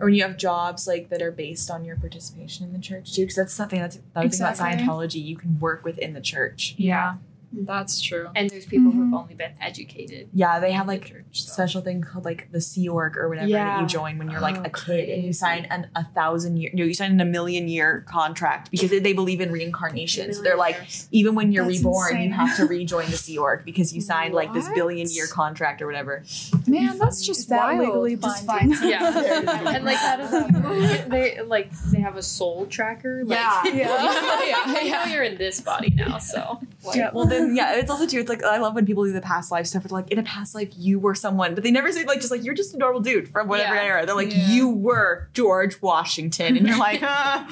Or 0.00 0.06
when 0.06 0.14
you 0.14 0.22
have 0.22 0.36
jobs 0.36 0.86
like 0.86 1.08
that 1.08 1.22
are 1.22 1.32
based 1.32 1.70
on 1.70 1.84
your 1.84 1.96
participation 1.96 2.66
in 2.66 2.72
the 2.72 2.78
church 2.78 3.14
too, 3.14 3.22
because 3.22 3.36
that's 3.36 3.52
something 3.52 3.80
that's 3.80 3.96
the 3.96 4.02
other 4.14 4.28
thing 4.28 4.40
about 4.40 4.56
Scientology. 4.56 5.24
You 5.24 5.36
can 5.36 5.58
work 5.58 5.84
within 5.84 6.12
the 6.12 6.20
church. 6.20 6.74
yeah, 6.76 7.16
That's 7.52 8.00
true. 8.00 8.28
and 8.36 8.50
there's 8.50 8.66
people 8.66 8.90
who've 8.92 9.06
Mhm. 9.08 9.18
only 9.18 9.34
been 9.34 9.52
educated. 9.60 10.28
Yeah, 10.34 10.60
they 10.60 10.68
in 10.68 10.74
have 10.74 10.86
the 10.86 10.92
like 10.92 11.04
church, 11.06 11.24
so. 11.32 11.52
special 11.52 11.80
thing 11.80 12.02
called 12.02 12.24
like 12.24 12.50
the 12.52 12.60
Sea 12.60 12.88
Org 12.88 13.16
or 13.16 13.28
whatever 13.28 13.48
that 13.48 13.80
you 13.80 13.86
join 13.86 14.18
when 14.18 14.30
you're 14.30 14.40
like 14.40 14.58
Oh, 14.58 14.62
a 14.64 14.70
kid 14.70 15.08
and 15.08 15.24
you 15.24 15.32
sign 15.32 15.66
an, 15.70 15.88
a 15.96 16.04
thousand 16.04 16.58
year 16.58 16.70
no 16.74 16.84
you 16.84 16.94
sign 16.94 17.12
in 17.12 17.20
a 17.20 17.24
million 17.24 17.68
year 17.68 18.04
contract 18.08 18.70
because 18.70 18.90
they, 18.90 18.98
they 18.98 19.12
believe 19.12 19.40
in 19.40 19.50
reincarnation. 19.50 20.32
So 20.34 20.42
they're 20.42 20.56
like 20.56 20.76
even 21.10 21.34
when 21.34 21.52
you're 21.52 21.64
That's 21.64 21.78
reborn 21.78 22.20
you 22.20 22.32
have 22.32 22.56
to 22.56 22.66
rejoin 22.66 23.06
the 23.10 23.16
Sea 23.16 23.38
Org 23.38 23.64
because 23.64 23.94
you 23.94 24.00
signed 24.02 24.34
like 24.34 24.52
this 24.52 24.68
billion 24.74 25.08
year 25.10 25.26
contract 25.26 25.80
or 25.80 25.86
whatever. 25.86 26.22
Man, 26.66 26.98
that's 26.98 27.24
just 27.24 27.40
Is 27.40 27.46
that 27.46 27.74
wild. 27.74 27.80
legally 27.80 28.16
Just 28.16 28.46
binding? 28.46 28.74
fine. 28.74 28.88
Yeah, 28.90 29.74
and 29.74 29.84
like 29.84 29.96
how 29.96 30.16
does 30.16 30.30
that? 30.30 31.08
They 31.08 31.40
like 31.40 31.70
they 31.92 32.00
have 32.00 32.16
a 32.16 32.22
soul 32.22 32.66
tracker. 32.66 33.24
Like, 33.24 33.38
Yeah. 33.38 33.64
you 33.64 33.84
know, 33.84 34.42
Yeah. 34.46 34.82
you 34.82 34.90
know 34.90 35.04
you're 35.04 35.22
in 35.22 35.38
this 35.38 35.60
body 35.60 35.90
now, 35.90 36.18
so 36.18 36.60
like, 36.88 36.96
Yeah. 36.96 37.10
Well 37.12 37.26
then 37.26 37.54
yeah, 37.60 37.74
it's 37.76 37.90
also 37.90 38.06
too 38.06 38.18
it's 38.18 38.28
like 38.28 38.42
I 38.42 38.58
love 38.58 38.74
when 38.74 38.84
people 38.86 39.04
do 39.04 39.12
the 39.12 39.20
past 39.20 39.50
life 39.52 39.66
stuff. 39.66 39.84
It's 39.84 39.92
like 39.92 40.10
in 40.10 40.18
a 40.18 40.22
past 40.22 40.54
life 40.54 40.70
you 40.76 40.98
were 40.98 41.14
someone, 41.14 41.54
but 41.54 41.62
they 41.64 41.70
never 41.70 41.90
say 41.92 42.04
like 42.04 42.20
just 42.20 42.30
like 42.30 42.44
you're 42.44 42.54
just 42.54 42.74
a 42.74 42.78
normal 42.78 43.00
dude 43.00 43.28
from 43.28 43.48
whatever 43.48 43.74
Yeah. 43.74 43.82
era. 43.84 44.06
They're 44.06 44.14
like 44.14 44.32
Yeah. 44.34 44.48
you 44.48 44.68
were 44.70 45.28
George 45.34 45.80
Washington, 45.82 46.56
and 46.56 46.66
you're 46.68 46.78
like, 46.78 47.00
ah. 47.04 47.48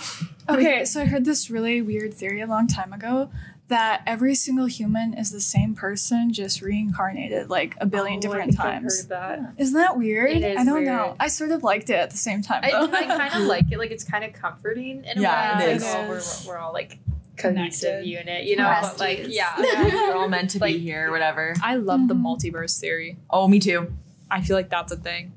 Okay, 0.48 0.84
so 0.84 1.00
I 1.02 1.04
heard 1.06 1.24
this 1.24 1.50
really 1.50 1.82
weird 1.82 2.14
theory 2.14 2.40
a 2.40 2.46
long 2.46 2.66
time 2.68 2.92
ago 2.92 3.30
that 3.68 4.00
every 4.06 4.36
single 4.36 4.66
human 4.66 5.12
is 5.12 5.32
the 5.32 5.40
same 5.40 5.74
person, 5.74 6.32
just 6.32 6.62
reincarnated 6.62 7.50
like 7.50 7.74
a 7.80 7.86
billion 7.86 8.18
Oh, 8.18 8.20
different 8.20 8.50
think 8.52 8.60
I've 8.60 8.72
times. 8.82 9.00
heard 9.00 9.08
that. 9.08 9.40
Isn't 9.58 9.74
that 9.74 9.98
weird? 9.98 10.30
It 10.30 10.44
is 10.44 10.58
I 10.60 10.64
don't 10.64 10.74
weird. 10.74 10.86
know. 10.86 11.16
I 11.18 11.26
sort 11.26 11.50
of 11.50 11.64
liked 11.64 11.90
it 11.90 11.94
at 11.96 12.10
the 12.12 12.16
same 12.16 12.42
time 12.42 12.60
I, 12.62 12.70
though. 12.70 12.92
I 12.92 13.06
kind 13.06 13.34
of 13.34 13.48
like 13.48 13.64
it. 13.72 13.78
Like 13.78 13.90
it's 13.90 14.04
kind 14.04 14.24
of 14.24 14.32
comforting 14.34 15.04
in 15.04 15.18
a 15.18 15.20
Yeah, 15.20 15.58
way. 15.58 15.64
it 15.64 15.74
It's 15.76 15.84
like, 15.84 16.08
is. 16.10 16.44
oh, 16.46 16.48
we're, 16.48 16.54
we're 16.54 16.58
all 16.60 16.72
like 16.72 17.00
cohesive 17.36 17.82
Connected. 18.02 18.06
unit, 18.06 18.44
you 18.44 18.56
know. 18.56 18.74
But 18.82 18.98
like, 18.98 19.18
Besties. 19.20 19.26
yeah, 19.34 19.52
we're 19.58 20.14
all 20.16 20.28
meant 20.28 20.50
to 20.50 20.58
be 20.60 20.78
here, 20.78 21.10
whatever. 21.10 21.54
I 21.62 21.76
love 21.76 22.08
the 22.08 22.14
Mhm. 22.14 22.22
multiverse 22.22 22.78
theory. 22.80 23.18
Oh, 23.30 23.46
me 23.48 23.58
too. 23.58 23.92
I 24.30 24.40
feel 24.42 24.56
like 24.56 24.70
that's 24.70 24.92
a 24.92 24.96
thing. 24.96 25.32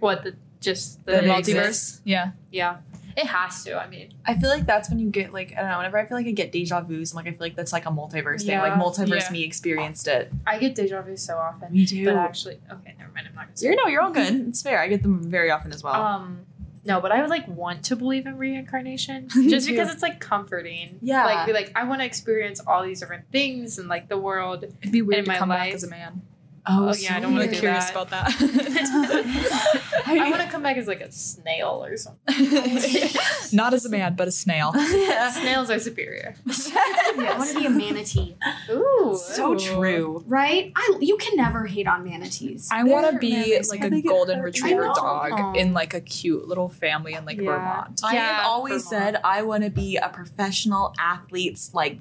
what 0.00 0.24
the 0.24 0.34
just 0.60 1.04
the 1.06 1.12
That 1.12 1.24
it 1.24 1.28
multiverse. 1.30 1.38
exists. 1.38 2.00
Yeah. 2.04 2.32
Yeah, 2.50 2.76
it 3.16 3.26
has 3.26 3.64
to. 3.64 3.76
I 3.80 3.88
mean, 3.88 4.10
I 4.26 4.36
feel 4.38 4.48
like 4.50 4.66
that's 4.66 4.88
when 4.90 4.98
you 4.98 5.10
get 5.10 5.32
like 5.32 5.52
I 5.56 5.60
don't 5.60 5.70
know. 5.70 5.76
Whenever 5.78 5.98
I 5.98 6.04
feel 6.06 6.16
like 6.16 6.26
I 6.26 6.30
get 6.32 6.50
deja 6.52 6.80
vu's, 6.82 7.12
I'm 7.12 7.16
like 7.16 7.26
I 7.26 7.30
feel 7.30 7.40
like 7.40 7.56
that's 7.56 7.72
like 7.72 7.86
a 7.86 7.90
multiverse 7.90 8.44
thing. 8.46 8.58
Like 8.58 8.74
multiverse 8.74 9.26
Yeah. 9.26 9.30
me 9.32 9.42
experienced 9.44 10.06
it. 10.08 10.32
I 10.46 10.58
get 10.58 10.74
deja 10.74 11.02
vu 11.02 11.16
so 11.16 11.36
often. 11.38 11.72
Me 11.72 11.84
too. 11.86 12.04
But 12.04 12.16
actually, 12.16 12.58
okay, 12.70 12.94
never 12.98 13.10
mind. 13.12 13.26
I'm 13.28 13.34
not 13.34 13.46
gonna 13.46 13.56
say. 13.56 13.66
You're 13.66 13.76
no, 13.76 13.86
you're 13.86 14.02
all 14.02 14.10
good. 14.12 14.48
It's 14.48 14.62
fair. 14.62 14.80
I 14.80 14.88
get 14.88 15.02
them 15.02 15.22
very 15.22 15.50
often 15.50 15.72
as 15.72 15.82
well. 15.82 15.94
Um, 15.94 16.46
no, 16.84 17.00
but 17.00 17.12
I 17.12 17.20
would 17.20 17.30
like 17.30 17.46
want 17.48 17.84
to 17.84 17.96
believe 17.96 18.26
in 18.26 18.36
reincarnation 18.38 19.28
just 19.48 19.66
too. 19.66 19.72
because 19.72 19.92
it's 19.92 20.02
like 20.02 20.18
comforting. 20.20 20.98
Yeah. 21.00 21.24
like 21.24 21.46
be 21.46 21.52
like 21.52 21.72
I 21.76 21.84
want 21.84 22.00
to 22.00 22.04
experience 22.04 22.60
all 22.66 22.82
these 22.82 23.00
different 23.00 23.30
things 23.30 23.78
and 23.78 23.88
like 23.88 24.08
the 24.08 24.18
world. 24.18 24.64
It'd 24.80 24.92
be 24.92 25.02
weird 25.02 25.20
in 25.20 25.24
to 25.26 25.30
my 25.30 25.36
come 25.38 25.48
back 25.50 25.72
as 25.72 25.84
a 25.84 25.88
man. 25.88 26.22
Oh, 26.66 26.88
oh 26.90 26.94
yeah, 26.94 27.16
I 27.16 27.20
don't 27.20 27.30
I'm 27.30 27.32
wanna 27.34 27.46
really 27.46 27.58
curious 27.58 27.90
that. 27.90 27.92
about 27.92 28.10
that. 28.10 29.82
I 30.20 30.30
want 30.30 30.42
to 30.42 30.48
come 30.48 30.62
back 30.62 30.76
as 30.76 30.86
like 30.86 31.00
a 31.00 31.10
snail 31.12 31.84
or 31.84 31.96
something. 31.96 32.34
Not 33.52 33.74
as 33.74 33.84
a 33.84 33.88
man, 33.88 34.14
but 34.14 34.28
a 34.28 34.32
snail. 34.32 34.72
Snails 35.32 35.70
are 35.70 35.78
superior. 35.78 36.34
I 36.48 37.34
want 37.38 37.50
to 37.50 37.58
be 37.58 37.66
a 37.66 37.70
manatee, 37.70 38.36
Ooh, 38.70 39.18
so 39.22 39.56
true. 39.56 40.24
right? 40.26 40.72
I 40.76 40.96
you 41.00 41.16
can 41.18 41.36
never 41.36 41.66
hate 41.66 41.86
on 41.86 42.04
manatees. 42.04 42.68
I 42.72 42.84
want 42.84 43.10
to 43.10 43.18
be 43.18 43.34
amazing. 43.34 43.70
like 43.70 43.80
How 43.80 43.86
a 43.86 43.90
they 43.90 44.02
get 44.02 44.08
golden 44.08 44.38
hurt. 44.38 44.44
retriever 44.46 44.86
know. 44.86 44.94
dog 44.94 45.32
Aw. 45.32 45.52
in 45.54 45.72
like 45.74 45.94
a 45.94 46.00
cute 46.00 46.46
little 46.48 46.68
family 46.68 47.14
in 47.14 47.24
like 47.24 47.38
Yeah. 47.38 47.50
Vermont. 47.56 48.00
I 48.04 48.14
Yeah, 48.14 48.26
have 48.38 48.46
always 48.46 48.88
Vermont. 48.88 49.14
said 49.14 49.20
I 49.24 49.42
want 49.42 49.64
to 49.64 49.70
be 49.70 49.96
a 49.96 50.08
professional 50.08 50.94
athlete's 50.98 51.72
like 51.74 51.98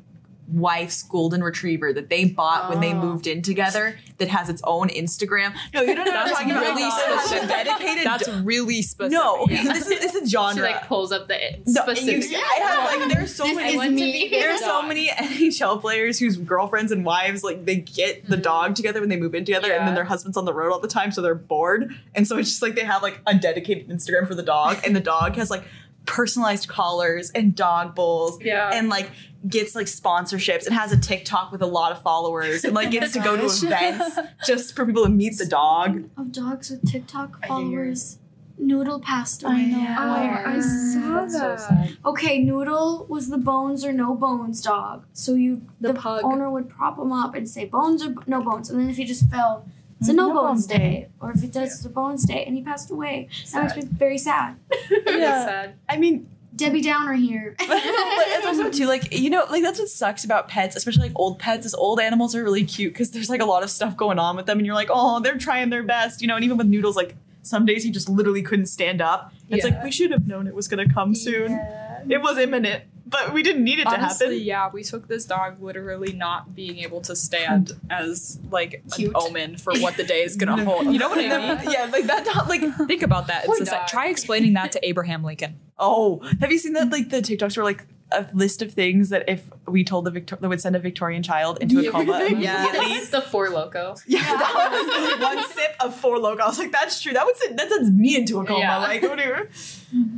wife's 0.51 1.03
golden 1.03 1.43
retriever 1.43 1.93
that 1.93 2.09
they 2.09 2.25
bought 2.25 2.69
when 2.69 2.79
they 2.81 2.91
Oh. 2.93 3.01
moved 3.01 3.27
in 3.27 3.41
together 3.41 3.97
that 4.17 4.27
has 4.27 4.49
its 4.49 4.61
own 4.65 4.89
Instagram. 4.89 5.53
No, 5.73 5.81
you 5.81 5.95
don't 5.95 6.05
know 6.05 6.11
what 6.11 6.19
I'm 6.19 6.25
That's 6.27 6.31
talking 6.39 6.51
about. 6.51 6.63
really 6.63 6.83
It 6.87 6.93
specific. 7.21 7.49
dedicated. 7.49 8.05
That's 8.05 8.27
really 8.43 8.81
specific. 8.81 9.13
no, 9.13 9.37
okay, 9.43 9.63
this 9.63 9.87
is 9.87 9.99
this 9.99 10.15
is 10.15 10.29
She 10.31 10.37
like 10.37 10.87
pulls 10.87 11.11
up 11.11 11.27
the 11.27 11.37
No, 11.67 11.81
specific. 11.83 12.29
you, 12.31 12.37
I 12.37 12.59
have 12.59 12.99
like 13.01 13.13
there's 13.13 13.33
so 13.33 13.43
This 13.45 13.55
many 13.55 13.69
is 13.71 13.75
want 13.77 13.89
to 13.89 13.95
me. 13.95 14.11
be 14.11 14.27
his 14.27 14.31
there's 14.43 14.59
so 14.59 14.81
many 14.81 15.07
NHL 15.07 15.79
players 15.81 16.19
whose 16.19 16.37
girlfriends 16.37 16.91
and 16.91 17.05
wives 17.05 17.43
like 17.43 17.65
they 17.65 17.77
get 17.77 18.27
the 18.29 18.35
Mhm. 18.37 18.41
dog 18.43 18.75
together 18.75 18.99
when 18.99 19.09
they 19.09 19.17
move 19.17 19.33
in 19.35 19.45
together, 19.45 19.71
and 19.71 19.87
then 19.87 19.95
their 19.95 20.03
husband's 20.05 20.37
on 20.37 20.45
the 20.45 20.53
road 20.53 20.71
all 20.71 20.79
the 20.79 20.87
time, 20.87 21.11
so 21.11 21.21
they're 21.21 21.33
bored, 21.35 21.93
and 22.15 22.27
so 22.27 22.37
it's 22.37 22.49
just 22.49 22.61
like 22.61 22.75
they 22.75 22.83
have 22.83 23.01
like 23.01 23.19
a 23.25 23.33
dedicated 23.35 23.87
Instagram 23.89 24.27
for 24.27 24.35
the 24.35 24.43
dog, 24.43 24.77
and 24.85 24.95
the 24.95 24.99
dog 24.99 25.35
has 25.35 25.49
like 25.49 25.63
personalized 26.05 26.67
collars 26.67 27.31
and 27.31 27.55
dog 27.55 27.95
bowls, 27.95 28.39
Yeah. 28.41 28.71
and 28.73 28.89
like 28.89 29.09
gets 29.47 29.73
like 29.75 29.87
sponsorships 29.87 30.65
and 30.67 30.75
has 30.75 30.91
a 30.91 30.97
TikTok 30.99 31.51
with 31.51 31.61
a 31.61 31.67
lot 31.67 31.91
of 31.91 32.01
followers, 32.01 32.63
and 32.63 32.73
like 32.73 32.91
gets 32.91 33.13
to 33.13 33.19
go 33.19 33.35
to 33.37 33.43
events 33.45 34.17
just 34.45 34.75
for 34.75 34.85
people 34.85 35.03
to 35.03 35.09
meet 35.09 35.37
the 35.37 35.45
dog. 35.45 36.09
of 36.17 36.31
dogs 36.31 36.69
with 36.69 36.89
TikTok 36.89 37.37
I 37.43 37.47
hear 37.47 37.55
you. 37.57 37.63
followers. 37.69 38.17
Noodle 38.57 38.99
passed 38.99 39.41
away. 39.41 39.53
I 39.53 39.65
know. 39.65 39.95
Oh, 39.97 40.51
I 40.51 40.59
saw 40.59 41.21
That's 41.21 41.33
so 41.33 41.39
that. 41.39 41.59
sad. 41.59 41.97
Okay, 42.05 42.37
Noodle 42.43 43.07
was 43.09 43.29
the 43.29 43.39
bones 43.39 43.83
or 43.83 43.91
no 43.91 44.13
bones 44.13 44.61
dog. 44.61 45.05
So 45.13 45.33
you 45.33 45.63
The 45.79 45.95
pug. 45.95 46.21
owner 46.23 46.47
would 46.51 46.69
prop 46.69 46.99
him 46.99 47.11
up 47.11 47.33
and 47.33 47.49
say 47.49 47.65
bones 47.65 48.05
or 48.05 48.11
b- 48.11 48.21
no 48.27 48.39
bones, 48.43 48.69
and 48.69 48.79
then 48.79 48.87
if 48.91 48.97
he 48.97 49.03
just 49.05 49.31
fell, 49.31 49.65
it's 50.01 50.09
a 50.09 50.11
mm-hmm. 50.11 50.17
no, 50.17 50.27
No 50.29 50.33
bones 50.33 50.65
bones 50.65 50.67
day. 50.67 51.07
Or 51.21 51.31
if 51.31 51.43
it 51.43 51.53
does, 51.53 51.75
it's 51.75 51.85
a 51.85 51.89
bones 51.89 52.25
day, 52.25 52.43
and 52.43 52.55
he 52.55 52.63
passed 52.63 52.89
away. 52.91 53.29
That 53.53 53.63
makes 53.63 53.75
me 53.77 53.83
very 53.83 54.17
sad. 54.17 54.57
Really 54.89 55.21
Yeah. 55.21 55.45
sad. 55.45 55.75
I 55.87 55.97
mean, 55.97 56.27
Debbie 56.55 56.81
Downer 56.81 57.13
here. 57.13 57.55
but 57.59 57.67
it's 57.69 58.45
also 58.45 58.69
too 58.69 58.85
like 58.87 59.17
you 59.17 59.29
know 59.29 59.45
like 59.49 59.63
that's 59.63 59.79
what 59.79 59.87
sucks 59.87 60.25
about 60.25 60.47
pets 60.49 60.75
especially 60.75 61.07
like 61.07 61.17
old 61.17 61.39
pets 61.39 61.65
is 61.65 61.73
old 61.73 61.99
animals 61.99 62.35
are 62.35 62.43
really 62.43 62.65
cute 62.65 62.93
because 62.93 63.11
there's 63.11 63.29
like 63.29 63.41
a 63.41 63.45
lot 63.45 63.63
of 63.63 63.69
stuff 63.69 63.95
going 63.95 64.19
on 64.19 64.35
with 64.35 64.47
them 64.47 64.57
and 64.59 64.65
you're 64.65 64.75
like 64.75 64.89
oh 64.91 65.21
they're 65.21 65.37
trying 65.37 65.69
their 65.69 65.81
best 65.81 66.21
you 66.21 66.27
know 66.27 66.35
and 66.35 66.43
even 66.43 66.57
with 66.57 66.67
noodles 66.67 66.97
like 66.97 67.15
some 67.41 67.65
days 67.65 67.83
he 67.85 67.89
just 67.89 68.09
literally 68.09 68.41
couldn't 68.41 68.65
stand 68.65 69.01
up 69.01 69.31
it's 69.49 69.63
Yeah. 69.65 69.71
like 69.73 69.83
we 69.83 69.91
should 69.91 70.11
have 70.11 70.27
known 70.27 70.45
it 70.45 70.53
was 70.53 70.67
going 70.67 70.85
to 70.85 70.93
come 70.93 71.15
soon 71.15 71.51
Yeah. 71.51 72.03
it 72.09 72.21
was 72.21 72.37
imminent 72.37 72.83
but 73.11 73.33
we 73.33 73.43
didn't 73.43 73.63
need 73.63 73.79
it 73.79 73.83
to 73.83 73.89
Honestly, 73.89 74.25
happen 74.27 74.43
yeah, 74.43 74.69
we 74.71 74.83
took 74.83 75.07
this 75.07 75.25
dog 75.25 75.61
literally 75.61 76.13
not 76.13 76.55
being 76.55 76.79
able 76.79 77.01
to 77.01 77.15
stand 77.15 77.73
as 77.89 78.39
like 78.49 78.81
Cute. 78.95 79.09
an 79.09 79.15
omen 79.15 79.57
for 79.57 79.73
what 79.79 79.97
the 79.97 80.03
day 80.03 80.23
is 80.23 80.35
gonna 80.37 80.63
hold. 80.69 80.85
You 80.85 80.97
know 80.97 81.09
what 81.09 81.19
I 81.19 81.23
mean? 81.57 81.71
yeah 81.71 81.85
like 81.91 82.05
that 82.05 82.25
dog 82.25 82.47
like 82.49 82.61
Think 82.87 83.03
about 83.03 83.27
that. 83.27 83.45
It's 83.45 83.59
just 83.59 83.71
like, 83.71 83.87
try 83.87 84.07
explaining 84.07 84.53
that 84.53 84.71
to 84.73 84.87
Abraham 84.87 85.23
Lincoln. 85.23 85.59
oh 85.77 86.21
have 86.39 86.51
you 86.51 86.57
seen 86.57 86.73
that 86.73 86.89
like 86.91 87.09
the 87.09 87.17
tiktoks 87.21 87.57
were 87.57 87.63
like 87.63 87.85
a 88.11 88.27
list 88.33 88.61
of 88.61 88.73
things 88.73 89.09
that 89.09 89.23
if 89.27 89.49
we 89.67 89.83
told 89.83 90.05
the 90.05 90.11
Victor- 90.11 90.37
that 90.39 90.47
would 90.47 90.61
send 90.61 90.75
a 90.75 90.79
Victorian 90.79 91.23
child 91.23 91.57
into 91.61 91.79
a 91.79 91.91
coma 91.91 92.19
immediately. 92.19 92.41
Yes. 92.43 93.09
the 93.09 93.21
Four 93.21 93.47
Loko. 93.49 94.01
Yeah, 94.05 94.19
that 94.23 95.17
was 95.19 95.21
one 95.21 95.49
sip 95.49 95.75
of 95.79 95.95
Four 95.95 96.17
Loko. 96.17 96.41
I 96.41 96.47
was 96.47 96.59
like, 96.59 96.71
that's 96.71 97.01
true. 97.01 97.13
That 97.13 97.25
would 97.25 97.37
send, 97.37 97.57
that 97.59 97.69
sends 97.69 97.91
me 97.91 98.15
into 98.15 98.39
a 98.39 98.45
coma. 98.45 98.59
Yeah. 98.59 98.77
Like, 98.77 99.01
whatever. 99.03 99.49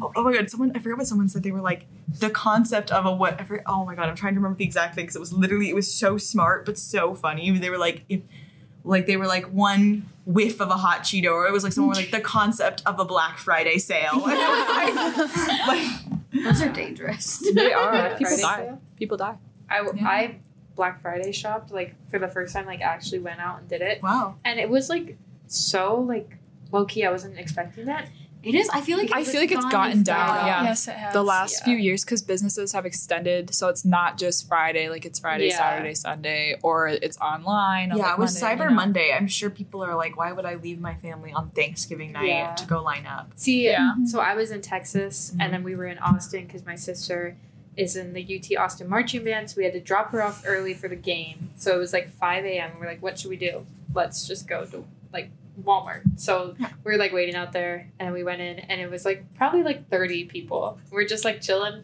Oh, 0.02 0.12
oh 0.16 0.24
my 0.24 0.34
god, 0.34 0.50
someone 0.50 0.72
I 0.76 0.80
forget 0.80 0.98
what 0.98 1.08
someone 1.08 1.30
said. 1.30 1.44
They 1.44 1.52
were 1.52 1.62
like 1.62 1.86
the 2.20 2.30
concept 2.30 2.92
of 2.92 3.06
a 3.06 3.14
what? 3.14 3.40
I 3.40 3.46
oh 3.68 3.86
my 3.86 3.96
god, 3.96 4.10
I'm 4.10 4.16
trying 4.16 4.34
to 4.34 4.40
remember 4.40 4.58
the 4.58 4.66
exact 4.66 4.96
thing 4.96 5.06
because 5.06 5.16
it 5.16 5.20
was 5.20 5.34
literally 5.34 5.70
it 5.70 5.76
was 5.76 5.92
so 5.94 6.18
smart 6.18 6.66
but 6.66 6.78
so 6.78 7.16
funny. 7.16 7.50
They 7.58 7.70
were 7.70 7.78
like, 7.78 8.04
if 8.10 8.22
Like 8.84 9.06
they 9.06 9.18
were 9.18 9.28
like 9.28 9.46
one 9.46 10.10
whiff 10.26 10.62
of 10.62 10.70
a 10.70 10.78
hot 10.78 11.02
Cheeto, 11.02 11.32
or 11.32 11.48
it 11.48 11.52
was 11.52 11.64
like 11.64 11.74
someone 11.74 11.96
like 11.96 12.12
the 12.12 12.22
concept 12.22 12.82
of 12.86 13.00
a 13.00 13.06
Black 13.06 13.38
Friday 13.38 13.78
sale. 13.78 14.24
And 14.26 14.34
it 14.34 15.18
was 15.18 15.68
like, 15.68 15.68
like 16.34 16.44
Those 16.44 16.62
are 16.62 16.72
dangerous. 16.72 17.44
They 17.54 17.74
are. 17.74 17.92
Black 17.92 18.18
People 18.18 18.38
Friday 18.38 18.42
die. 18.42 18.66
sale? 18.66 18.82
People 18.98 19.18
die. 19.18 19.36
I, 19.70 19.82
Yeah. 19.82 20.08
I 20.08 20.36
Black 20.76 21.02
Friday 21.02 21.32
shopped 21.32 21.72
like 21.72 21.96
for 22.10 22.20
the 22.20 22.28
first 22.28 22.54
time, 22.54 22.66
like 22.66 22.82
actually 22.82 23.20
went 23.20 23.40
out 23.40 23.60
and 23.60 23.70
did 23.70 23.82
it, 23.82 24.02
wow. 24.02 24.36
and 24.44 24.60
it 24.60 24.70
was 24.70 24.90
like 24.90 25.18
so 25.48 26.00
like 26.00 26.38
low 26.72 26.86
key. 26.86 27.06
I 27.06 27.12
wasn't 27.12 27.38
expecting 27.38 27.86
that. 27.86 28.10
It 28.44 28.56
is. 28.56 28.70
I 28.70 28.82
feel 28.82 28.98
like 28.98 29.12
I 29.14 29.24
feel 29.24 29.40
like 29.40 29.52
it's 29.52 29.66
gotten 29.66 30.04
down, 30.04 30.36
down. 30.38 30.46
yeah. 30.48 30.64
Yes, 30.64 30.88
it 30.88 30.96
has. 30.96 31.14
The 31.14 31.24
last 31.24 31.60
Yeah. 31.62 31.66
few 31.66 31.78
years, 31.78 32.04
because 32.04 32.22
businesses 32.22 32.74
have 32.74 32.86
extended, 32.86 33.54
so 33.56 33.70
it's 33.70 33.86
not 33.86 34.18
just 34.18 34.48
Friday, 34.48 34.90
like 34.90 35.06
it's 35.06 35.18
Friday, 35.20 35.48
Yeah. 35.48 35.58
Saturday, 35.58 35.94
Sunday, 35.94 36.58
or 36.62 36.88
it's 36.88 37.18
online. 37.20 37.92
on, 37.92 37.98
Yeah, 37.98 38.04
like, 38.08 38.14
it 38.14 38.20
was 38.20 38.42
Monday, 38.42 38.56
Cyber 38.56 38.64
you 38.66 38.70
know? 38.70 38.76
Monday. 38.76 39.14
I'm 39.18 39.28
sure 39.28 39.50
people 39.50 39.84
are 39.84 39.96
like, 39.96 40.18
why 40.18 40.32
would 40.34 40.46
I 40.46 40.56
leave 40.56 40.80
my 40.82 40.96
family 40.96 41.32
on 41.32 41.50
Thanksgiving 41.52 42.12
night 42.12 42.28
Yeah. 42.28 42.54
to 42.56 42.66
go 42.66 42.82
line 42.84 43.06
up? 43.06 43.32
See, 43.36 43.66
Yeah. 43.66 43.94
so 44.06 44.20
I 44.20 44.34
was 44.36 44.52
in 44.52 44.62
Texas, 44.62 45.32
Mhm. 45.36 45.44
and 45.44 45.54
then 45.54 45.64
we 45.64 45.76
were 45.76 45.86
in 45.88 45.98
Austin 46.00 46.46
because 46.46 46.66
my 46.66 46.76
sister 46.76 47.38
is 47.78 47.96
in 47.96 48.14
the 48.14 48.22
UT 48.22 48.56
Austin 48.58 48.88
marching 48.90 49.24
band, 49.24 49.50
so 49.50 49.56
we 49.58 49.64
had 49.64 49.74
to 49.74 49.80
drop 49.80 50.12
her 50.12 50.22
off 50.22 50.44
early 50.46 50.74
for 50.74 50.88
the 50.88 50.96
game. 50.96 51.50
So 51.56 51.74
it 51.76 51.80
was 51.80 51.92
like 51.94 52.12
5 52.20 52.46
a.m. 52.46 52.72
We're 52.80 52.86
like, 52.88 53.02
what 53.02 53.18
should 53.18 53.30
we 53.30 53.38
do? 53.38 53.66
Let's 53.96 54.28
just 54.28 54.48
go 54.48 54.66
to 54.66 54.84
like 55.12 55.30
Walmart. 55.62 56.20
So 56.20 56.56
we 56.58 56.92
were 56.92 56.98
like 56.98 57.14
waiting 57.14 57.36
out 57.36 57.52
there, 57.52 57.92
and 58.00 58.14
we 58.14 58.24
went 58.24 58.42
in, 58.42 58.60
and 58.60 58.82
it 58.82 58.90
was 58.90 59.06
like 59.06 59.26
probably 59.36 59.64
like 59.64 59.90
30 59.90 60.26
people. 60.26 60.80
We 60.92 61.04
are 61.04 61.08
just 61.08 61.26
like 61.26 61.42
chilling. 61.42 61.84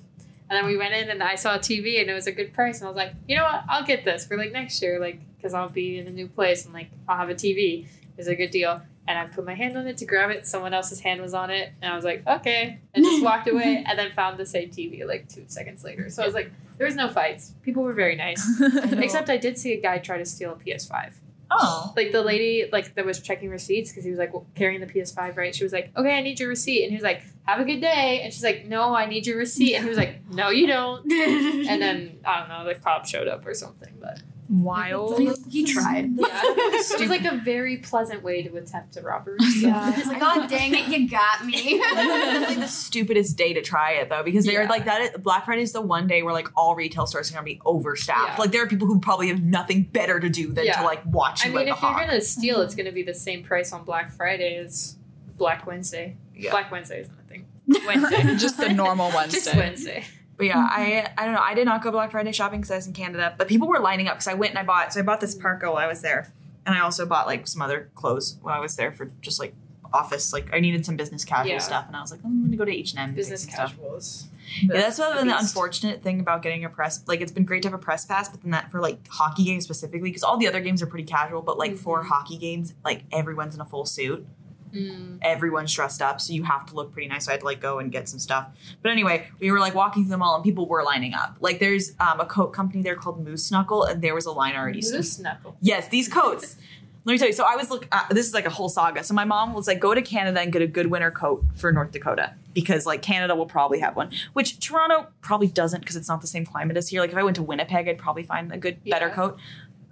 And 0.52 0.58
then 0.58 0.66
we 0.66 0.78
went 0.78 0.96
in, 0.96 1.10
and 1.10 1.22
I 1.22 1.36
saw 1.36 1.56
a 1.56 1.60
TV, 1.60 2.02
and 2.02 2.10
it 2.10 2.14
was 2.14 2.26
a 2.26 2.32
good 2.32 2.54
price. 2.54 2.80
And 2.80 2.88
I 2.88 2.90
was 2.90 2.98
like, 2.98 3.14
you 3.28 3.36
know 3.36 3.44
what? 3.44 3.64
I'll 3.70 3.86
get 3.86 4.04
this 4.04 4.26
for 4.26 4.36
like 4.36 4.52
next 4.52 4.82
year, 4.82 5.00
like, 5.00 5.20
because 5.38 5.54
I'll 5.54 5.70
be 5.70 6.00
in 6.00 6.08
a 6.08 6.12
new 6.12 6.28
place, 6.28 6.66
and 6.66 6.74
like, 6.74 6.90
I'll 7.08 7.18
have 7.18 7.30
a 7.30 7.36
TV. 7.36 7.88
It's 8.18 8.28
a 8.28 8.36
good 8.36 8.52
deal. 8.52 8.82
And 9.08 9.18
I 9.18 9.26
put 9.26 9.46
my 9.46 9.56
hand 9.56 9.76
on 9.78 9.88
it 9.88 9.98
to 9.98 10.06
grab 10.06 10.30
it. 10.30 10.46
Someone 10.46 10.74
else's 10.74 11.00
hand 11.00 11.22
was 11.22 11.34
on 11.34 11.50
it. 11.50 11.72
And 11.82 11.92
I 11.92 11.96
was 11.96 12.06
like, 12.06 12.28
okay. 12.28 12.80
And 12.94 13.04
just 13.04 13.24
walked 13.24 13.48
away 13.52 13.84
and 13.88 13.98
then 13.98 14.12
found 14.12 14.38
the 14.38 14.46
same 14.46 14.70
TV 14.70 15.04
like 15.08 15.28
two 15.28 15.46
seconds 15.48 15.84
later. 15.84 16.12
So 16.12 16.22
I 16.22 16.26
was 16.28 16.36
like, 16.36 16.52
there 16.78 16.86
was 16.86 16.96
no 16.96 17.10
fights. 17.10 17.54
People 17.64 17.82
were 17.82 17.94
very 17.94 18.16
nice. 18.16 18.46
Except 18.92 19.30
I 19.30 19.38
did 19.38 19.58
see 19.58 19.74
a 19.74 19.82
guy 19.82 19.98
try 19.98 20.18
to 20.18 20.26
steal 20.26 20.52
a 20.52 20.56
PS5. 20.56 21.14
Oh, 21.52 21.94
Like 21.96 22.12
the 22.12 22.22
lady, 22.22 22.70
like 22.72 22.96
that 22.96 23.06
was 23.06 23.20
checking 23.20 23.50
receipts 23.50 23.92
because 23.92 24.04
he 24.04 24.10
was 24.10 24.20
like 24.20 24.32
carrying 24.56 24.82
the 24.82 24.88
PS5, 24.88 25.36
right? 25.38 25.56
She 25.56 25.64
was 25.64 25.74
like, 25.74 25.92
okay, 25.98 26.18
I 26.18 26.22
need 26.22 26.40
your 26.40 26.50
receipt. 26.50 26.84
And 26.84 26.92
he 26.92 26.96
was 26.96 27.04
like, 27.04 27.24
have 27.44 27.60
a 27.60 27.66
good 27.66 27.82
day. 27.82 28.22
And 28.24 28.34
she's 28.34 28.44
like, 28.44 28.66
no, 28.66 28.96
I 28.96 29.06
need 29.06 29.26
your 29.26 29.38
receipt. 29.38 29.76
And 29.76 29.84
he 29.84 29.90
was 29.90 29.98
like, 29.98 30.22
no, 30.32 30.50
you 30.50 30.68
don't. 30.68 31.06
And 31.70 31.82
then, 31.82 32.20
I 32.26 32.40
don't 32.40 32.50
know, 32.50 32.66
the 32.66 32.76
cop 32.76 33.06
showed 33.06 33.28
up 33.28 33.46
or 33.46 33.54
something. 33.54 33.94
But 34.00 34.22
Wild. 34.50 35.20
he, 35.20 35.32
he 35.50 35.64
tried. 35.64 36.10
yeah, 36.16 36.26
it 36.44 37.00
was 37.00 37.10
like 37.10 37.24
a 37.26 37.38
very 37.46 37.78
pleasant 37.78 38.24
way 38.24 38.42
to 38.42 38.56
attempt 38.58 38.98
a 38.98 39.02
robbery. 39.02 39.38
So. 39.40 39.46
Yeah. 39.68 39.94
It's 39.96 40.08
like, 40.08 40.22
oh 40.24 40.48
dang 40.48 40.74
it, 40.74 40.88
you 40.88 41.08
got 41.08 41.46
me. 41.46 41.78
That's 41.80 41.96
definitely 42.08 42.56
the 42.56 42.68
stupidest 42.68 43.38
day 43.38 43.54
to 43.54 43.62
try 43.62 43.92
it 43.94 44.10
though, 44.10 44.24
because 44.24 44.46
they're 44.46 44.64
Yeah. 44.64 44.70
like 44.70 44.86
that. 44.86 45.02
Is, 45.02 45.10
Black 45.22 45.46
Friday 45.46 45.62
is 45.62 45.72
the 45.74 45.82
one 45.82 46.08
day 46.08 46.24
where 46.24 46.34
like 46.34 46.48
all 46.58 46.76
retail 46.76 47.06
stores 47.06 47.30
are 47.30 47.34
gonna 47.36 47.46
be 47.46 47.62
overstaffed. 47.64 48.30
Yeah. 48.30 48.36
Like 48.40 48.52
there 48.52 48.64
are 48.64 48.68
people 48.68 48.88
who 48.88 49.00
probably 49.00 49.28
have 49.28 49.44
nothing 49.44 49.84
better 49.84 50.20
to 50.20 50.30
do 50.30 50.52
than 50.52 50.66
Yeah. 50.66 50.78
to 50.80 50.84
like 50.84 51.06
watch 51.06 51.46
I 51.46 51.50
you 51.50 51.54
mean, 51.56 51.62
if 51.64 51.68
you're 51.68 51.76
hawk. 51.76 52.08
gonna 52.08 52.20
steal, 52.22 52.62
it's 52.62 52.74
gonna 52.74 52.92
be 52.92 53.04
the 53.04 53.14
same 53.14 53.44
price 53.44 53.72
on 53.72 53.84
Black 53.86 54.12
Friday 54.12 54.56
as 54.58 54.98
Black 55.38 55.68
Wednesday. 55.68 56.18
Yeah. 56.36 56.52
Black 56.52 56.72
Wednesday 56.72 57.02
is 57.02 57.10
nothing. 57.10 57.46
Wednesday, 57.86 58.36
Just 58.36 58.60
a 58.60 58.74
normal 58.74 59.12
Wednesday. 59.14 59.40
Just 59.40 59.56
Wednesday. 59.56 60.06
But 60.40 60.48
yeah, 60.48 60.58
I 60.58 61.12
I 61.18 61.26
don't 61.26 61.36
know. 61.36 61.42
I 61.42 61.54
did 61.54 61.66
not 61.66 61.84
go 61.84 61.92
Black 61.92 62.12
Friday 62.12 62.32
shopping 62.32 62.62
because 62.62 62.72
I 62.72 62.78
was 62.78 62.88
in 62.88 62.94
Canada, 62.94 63.36
but 63.38 63.48
people 63.50 63.68
were 63.68 63.80
lining 63.80 64.08
up 64.08 64.16
because 64.16 64.28
I 64.30 64.34
went 64.36 64.52
and 64.52 64.60
I 64.60 64.64
bought. 64.64 64.94
So 64.94 65.02
I 65.02 65.04
bought 65.04 65.20
this 65.20 65.36
parka 65.36 65.68
while 65.68 65.76
I 65.78 65.86
was 65.88 66.02
there, 66.02 66.32
and 66.66 66.74
I 66.74 66.80
also 66.80 67.06
bought 67.06 67.28
like 67.28 67.46
some 67.46 67.62
other 67.62 67.90
clothes 67.94 68.38
while 68.42 68.56
I 68.56 68.60
was 68.60 68.78
there 68.78 68.94
for 68.94 69.12
just 69.22 69.38
like 69.38 69.54
office. 69.92 70.32
Like 70.32 70.48
I 70.54 70.62
needed 70.62 70.86
some 70.86 70.96
business 70.96 71.26
casual 71.26 71.52
Yeah. 71.52 71.58
stuff, 71.60 71.86
and 71.88 71.96
I 71.96 72.00
was 72.02 72.10
like, 72.12 72.22
I'm 72.24 72.42
gonna 72.46 72.56
go 72.56 72.64
to 72.64 72.72
H 72.72 72.92
and 72.94 73.00
M. 73.02 73.14
Business 73.16 73.46
casuals. 73.46 74.30
Yeah, 74.62 74.80
that's 74.82 74.98
what 74.98 75.20
the 75.20 75.26
the 75.26 75.38
unfortunate 75.38 76.02
thing 76.04 76.22
about 76.22 76.42
getting 76.42 76.64
a 76.64 76.70
press. 76.70 77.04
Like 77.06 77.20
it's 77.20 77.34
been 77.34 77.44
great 77.44 77.62
to 77.64 77.68
have 77.68 77.76
a 77.78 77.84
press 77.84 78.06
pass, 78.06 78.30
but 78.30 78.42
then 78.42 78.52
that 78.52 78.72
for 78.72 78.80
like 78.80 78.98
hockey 79.10 79.44
games 79.44 79.66
specifically, 79.66 80.10
because 80.10 80.24
all 80.24 80.38
the 80.38 80.48
other 80.48 80.62
games 80.62 80.82
are 80.82 80.88
pretty 80.88 81.04
casual. 81.06 81.42
But 81.42 81.58
like 81.58 81.76
for 81.76 82.02
Mhm. 82.02 82.08
hockey 82.08 82.38
games, 82.38 82.74
like 82.86 83.04
everyone's 83.12 83.56
in 83.56 83.60
a 83.62 83.66
full 83.66 83.86
suit, 83.86 84.26
Mm. 84.74 85.20
everyone's 85.22 85.74
dressed 85.74 86.02
up, 86.02 86.22
so 86.22 86.34
you 86.34 86.44
have 86.44 86.66
to 86.68 86.76
look 86.76 86.92
pretty 86.92 87.08
nice. 87.08 87.26
So 87.26 87.32
I 87.32 87.34
had 87.34 87.42
to 87.42 87.46
like 87.46 87.60
go 87.60 87.80
and 87.80 87.92
get 87.92 88.08
some 88.10 88.20
stuff. 88.20 88.50
But 88.82 88.92
anyway, 88.92 89.28
we 89.40 89.52
were 89.52 89.60
like 89.60 89.76
walking 89.76 90.04
through 90.04 90.12
the 90.12 90.18
mall, 90.18 90.36
and 90.36 90.44
people 90.44 90.68
were 90.68 90.84
lining 90.84 91.14
up. 91.14 91.38
Like 91.40 91.60
there's 91.60 91.94
um, 92.00 92.20
a 92.20 92.26
coat 92.26 92.54
company 92.54 92.84
there 92.84 92.96
called 92.96 93.24
Moose 93.24 93.52
Knuckle, 93.52 93.84
and 93.84 94.02
there 94.02 94.16
was 94.16 94.26
a 94.26 94.32
line 94.32 94.56
already. 94.56 94.82
Moose 94.82 95.20
knuckle. 95.20 95.58
Yes, 95.62 95.88
these 95.88 96.08
coats. 96.08 96.56
Let 97.06 97.14
me 97.14 97.18
tell 97.18 97.28
you. 97.28 97.34
So 97.34 97.46
I 97.46 97.56
was 97.56 97.70
look. 97.70 97.88
Uh, 97.92 98.06
this 98.12 98.28
is 98.28 98.34
like 98.34 98.46
a 98.46 98.50
whole 98.50 98.70
saga. 98.70 99.04
So 99.04 99.14
my 99.14 99.26
mom 99.26 99.54
was 99.54 99.68
like, 99.68 99.80
go 99.80 99.94
to 99.94 100.02
Canada 100.02 100.42
and 100.42 100.52
get 100.52 100.62
a 100.62 100.68
good 100.68 100.88
winter 100.88 101.12
coat 101.12 101.44
for 101.56 101.72
North 101.72 101.92
Dakota 101.92 102.34
because 102.54 102.86
like 102.86 103.02
Canada 103.02 103.36
will 103.36 103.46
probably 103.46 103.80
have 103.80 103.96
one, 103.96 104.12
which 104.34 104.60
Toronto 104.60 105.08
probably 105.22 105.48
doesn't 105.48 105.80
because 105.80 105.96
it's 105.96 106.10
not 106.10 106.22
the 106.22 106.28
same 106.28 106.46
climate 106.46 106.78
as 106.78 106.90
here. 106.90 107.02
Like 107.02 107.12
if 107.12 107.18
I 107.18 107.24
went 107.24 107.36
to 107.38 107.44
Winnipeg, 107.44 107.88
I'd 107.88 107.98
probably 107.98 108.24
find 108.24 108.52
a 108.52 108.58
good 108.58 108.84
better 108.84 109.10
coat. 109.10 109.40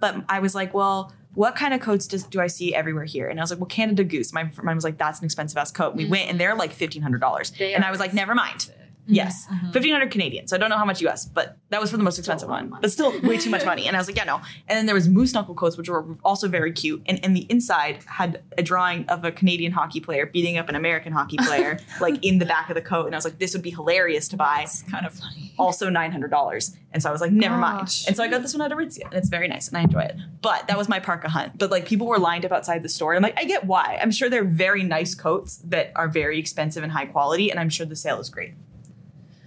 But 0.00 0.24
I 0.28 0.38
was 0.38 0.54
like, 0.54 0.74
well, 0.74 1.12
what 1.34 1.54
kind 1.56 1.74
of 1.74 1.80
coats 1.80 2.06
does 2.06 2.24
do 2.24 2.40
I 2.40 2.46
see 2.46 2.74
everywhere 2.74 3.04
here? 3.04 3.28
And 3.28 3.38
I 3.38 3.42
was 3.42 3.50
like, 3.50 3.60
well, 3.60 3.66
Canada 3.66 4.04
Goose. 4.04 4.32
My 4.32 4.50
mine 4.62 4.74
was 4.74 4.84
like, 4.84 4.98
that's 4.98 5.20
an 5.20 5.24
expensive 5.24 5.56
ass 5.56 5.70
coat. 5.70 5.94
We 5.94 6.06
mm. 6.06 6.10
went 6.10 6.30
and 6.30 6.40
they're 6.40 6.54
like 6.54 6.72
fifteen 6.72 7.02
hundred 7.02 7.20
dollars, 7.20 7.50
They 7.52 7.74
and 7.74 7.84
I 7.84 7.90
was 7.90 8.00
like, 8.00 8.14
never 8.14 8.34
mind. 8.34 8.56
expensive. 8.56 8.87
Yes, 9.10 9.46
Mhm. 9.50 9.72
fifteen 9.72 9.92
hundred 9.92 10.10
Canadian. 10.10 10.46
So 10.46 10.54
I 10.54 10.58
don't 10.58 10.68
know 10.70 10.76
how 10.76 10.84
much 10.84 11.00
US, 11.02 11.24
but 11.24 11.56
that 11.70 11.80
was 11.80 11.90
for 11.90 11.96
the 11.96 12.02
most 12.02 12.18
expensive 12.18 12.48
of 12.48 12.52
one. 12.52 12.68
money. 12.70 12.80
But 12.82 12.92
still, 12.92 13.18
way 13.22 13.38
too 13.38 13.48
much 13.50 13.64
money. 13.64 13.86
And 13.88 13.96
I 13.96 14.00
was 14.00 14.06
like, 14.06 14.16
yeah, 14.16 14.24
no. 14.24 14.36
And 14.68 14.76
then 14.76 14.86
there 14.86 14.94
was 14.94 15.08
moose 15.08 15.32
knuckle 15.32 15.54
coats, 15.54 15.76
which 15.78 15.88
were 15.88 16.04
also 16.24 16.46
very 16.48 16.72
cute. 16.72 17.02
And 17.06 17.18
and 17.24 17.34
the 17.36 17.46
inside 17.48 18.04
had 18.06 18.42
a 18.58 18.62
drawing 18.62 19.06
of 19.08 19.24
a 19.24 19.32
Canadian 19.32 19.72
hockey 19.72 20.00
player 20.00 20.26
beating 20.26 20.58
up 20.58 20.68
an 20.68 20.74
American 20.74 21.12
hockey 21.12 21.36
player, 21.48 21.78
like 22.00 22.22
in 22.24 22.38
the 22.38 22.46
back 22.46 22.68
of 22.68 22.74
the 22.74 22.82
coat. 22.82 23.06
And 23.06 23.14
I 23.14 23.18
was 23.18 23.24
like, 23.24 23.38
this 23.38 23.54
would 23.54 23.62
be 23.62 23.70
hilarious 23.70 24.28
to 24.28 24.36
buy. 24.36 24.60
It's 24.64 24.82
kind 24.82 25.06
of 25.06 25.14
funny. 25.14 25.52
Also 25.58 25.88
nine 25.88 26.12
hundred 26.12 26.30
dollars. 26.30 26.76
And 26.92 27.02
so 27.02 27.08
I 27.08 27.12
was 27.12 27.20
like, 27.20 27.32
never 27.32 27.56
mind. 27.56 27.80
And 28.06 28.16
so 28.16 28.22
I 28.22 28.28
got 28.28 28.40
this 28.42 28.54
one 28.54 28.62
at 28.62 28.70
Aritzia, 28.76 29.04
and 29.04 29.14
it's 29.14 29.28
very 29.28 29.46
nice, 29.48 29.68
and 29.68 29.76
I 29.76 29.82
enjoy 29.82 30.00
it. 30.00 30.16
But 30.42 30.68
that 30.68 30.78
was 30.78 30.88
my 30.88 31.00
parka 31.00 31.28
hunt. 31.28 31.58
But 31.58 31.70
like 31.70 31.84
people 31.86 32.06
were 32.06 32.18
lined 32.18 32.44
up 32.46 32.52
outside 32.52 32.82
the 32.82 32.88
store. 32.88 33.14
I'm 33.14 33.22
like, 33.22 33.38
I 33.38 33.44
get 33.44 33.64
why. 33.64 33.98
I'm 34.00 34.10
sure 34.10 34.30
they're 34.30 34.44
very 34.44 34.82
nice 34.82 35.14
coats 35.14 35.58
that 35.66 35.92
are 35.96 36.08
very 36.08 36.38
expensive 36.38 36.82
and 36.82 36.92
high 36.92 37.06
quality, 37.06 37.50
and 37.50 37.58
I'm 37.60 37.68
sure 37.68 37.84
the 37.86 37.96
sale 37.96 38.20
is 38.20 38.30
great. 38.30 38.54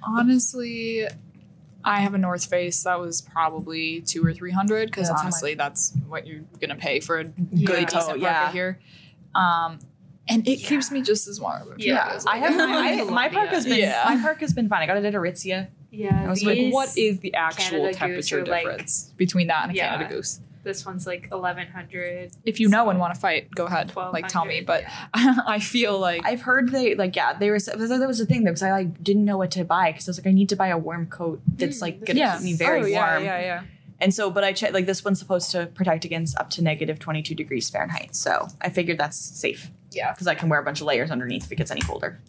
Honestly, 0.03 1.07
I 1.83 1.99
have 2.01 2.13
a 2.13 2.17
North 2.17 2.45
Face 2.45 2.83
that 2.83 2.99
was 2.99 3.21
probably 3.21 4.01
two 4.01 4.25
or 4.25 4.33
three 4.33 4.51
hundred 4.51 4.87
because 4.87 5.09
Yeah, 5.09 5.15
honestly, 5.19 5.53
that's 5.55 5.93
what 6.07 6.27
you're 6.27 6.41
gonna 6.59 6.75
pay 6.75 6.99
for 6.99 7.19
a 7.19 7.23
Yeah. 7.51 7.65
good 7.65 7.87
coat, 7.87 7.99
decent 7.99 8.19
yeah. 8.19 8.39
parka 8.39 8.51
here. 8.53 8.79
Um, 9.33 9.79
and 10.27 10.47
it 10.47 10.57
keeps 10.57 10.91
me 10.91 11.01
just 11.01 11.27
as 11.27 11.41
warm. 11.41 11.73
If 11.77 11.85
Yeah, 11.85 12.19
I 12.27 12.37
have 12.37 12.55
my, 13.09 13.11
my 13.11 13.29
parka's 13.29 13.65
been 13.65 13.79
Yeah. 13.79 14.03
my 14.05 14.21
parka's 14.21 14.53
been 14.53 14.69
fine. 14.69 14.81
I 14.83 14.85
got 14.85 14.97
it 14.97 15.05
at 15.05 15.13
Aritzia. 15.13 15.67
Yeah. 15.89 16.23
I 16.25 16.29
was 16.29 16.43
like, 16.43 16.71
what 16.71 16.95
is 16.97 17.19
the 17.19 17.33
actual 17.33 17.77
Canada 17.79 17.93
temperature 17.97 18.39
are, 18.41 18.45
like- 18.45 18.63
difference 18.65 19.11
between 19.17 19.47
that 19.47 19.63
and 19.63 19.71
a 19.71 19.75
Yeah. 19.75 19.89
Canada 19.97 20.13
Goose? 20.15 20.39
This 20.63 20.85
one's 20.85 21.07
like 21.07 21.29
eleven 21.31 21.67
hundred. 21.67 22.31
If 22.45 22.59
you 22.59 22.67
know 22.69 22.89
and 22.89 22.99
want 22.99 23.13
to 23.15 23.19
fight, 23.19 23.49
go 23.55 23.65
ahead. 23.65 23.95
Like, 23.95 24.27
tell 24.27 24.45
me. 24.45 24.61
But 24.61 24.83
yeah. 24.83 25.37
I 25.47 25.59
feel 25.59 25.97
like 25.99 26.21
I've 26.25 26.41
heard 26.41 26.71
they 26.71 26.93
like 26.95 27.15
yeah 27.15 27.33
they 27.33 27.49
were 27.49 27.59
that 27.59 28.05
was 28.07 28.19
the 28.19 28.25
thing 28.25 28.43
though 28.43 28.51
because 28.51 28.63
I 28.63 28.71
like 28.71 29.03
didn't 29.03 29.25
know 29.25 29.37
what 29.37 29.51
to 29.51 29.63
buy 29.65 29.91
because 29.91 30.07
I 30.07 30.11
was 30.11 30.19
like 30.19 30.27
I 30.27 30.31
need 30.31 30.49
to 30.49 30.55
buy 30.55 30.67
a 30.67 30.77
warm 30.77 31.07
coat 31.07 31.41
that's 31.47 31.79
Mm, 31.79 31.81
like 31.81 32.05
gonna 32.05 32.19
yeah, 32.19 32.35
keep 32.37 32.43
me 32.45 32.53
very 32.53 32.81
oh, 32.81 32.85
yeah, 32.85 33.11
warm 33.13 33.23
Yeah, 33.23 33.39
yeah. 33.39 33.63
and 33.99 34.13
so 34.13 34.29
but 34.29 34.43
I 34.43 34.53
checked 34.53 34.73
like 34.73 34.85
this 34.85 35.03
one's 35.03 35.19
supposed 35.19 35.49
to 35.51 35.65
protect 35.67 36.05
against 36.05 36.37
up 36.37 36.49
to 36.51 36.61
negative 36.63 36.99
twenty 36.99 37.21
two 37.23 37.33
degrees 37.35 37.69
Fahrenheit 37.69 38.15
so 38.15 38.47
I 38.61 38.69
figured 38.69 38.97
that's 38.97 39.17
safe 39.17 39.71
Yeah. 39.91 40.11
because 40.13 40.27
I 40.27 40.35
can 40.35 40.47
wear 40.49 40.59
a 40.59 40.63
bunch 40.63 40.81
of 40.81 40.87
layers 40.87 41.09
underneath 41.11 41.45
if 41.45 41.51
it 41.51 41.55
gets 41.55 41.71
any 41.71 41.81
colder. 41.81 42.19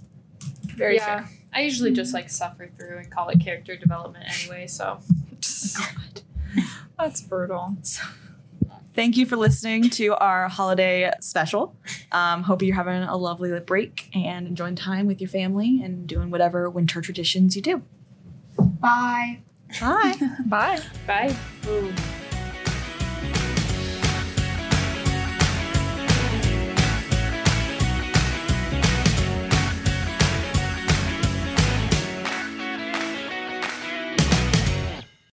Very 0.74 0.96
yeah. 0.96 1.26
I 1.54 1.60
usually 1.62 1.92
just 1.92 2.14
like 2.14 2.30
suffer 2.30 2.70
through 2.78 2.96
and 2.98 3.10
call 3.10 3.28
it 3.28 3.40
character 3.40 3.76
development 3.76 4.24
anyway. 4.40 4.66
So 4.66 5.00
fair. 5.42 5.94
That's 6.98 7.20
brutal. 7.20 7.76
Thank 8.94 9.16
you 9.16 9.24
for 9.24 9.36
listening 9.36 9.88
to 9.90 10.14
our 10.14 10.48
holiday 10.48 11.10
special. 11.20 11.74
Um, 12.10 12.42
hope 12.42 12.62
you're 12.62 12.76
having 12.76 13.02
a 13.02 13.16
lovely 13.16 13.58
break 13.60 14.10
and 14.14 14.46
enjoying 14.46 14.76
time 14.76 15.06
with 15.06 15.20
your 15.20 15.30
family 15.30 15.80
and 15.82 16.06
doing 16.06 16.30
whatever 16.30 16.68
winter 16.68 17.00
traditions 17.00 17.56
you 17.56 17.62
do. 17.62 17.82
Bye. 18.58 19.40
Bye. 19.80 20.14
Bye. 20.46 20.80
bye. 21.06 21.36
Ooh. 21.68 21.92